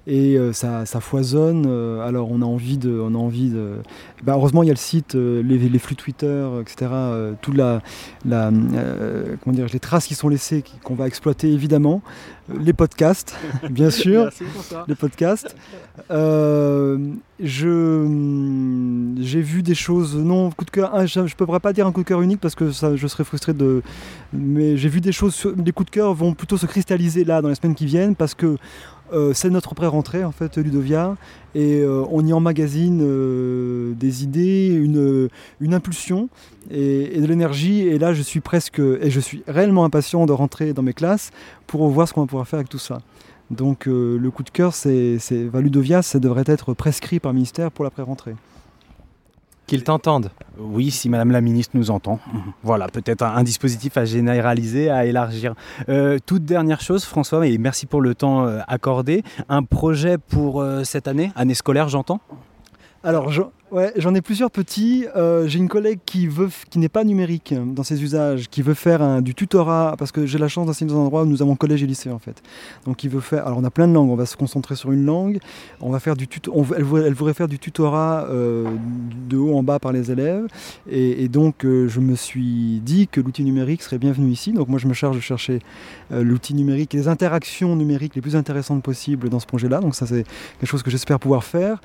et 0.07 0.37
euh, 0.37 0.53
ça, 0.53 0.85
foisonne. 1.01 1.65
Euh, 1.67 2.07
alors 2.07 2.31
on 2.31 2.43
a 2.43 2.45
envie 2.45 2.77
de, 2.77 3.01
on 3.01 3.15
a 3.15 3.19
envie 3.19 3.49
de. 3.51 3.77
Bah, 4.23 4.35
heureusement 4.37 4.63
il 4.63 4.67
y 4.67 4.71
a 4.71 4.75
le 4.75 4.79
site, 4.79 5.15
euh, 5.15 5.43
les, 5.43 5.79
flux 5.79 5.97
Twitter, 5.97 6.47
etc. 6.61 6.91
toute 7.41 7.57
la, 7.57 7.81
la 8.25 8.51
comment 9.43 9.57
dire, 9.57 9.67
les 9.73 9.81
traces 9.81 10.07
qui 10.07 10.15
sont 10.15 10.29
laissées, 10.29 10.63
qu'on 10.83 10.95
va 10.95 11.07
exploiter 11.07 11.51
évidemment. 11.51 12.03
Les 12.61 12.75
podcasts, 12.75 13.35
bien 13.71 13.89
sûr, 13.89 14.29
les 14.87 14.95
podcasts. 14.95 15.57
je 16.11 17.25
j'ai 19.19 19.41
vu 19.41 19.63
des 19.63 19.75
choses. 19.75 20.17
Non, 20.17 20.51
coup 20.51 20.67
de 20.67 20.71
cœur. 20.71 21.07
je 21.07 21.21
ne 21.21 21.29
pourrais 21.29 21.61
pas 21.61 21.73
dire 21.73 21.87
un 21.87 21.93
coup 21.93 22.03
de 22.03 22.07
cœur 22.07 22.21
unique 22.21 22.41
parce 22.41 22.55
que 22.55 22.71
ça, 22.71 22.95
je 22.97 23.07
serais 23.07 23.25
frustré 23.25 23.55
de. 23.55 23.83
Mais 24.35 24.77
j'ai 24.77 24.91
vu 24.91 25.01
des 25.01 25.13
choses. 25.13 25.47
les 25.65 25.73
coups 25.73 25.87
de 25.87 25.95
cœur 25.95 26.13
vont 26.13 26.35
plutôt 26.35 26.59
se 26.59 26.67
cristalliser 26.67 27.25
là 27.25 27.41
dans 27.41 27.49
les 27.49 27.55
semaines 27.55 27.75
qui 27.75 27.87
viennent 27.87 28.15
parce 28.15 28.35
que 28.35 28.59
euh, 29.13 29.33
c'est 29.35 29.51
notre 29.51 29.75
pré-rentrée 29.75 30.25
en 30.25 30.33
fait, 30.33 30.57
Ludovia, 30.57 31.17
et 31.55 31.81
euh, 31.81 32.05
on 32.11 32.27
y 32.27 32.33
emmagasine 32.33 33.01
euh, 33.03 33.93
des 33.95 34.25
idées, 34.25 34.69
une, 34.69 35.29
une 35.61 35.75
impulsion 35.75 36.29
et, 36.71 37.21
de 37.21 37.27
l'énergie. 37.27 37.81
Et 37.81 37.99
là, 37.99 38.15
je 38.15 38.23
suis 38.23 38.41
presque, 38.41 38.79
et 38.79 39.11
je 39.11 39.21
suis 39.21 39.43
réellement 39.47 39.85
impatient 39.85 40.27
de 40.27 40.33
rentrer 40.33 40.73
dans 40.73 40.83
mes 40.83 40.95
classes 40.95 41.31
pour 41.67 41.87
voir 41.89 42.09
ce 42.09 42.15
qu'on 42.15 42.23
va 42.23 42.27
pouvoir 42.27 42.49
faire 42.49 42.59
avec 42.59 42.69
tout 42.69 42.79
ça. 42.79 43.01
Donc 43.51 43.85
le 43.87 44.31
coup 44.31 44.43
de 44.43 44.51
cœur, 44.51 44.75
c'est, 44.75 45.19
Ludovia, 45.53 46.03
ça 46.03 46.19
devrait 46.19 46.45
être 46.47 46.73
prescrit 46.73 47.21
par 47.21 47.33
le 47.33 47.37
ministère 47.37 47.71
pour 47.71 47.85
la 47.85 47.91
pré-rentrée. 47.91 48.35
Qu'ils 49.67 49.83
t'entendent. 49.83 50.31
Oui, 50.59 50.91
si 50.91 51.09
Madame 51.09 51.31
la 51.31 51.41
Ministre 51.41 51.77
nous 51.77 51.91
entend. 51.91 52.21
Voilà, 52.63 52.89
peut-être 52.89 53.23
un, 53.23 53.43
dispositif 53.43 53.97
à 53.97 54.05
généraliser, 54.05 54.91
à 54.91 55.07
élargir. 55.07 55.55
Euh, 55.89 56.19
toute 56.25 56.45
dernière 56.45 56.81
chose, 56.81 57.05
François, 57.05 57.47
et 57.47 57.57
merci 57.57 57.87
pour 57.87 58.03
le 58.03 58.15
temps 58.15 58.47
euh, 58.47 58.61
accordé. 58.69 59.23
Un 59.49 59.63
projet 59.63 60.19
pour 60.19 60.61
euh, 60.61 60.85
cette 60.85 61.09
année, 61.09 61.33
année 61.35 61.55
scolaire, 61.55 61.89
j'entends? 61.89 62.21
Alors, 63.03 63.31
je, 63.31 63.43
Ouais, 63.75 63.93
j'en 63.97 64.15
ai 64.15 64.21
plusieurs 64.21 64.53
petits. 64.53 65.05
Euh, 65.17 65.49
j'ai 65.49 65.59
une 65.59 65.67
collègue 65.67 65.99
qui 66.07 66.29
veut, 66.29 66.49
qui 66.71 66.79
n'est 66.79 66.89
pas 66.89 67.03
numérique 67.03 67.53
dans 67.75 67.83
ses 67.83 68.05
usages, 68.05 68.49
qui 68.49 68.63
veut 68.63 68.73
faire 68.73 69.21
du 69.21 69.35
tutorat, 69.35 69.97
parce 69.99 70.13
que 70.13 70.27
j'ai 70.27 70.39
la 70.39 70.47
chance 70.47 70.69
d'enseigner 70.69 70.93
dans 70.93 71.01
un 71.01 71.03
endroit 71.03 71.25
où 71.25 71.27
nous 71.27 71.43
avons 71.43 71.57
collège 71.57 71.83
et 71.83 71.87
lycée 71.89 72.13
en 72.13 72.21
fait. 72.21 72.41
Donc 72.85 73.03
il 73.03 73.11
veut 73.11 73.19
faire. 73.19 73.45
Alors 73.49 73.59
on 73.59 73.65
a 73.65 73.71
plein 73.71 73.89
de 73.89 73.93
langues. 73.93 74.11
On 74.11 74.15
va 74.15 74.27
se 74.27 74.37
concentrer 74.37 74.77
sur 74.77 74.93
une 74.93 75.05
langue. 75.05 75.41
On 75.81 75.91
va 75.91 75.99
faire 75.99 76.15
du 76.15 76.29
elle, 76.77 76.85
voudrait, 76.85 77.35
faire 77.35 77.49
du 77.49 77.59
tutorat 77.59 78.29
euh, 78.31 78.65
de 79.29 79.37
haut 79.37 79.59
en 79.59 79.65
bas 79.65 79.81
par 79.81 79.91
les 79.91 80.13
élèves. 80.13 80.47
Et, 80.89 81.27
donc 81.27 81.65
euh, 81.65 81.89
je 81.89 81.99
me 81.99 82.15
suis 82.15 82.79
dit 82.79 83.09
que 83.09 83.21
l'outil 83.21 83.43
numérique 83.43 83.83
serait 83.83 83.99
bienvenu 83.99 84.31
ici. 84.31 84.53
Donc 84.53 84.69
moi 84.69 84.79
je 84.79 84.87
me 84.87 84.95
charge 84.95 85.17
de 85.17 85.21
chercher 85.21 85.59
l'outil 86.13 86.55
numérique 86.55 86.93
les 86.93 87.09
interactions 87.09 87.75
numériques 87.75 88.15
les 88.15 88.23
plus 88.23 88.37
intéressantes 88.37 88.85
possibles 88.85 89.31
dans 89.31 89.41
ce 89.41 89.47
projet-là. 89.47 89.81
Donc 89.81 89.97
ça 89.97 90.07
c'est 90.07 90.25
quelque 90.61 90.71
chose 90.71 90.85
que 90.85 90.93
j'espère 90.93 91.19
pouvoir 91.19 91.43
faire. 91.43 91.81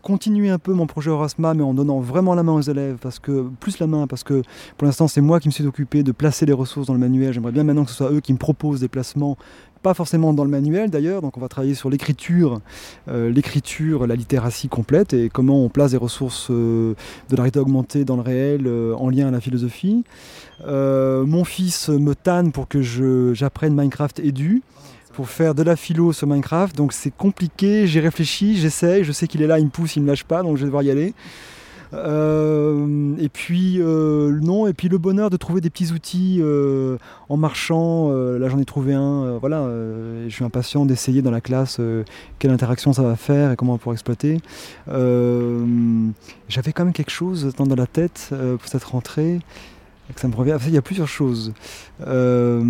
continuer 0.00 0.50
un 0.50 0.60
peu 0.60 0.72
mon 0.72 0.86
projet 0.86 1.07
Erasma, 1.12 1.54
mais 1.54 1.62
en 1.62 1.74
donnant 1.74 2.00
vraiment 2.00 2.34
la 2.34 2.42
main 2.42 2.52
aux 2.52 2.60
élèves, 2.60 2.96
parce 3.00 3.18
que 3.18 3.48
plus 3.60 3.78
la 3.78 3.86
main, 3.86 4.06
parce 4.06 4.24
que 4.24 4.42
pour 4.76 4.86
l'instant 4.86 5.08
c'est 5.08 5.20
moi 5.20 5.40
qui 5.40 5.48
me 5.48 5.52
suis 5.52 5.66
occupé 5.66 6.02
de 6.02 6.12
placer 6.12 6.46
les 6.46 6.52
ressources 6.52 6.86
dans 6.86 6.94
le 6.94 7.00
manuel. 7.00 7.32
J'aimerais 7.32 7.52
bien 7.52 7.64
maintenant 7.64 7.84
que 7.84 7.90
ce 7.90 7.96
soit 7.96 8.12
eux 8.12 8.20
qui 8.20 8.32
me 8.32 8.38
proposent 8.38 8.80
des 8.80 8.88
placements 8.88 9.36
pas 9.82 9.94
forcément 9.94 10.32
dans 10.32 10.44
le 10.44 10.50
manuel 10.50 10.90
d'ailleurs, 10.90 11.22
donc 11.22 11.36
on 11.36 11.40
va 11.40 11.48
travailler 11.48 11.74
sur 11.74 11.90
l'écriture, 11.90 12.60
euh, 13.08 13.30
l'écriture, 13.30 14.06
la 14.06 14.16
littératie 14.16 14.68
complète 14.68 15.14
et 15.14 15.28
comment 15.28 15.64
on 15.64 15.68
place 15.68 15.92
des 15.92 15.96
ressources 15.96 16.48
euh, 16.50 16.94
de 17.30 17.36
la 17.36 17.42
réalité 17.42 17.60
augmentée 17.60 18.04
dans 18.04 18.16
le 18.16 18.22
réel 18.22 18.66
euh, 18.66 18.94
en 18.94 19.08
lien 19.08 19.28
à 19.28 19.30
la 19.30 19.40
philosophie. 19.40 20.04
mon 20.66 21.44
fils 21.44 21.88
me 21.88 22.14
tanne 22.14 22.52
pour 22.52 22.68
que 22.68 22.82
j'apprenne 22.82 23.74
Minecraft 23.74 24.18
édu 24.18 24.62
pour 25.18 25.28
faire 25.28 25.52
de 25.52 25.64
la 25.64 25.74
philo 25.74 26.12
sur 26.12 26.28
Minecraft. 26.28 26.76
Donc 26.76 26.92
c'est 26.92 27.10
compliqué, 27.10 27.88
j'ai 27.88 27.98
réfléchi, 27.98 28.56
j'essaye, 28.56 29.02
je 29.02 29.10
sais 29.10 29.26
qu'il 29.26 29.42
est 29.42 29.48
là, 29.48 29.58
il 29.58 29.64
me 29.64 29.70
pousse, 29.70 29.96
il 29.96 30.02
me 30.04 30.06
lâche 30.06 30.22
pas, 30.22 30.44
donc 30.44 30.56
je 30.56 30.60
vais 30.60 30.66
devoir 30.66 30.84
y 30.84 30.92
aller. 30.92 31.12
Euh, 31.92 33.16
et 33.18 33.28
puis 33.28 33.80
euh, 33.80 34.38
non, 34.40 34.68
et 34.68 34.74
puis 34.74 34.88
le 34.88 34.96
bonheur 34.96 35.28
de 35.28 35.36
trouver 35.36 35.60
des 35.60 35.70
petits 35.70 35.90
outils 35.90 36.38
euh, 36.40 36.98
en 37.28 37.36
marchant. 37.36 38.12
là, 38.12 38.48
j'en 38.48 38.60
ai 38.60 38.64
trouvé 38.64 38.94
un. 38.94 39.38
voilà, 39.38 39.68
je 40.28 40.32
suis 40.32 40.44
impatient 40.44 40.86
d'essayer 40.86 41.20
dans 41.20 41.32
la 41.32 41.40
classe 41.40 41.80
quelle 42.38 42.52
interaction 42.52 42.92
ça 42.92 43.02
va 43.02 43.16
faire 43.16 43.50
et 43.50 43.56
comment 43.56 43.74
on 43.74 43.78
pourra 43.78 43.94
exploiter. 43.94 44.38
J'avais 44.86 46.72
quand 46.72 46.84
même 46.84 46.94
quelque 46.94 47.10
chose 47.10 47.52
dans 47.56 47.74
la 47.74 47.86
tête 47.88 48.32
pour 48.60 48.68
cette 48.68 48.84
rentrée. 48.84 49.40
Ça 50.16 50.28
me 50.28 50.34
revient. 50.34 50.56
Il 50.66 50.72
y 50.72 50.78
a 50.78 50.82
plusieurs 50.82 51.08
choses. 51.08 51.52
Euh, 52.06 52.62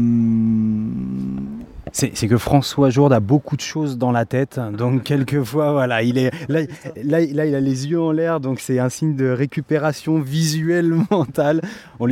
c'est 1.92 2.28
que 2.28 2.38
François 2.38 2.90
Jourde 2.90 3.12
a 3.12 3.20
beaucoup 3.20 3.56
de 3.56 3.60
choses 3.60 3.98
dans 3.98 4.12
la 4.12 4.24
tête, 4.24 4.60
donc 4.76 5.04
quelquefois, 5.04 5.72
voilà, 5.72 6.02
il 6.02 6.18
est 6.18 6.30
là, 6.48 6.60
là, 7.02 7.20
il 7.20 7.40
a 7.40 7.60
les 7.60 7.88
yeux 7.88 8.00
en 8.00 8.12
l'air, 8.12 8.40
donc 8.40 8.60
c'est 8.60 8.78
un 8.78 8.88
signe 8.88 9.16
de 9.16 9.28
récupération 9.28 10.20
visuelle 10.20 10.94
mentale. 11.10 11.62
On 11.98 12.06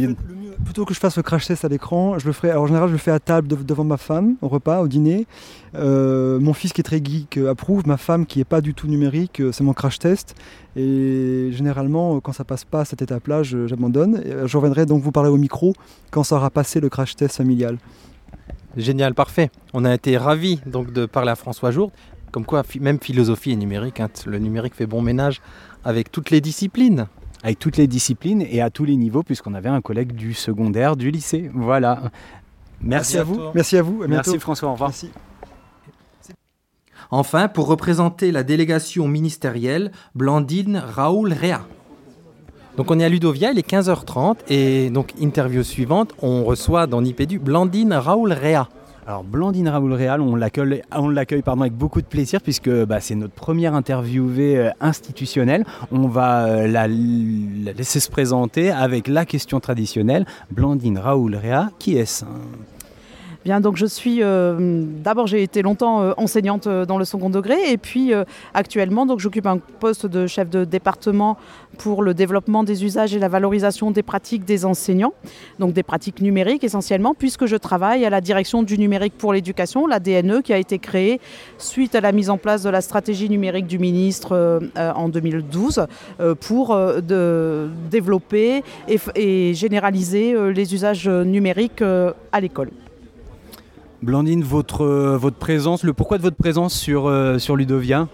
plutôt 0.65 0.85
que 0.85 0.95
je 0.95 0.99
fasse 0.99 1.17
le 1.17 1.23
crash 1.23 1.47
test 1.47 1.65
à 1.65 1.69
l'écran, 1.69 2.19
je 2.19 2.27
le 2.27 2.33
ferai. 2.33 2.55
en 2.55 2.67
général, 2.67 2.89
je 2.89 2.93
le 2.93 2.99
fais 2.99 3.11
à 3.11 3.21
table 3.21 3.49
devant 3.49 3.85
ma 3.85 3.97
femme, 3.97 4.37
au 4.43 4.49
repas, 4.49 4.81
au 4.81 4.89
dîner. 4.89 5.27
Euh, 5.77 6.41
mon 6.41 6.53
fils 6.53 6.73
qui 6.73 6.81
est 6.81 6.85
très 6.85 7.03
geek 7.03 7.37
euh, 7.37 7.51
approuve, 7.51 7.87
ma 7.87 7.97
femme 7.97 8.27
qui 8.27 8.41
est 8.41 8.45
pas 8.45 8.61
du 8.61 8.75
tout 8.75 8.87
numérique, 8.87 9.43
c'est 9.53 9.63
mon 9.63 9.73
crash 9.73 9.99
test. 9.99 10.35
Et 10.75 11.51
généralement, 11.53 12.21
quand 12.21 12.33
ça 12.33 12.45
passe 12.45 12.65
pas 12.65 12.81
à 12.81 12.85
cette 12.85 13.03
étape-là, 13.03 13.43
j'abandonne. 13.43 14.23
Je 14.45 14.57
reviendrai 14.57 14.87
donc 14.87 15.03
vous 15.03 15.13
parler 15.13 15.31
au 15.31 15.37
micro 15.37 15.75
quand 16.11 16.23
ça 16.23 16.37
aura 16.37 16.51
passé 16.51 16.81
le 16.81 16.89
crash 16.89 17.17
test 17.17 17.37
familial. 17.37 17.79
Génial, 18.77 19.15
parfait. 19.15 19.51
On 19.73 19.85
a 19.85 19.95
été 19.95 20.19
ravis 20.19 20.61
donc 20.67 20.93
de 20.93 21.07
parler 21.07 21.31
à 21.31 21.37
François 21.37 21.71
Jourde. 21.71 21.93
Comme 22.31 22.45
quoi, 22.45 22.63
même 22.81 22.99
philosophie 23.01 23.53
et 23.53 23.57
numérique, 23.57 24.01
hein, 24.01 24.09
le 24.27 24.39
numérique 24.39 24.75
fait 24.75 24.87
bon 24.87 25.01
ménage 25.01 25.41
avec 25.85 26.13
toutes 26.13 26.31
les 26.31 26.43
disciplines. 26.43 27.07
Avec 27.43 27.59
toutes 27.59 27.77
les 27.77 27.87
disciplines 27.87 28.43
et 28.43 28.61
à 28.61 28.71
tous 28.71 28.85
les 28.85 28.97
niveaux, 28.97 29.23
puisqu'on 29.23 29.55
avait 29.55 29.69
un 29.69 29.81
collègue 29.81 30.13
du 30.13 30.35
secondaire, 30.35 30.97
du 30.97 31.11
lycée. 31.11 31.51
Voilà. 31.55 32.11
Merci, 32.81 33.19
à, 33.19 33.23
vous. 33.23 33.41
Merci 33.55 33.77
à 33.79 33.83
vous. 33.83 34.05
Merci 34.07 34.39
François. 34.39 34.69
Au 34.69 34.73
revoir. 34.73 34.91
Merci. 34.91 35.11
Enfin, 37.11 37.49
pour 37.49 37.67
représenter 37.67 38.33
la 38.33 38.43
délégation 38.43 39.09
ministérielle, 39.09 39.93
Blandine 40.15 40.83
Raoul 40.85 41.33
Réa. 41.33 41.63
Donc 42.77 42.91
on 42.91 43.01
est 43.01 43.05
à 43.05 43.09
Ludovia, 43.09 43.53
il 43.53 43.59
est 43.59 43.69
15h30 43.69 44.37
et 44.49 44.91
donc 44.91 45.15
interview 45.19 45.63
suivante, 45.63 46.15
on 46.21 46.45
reçoit 46.45 46.87
dans 46.87 47.01
Nipédu 47.01 47.39
Blandine 47.39 47.95
Raoul 47.95 48.33
Réa. 48.33 48.69
Alors 49.07 49.23
Blandine 49.23 49.69
Raoul 49.69 49.93
Réal, 49.93 50.21
on 50.21 50.35
l'accueille, 50.35 50.83
avec 51.47 51.73
beaucoup 51.73 52.03
de 52.03 52.07
plaisir 52.07 52.41
puisque 52.43 52.69
bah, 52.69 53.01
c'est 53.01 53.15
notre 53.15 53.35
première 53.35 53.75
interviewée 53.75 54.59
euh, 54.59 54.71
institutionnelle. 54.81 55.65
On 55.93 56.09
va 56.09 56.47
euh, 56.47 56.67
la, 56.67 56.89
la 56.89 57.73
laisser 57.73 58.01
se 58.01 58.11
présenter 58.11 58.73
avec 58.73 59.07
la 59.07 59.25
question 59.25 59.61
traditionnelle. 59.61 60.27
Blandine 60.51 60.99
Raoul 60.99 61.37
Réa, 61.37 61.71
qui 61.79 61.97
est-ce 61.97 62.25
Donc 63.47 63.77
je 63.77 63.87
suis 63.87 64.23
euh, 64.23 64.85
d'abord 65.05 65.29
j'ai 65.29 65.41
été 65.41 65.63
longtemps 65.63 66.03
euh, 66.03 66.13
enseignante 66.17 66.67
euh, 66.67 66.85
dans 66.85 66.99
le 66.99 67.05
second 67.05 67.31
degré 67.31 67.71
et 67.71 67.77
puis 67.77 68.13
actuellement 68.55 69.07
donc 69.07 69.21
j'occupe 69.21 69.47
un 69.47 69.59
poste 69.59 70.05
de 70.05 70.27
chef 70.27 70.51
de 70.51 70.65
département 70.65 71.39
pour 71.79 72.03
le 72.03 72.13
développement 72.13 72.65
des 72.65 72.85
usages 72.85 73.15
et 73.15 73.21
la 73.21 73.29
valorisation 73.29 73.93
des 73.93 74.03
pratiques 74.03 74.45
des 74.45 74.65
enseignants, 74.65 75.13
donc 75.61 75.75
des 75.75 75.85
pratiques 75.85 76.21
numériques 76.21 76.65
essentiellement 76.65 77.15
puisque 77.15 77.47
je 77.47 77.55
travaille 77.55 78.05
à 78.05 78.11
la 78.11 78.21
direction 78.21 78.65
du 78.65 78.79
numérique 78.79 79.15
pour 79.17 79.33
l'éducation, 79.33 79.87
la 79.87 80.01
DNE 80.01 80.43
qui 80.43 80.53
a 80.53 80.59
été 80.59 80.81
créée 80.81 81.21
suite 81.59 81.95
à 81.95 82.01
la 82.01 82.11
mise 82.11 82.31
en 82.31 82.39
place 82.39 82.65
de 82.65 82.71
la 82.71 82.81
stratégie 82.81 83.31
numérique 83.31 83.67
du 83.69 83.79
ministre 83.79 84.61
en 84.77 85.09
2012 85.09 85.87
euh, 86.19 86.35
pour 86.35 86.77
développer 87.91 88.63
et, 88.89 89.55
généraliser 89.55 90.35
les 90.53 90.75
usages 90.75 91.09
numériques 91.09 91.83
à 91.83 92.41
l'école. 92.41 92.71
Blandine, 94.03 94.43
votre, 94.43 94.83
euh, 94.83 95.17
votre 95.17 95.37
présence, 95.37 95.83
le 95.83 95.93
pourquoi 95.93 96.19
de 96.19 96.23
votre 96.23 96.37
présence 96.37 96.75
sur, 96.75 97.07
euh, 97.07 97.39
sur 97.39 97.57
Ludovia? 97.57 98.09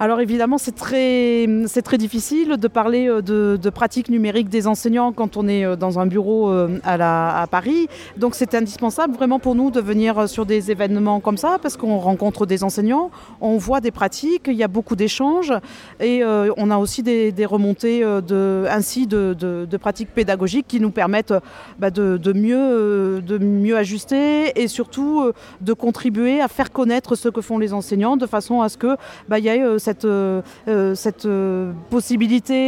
Alors 0.00 0.20
évidemment, 0.20 0.58
c'est 0.58 0.76
très, 0.76 1.48
très 1.82 1.98
difficile 1.98 2.56
de 2.56 2.68
parler 2.68 3.08
euh, 3.08 3.20
de, 3.20 3.70
pratiques 3.70 4.10
numériques 4.10 4.48
des 4.48 4.68
enseignants 4.68 5.12
quand 5.12 5.36
on 5.36 5.48
est 5.48 5.64
euh, 5.64 5.74
dans 5.74 5.98
un 5.98 6.06
bureau 6.06 6.50
euh, 6.50 6.78
à, 6.84 7.44
Paris. 7.50 7.88
Donc 8.16 8.36
c'est 8.36 8.54
indispensable 8.54 9.14
vraiment 9.14 9.40
pour 9.40 9.56
nous 9.56 9.72
de 9.72 9.80
venir 9.80 10.28
sur 10.28 10.46
des 10.46 10.70
événements 10.70 11.18
comme 11.18 11.36
ça 11.36 11.58
parce 11.60 11.76
qu'on 11.76 11.98
rencontre 11.98 12.46
des 12.46 12.62
enseignants, 12.62 13.10
on 13.40 13.56
voit 13.56 13.80
des 13.80 13.90
pratiques, 13.90 14.44
il 14.46 14.54
y 14.54 14.62
a 14.62 14.68
beaucoup 14.68 14.94
d'échanges 14.94 15.52
et 16.00 16.22
on 16.24 16.70
a 16.70 16.76
aussi 16.78 17.02
des, 17.02 17.46
remontées 17.46 18.04
ainsi 18.04 19.06
de, 19.06 19.66
pratiques 19.80 20.10
pédagogiques 20.14 20.66
qui 20.68 20.80
nous 20.80 20.90
permettent 20.90 21.34
bah, 21.78 21.90
de, 21.90 22.32
mieux, 22.32 23.20
de 23.20 23.38
mieux 23.38 23.76
ajuster 23.76 24.60
et 24.60 24.68
surtout 24.68 25.32
de 25.60 25.72
contribuer 25.72 26.40
à 26.40 26.48
faire 26.48 26.70
connaître 26.70 27.14
ce 27.14 27.28
que 27.28 27.40
font 27.40 27.58
les 27.58 27.72
enseignants 27.72 28.16
de 28.16 28.26
façon 28.26 28.60
à 28.60 28.68
ce 28.68 28.76
que 28.76 28.96
bah, 29.28 29.38
il 29.38 29.44
y 29.44 29.48
ait 29.48 29.78
cette, 29.88 30.04
euh, 30.04 30.42
euh, 30.68 30.94
cette 30.94 31.26
euh, 31.26 31.72
possibilité 31.90 32.58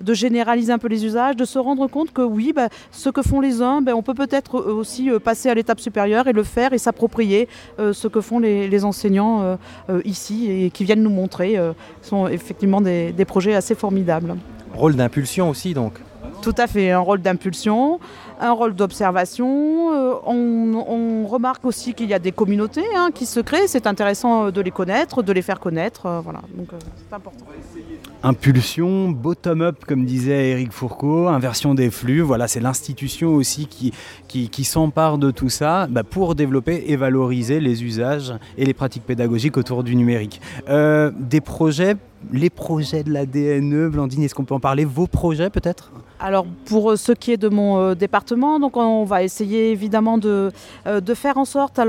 de 0.00 0.14
généraliser 0.14 0.72
un 0.72 0.78
peu 0.78 0.88
les 0.88 1.04
usages, 1.04 1.36
de 1.36 1.44
se 1.44 1.58
rendre 1.58 1.86
compte 1.88 2.12
que 2.12 2.22
oui, 2.22 2.52
bah, 2.54 2.68
ce 2.90 3.10
que 3.10 3.22
font 3.22 3.40
les 3.40 3.60
uns, 3.62 3.82
bah, 3.82 3.92
on 3.94 4.02
peut 4.02 4.14
peut-être 4.14 4.54
aussi 4.60 5.10
passer 5.24 5.48
à 5.50 5.54
l'étape 5.54 5.80
supérieure 5.80 6.26
et 6.28 6.32
le 6.32 6.44
faire 6.44 6.72
et 6.72 6.78
s'approprier 6.78 7.48
ce 7.78 8.06
que 8.08 8.20
font 8.20 8.38
les, 8.38 8.68
les 8.68 8.84
enseignants 8.84 9.58
ici 10.04 10.50
et 10.50 10.70
qui 10.70 10.84
viennent 10.84 11.02
nous 11.02 11.10
montrer. 11.10 11.58
euh, 11.60 11.72
sont 12.02 12.26
effectivement 12.26 12.80
des, 12.80 13.12
des 13.12 13.24
projets 13.24 13.54
assez 13.54 13.74
formidables. 13.74 14.36
Rôle 14.74 14.96
d'impulsion 14.96 15.50
aussi 15.50 15.74
donc. 15.74 15.94
Tout 16.42 16.54
à 16.56 16.66
fait, 16.66 16.90
un 16.90 17.00
rôle 17.00 17.20
d'impulsion, 17.20 18.00
un 18.40 18.52
rôle 18.52 18.74
d'observation. 18.74 19.92
Euh, 19.92 20.14
on, 20.26 21.26
remarque 21.30 21.64
aussi 21.64 21.94
qu'il 21.94 22.08
y 22.08 22.14
a 22.14 22.18
des 22.18 22.32
communautés 22.32 22.84
hein, 22.96 23.10
qui 23.14 23.24
se 23.26 23.38
créent. 23.38 23.68
C'est 23.68 23.86
intéressant 23.86 24.46
euh, 24.46 24.50
de 24.50 24.60
les 24.60 24.72
connaître, 24.72 25.22
de 25.22 25.32
les 25.32 25.42
faire 25.42 25.60
connaître. 25.60 26.06
euh, 26.06 26.20
voilà, 26.20 26.40
donc 26.56 26.68
c'est 27.08 27.14
important. 27.14 27.44
Impulsion, 28.22 29.10
bottom-up, 29.10 29.84
comme 29.86 30.04
disait 30.04 30.50
Eric 30.50 30.72
Fourcault, 30.72 31.28
inversion 31.28 31.74
des 31.74 31.90
flux. 31.90 32.20
Voilà, 32.20 32.48
c'est 32.48 32.60
l'institution 32.60 33.34
aussi 33.34 33.66
qui, 33.66 33.92
qui, 34.28 34.64
s'empare 34.64 35.18
de 35.18 35.30
tout 35.30 35.48
ça 35.48 35.86
bah, 35.88 36.02
pour 36.02 36.34
développer 36.34 36.84
et 36.88 36.96
valoriser 36.96 37.60
les 37.60 37.84
usages 37.84 38.34
et 38.58 38.64
les 38.64 38.74
pratiques 38.74 39.04
pédagogiques 39.04 39.56
autour 39.56 39.84
du 39.84 39.94
numérique. 39.94 40.40
Des 40.68 41.40
projets, 41.40 41.96
les 42.32 42.50
projets 42.50 43.04
de 43.04 43.12
la 43.12 43.24
DNE, 43.24 43.88
Blandine, 43.88 44.22
est-ce 44.22 44.34
qu'on 44.34 44.44
peut 44.44 44.54
en 44.54 44.60
parler? 44.60 44.84
Vos 44.84 45.06
projets 45.06 45.50
peut-être? 45.50 45.92
Alors 46.22 46.44
pour 46.66 46.90
euh, 46.90 46.96
ce 46.96 47.12
qui 47.12 47.32
est 47.32 47.38
de 47.38 47.48
mon 47.48 47.78
euh, 47.78 47.94
département, 47.94 48.60
donc 48.60 48.76
on 48.76 49.04
va 49.04 49.22
essayer 49.22 49.70
évidemment 49.70 50.18
de, 50.18 50.50
euh, 50.86 51.00
faire 51.14 51.38
en 51.38 51.46
sorte, 51.46 51.80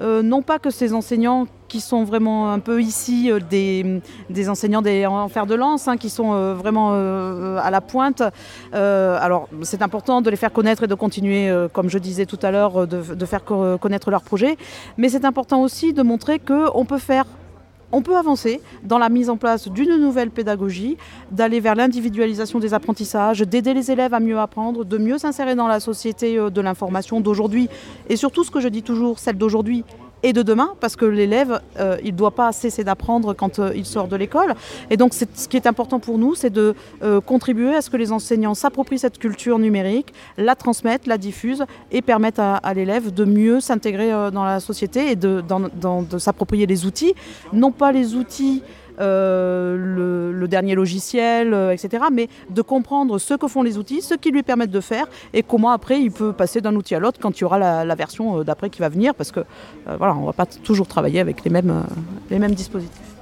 non 0.00 0.42
pas 0.42 0.58
que 0.58 0.70
ces 0.70 0.94
enseignants 0.94 1.46
qui 1.68 1.80
sont 1.80 2.02
vraiment 2.04 2.52
un 2.52 2.58
peu 2.58 2.80
ici 2.80 3.30
des, 3.48 4.02
enseignants 4.48 4.82
des 4.82 5.06
en 5.06 5.28
fer 5.28 5.46
de 5.46 5.54
lance, 5.54 5.86
hein, 5.86 5.96
qui 5.96 6.08
sont 6.10 6.54
vraiment 6.54 6.92
à 6.92 7.70
la 7.70 7.80
pointe. 7.80 8.22
Alors 8.72 9.48
c'est 9.62 9.82
important 9.82 10.20
de 10.20 10.30
les 10.30 10.36
faire 10.36 10.52
connaître 10.52 10.82
et 10.84 10.86
de 10.88 10.94
continuer, 10.94 11.52
comme 11.72 11.88
je 11.88 11.98
disais 11.98 12.26
tout 12.26 12.38
à 12.42 12.50
l'heure, 12.50 12.86
de, 12.88 13.26
faire 13.26 13.44
co- 13.44 13.78
connaître 13.78 14.10
leurs 14.10 14.22
projets. 14.22 14.56
Mais 14.98 15.08
c'est 15.08 15.24
important 15.24 15.62
aussi 15.62 15.92
de 15.92 16.02
montrer 16.02 16.40
qu'on 16.40 16.84
peut 16.84 16.98
faire 16.98 17.24
on 17.94 18.02
peut 18.02 18.16
avancer 18.16 18.60
dans 18.82 18.98
la 18.98 19.08
mise 19.08 19.30
en 19.30 19.36
place 19.36 19.68
d'une 19.68 19.96
nouvelle 19.98 20.30
pédagogie, 20.30 20.96
d'aller 21.30 21.60
vers 21.60 21.76
l'individualisation 21.76 22.58
des 22.58 22.74
apprentissages, 22.74 23.40
d'aider 23.40 23.72
les 23.72 23.92
élèves 23.92 24.12
à 24.12 24.20
mieux 24.20 24.38
apprendre, 24.38 24.84
de 24.84 24.98
mieux 24.98 25.16
s'insérer 25.16 25.54
dans 25.54 25.68
la 25.68 25.78
société 25.78 26.36
euh, 26.36 26.50
de 26.50 26.60
l'information 26.60 27.20
d'aujourd'hui. 27.20 27.68
Et 28.08 28.16
surtout 28.16 28.42
ce 28.42 28.50
que 28.50 28.58
je 28.58 28.68
dis 28.68 28.82
toujours, 28.82 29.20
celle 29.20 29.38
d'aujourd'hui 29.38 29.84
et 30.24 30.32
de 30.32 30.42
demain, 30.42 30.70
parce 30.80 30.96
que 30.96 31.04
l'élève, 31.04 31.60
euh, 31.78 31.98
il 32.02 32.12
ne 32.12 32.18
doit 32.18 32.34
pas 32.34 32.50
cesser 32.50 32.82
d'apprendre 32.82 33.34
quand 33.34 33.58
euh, 33.58 33.72
il 33.76 33.84
sort 33.84 34.08
de 34.08 34.16
l'école. 34.16 34.54
Et 34.90 34.96
donc, 34.96 35.12
ce 35.12 35.48
qui 35.48 35.56
est 35.56 35.66
important 35.66 36.00
pour 36.00 36.16
nous, 36.16 36.34
c'est 36.34 36.48
de 36.48 36.74
euh, 37.02 37.20
contribuer 37.20 37.74
à 37.74 37.82
ce 37.82 37.90
que 37.90 37.98
les 37.98 38.10
enseignants 38.10 38.54
s'approprient 38.54 38.98
cette 38.98 39.18
culture 39.18 39.58
numérique, 39.58 40.14
la 40.38 40.56
transmettent, 40.56 41.06
la 41.06 41.18
diffusent 41.18 41.66
et 41.92 42.00
permettent 42.00 42.38
à, 42.38 42.74
l'élève 42.74 43.12
de 43.12 43.24
mieux 43.26 43.60
s'intégrer 43.60 44.10
dans 44.32 44.44
la 44.44 44.60
société 44.60 45.10
et 45.10 45.16
de 45.16 45.42
s'approprier 46.18 46.64
les 46.64 46.86
outils, 46.86 47.14
non 47.52 47.70
pas 47.70 47.92
les 47.92 48.14
outils 48.14 48.62
euh, 49.00 50.32
le, 50.32 50.48
dernier 50.48 50.74
logiciel, 50.74 51.54
euh, 51.54 51.72
etc. 51.72 52.04
Mais 52.12 52.28
de 52.50 52.60
comprendre 52.60 53.18
ce 53.18 53.32
que 53.32 53.48
font 53.48 53.62
les 53.62 53.78
outils, 53.78 54.02
ce 54.02 54.14
qu'ils 54.14 54.34
lui 54.34 54.42
permettent 54.42 54.70
de 54.70 54.80
faire 54.80 55.06
et 55.32 55.42
comment 55.42 55.70
après 55.70 56.00
il 56.00 56.12
peut 56.12 56.34
passer 56.34 56.60
d'un 56.60 56.76
outil 56.76 56.94
à 56.94 56.98
l'autre 56.98 57.18
quand 57.18 57.38
il 57.38 57.40
y 57.40 57.44
aura 57.44 57.58
la, 57.58 57.84
la 57.84 57.94
version 57.94 58.40
euh, 58.40 58.44
d'après 58.44 58.68
qui 58.68 58.80
va 58.80 58.90
venir 58.90 59.14
parce 59.14 59.32
que 59.32 59.40
voilà, 59.86 60.14
on 60.14 60.20
ne 60.20 60.26
va 60.26 60.32
pas 60.34 60.46
toujours 60.46 60.86
travailler 60.86 61.20
avec 61.20 61.44
les 61.44 61.50
mêmes, 61.50 61.84
les 62.30 62.38
mêmes 62.38 62.54
dispositifs. 62.54 63.13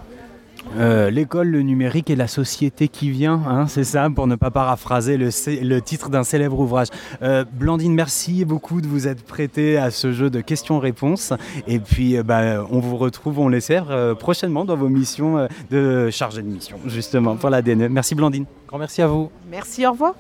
Euh, 0.79 1.11
L'école, 1.11 1.49
le 1.49 1.63
numérique 1.63 2.11
et 2.11 2.17
la 2.17 2.27
société 2.27 2.89
qui 2.89 3.11
vient, 3.11 3.43
hein, 3.47 3.67
c'est 3.67 3.85
ça, 3.85 4.09
pour 4.11 4.27
ne 4.27 4.37
pas 4.37 4.51
paraphraser 4.51 5.17
le, 5.17 5.81
titre 5.81 6.09
d'un 6.09 6.25
célèbre 6.25 6.59
ouvrage. 6.59 6.89
Euh, 7.23 7.45
Blandine, 7.53 7.95
merci 7.95 8.45
beaucoup 8.45 8.81
de 8.81 8.87
vous 8.87 9.09
être 9.09 9.23
prêtée 9.23 9.77
à 9.77 9.91
ce 9.91 10.13
jeu 10.13 10.31
de 10.31 10.41
questions-réponses. 10.41 11.33
Et 11.67 11.79
puis, 11.79 12.17
euh, 12.17 12.23
bah, 12.23 12.67
on 12.71 12.81
vous 12.81 12.97
retrouve, 12.97 13.39
on 13.39 13.49
l'espère, 13.49 13.91
euh, 13.91 14.15
prochainement 14.15 14.65
dans 14.65 14.77
vos 14.77 14.89
missions 14.89 15.39
euh, 15.39 15.47
de 15.71 16.11
chargé 16.11 16.43
de 16.43 16.49
mission, 16.49 16.79
justement, 16.87 17.37
pour 17.37 17.51
la 17.51 17.63
DNE. 17.63 17.89
Merci 17.89 18.15
Blandine. 18.15 18.47
Grand 18.69 18.79
merci 18.79 19.03
à 19.03 19.07
vous. 19.07 19.31
Merci, 19.51 19.87
au 19.87 19.93
revoir. 19.93 20.15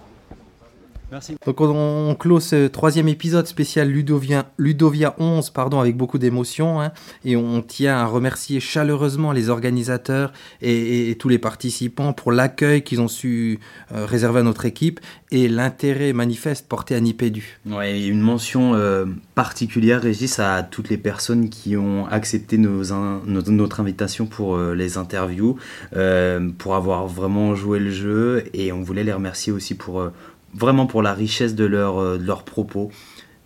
Merci. 1.12 1.36
Donc 1.46 1.60
on, 1.60 1.66
on 2.10 2.14
clôt 2.14 2.40
ce 2.40 2.66
troisième 2.68 3.06
épisode 3.06 3.46
spécial 3.46 3.86
Ludovia, 3.88 4.46
Ludovia 4.56 5.14
11 5.18 5.50
pardon, 5.50 5.78
avec 5.78 5.94
beaucoup 5.94 6.16
d'émotion 6.18 6.80
hein, 6.80 6.90
et 7.26 7.36
on 7.36 7.60
tient 7.60 7.98
à 7.98 8.06
remercier 8.06 8.60
chaleureusement 8.60 9.30
les 9.32 9.50
organisateurs 9.50 10.32
et, 10.62 10.72
et- 10.72 11.10
et 11.10 11.14
tous 11.16 11.28
les 11.28 11.38
participants 11.38 12.14
pour 12.14 12.32
l'accueil 12.32 12.82
qu'ils 12.82 13.02
ont 13.02 13.08
su 13.08 13.58
euh, 13.94 14.06
réserver 14.06 14.40
à 14.40 14.42
notre 14.42 14.64
équipe 14.64 15.00
et 15.30 15.48
l'intérêt 15.48 16.14
manifeste 16.14 16.66
porté 16.66 16.94
à 16.94 17.00
Nipédu. 17.00 17.58
Ouais, 17.66 18.06
une 18.06 18.20
mention 18.20 18.74
euh, 18.74 19.04
particulière, 19.34 20.00
Régis, 20.00 20.38
à 20.38 20.62
toutes 20.62 20.88
les 20.88 20.98
personnes 20.98 21.48
qui 21.50 21.76
ont 21.76 22.06
accepté 22.06 22.56
nos 22.58 22.92
in- 22.92 23.20
nos- 23.26 23.42
notre 23.42 23.80
invitation 23.80 24.24
pour 24.26 24.56
euh, 24.56 24.74
les 24.74 24.96
interviews, 24.98 25.56
euh, 25.96 26.48
pour 26.58 26.74
avoir 26.74 27.06
vraiment 27.06 27.54
joué 27.54 27.78
le 27.80 27.90
jeu, 27.90 28.44
et 28.54 28.72
on 28.72 28.82
voulait 28.82 29.04
les 29.04 29.12
remercier 29.12 29.52
aussi 29.52 29.74
pour 29.74 30.00
euh, 30.00 30.10
vraiment 30.54 30.86
pour 30.86 31.02
la 31.02 31.14
richesse 31.14 31.54
de, 31.54 31.64
leur, 31.64 31.98
euh, 31.98 32.18
de 32.18 32.24
leurs 32.24 32.44
propos, 32.44 32.90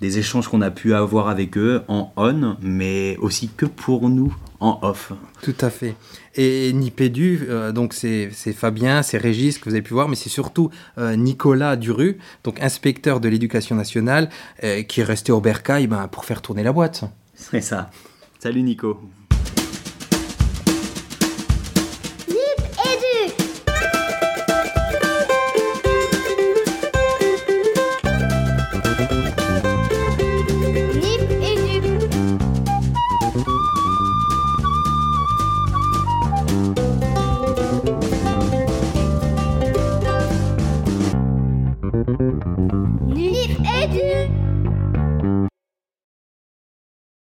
des 0.01 0.19
échanges 0.19 0.49
qu'on 0.49 0.61
a 0.61 0.71
pu 0.71 0.95
avoir 0.95 1.29
avec 1.29 1.57
eux 1.57 1.83
en 1.89 2.13
on, 2.17 2.57
mais 2.61 3.17
aussi 3.19 3.49
que 3.49 3.67
pour 3.67 4.09
nous 4.09 4.35
en 4.61 4.79
off. 4.83 5.13
Tout 5.43 5.55
à 5.61 5.71
fait. 5.71 5.95
Et 6.35 6.73
Nipédu, 6.73 7.47
euh, 7.49 7.73
donc 7.73 7.95
c'est 7.95 8.31
c'est 8.33 8.53
Fabien, 8.53 9.03
c'est 9.03 9.19
Régis 9.19 9.59
que 9.59 9.69
vous 9.69 9.75
avez 9.75 9.83
pu 9.83 9.95
voir, 9.95 10.09
mais 10.09 10.17
c'est 10.17 10.29
surtout 10.29 10.71
euh, 10.99 11.17
Nicolas 11.17 11.77
Duru, 11.77 12.19
donc 12.45 12.61
inspecteur 12.61 13.21
de 13.21 13.29
l'éducation 13.29 13.77
nationale, 13.77 14.29
euh, 14.65 14.83
qui 14.83 15.01
est 15.01 15.05
resté 15.05 15.33
au 15.33 15.41
Bercail 15.41 15.87
ben, 15.87 16.09
pour 16.09 16.25
faire 16.25 16.43
tourner 16.43 16.63
la 16.63 16.73
boîte. 16.73 17.05
C'est 17.35 17.61
ça. 17.61 17.91
Salut 18.39 18.63
Nico. 18.63 19.01